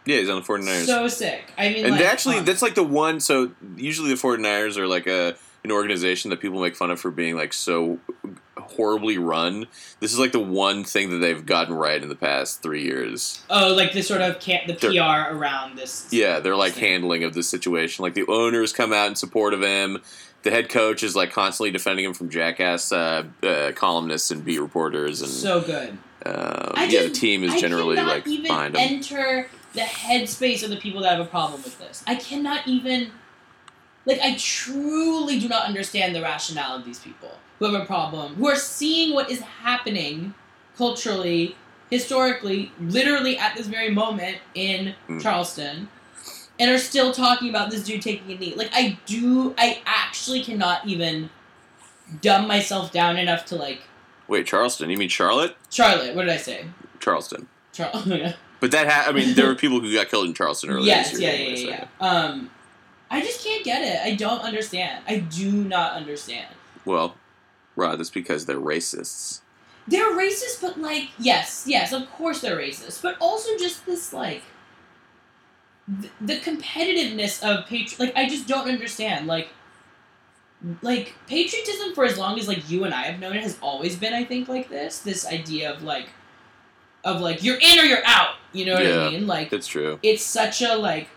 Yeah, 0.04 0.18
he's 0.18 0.28
on 0.28 0.42
the 0.42 0.46
49ers. 0.46 0.84
So 0.84 1.08
sick. 1.08 1.52
I 1.56 1.70
mean, 1.70 1.86
and 1.86 1.94
like, 1.94 2.04
actually, 2.04 2.36
um, 2.36 2.44
that's 2.44 2.60
like 2.60 2.74
the 2.74 2.82
one. 2.84 3.18
So 3.18 3.52
usually 3.78 4.10
the 4.10 4.16
49ers 4.20 4.76
are 4.76 4.86
like 4.86 5.06
a 5.06 5.36
an 5.64 5.72
organization 5.72 6.28
that 6.32 6.40
people 6.40 6.60
make 6.60 6.76
fun 6.76 6.90
of 6.90 7.00
for 7.00 7.10
being 7.10 7.34
like 7.34 7.54
so 7.54 7.98
horribly 8.58 9.18
run. 9.18 9.66
This 10.00 10.12
is 10.12 10.18
like 10.18 10.32
the 10.32 10.38
one 10.40 10.84
thing 10.84 11.10
that 11.10 11.18
they've 11.18 11.44
gotten 11.44 11.74
right 11.74 12.02
in 12.02 12.08
the 12.08 12.14
past 12.14 12.62
three 12.62 12.82
years. 12.82 13.42
oh, 13.50 13.72
like 13.74 13.92
the 13.92 14.02
sort 14.02 14.20
of 14.20 14.40
can 14.40 14.60
the 14.66 14.74
They're- 14.74 14.90
PR 14.92 15.34
around 15.34 15.76
this. 15.78 16.06
Yeah, 16.10 16.40
they're 16.40 16.56
like 16.56 16.74
handling 16.76 17.24
of 17.24 17.34
the 17.34 17.42
situation. 17.42 18.02
Like 18.02 18.14
the 18.14 18.26
owners 18.28 18.72
come 18.72 18.92
out 18.92 19.08
in 19.08 19.14
support 19.16 19.54
of 19.54 19.62
him. 19.62 19.98
The 20.42 20.50
head 20.50 20.68
coach 20.68 21.02
is 21.02 21.14
like 21.14 21.32
constantly 21.32 21.70
defending 21.70 22.04
him 22.04 22.14
from 22.14 22.28
jackass 22.28 22.90
uh, 22.92 23.24
uh, 23.42 23.72
columnists 23.74 24.30
and 24.32 24.44
beat 24.44 24.58
reporters, 24.60 25.22
and 25.22 25.30
So 25.30 25.60
good. 25.60 25.96
uh, 26.26 26.72
I 26.74 26.84
yeah, 26.86 27.02
the 27.04 27.10
team 27.10 27.44
is 27.44 27.52
I 27.54 27.60
generally 27.60 27.96
like 27.96 28.26
even 28.26 28.42
behind 28.48 28.74
him. 28.76 28.80
enter 28.96 29.48
the 29.72 29.82
headspace 29.82 30.62
of 30.64 30.70
the 30.70 30.76
people 30.76 31.00
that 31.02 31.16
have 31.16 31.24
a 31.24 31.30
problem 31.30 31.62
with 31.62 31.78
this. 31.78 32.02
I 32.08 32.16
cannot 32.16 32.66
even, 32.68 33.12
like, 34.04 34.18
I 34.20 34.34
truly 34.36 35.38
do 35.38 35.48
not 35.48 35.64
understand 35.66 36.14
the 36.14 36.20
rationale 36.20 36.76
of 36.76 36.84
these 36.84 36.98
people 36.98 37.38
who 37.62 37.72
have 37.72 37.80
a 37.82 37.86
problem, 37.86 38.34
who 38.34 38.48
are 38.48 38.56
seeing 38.56 39.14
what 39.14 39.30
is 39.30 39.40
happening 39.40 40.34
culturally, 40.76 41.54
historically, 41.90 42.72
literally 42.80 43.38
at 43.38 43.54
this 43.56 43.66
very 43.68 43.90
moment 43.90 44.38
in 44.54 44.94
Mm. 45.08 45.22
Charleston. 45.22 45.88
And 46.58 46.70
are 46.70 46.78
still 46.78 47.12
talking 47.12 47.48
about 47.48 47.70
this 47.70 47.82
dude 47.84 48.02
taking 48.02 48.30
a 48.32 48.38
knee. 48.38 48.54
Like 48.56 48.70
I 48.72 48.98
do, 49.06 49.54
I 49.58 49.80
actually 49.86 50.42
cannot 50.42 50.86
even 50.86 51.30
dumb 52.20 52.46
myself 52.46 52.92
down 52.92 53.16
enough 53.16 53.44
to 53.46 53.56
like 53.56 53.80
Wait, 54.28 54.46
Charleston? 54.46 54.88
You 54.90 54.96
mean 54.96 55.08
Charlotte? 55.08 55.56
Charlotte. 55.70 56.14
What 56.14 56.22
did 56.22 56.30
I 56.32 56.36
say? 56.38 56.64
Charleston. 57.00 57.48
Char- 57.72 57.90
oh. 57.94 58.32
But 58.60 58.70
that 58.70 58.88
ha- 58.88 59.06
I 59.08 59.12
mean, 59.12 59.34
there 59.34 59.46
were 59.46 59.54
people 59.56 59.80
who 59.80 59.92
got 59.92 60.08
killed 60.08 60.26
in 60.26 60.34
Charleston 60.34 60.70
earlier. 60.70 60.86
yes, 60.86 61.18
yeah, 61.18 61.32
yeah, 61.32 61.48
yeah, 61.48 61.68
yeah. 61.68 62.06
Um, 62.06 62.50
I 63.10 63.20
just 63.20 63.44
can't 63.44 63.64
get 63.64 63.82
it. 63.82 64.00
I 64.04 64.14
don't 64.14 64.40
understand. 64.40 65.02
I 65.08 65.18
do 65.18 65.50
not 65.52 65.92
understand. 65.94 66.46
Well, 66.84 67.16
Rod, 67.76 67.98
that's 67.98 68.10
because 68.10 68.46
they're 68.46 68.56
racists. 68.60 69.40
They're 69.88 70.12
racist, 70.12 70.60
but 70.60 70.78
like, 70.80 71.08
yes, 71.18 71.64
yes, 71.66 71.92
of 71.92 72.10
course 72.12 72.40
they're 72.40 72.56
racist, 72.58 73.02
but 73.02 73.16
also 73.20 73.56
just 73.58 73.84
this 73.86 74.12
like, 74.12 74.42
th- 76.00 76.12
the 76.20 76.36
competitiveness 76.38 77.42
of 77.42 77.66
patri 77.66 77.96
like 78.06 78.16
I 78.16 78.28
just 78.28 78.46
don't 78.46 78.68
understand 78.68 79.26
like 79.26 79.48
like 80.80 81.14
patriotism 81.26 81.92
for 81.94 82.04
as 82.04 82.16
long 82.16 82.38
as 82.38 82.46
like 82.46 82.70
you 82.70 82.84
and 82.84 82.94
I 82.94 83.02
have 83.02 83.18
known 83.18 83.34
it 83.34 83.42
has 83.42 83.58
always 83.60 83.96
been 83.96 84.14
I 84.14 84.24
think 84.24 84.48
like 84.48 84.68
this 84.68 85.00
this 85.00 85.26
idea 85.26 85.72
of 85.72 85.82
like 85.82 86.06
of 87.02 87.20
like 87.20 87.42
you're 87.42 87.58
in 87.60 87.80
or 87.80 87.82
you're 87.82 88.04
out 88.06 88.36
you 88.52 88.64
know 88.66 88.74
what 88.74 88.84
Yeah. 88.84 89.06
I 89.06 89.10
mean 89.10 89.26
like 89.26 89.50
that's 89.50 89.66
true. 89.66 89.98
it's 90.04 90.22
such 90.22 90.62
a 90.62 90.76
like 90.76 91.08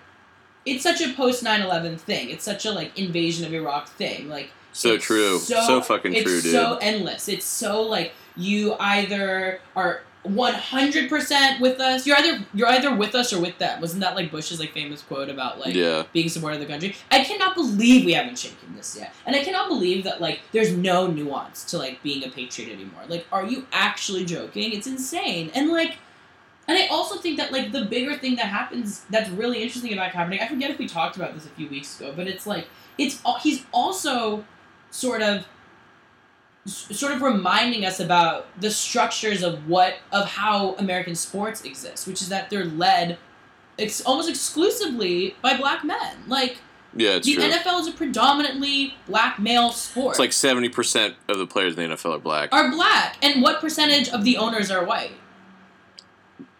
it's 0.66 0.82
such 0.82 0.99
a 0.99 1.14
post 1.14 1.43
9-11 1.43 1.99
thing 1.99 2.32
it's 2.32 2.43
such 2.43 2.66
a 2.66 2.72
like 2.72 2.97
invasion 2.97 3.45
of 3.45 3.53
iraq 3.53 3.88
thing 3.89 4.28
like 4.30 4.49
So 4.76 4.97
true. 4.97 5.39
So, 5.39 5.80
fucking 5.82 6.13
it's 6.13 6.23
true, 6.23 6.41
dude. 6.41 6.45
It's 6.45 6.53
so 6.53 6.78
endless. 6.82 7.30
It's 7.30 7.45
so 7.45 7.82
like 7.82 8.13
you 8.36 8.76
either 8.78 9.61
are 9.73 10.01
100% 10.26 11.59
with 11.59 11.80
us 11.80 12.07
you're 12.07 12.17
either 12.17 12.43
you're 12.53 12.67
either 12.67 12.93
with 12.93 13.15
us 13.15 13.32
or 13.32 13.39
with 13.39 13.57
them. 13.57 13.80
Wasn't 13.80 14.01
that 14.01 14.15
like 14.15 14.32
bush's 14.32 14.59
like 14.59 14.73
famous 14.73 15.01
quote 15.01 15.30
about 15.30 15.59
like 15.59 15.76
yeah. 15.76 16.03
being 16.13 16.28
supportive 16.28 16.59
of 16.59 16.67
the 16.67 16.71
country? 16.71 16.95
I 17.11 17.23
cannot 17.23 17.55
believe 17.55 18.05
we 18.05 18.13
haven't 18.13 18.38
shaken 18.38 18.76
this 18.76 18.97
yet. 18.99 19.13
And 19.26 19.36
i 19.36 19.43
cannot 19.43 19.69
believe 19.69 20.03
that 20.03 20.19
like 20.19 20.41
there's 20.51 20.76
no 20.76 21.07
nuance 21.07 21.63
to 21.65 21.78
like 21.78 22.01
being 22.03 22.26
a 22.26 22.30
patriot 22.30 22.73
anymore. 22.73 23.03
Like 23.07 23.26
are 23.32 23.45
you 23.45 23.67
actually 23.71 24.26
joking? 24.26 24.73
It's 24.73 24.88
insane. 24.88 25.51
And 25.53 25.71
like 25.71 25.97
and 26.67 26.78
I 26.78 26.88
also 26.88 27.19
think 27.19 27.38
that 27.38 27.51
like 27.51 27.71
the 27.71 27.86
bigger 27.86 28.17
thing 28.17 28.36
that 28.38 28.47
happens 28.47 29.05
that's 29.09 29.30
really 29.30 29.61
interesting 29.61 29.93
about 29.93 30.11
Kaepernick, 30.11 30.41
I 30.41 30.47
forget 30.47 30.71
if 30.71 30.80
we 30.80 30.88
talked 30.88 31.15
about 31.15 31.36
this 31.36 31.45
a 31.45 31.49
few 31.49 31.69
weeks 31.69 31.99
ago, 31.99 32.11
but 32.15 32.28
it's 32.28 32.47
like 32.47 32.67
it's 32.97 33.21
he's 33.41 33.63
also 33.71 34.43
sort 34.91 35.21
of 35.21 35.45
sort 36.65 37.13
of 37.13 37.21
reminding 37.21 37.86
us 37.86 37.99
about 37.99 38.47
the 38.59 38.71
structures 38.71 39.43
of 39.43 39.67
what 39.67 39.95
of 40.11 40.25
how 40.25 40.73
American 40.75 41.13
sports 41.15 41.63
exist, 41.63 42.07
which 42.07 42.21
is 42.21 42.29
that 42.29 42.49
they're 42.49 42.65
led 42.65 43.17
ex- 43.77 44.01
almost 44.01 44.29
exclusively 44.29 45.36
by 45.43 45.55
black 45.55 45.83
men. 45.83 46.17
Like 46.27 46.57
Yeah, 46.95 47.17
it's 47.17 47.27
the 47.27 47.36
true. 47.36 47.43
NFL 47.43 47.81
is 47.81 47.88
a 47.88 47.91
predominantly 47.91 48.95
black 49.05 49.38
male 49.38 49.71
sport. 49.71 50.13
It's 50.13 50.19
like 50.19 50.33
seventy 50.33 50.69
percent 50.69 51.15
of 51.29 51.38
the 51.38 51.45
players 51.45 51.77
in 51.77 51.88
the 51.89 51.95
NFL 51.95 52.15
are 52.15 52.19
black. 52.19 52.49
are 52.51 52.71
black, 52.71 53.17
and 53.21 53.43
what 53.43 53.61
percentage 53.61 54.09
of 54.09 54.23
the 54.23 54.38
owners 54.38 54.71
are 54.71 54.83
white? 54.83 55.11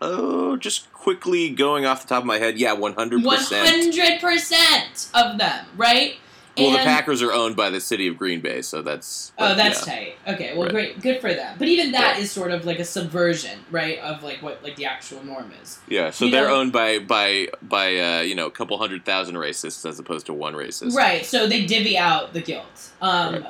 Oh, 0.01 0.55
just 0.57 0.91
quickly 0.93 1.49
going 1.49 1.86
off 1.86 2.03
the 2.03 2.09
top 2.09 2.19
of 2.23 2.26
my 2.28 2.38
head, 2.38 2.59
yeah, 2.59 2.73
one 2.73 2.93
hundred 2.93 3.23
percent. 3.23 3.67
hundred 3.69 4.19
percent 4.21 5.09
of 5.13 5.38
them, 5.39 5.65
right? 5.78 6.17
Well, 6.58 6.72
the 6.72 6.78
Packers 6.80 7.22
are 7.22 7.32
owned 7.34 7.56
by 7.56 7.70
the 7.70 7.80
city 7.82 8.08
of 8.08 8.18
Green 8.18 8.39
Bay, 8.41 8.62
so 8.62 8.82
that's. 8.82 9.32
Oh, 9.38 9.56
that's 9.56 9.86
yeah. 9.88 9.93
tight. 9.93 10.16
Okay, 10.28 10.53
well, 10.53 10.64
Right. 10.64 10.72
great, 10.72 11.01
good 11.01 11.20
for 11.22 11.34
them. 11.34 11.56
But 11.60 11.68
even 11.68 11.91
that 11.91 12.16
is 12.18 12.24
Right. 12.24 12.30
sort 12.30 12.51
of 12.51 12.66
like 12.66 12.80
a 12.80 12.86
subversion, 12.86 13.60
right, 13.72 13.99
of 13.99 14.24
like 14.24 14.41
what 14.41 14.64
like 14.64 14.76
the 14.76 14.86
actual 14.86 15.24
norm 15.24 15.51
is. 15.62 15.80
Yeah, 15.88 16.12
so 16.12 16.26
You 16.26 16.32
they're 16.32 16.47
know- 16.47 16.56
owned 16.56 16.72
by 16.72 16.99
by 16.99 17.47
by 17.62 17.97
uh, 17.97 18.22
you 18.22 18.36
know 18.36 18.45
a 18.45 18.51
couple 18.51 18.78
hundred 18.78 19.06
thousand 19.06 19.36
racists 19.36 19.88
as 19.88 19.99
opposed 19.99 20.26
to 20.28 20.34
one 20.34 20.53
racist. 20.53 20.93
Right. 20.93 21.26
So 21.26 21.47
they 21.47 21.66
divvy 21.66 21.97
out 21.97 22.34
the 22.34 22.41
guilt. 22.41 22.91
Um, 23.01 23.34
Right. 23.36 23.45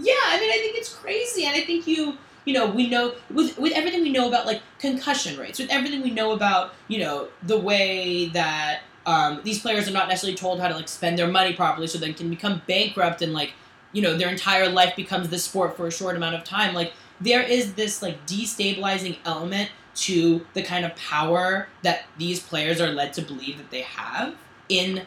Yeah, 0.00 0.14
I 0.28 0.38
mean, 0.38 0.50
I 0.50 0.58
think 0.58 0.76
it's 0.76 0.90
crazy, 0.94 1.44
and 1.44 1.56
I 1.56 1.60
think 1.62 1.86
you, 1.88 2.16
you 2.44 2.54
know, 2.54 2.66
we 2.66 2.88
know 2.88 3.14
with 3.30 3.58
with 3.58 3.72
everything 3.72 4.02
we 4.02 4.10
know 4.12 4.28
about 4.28 4.46
like 4.46 4.62
concussion 4.78 5.36
rates, 5.36 5.58
with 5.58 5.70
everything 5.70 6.02
we 6.02 6.10
know 6.10 6.30
about, 6.30 6.72
you 6.86 7.00
know, 7.00 7.28
the 7.42 7.58
way 7.58 8.26
that 8.26 8.82
um, 9.08 9.40
these 9.42 9.58
players 9.58 9.88
are 9.88 9.92
not 9.92 10.06
necessarily 10.06 10.36
told 10.36 10.60
how 10.60 10.68
to 10.68 10.74
like 10.74 10.86
spend 10.86 11.18
their 11.18 11.28
money 11.28 11.54
properly, 11.54 11.86
so 11.86 11.96
they 11.96 12.12
can 12.12 12.28
become 12.28 12.60
bankrupt 12.66 13.22
and 13.22 13.32
like, 13.32 13.52
you 13.92 14.02
know, 14.02 14.18
their 14.18 14.28
entire 14.28 14.68
life 14.68 14.94
becomes 14.96 15.30
this 15.30 15.44
sport 15.44 15.78
for 15.78 15.86
a 15.86 15.90
short 15.90 16.14
amount 16.14 16.34
of 16.34 16.44
time. 16.44 16.74
Like 16.74 16.92
there 17.18 17.42
is 17.42 17.72
this 17.72 18.02
like 18.02 18.26
destabilizing 18.26 19.16
element 19.24 19.70
to 19.94 20.46
the 20.52 20.62
kind 20.62 20.84
of 20.84 20.94
power 20.94 21.68
that 21.82 22.04
these 22.18 22.38
players 22.38 22.82
are 22.82 22.90
led 22.90 23.14
to 23.14 23.22
believe 23.22 23.56
that 23.56 23.70
they 23.70 23.80
have 23.80 24.36
in 24.68 25.06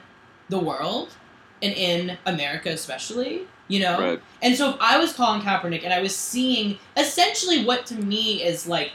the 0.50 0.58
world 0.58 1.10
and 1.62 1.72
in 1.74 2.18
America 2.26 2.70
especially, 2.70 3.42
you 3.68 3.82
know? 3.82 4.00
Right. 4.00 4.22
And 4.42 4.56
so 4.56 4.72
if 4.72 4.78
I 4.82 4.98
was 4.98 5.14
Colin 5.14 5.42
Kaepernick 5.42 5.84
and 5.84 5.94
I 5.94 6.02
was 6.02 6.16
seeing 6.16 6.80
essentially 6.98 7.64
what 7.64 7.86
to 7.86 7.96
me 7.96 8.42
is 8.44 8.66
like 8.66 8.94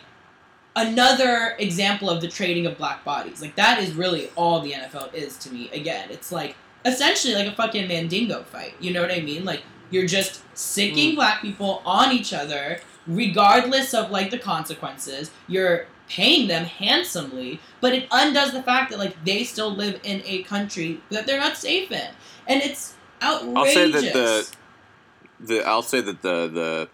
another 0.77 1.57
example 1.59 2.09
of 2.09 2.21
the 2.21 2.29
trading 2.29 2.67
of 2.67 2.77
black 2.77 3.05
bodies. 3.05 3.41
Like 3.41 3.57
that 3.57 3.83
is 3.83 3.95
really 3.95 4.31
all 4.37 4.61
the 4.61 4.73
NFL 4.73 5.13
is 5.15 5.37
to 5.39 5.53
me. 5.53 5.71
Again, 5.71 6.09
it's 6.11 6.31
like 6.31 6.55
essentially 6.85 7.35
like 7.35 7.49
a 7.49 7.53
fucking 7.53 7.89
mandingo 7.89 8.45
fight. 8.45 8.75
You 8.79 8.93
know 8.93 9.01
what 9.01 9.11
I 9.11 9.21
mean? 9.21 9.45
Like 9.45 9.63
you're 9.91 10.07
just 10.07 10.43
sicking 10.57 11.13
mm. 11.13 11.17
black 11.17 11.41
people 11.41 11.83
on 11.85 12.13
each 12.13 12.33
other 12.33 12.81
regardless 13.07 13.95
of 13.95 14.11
like 14.11 14.31
the 14.31 14.39
consequences. 14.39 15.31
You're 15.49 15.87
paying 16.09 16.47
them 16.47 16.65
handsomely, 16.65 17.59
but 17.81 17.93
it 17.93 18.07
undoes 18.13 18.53
the 18.53 18.63
fact 18.63 18.91
that 18.91 18.99
like 18.99 19.25
they 19.25 19.45
still 19.45 19.75
live 19.75 20.01
in 20.05 20.23
a 20.25 20.43
country 20.45 21.01
that 21.11 21.27
they're 21.27 21.41
not 21.41 21.57
safe 21.57 21.91
in. 21.91 22.11
And 22.47 22.63
it's 22.63 22.95
outrageous. 23.23 23.57
I'll 23.57 23.67
say 23.67 23.91
that 23.91 24.13
the 24.13 24.57
the 25.41 25.67
I'll 25.67 25.83
say 25.83 26.01
that 26.03 26.23
the 26.23 26.49
the 26.49 26.89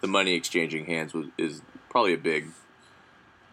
the 0.00 0.06
money 0.06 0.34
exchanging 0.34 0.86
hands 0.86 1.12
was, 1.12 1.26
is 1.36 1.60
probably 1.90 2.14
a 2.14 2.18
big 2.18 2.46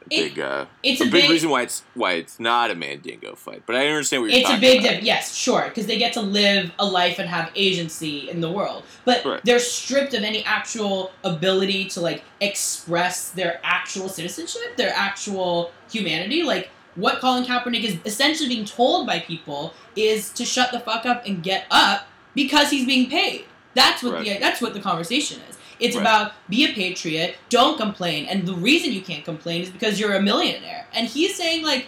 It- 0.10 0.36
big 0.36 0.40
uh, 0.40 0.66
it's 0.84 1.02
a, 1.02 1.04
a 1.04 1.08
big, 1.08 1.24
big- 1.24 1.30
reason 1.32 1.50
why 1.50 1.64
it's 1.64 1.84
why 1.94 2.14
it's 2.14 2.40
not 2.40 2.72
a 2.72 2.76
Mandingo 2.76 3.36
fight. 3.36 3.64
But 3.66 3.76
I 3.76 3.88
understand 3.88 4.24
what 4.24 4.32
you're 4.32 4.42
saying. 4.44 4.46
it's 4.46 4.58
a 4.58 4.62
big 4.62 4.80
about. 4.80 4.84
difference. 4.90 5.06
Yes, 5.06 5.36
sure, 5.36 5.64
because 5.68 5.86
they 5.86 5.98
get 5.98 6.14
to 6.14 6.22
live 6.22 6.72
a 6.80 6.86
life 6.86 7.20
and 7.20 7.28
have 7.30 7.52
agency 7.56 8.30
in 8.30 8.42
the 8.42 8.52
world, 8.52 8.84
but 9.06 9.24
Right. 9.26 9.42
they're 9.44 9.60
stripped 9.60 10.14
of 10.14 10.24
any 10.24 10.44
actual 10.46 11.12
ability 11.24 11.86
to 11.90 12.02
like 12.02 12.24
express 12.62 13.30
their 13.32 13.60
actual 13.64 14.10
citizenship, 14.10 14.76
their 14.78 14.92
actual 14.96 15.72
humanity. 15.92 16.44
Like 16.44 16.70
what 16.96 17.20
Colin 17.20 17.44
Kaepernick 17.46 17.84
is 17.84 17.98
essentially 18.06 18.50
being 18.50 18.66
told 18.66 19.06
by 19.08 19.20
people 19.20 19.74
is 19.96 20.32
to 20.32 20.46
shut 20.46 20.72
the 20.72 20.80
fuck 20.80 21.06
up 21.06 21.26
and 21.26 21.42
get 21.44 21.66
up 21.72 22.08
because 22.34 22.70
he's 22.72 22.86
being 22.86 23.10
paid. 23.10 23.46
That's 23.76 24.02
what 24.02 24.24
the 24.24 24.38
that's 24.40 24.60
what 24.62 24.74
the 24.74 24.80
conversation 24.80 25.40
is. 25.50 25.57
It's 25.80 25.96
Right. 25.96 26.02
about 26.02 26.34
be 26.50 26.66
a 26.66 26.74
patriot, 26.74 27.38
don't 27.50 27.78
complain, 27.78 28.26
and 28.26 28.48
the 28.48 28.54
reason 28.54 28.92
you 28.92 29.02
can't 29.02 29.24
complain 29.26 29.62
is 29.62 29.70
because 29.70 30.00
you're 30.00 30.16
a 30.16 30.22
millionaire. 30.22 30.88
And 30.94 31.08
he's 31.08 31.36
saying 31.36 31.64
like 31.64 31.88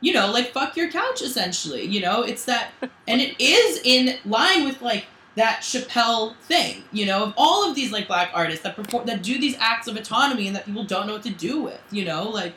you 0.00 0.12
know, 0.12 0.30
like 0.30 0.52
fuck 0.52 0.76
your 0.76 0.90
couch 0.90 1.22
essentially. 1.22 1.84
You 1.84 2.00
know, 2.00 2.22
it's 2.22 2.44
that 2.44 2.72
and 3.08 3.20
it 3.20 3.40
is 3.40 3.80
in 3.84 4.18
line 4.24 4.64
with 4.64 4.82
like 4.82 5.06
that 5.36 5.60
Chappelle 5.60 6.36
thing, 6.42 6.84
you 6.92 7.06
know, 7.06 7.24
of 7.24 7.34
all 7.36 7.68
of 7.68 7.74
these 7.74 7.92
like 7.92 8.06
black 8.06 8.30
artists 8.34 8.62
that 8.62 8.76
perform 8.76 9.06
that 9.06 9.22
do 9.22 9.38
these 9.38 9.56
acts 9.58 9.86
of 9.86 9.96
autonomy 9.96 10.46
and 10.46 10.56
that 10.56 10.64
people 10.66 10.84
don't 10.84 11.06
know 11.06 11.14
what 11.14 11.22
to 11.24 11.30
do 11.30 11.60
with, 11.62 11.80
you 11.90 12.04
know, 12.04 12.28
like 12.28 12.54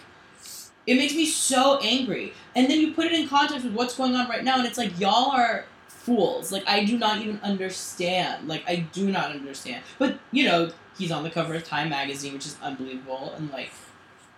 it 0.88 0.95
makes 0.95 1.14
me 1.14 1.26
so 1.26 1.80
angry. 1.81 2.34
And 2.56 2.69
then 2.69 2.80
you 2.80 2.93
put 2.93 3.06
it 3.06 3.14
in 3.14 3.27
context 3.27 3.65
with 3.65 3.73
what's 3.73 3.95
going 3.95 4.15
on 4.15 4.30
right 4.30 4.43
now 4.43 4.57
and 4.57 4.65
it's 4.65 4.77
like 4.77 4.98
y'all 4.99 5.31
are 5.31 5.65
fools. 6.10 6.52
Like 6.52 6.68
I 6.68 6.84
do 6.84 6.98
not 6.98 7.22
even 7.22 7.40
understand. 7.44 8.48
Like 8.48 8.64
I 8.68 8.88
do 8.91 9.11
not 9.11 9.31
understand. 9.31 9.84
But, 9.99 10.18
you 10.31 10.45
know, 10.45 10.72
he's 10.98 11.11
on 11.11 11.23
the 11.23 11.30
cover 11.30 11.53
of 11.53 11.64
Time 11.64 11.90
magazine, 11.90 12.34
which 12.34 12.48
is 12.48 12.57
unbelievable 12.61 13.34
and 13.38 13.52
like 13.52 13.72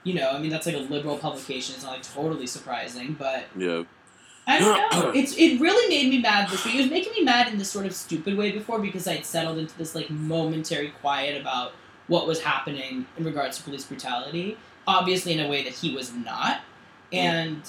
you 0.03 0.15
know, 0.15 0.31
I 0.31 0.39
mean 0.39 0.49
that's 0.49 0.65
like 0.65 0.75
a 0.75 0.79
liberal 0.79 1.17
publication. 1.17 1.75
It's 1.75 1.83
not 1.83 1.93
like 1.93 2.03
totally 2.03 2.47
surprising, 2.47 3.15
but 3.17 3.45
Yeah. 3.55 3.83
I 4.47 4.59
don't 4.59 4.91
know. 4.91 5.11
It's 5.11 5.33
it 5.37 5.61
really 5.61 5.87
made 5.87 6.09
me 6.09 6.19
mad 6.19 6.49
this 6.49 6.65
week. 6.65 6.75
It 6.75 6.81
was 6.81 6.89
making 6.89 7.13
me 7.13 7.23
mad 7.23 7.47
in 7.47 7.57
this 7.57 7.69
sort 7.69 7.85
of 7.85 7.93
stupid 7.93 8.35
way 8.35 8.51
before 8.51 8.79
because 8.79 9.07
I'd 9.07 9.25
settled 9.25 9.57
into 9.57 9.77
this 9.77 9.95
like 9.95 10.09
momentary 10.09 10.89
quiet 11.01 11.39
about 11.39 11.71
what 12.07 12.27
was 12.27 12.41
happening 12.41 13.05
in 13.17 13.23
regards 13.23 13.57
to 13.57 13.63
police 13.63 13.85
brutality. 13.85 14.57
Obviously, 14.87 15.33
in 15.33 15.39
a 15.39 15.47
way 15.47 15.63
that 15.63 15.73
he 15.73 15.95
was 15.95 16.11
not, 16.11 16.57
mm. 17.13 17.17
and 17.17 17.61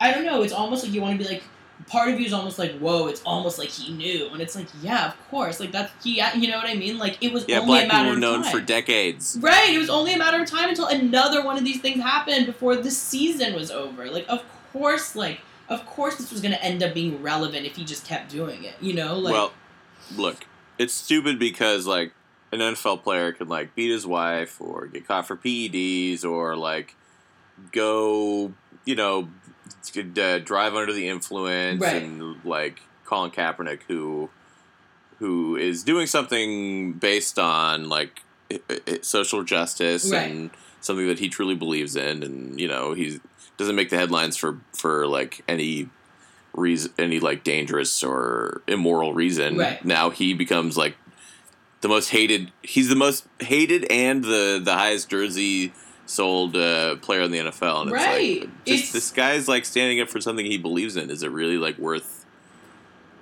I 0.00 0.12
don't 0.12 0.26
know. 0.26 0.42
It's 0.42 0.52
almost 0.52 0.84
like 0.84 0.92
you 0.92 1.00
want 1.00 1.18
to 1.18 1.24
be 1.24 1.32
like. 1.32 1.42
Part 1.88 2.08
of 2.08 2.18
you 2.18 2.26
is 2.26 2.32
almost 2.32 2.58
like, 2.58 2.76
whoa! 2.78 3.06
It's 3.06 3.22
almost 3.22 3.58
like 3.58 3.68
he 3.68 3.92
knew, 3.92 4.28
and 4.32 4.40
it's 4.40 4.56
like, 4.56 4.66
yeah, 4.82 5.06
of 5.08 5.30
course, 5.30 5.60
like 5.60 5.70
that's 5.72 5.92
he. 6.02 6.20
You 6.36 6.48
know 6.50 6.56
what 6.56 6.66
I 6.68 6.74
mean? 6.74 6.98
Like 6.98 7.18
it 7.22 7.32
was 7.32 7.44
Yeah, 7.46 7.60
only 7.60 7.66
black 7.68 7.82
a 7.84 7.86
people 7.86 7.96
matter 7.98 8.06
have 8.08 8.14
of 8.14 8.20
known 8.20 8.42
time. 8.42 8.52
for 8.52 8.60
decades. 8.60 9.38
Right. 9.40 9.70
It 9.72 9.78
was 9.78 9.90
only 9.90 10.14
a 10.14 10.18
matter 10.18 10.42
of 10.42 10.48
time 10.50 10.70
until 10.70 10.86
another 10.86 11.44
one 11.44 11.56
of 11.58 11.64
these 11.64 11.80
things 11.80 12.02
happened 12.02 12.46
before 12.46 12.76
the 12.76 12.90
season 12.90 13.54
was 13.54 13.70
over. 13.70 14.10
Like, 14.10 14.24
of 14.28 14.42
course, 14.72 15.14
like, 15.14 15.40
of 15.68 15.86
course, 15.86 16.16
this 16.16 16.32
was 16.32 16.40
going 16.40 16.52
to 16.54 16.62
end 16.64 16.82
up 16.82 16.92
being 16.94 17.22
relevant 17.22 17.66
if 17.66 17.76
he 17.76 17.84
just 17.84 18.04
kept 18.06 18.30
doing 18.30 18.64
it. 18.64 18.74
You 18.80 18.94
know, 18.94 19.16
like, 19.18 19.32
well, 19.34 19.52
look, 20.16 20.46
it's 20.78 20.94
stupid 20.94 21.38
because 21.38 21.86
like 21.86 22.12
an 22.52 22.60
NFL 22.60 23.02
player 23.02 23.32
could 23.32 23.48
like 23.48 23.74
beat 23.76 23.90
his 23.90 24.06
wife 24.06 24.60
or 24.60 24.86
get 24.86 25.06
caught 25.06 25.26
for 25.26 25.36
PEDs 25.36 26.24
or 26.24 26.56
like 26.56 26.96
go, 27.72 28.52
you 28.84 28.94
know, 28.94 29.28
could, 29.92 30.18
uh, 30.18 30.38
drive 30.40 30.74
under 30.74 30.92
the 30.92 31.08
influence 31.08 31.80
Right. 31.80 32.02
and 32.02 32.44
like 32.44 32.80
Colin 33.04 33.30
Kaepernick 33.30 33.80
who 33.88 34.30
who 35.18 35.56
is 35.56 35.82
doing 35.82 36.06
something 36.06 36.92
based 36.92 37.38
on 37.38 37.88
like 37.88 38.20
social 39.02 39.42
justice 39.42 40.10
Right. 40.10 40.30
and 40.30 40.50
something 40.80 41.06
that 41.08 41.18
he 41.18 41.28
truly 41.28 41.54
believes 41.54 41.96
in 41.96 42.22
and 42.22 42.60
you 42.60 42.68
know 42.68 42.92
he 42.92 43.20
doesn't 43.56 43.74
make 43.76 43.90
the 43.90 43.96
headlines 43.96 44.36
for 44.36 44.58
for 44.74 45.06
like 45.06 45.42
any 45.48 45.88
reason 46.52 46.92
any 46.98 47.18
like 47.20 47.42
dangerous 47.44 48.02
or 48.02 48.62
immoral 48.66 49.12
reason 49.14 49.56
Right. 49.56 49.84
now 49.84 50.10
he 50.10 50.32
becomes 50.34 50.76
like 50.76 50.96
the 51.80 51.88
most 51.88 52.10
hated 52.10 52.52
he's 52.62 52.88
the 52.88 52.94
most 52.96 53.26
hated 53.40 53.84
and 53.90 54.22
the 54.24 54.60
the 54.62 54.74
highest 54.74 55.08
jersey 55.10 55.72
sold 56.06 56.56
uh, 56.56 56.96
player 56.96 57.20
in 57.22 57.30
the 57.30 57.38
NFL, 57.38 57.82
and 57.82 57.90
Right. 57.92 58.20
it's 58.20 58.40
like, 58.44 58.50
just 58.64 58.78
It's- 58.78 58.92
this 58.92 59.10
guy's 59.10 59.48
like 59.48 59.64
standing 59.64 60.00
up 60.00 60.08
for 60.08 60.20
something 60.20 60.46
he 60.46 60.58
believes 60.58 60.96
in. 60.96 61.10
Is 61.10 61.22
it 61.22 61.30
really 61.30 61.58
like 61.58 61.78
worth? 61.78 62.24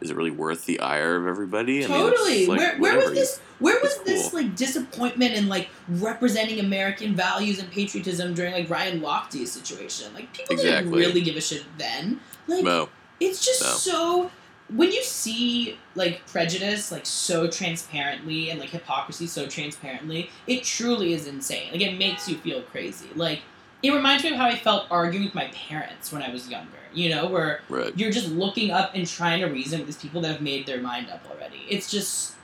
Is 0.00 0.10
it 0.10 0.16
really 0.16 0.30
worth 0.30 0.66
the 0.66 0.80
ire 0.80 1.16
of 1.16 1.26
everybody? 1.26 1.82
I 1.84 1.88
mean, 1.88 1.96
Totally. 1.96 2.46
like, 2.46 2.58
where, 2.58 2.76
where 2.78 2.96
was 2.98 3.12
this? 3.12 3.40
Where 3.58 3.80
was 3.80 3.94
It's 3.94 4.04
this 4.04 4.34
like 4.34 4.54
disappointment 4.54 5.32
and 5.34 5.48
like 5.48 5.68
representing 5.88 6.60
American 6.60 7.14
values 7.14 7.58
and 7.58 7.70
patriotism 7.70 8.34
during 8.34 8.52
like 8.52 8.68
Ryan 8.68 9.00
Lochte's 9.00 9.50
situation? 9.52 10.12
Like 10.12 10.30
people 10.34 10.56
didn't 10.56 10.90
really 10.90 11.22
give 11.22 11.36
a 11.36 11.40
shit 11.40 11.64
then. 11.78 12.20
Like 12.48 12.64
No, 12.64 12.90
it's 13.20 13.42
just 13.44 13.62
No. 13.62 13.68
so 13.68 14.30
when 14.68 14.90
you 14.92 15.02
see 15.02 15.78
like 15.94 16.26
prejudice 16.26 16.90
like 16.90 17.04
so 17.04 17.46
transparently 17.46 18.50
and 18.50 18.58
like 18.58 18.70
hypocrisy 18.70 19.26
so 19.26 19.46
transparently, 19.46 20.30
it 20.46 20.64
truly 20.64 21.12
is 21.12 21.26
insane. 21.26 21.70
Like 21.72 21.82
it 21.82 21.98
makes 21.98 22.28
you 22.28 22.36
feel 22.38 22.62
crazy. 22.62 23.08
Like 23.14 23.40
it 23.82 23.92
reminds 23.92 24.24
me 24.24 24.30
of 24.30 24.36
how 24.36 24.46
I 24.46 24.56
felt 24.56 24.86
arguing 24.90 25.26
with 25.26 25.34
my 25.34 25.48
parents 25.48 26.10
when 26.10 26.22
I 26.22 26.30
was 26.30 26.48
younger. 26.48 26.70
You 26.94 27.10
know, 27.10 27.26
where 27.26 27.60
right. 27.68 27.92
you're 27.96 28.12
just 28.12 28.28
looking 28.28 28.70
up 28.70 28.92
and 28.94 29.06
trying 29.06 29.40
to 29.40 29.46
reason 29.46 29.80
with 29.80 29.88
these 29.88 29.96
people 29.98 30.20
that 30.22 30.30
have 30.30 30.40
made 30.40 30.64
their 30.64 30.80
mind 30.80 31.10
up 31.10 31.28
already. 31.28 31.66
It's 31.68 31.90
just, 31.90 32.34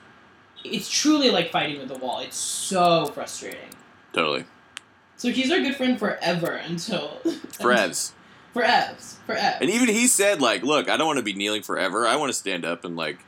it's 0.64 0.90
truly 0.90 1.30
like 1.30 1.52
fighting 1.52 1.80
with 1.80 1.90
a 1.92 1.98
wall. 1.98 2.18
It's 2.18 2.36
so 2.36 3.06
frustrating. 3.06 3.70
Totally. 4.12 4.44
So 5.16 5.30
he's 5.30 5.52
our 5.52 5.60
good 5.60 5.76
friend 5.76 5.98
forever 5.98 6.52
until 6.52 7.18
Frevs. 7.24 8.12
For 8.52 8.62
Evs 8.62 9.16
for 9.26 9.34
Evs. 9.34 9.60
And 9.60 9.70
even 9.70 9.88
he 9.88 10.06
said, 10.06 10.40
like, 10.40 10.62
look, 10.62 10.88
I 10.88 10.96
don't 10.96 11.06
want 11.06 11.18
to 11.18 11.22
be 11.24 11.32
kneeling 11.34 11.62
forever. 11.62 12.06
I 12.06 12.16
want 12.16 12.30
to 12.30 12.38
stand 12.38 12.64
up 12.64 12.84
and 12.84 12.96
like 12.96 13.18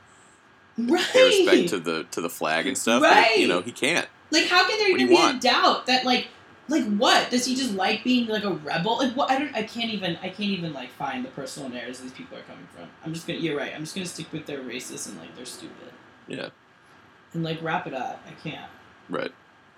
right. 0.77 1.05
pay 1.11 1.23
respect 1.45 1.69
to 1.69 1.79
the 1.79 2.03
to 2.11 2.21
the 2.21 2.29
flag 2.29 2.67
and 2.67 2.77
stuff. 2.77 3.01
But, 3.01 3.11
Right. 3.11 3.37
you 3.37 3.47
know, 3.47 3.61
he 3.61 3.71
can't. 3.71 4.07
like 4.31 4.45
how 4.47 4.67
can 4.67 4.77
there 4.79 4.91
What 4.91 5.01
even 5.01 5.07
be 5.07 5.13
want? 5.13 5.37
a 5.37 5.39
doubt 5.39 5.85
that 5.87 6.05
like 6.05 6.27
like 6.69 6.85
what 6.95 7.29
does 7.29 7.45
he 7.45 7.55
just 7.55 7.73
like 7.73 8.03
being 8.03 8.27
like 8.27 8.43
a 8.45 8.51
rebel? 8.53 8.97
Like 8.97 9.13
what 9.15 9.29
I 9.29 9.37
don't 9.37 9.53
I 9.55 9.63
can't 9.63 9.91
even 9.91 10.15
I 10.23 10.29
can't 10.29 10.49
even 10.51 10.73
like 10.73 10.91
find 10.91 11.23
the 11.25 11.29
personal 11.29 11.69
narratives 11.69 11.99
these 11.99 12.11
people 12.13 12.37
are 12.37 12.41
coming 12.43 12.67
from. 12.75 12.87
I'm 13.05 13.13
just 13.13 13.27
gonna 13.27 13.39
you're 13.39 13.57
right. 13.57 13.73
I'm 13.75 13.81
just 13.83 13.95
gonna 13.95 14.05
stick 14.07 14.31
with 14.31 14.45
their 14.45 14.59
racist 14.59 15.07
and 15.09 15.17
like 15.19 15.35
they're 15.35 15.45
stupid 15.45 15.91
Yeah. 16.27 16.49
and 17.33 17.43
like 17.43 17.61
wrap 17.61 17.85
it 17.87 17.93
up. 17.93 18.21
I 18.27 18.31
can't. 18.47 18.69
Right. 19.09 19.31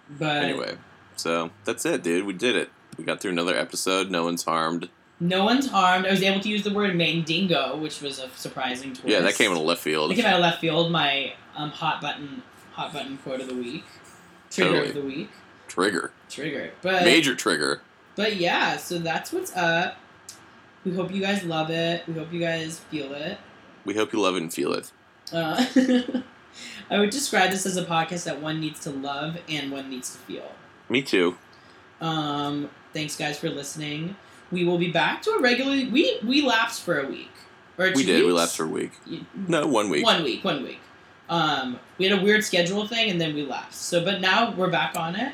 But 0.09 0.43
Anyway, 0.43 0.77
so 1.15 1.49
that's 1.65 1.84
it, 1.85 2.03
dude. 2.03 2.26
We 2.27 2.34
did 2.34 2.55
it. 2.55 2.69
We 2.97 3.03
got 3.03 3.19
through 3.19 3.31
another 3.31 3.57
episode. 3.57 4.11
No 4.11 4.23
one's 4.23 4.43
harmed. 4.43 4.89
No 5.19 5.45
one's 5.45 5.67
harmed. 5.67 6.05
I 6.05 6.11
was 6.11 6.21
able 6.21 6.41
to 6.41 6.49
use 6.49 6.63
the 6.63 6.73
word 6.73 6.95
mandingo, 6.95 7.77
which 7.77 8.01
was 8.01 8.19
a 8.19 8.29
surprising 8.35 8.89
twist. 8.93 9.07
Yeah, 9.07 9.21
that 9.21 9.35
came 9.35 9.51
in 9.51 9.57
left 9.63 9.81
field. 9.81 10.11
That 10.11 10.15
came 10.15 10.25
out 10.25 10.35
of 10.35 10.41
left 10.41 10.59
field. 10.59 10.91
My 10.91 11.33
um, 11.55 11.69
hot 11.71 12.01
button, 12.01 12.43
hot 12.73 12.91
button 12.91 13.17
quote 13.19 13.39
of 13.39 13.47
the 13.47 13.55
week, 13.55 13.85
trigger 14.49 14.69
Totally. 14.71 14.89
of 14.89 14.95
the 14.95 15.01
week, 15.01 15.29
Trigger. 15.69 16.11
trigger. 16.29 16.71
But 16.81 17.03
Major 17.05 17.33
trigger. 17.35 17.81
but 18.15 18.35
yeah, 18.35 18.75
so 18.77 18.97
that's 18.99 19.31
what's 19.31 19.55
up. 19.55 19.95
We 20.83 20.93
hope 20.93 21.11
you 21.13 21.21
guys 21.21 21.43
love 21.43 21.69
it. 21.69 22.05
We 22.07 22.13
hope 22.15 22.31
you 22.33 22.39
guys 22.41 22.79
feel 22.79 23.13
it. 23.13 23.37
We 23.85 23.93
hope 23.95 24.11
you 24.13 24.19
love 24.21 24.35
it 24.35 24.41
and 24.43 24.53
feel 24.53 24.73
it. 24.73 24.91
Uh, 25.31 25.65
I 26.89 26.99
would 26.99 27.09
describe 27.09 27.51
this 27.51 27.65
as 27.65 27.77
a 27.77 27.83
podcast 27.85 28.25
that 28.25 28.41
one 28.41 28.59
needs 28.59 28.79
to 28.81 28.89
love 28.91 29.37
and 29.49 29.71
one 29.71 29.89
needs 29.89 30.11
to 30.11 30.17
feel. 30.19 30.51
Me 30.89 31.01
too. 31.01 31.37
Um, 32.01 32.69
thanks 32.93 33.15
guys 33.15 33.39
for 33.39 33.49
listening. 33.49 34.15
We 34.51 34.63
will 34.63 34.77
be 34.77 34.91
back 34.91 35.22
to 35.23 35.31
a 35.31 35.41
regular. 35.41 35.72
We 35.91 36.19
we 36.23 36.41
lapsed 36.41 36.84
for 36.84 36.99
a 36.99 37.07
week. 37.07 37.31
Or 37.77 37.88
We 37.88 37.93
two 37.95 38.03
did. 38.05 38.26
We 38.26 38.31
lapsed 38.31 38.55
for 38.57 38.63
a 38.65 38.69
week. 38.69 38.91
You- 39.05 39.26
No, 39.47 39.67
one 39.67 39.89
week. 39.89 40.05
One 40.05 40.23
week, 40.23 40.43
one 40.43 40.63
week. 40.63 40.80
Um, 41.27 41.80
we 41.97 42.05
had 42.05 42.17
a 42.19 42.22
weird 42.22 42.43
schedule 42.43 42.88
thing, 42.88 43.09
and 43.09 43.19
then 43.19 43.34
we 43.34 43.43
left. 43.43 43.73
So, 43.73 44.03
but 44.05 44.22
now 44.22 44.51
we're 44.51 44.69
back 44.69 44.95
on 44.95 45.15
it. 45.15 45.34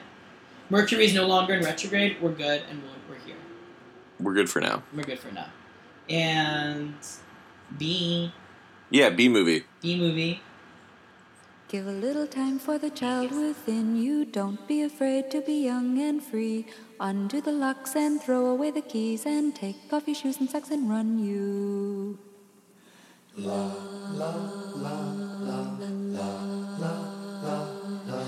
Mercury 0.69 1.05
is 1.05 1.13
no 1.13 1.27
longer 1.27 1.53
in 1.53 1.63
retrograde. 1.63 2.17
We're 2.21 2.31
good, 2.31 2.61
and 2.69 2.81
we're, 2.81 3.15
we're 3.15 3.21
here. 3.25 3.35
We're 4.19 4.33
good 4.33 4.49
for 4.49 4.61
now. 4.61 4.83
We're 4.95 5.03
good 5.03 5.19
for 5.19 5.31
now. 5.33 5.47
And 6.09 6.95
B 7.77 8.31
Yeah, 8.89 9.09
B 9.09 9.27
movie. 9.29 9.65
B 9.81 9.99
movie. 9.99 10.41
Give 11.67 11.87
a 11.87 11.91
little 11.91 12.27
time 12.27 12.59
for 12.59 12.77
the 12.77 12.89
child 12.89 13.31
within 13.31 13.95
you. 13.95 14.25
Don't 14.25 14.65
be 14.67 14.81
afraid 14.81 15.29
to 15.31 15.41
be 15.41 15.53
young 15.63 15.99
and 16.01 16.21
free. 16.23 16.67
Undo 17.03 17.41
the 17.41 17.51
locks 17.51 17.95
and 17.95 18.21
throw 18.21 18.45
away 18.45 18.69
the 18.69 18.79
keys 18.79 19.25
and 19.25 19.55
take 19.55 19.91
off 19.91 20.05
your 20.05 20.13
shoes 20.13 20.37
and 20.39 20.47
socks 20.47 20.69
and 20.69 20.87
run 20.87 21.17
you. 21.17 22.19
La 23.35 23.73
la 24.13 24.29
la 24.75 24.97
la 25.41 25.81
la 25.81 26.29
la 26.77 26.93
la 27.41 27.55
la. 28.05 28.23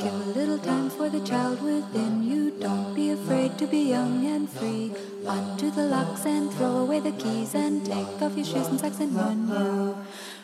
Give 0.00 0.14
a 0.14 0.32
little 0.38 0.56
time 0.56 0.83
for 0.94 1.08
the 1.08 1.20
child 1.26 1.60
within 1.62 2.22
you. 2.22 2.52
Don't 2.60 2.94
be 2.94 3.10
afraid 3.10 3.58
to 3.58 3.66
be 3.66 3.90
young 3.90 4.24
and 4.26 4.48
free. 4.48 4.92
Undo 5.26 5.70
the 5.70 5.86
locks 5.86 6.24
and 6.24 6.52
throw 6.52 6.78
away 6.78 7.00
the 7.00 7.12
keys 7.12 7.54
and 7.54 7.84
take 7.84 8.22
off 8.22 8.36
your 8.36 8.44
shoes 8.44 8.68
and 8.68 8.78
socks 8.78 9.00
and 9.00 9.14
run 9.14 9.48
you. 9.48 9.96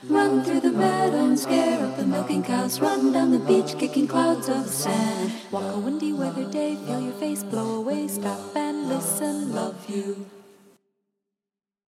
Run 0.09 0.43
through 0.43 0.61
the 0.61 0.73
meadow 0.73 1.25
and 1.25 1.39
scare 1.39 1.85
up 1.85 1.97
the 1.97 2.05
milking 2.05 2.43
cows. 2.43 2.81
Run 2.81 3.13
down 3.13 3.31
the 3.31 3.39
beach 3.39 3.79
kicking 3.79 4.09
clouds 4.09 4.49
of 4.49 4.67
sand. 4.67 5.33
Walk 5.51 5.75
a 5.75 5.79
windy 5.79 6.13
weather 6.13 6.51
day, 6.51 6.77
feel 6.77 7.01
your 7.01 7.13
face 7.15 7.45
blow 7.45 7.77
away. 7.77 8.09
Stop 8.09 8.57
and 8.57 8.89
listen, 8.89 9.55
love 9.55 9.89
you. 9.89 10.40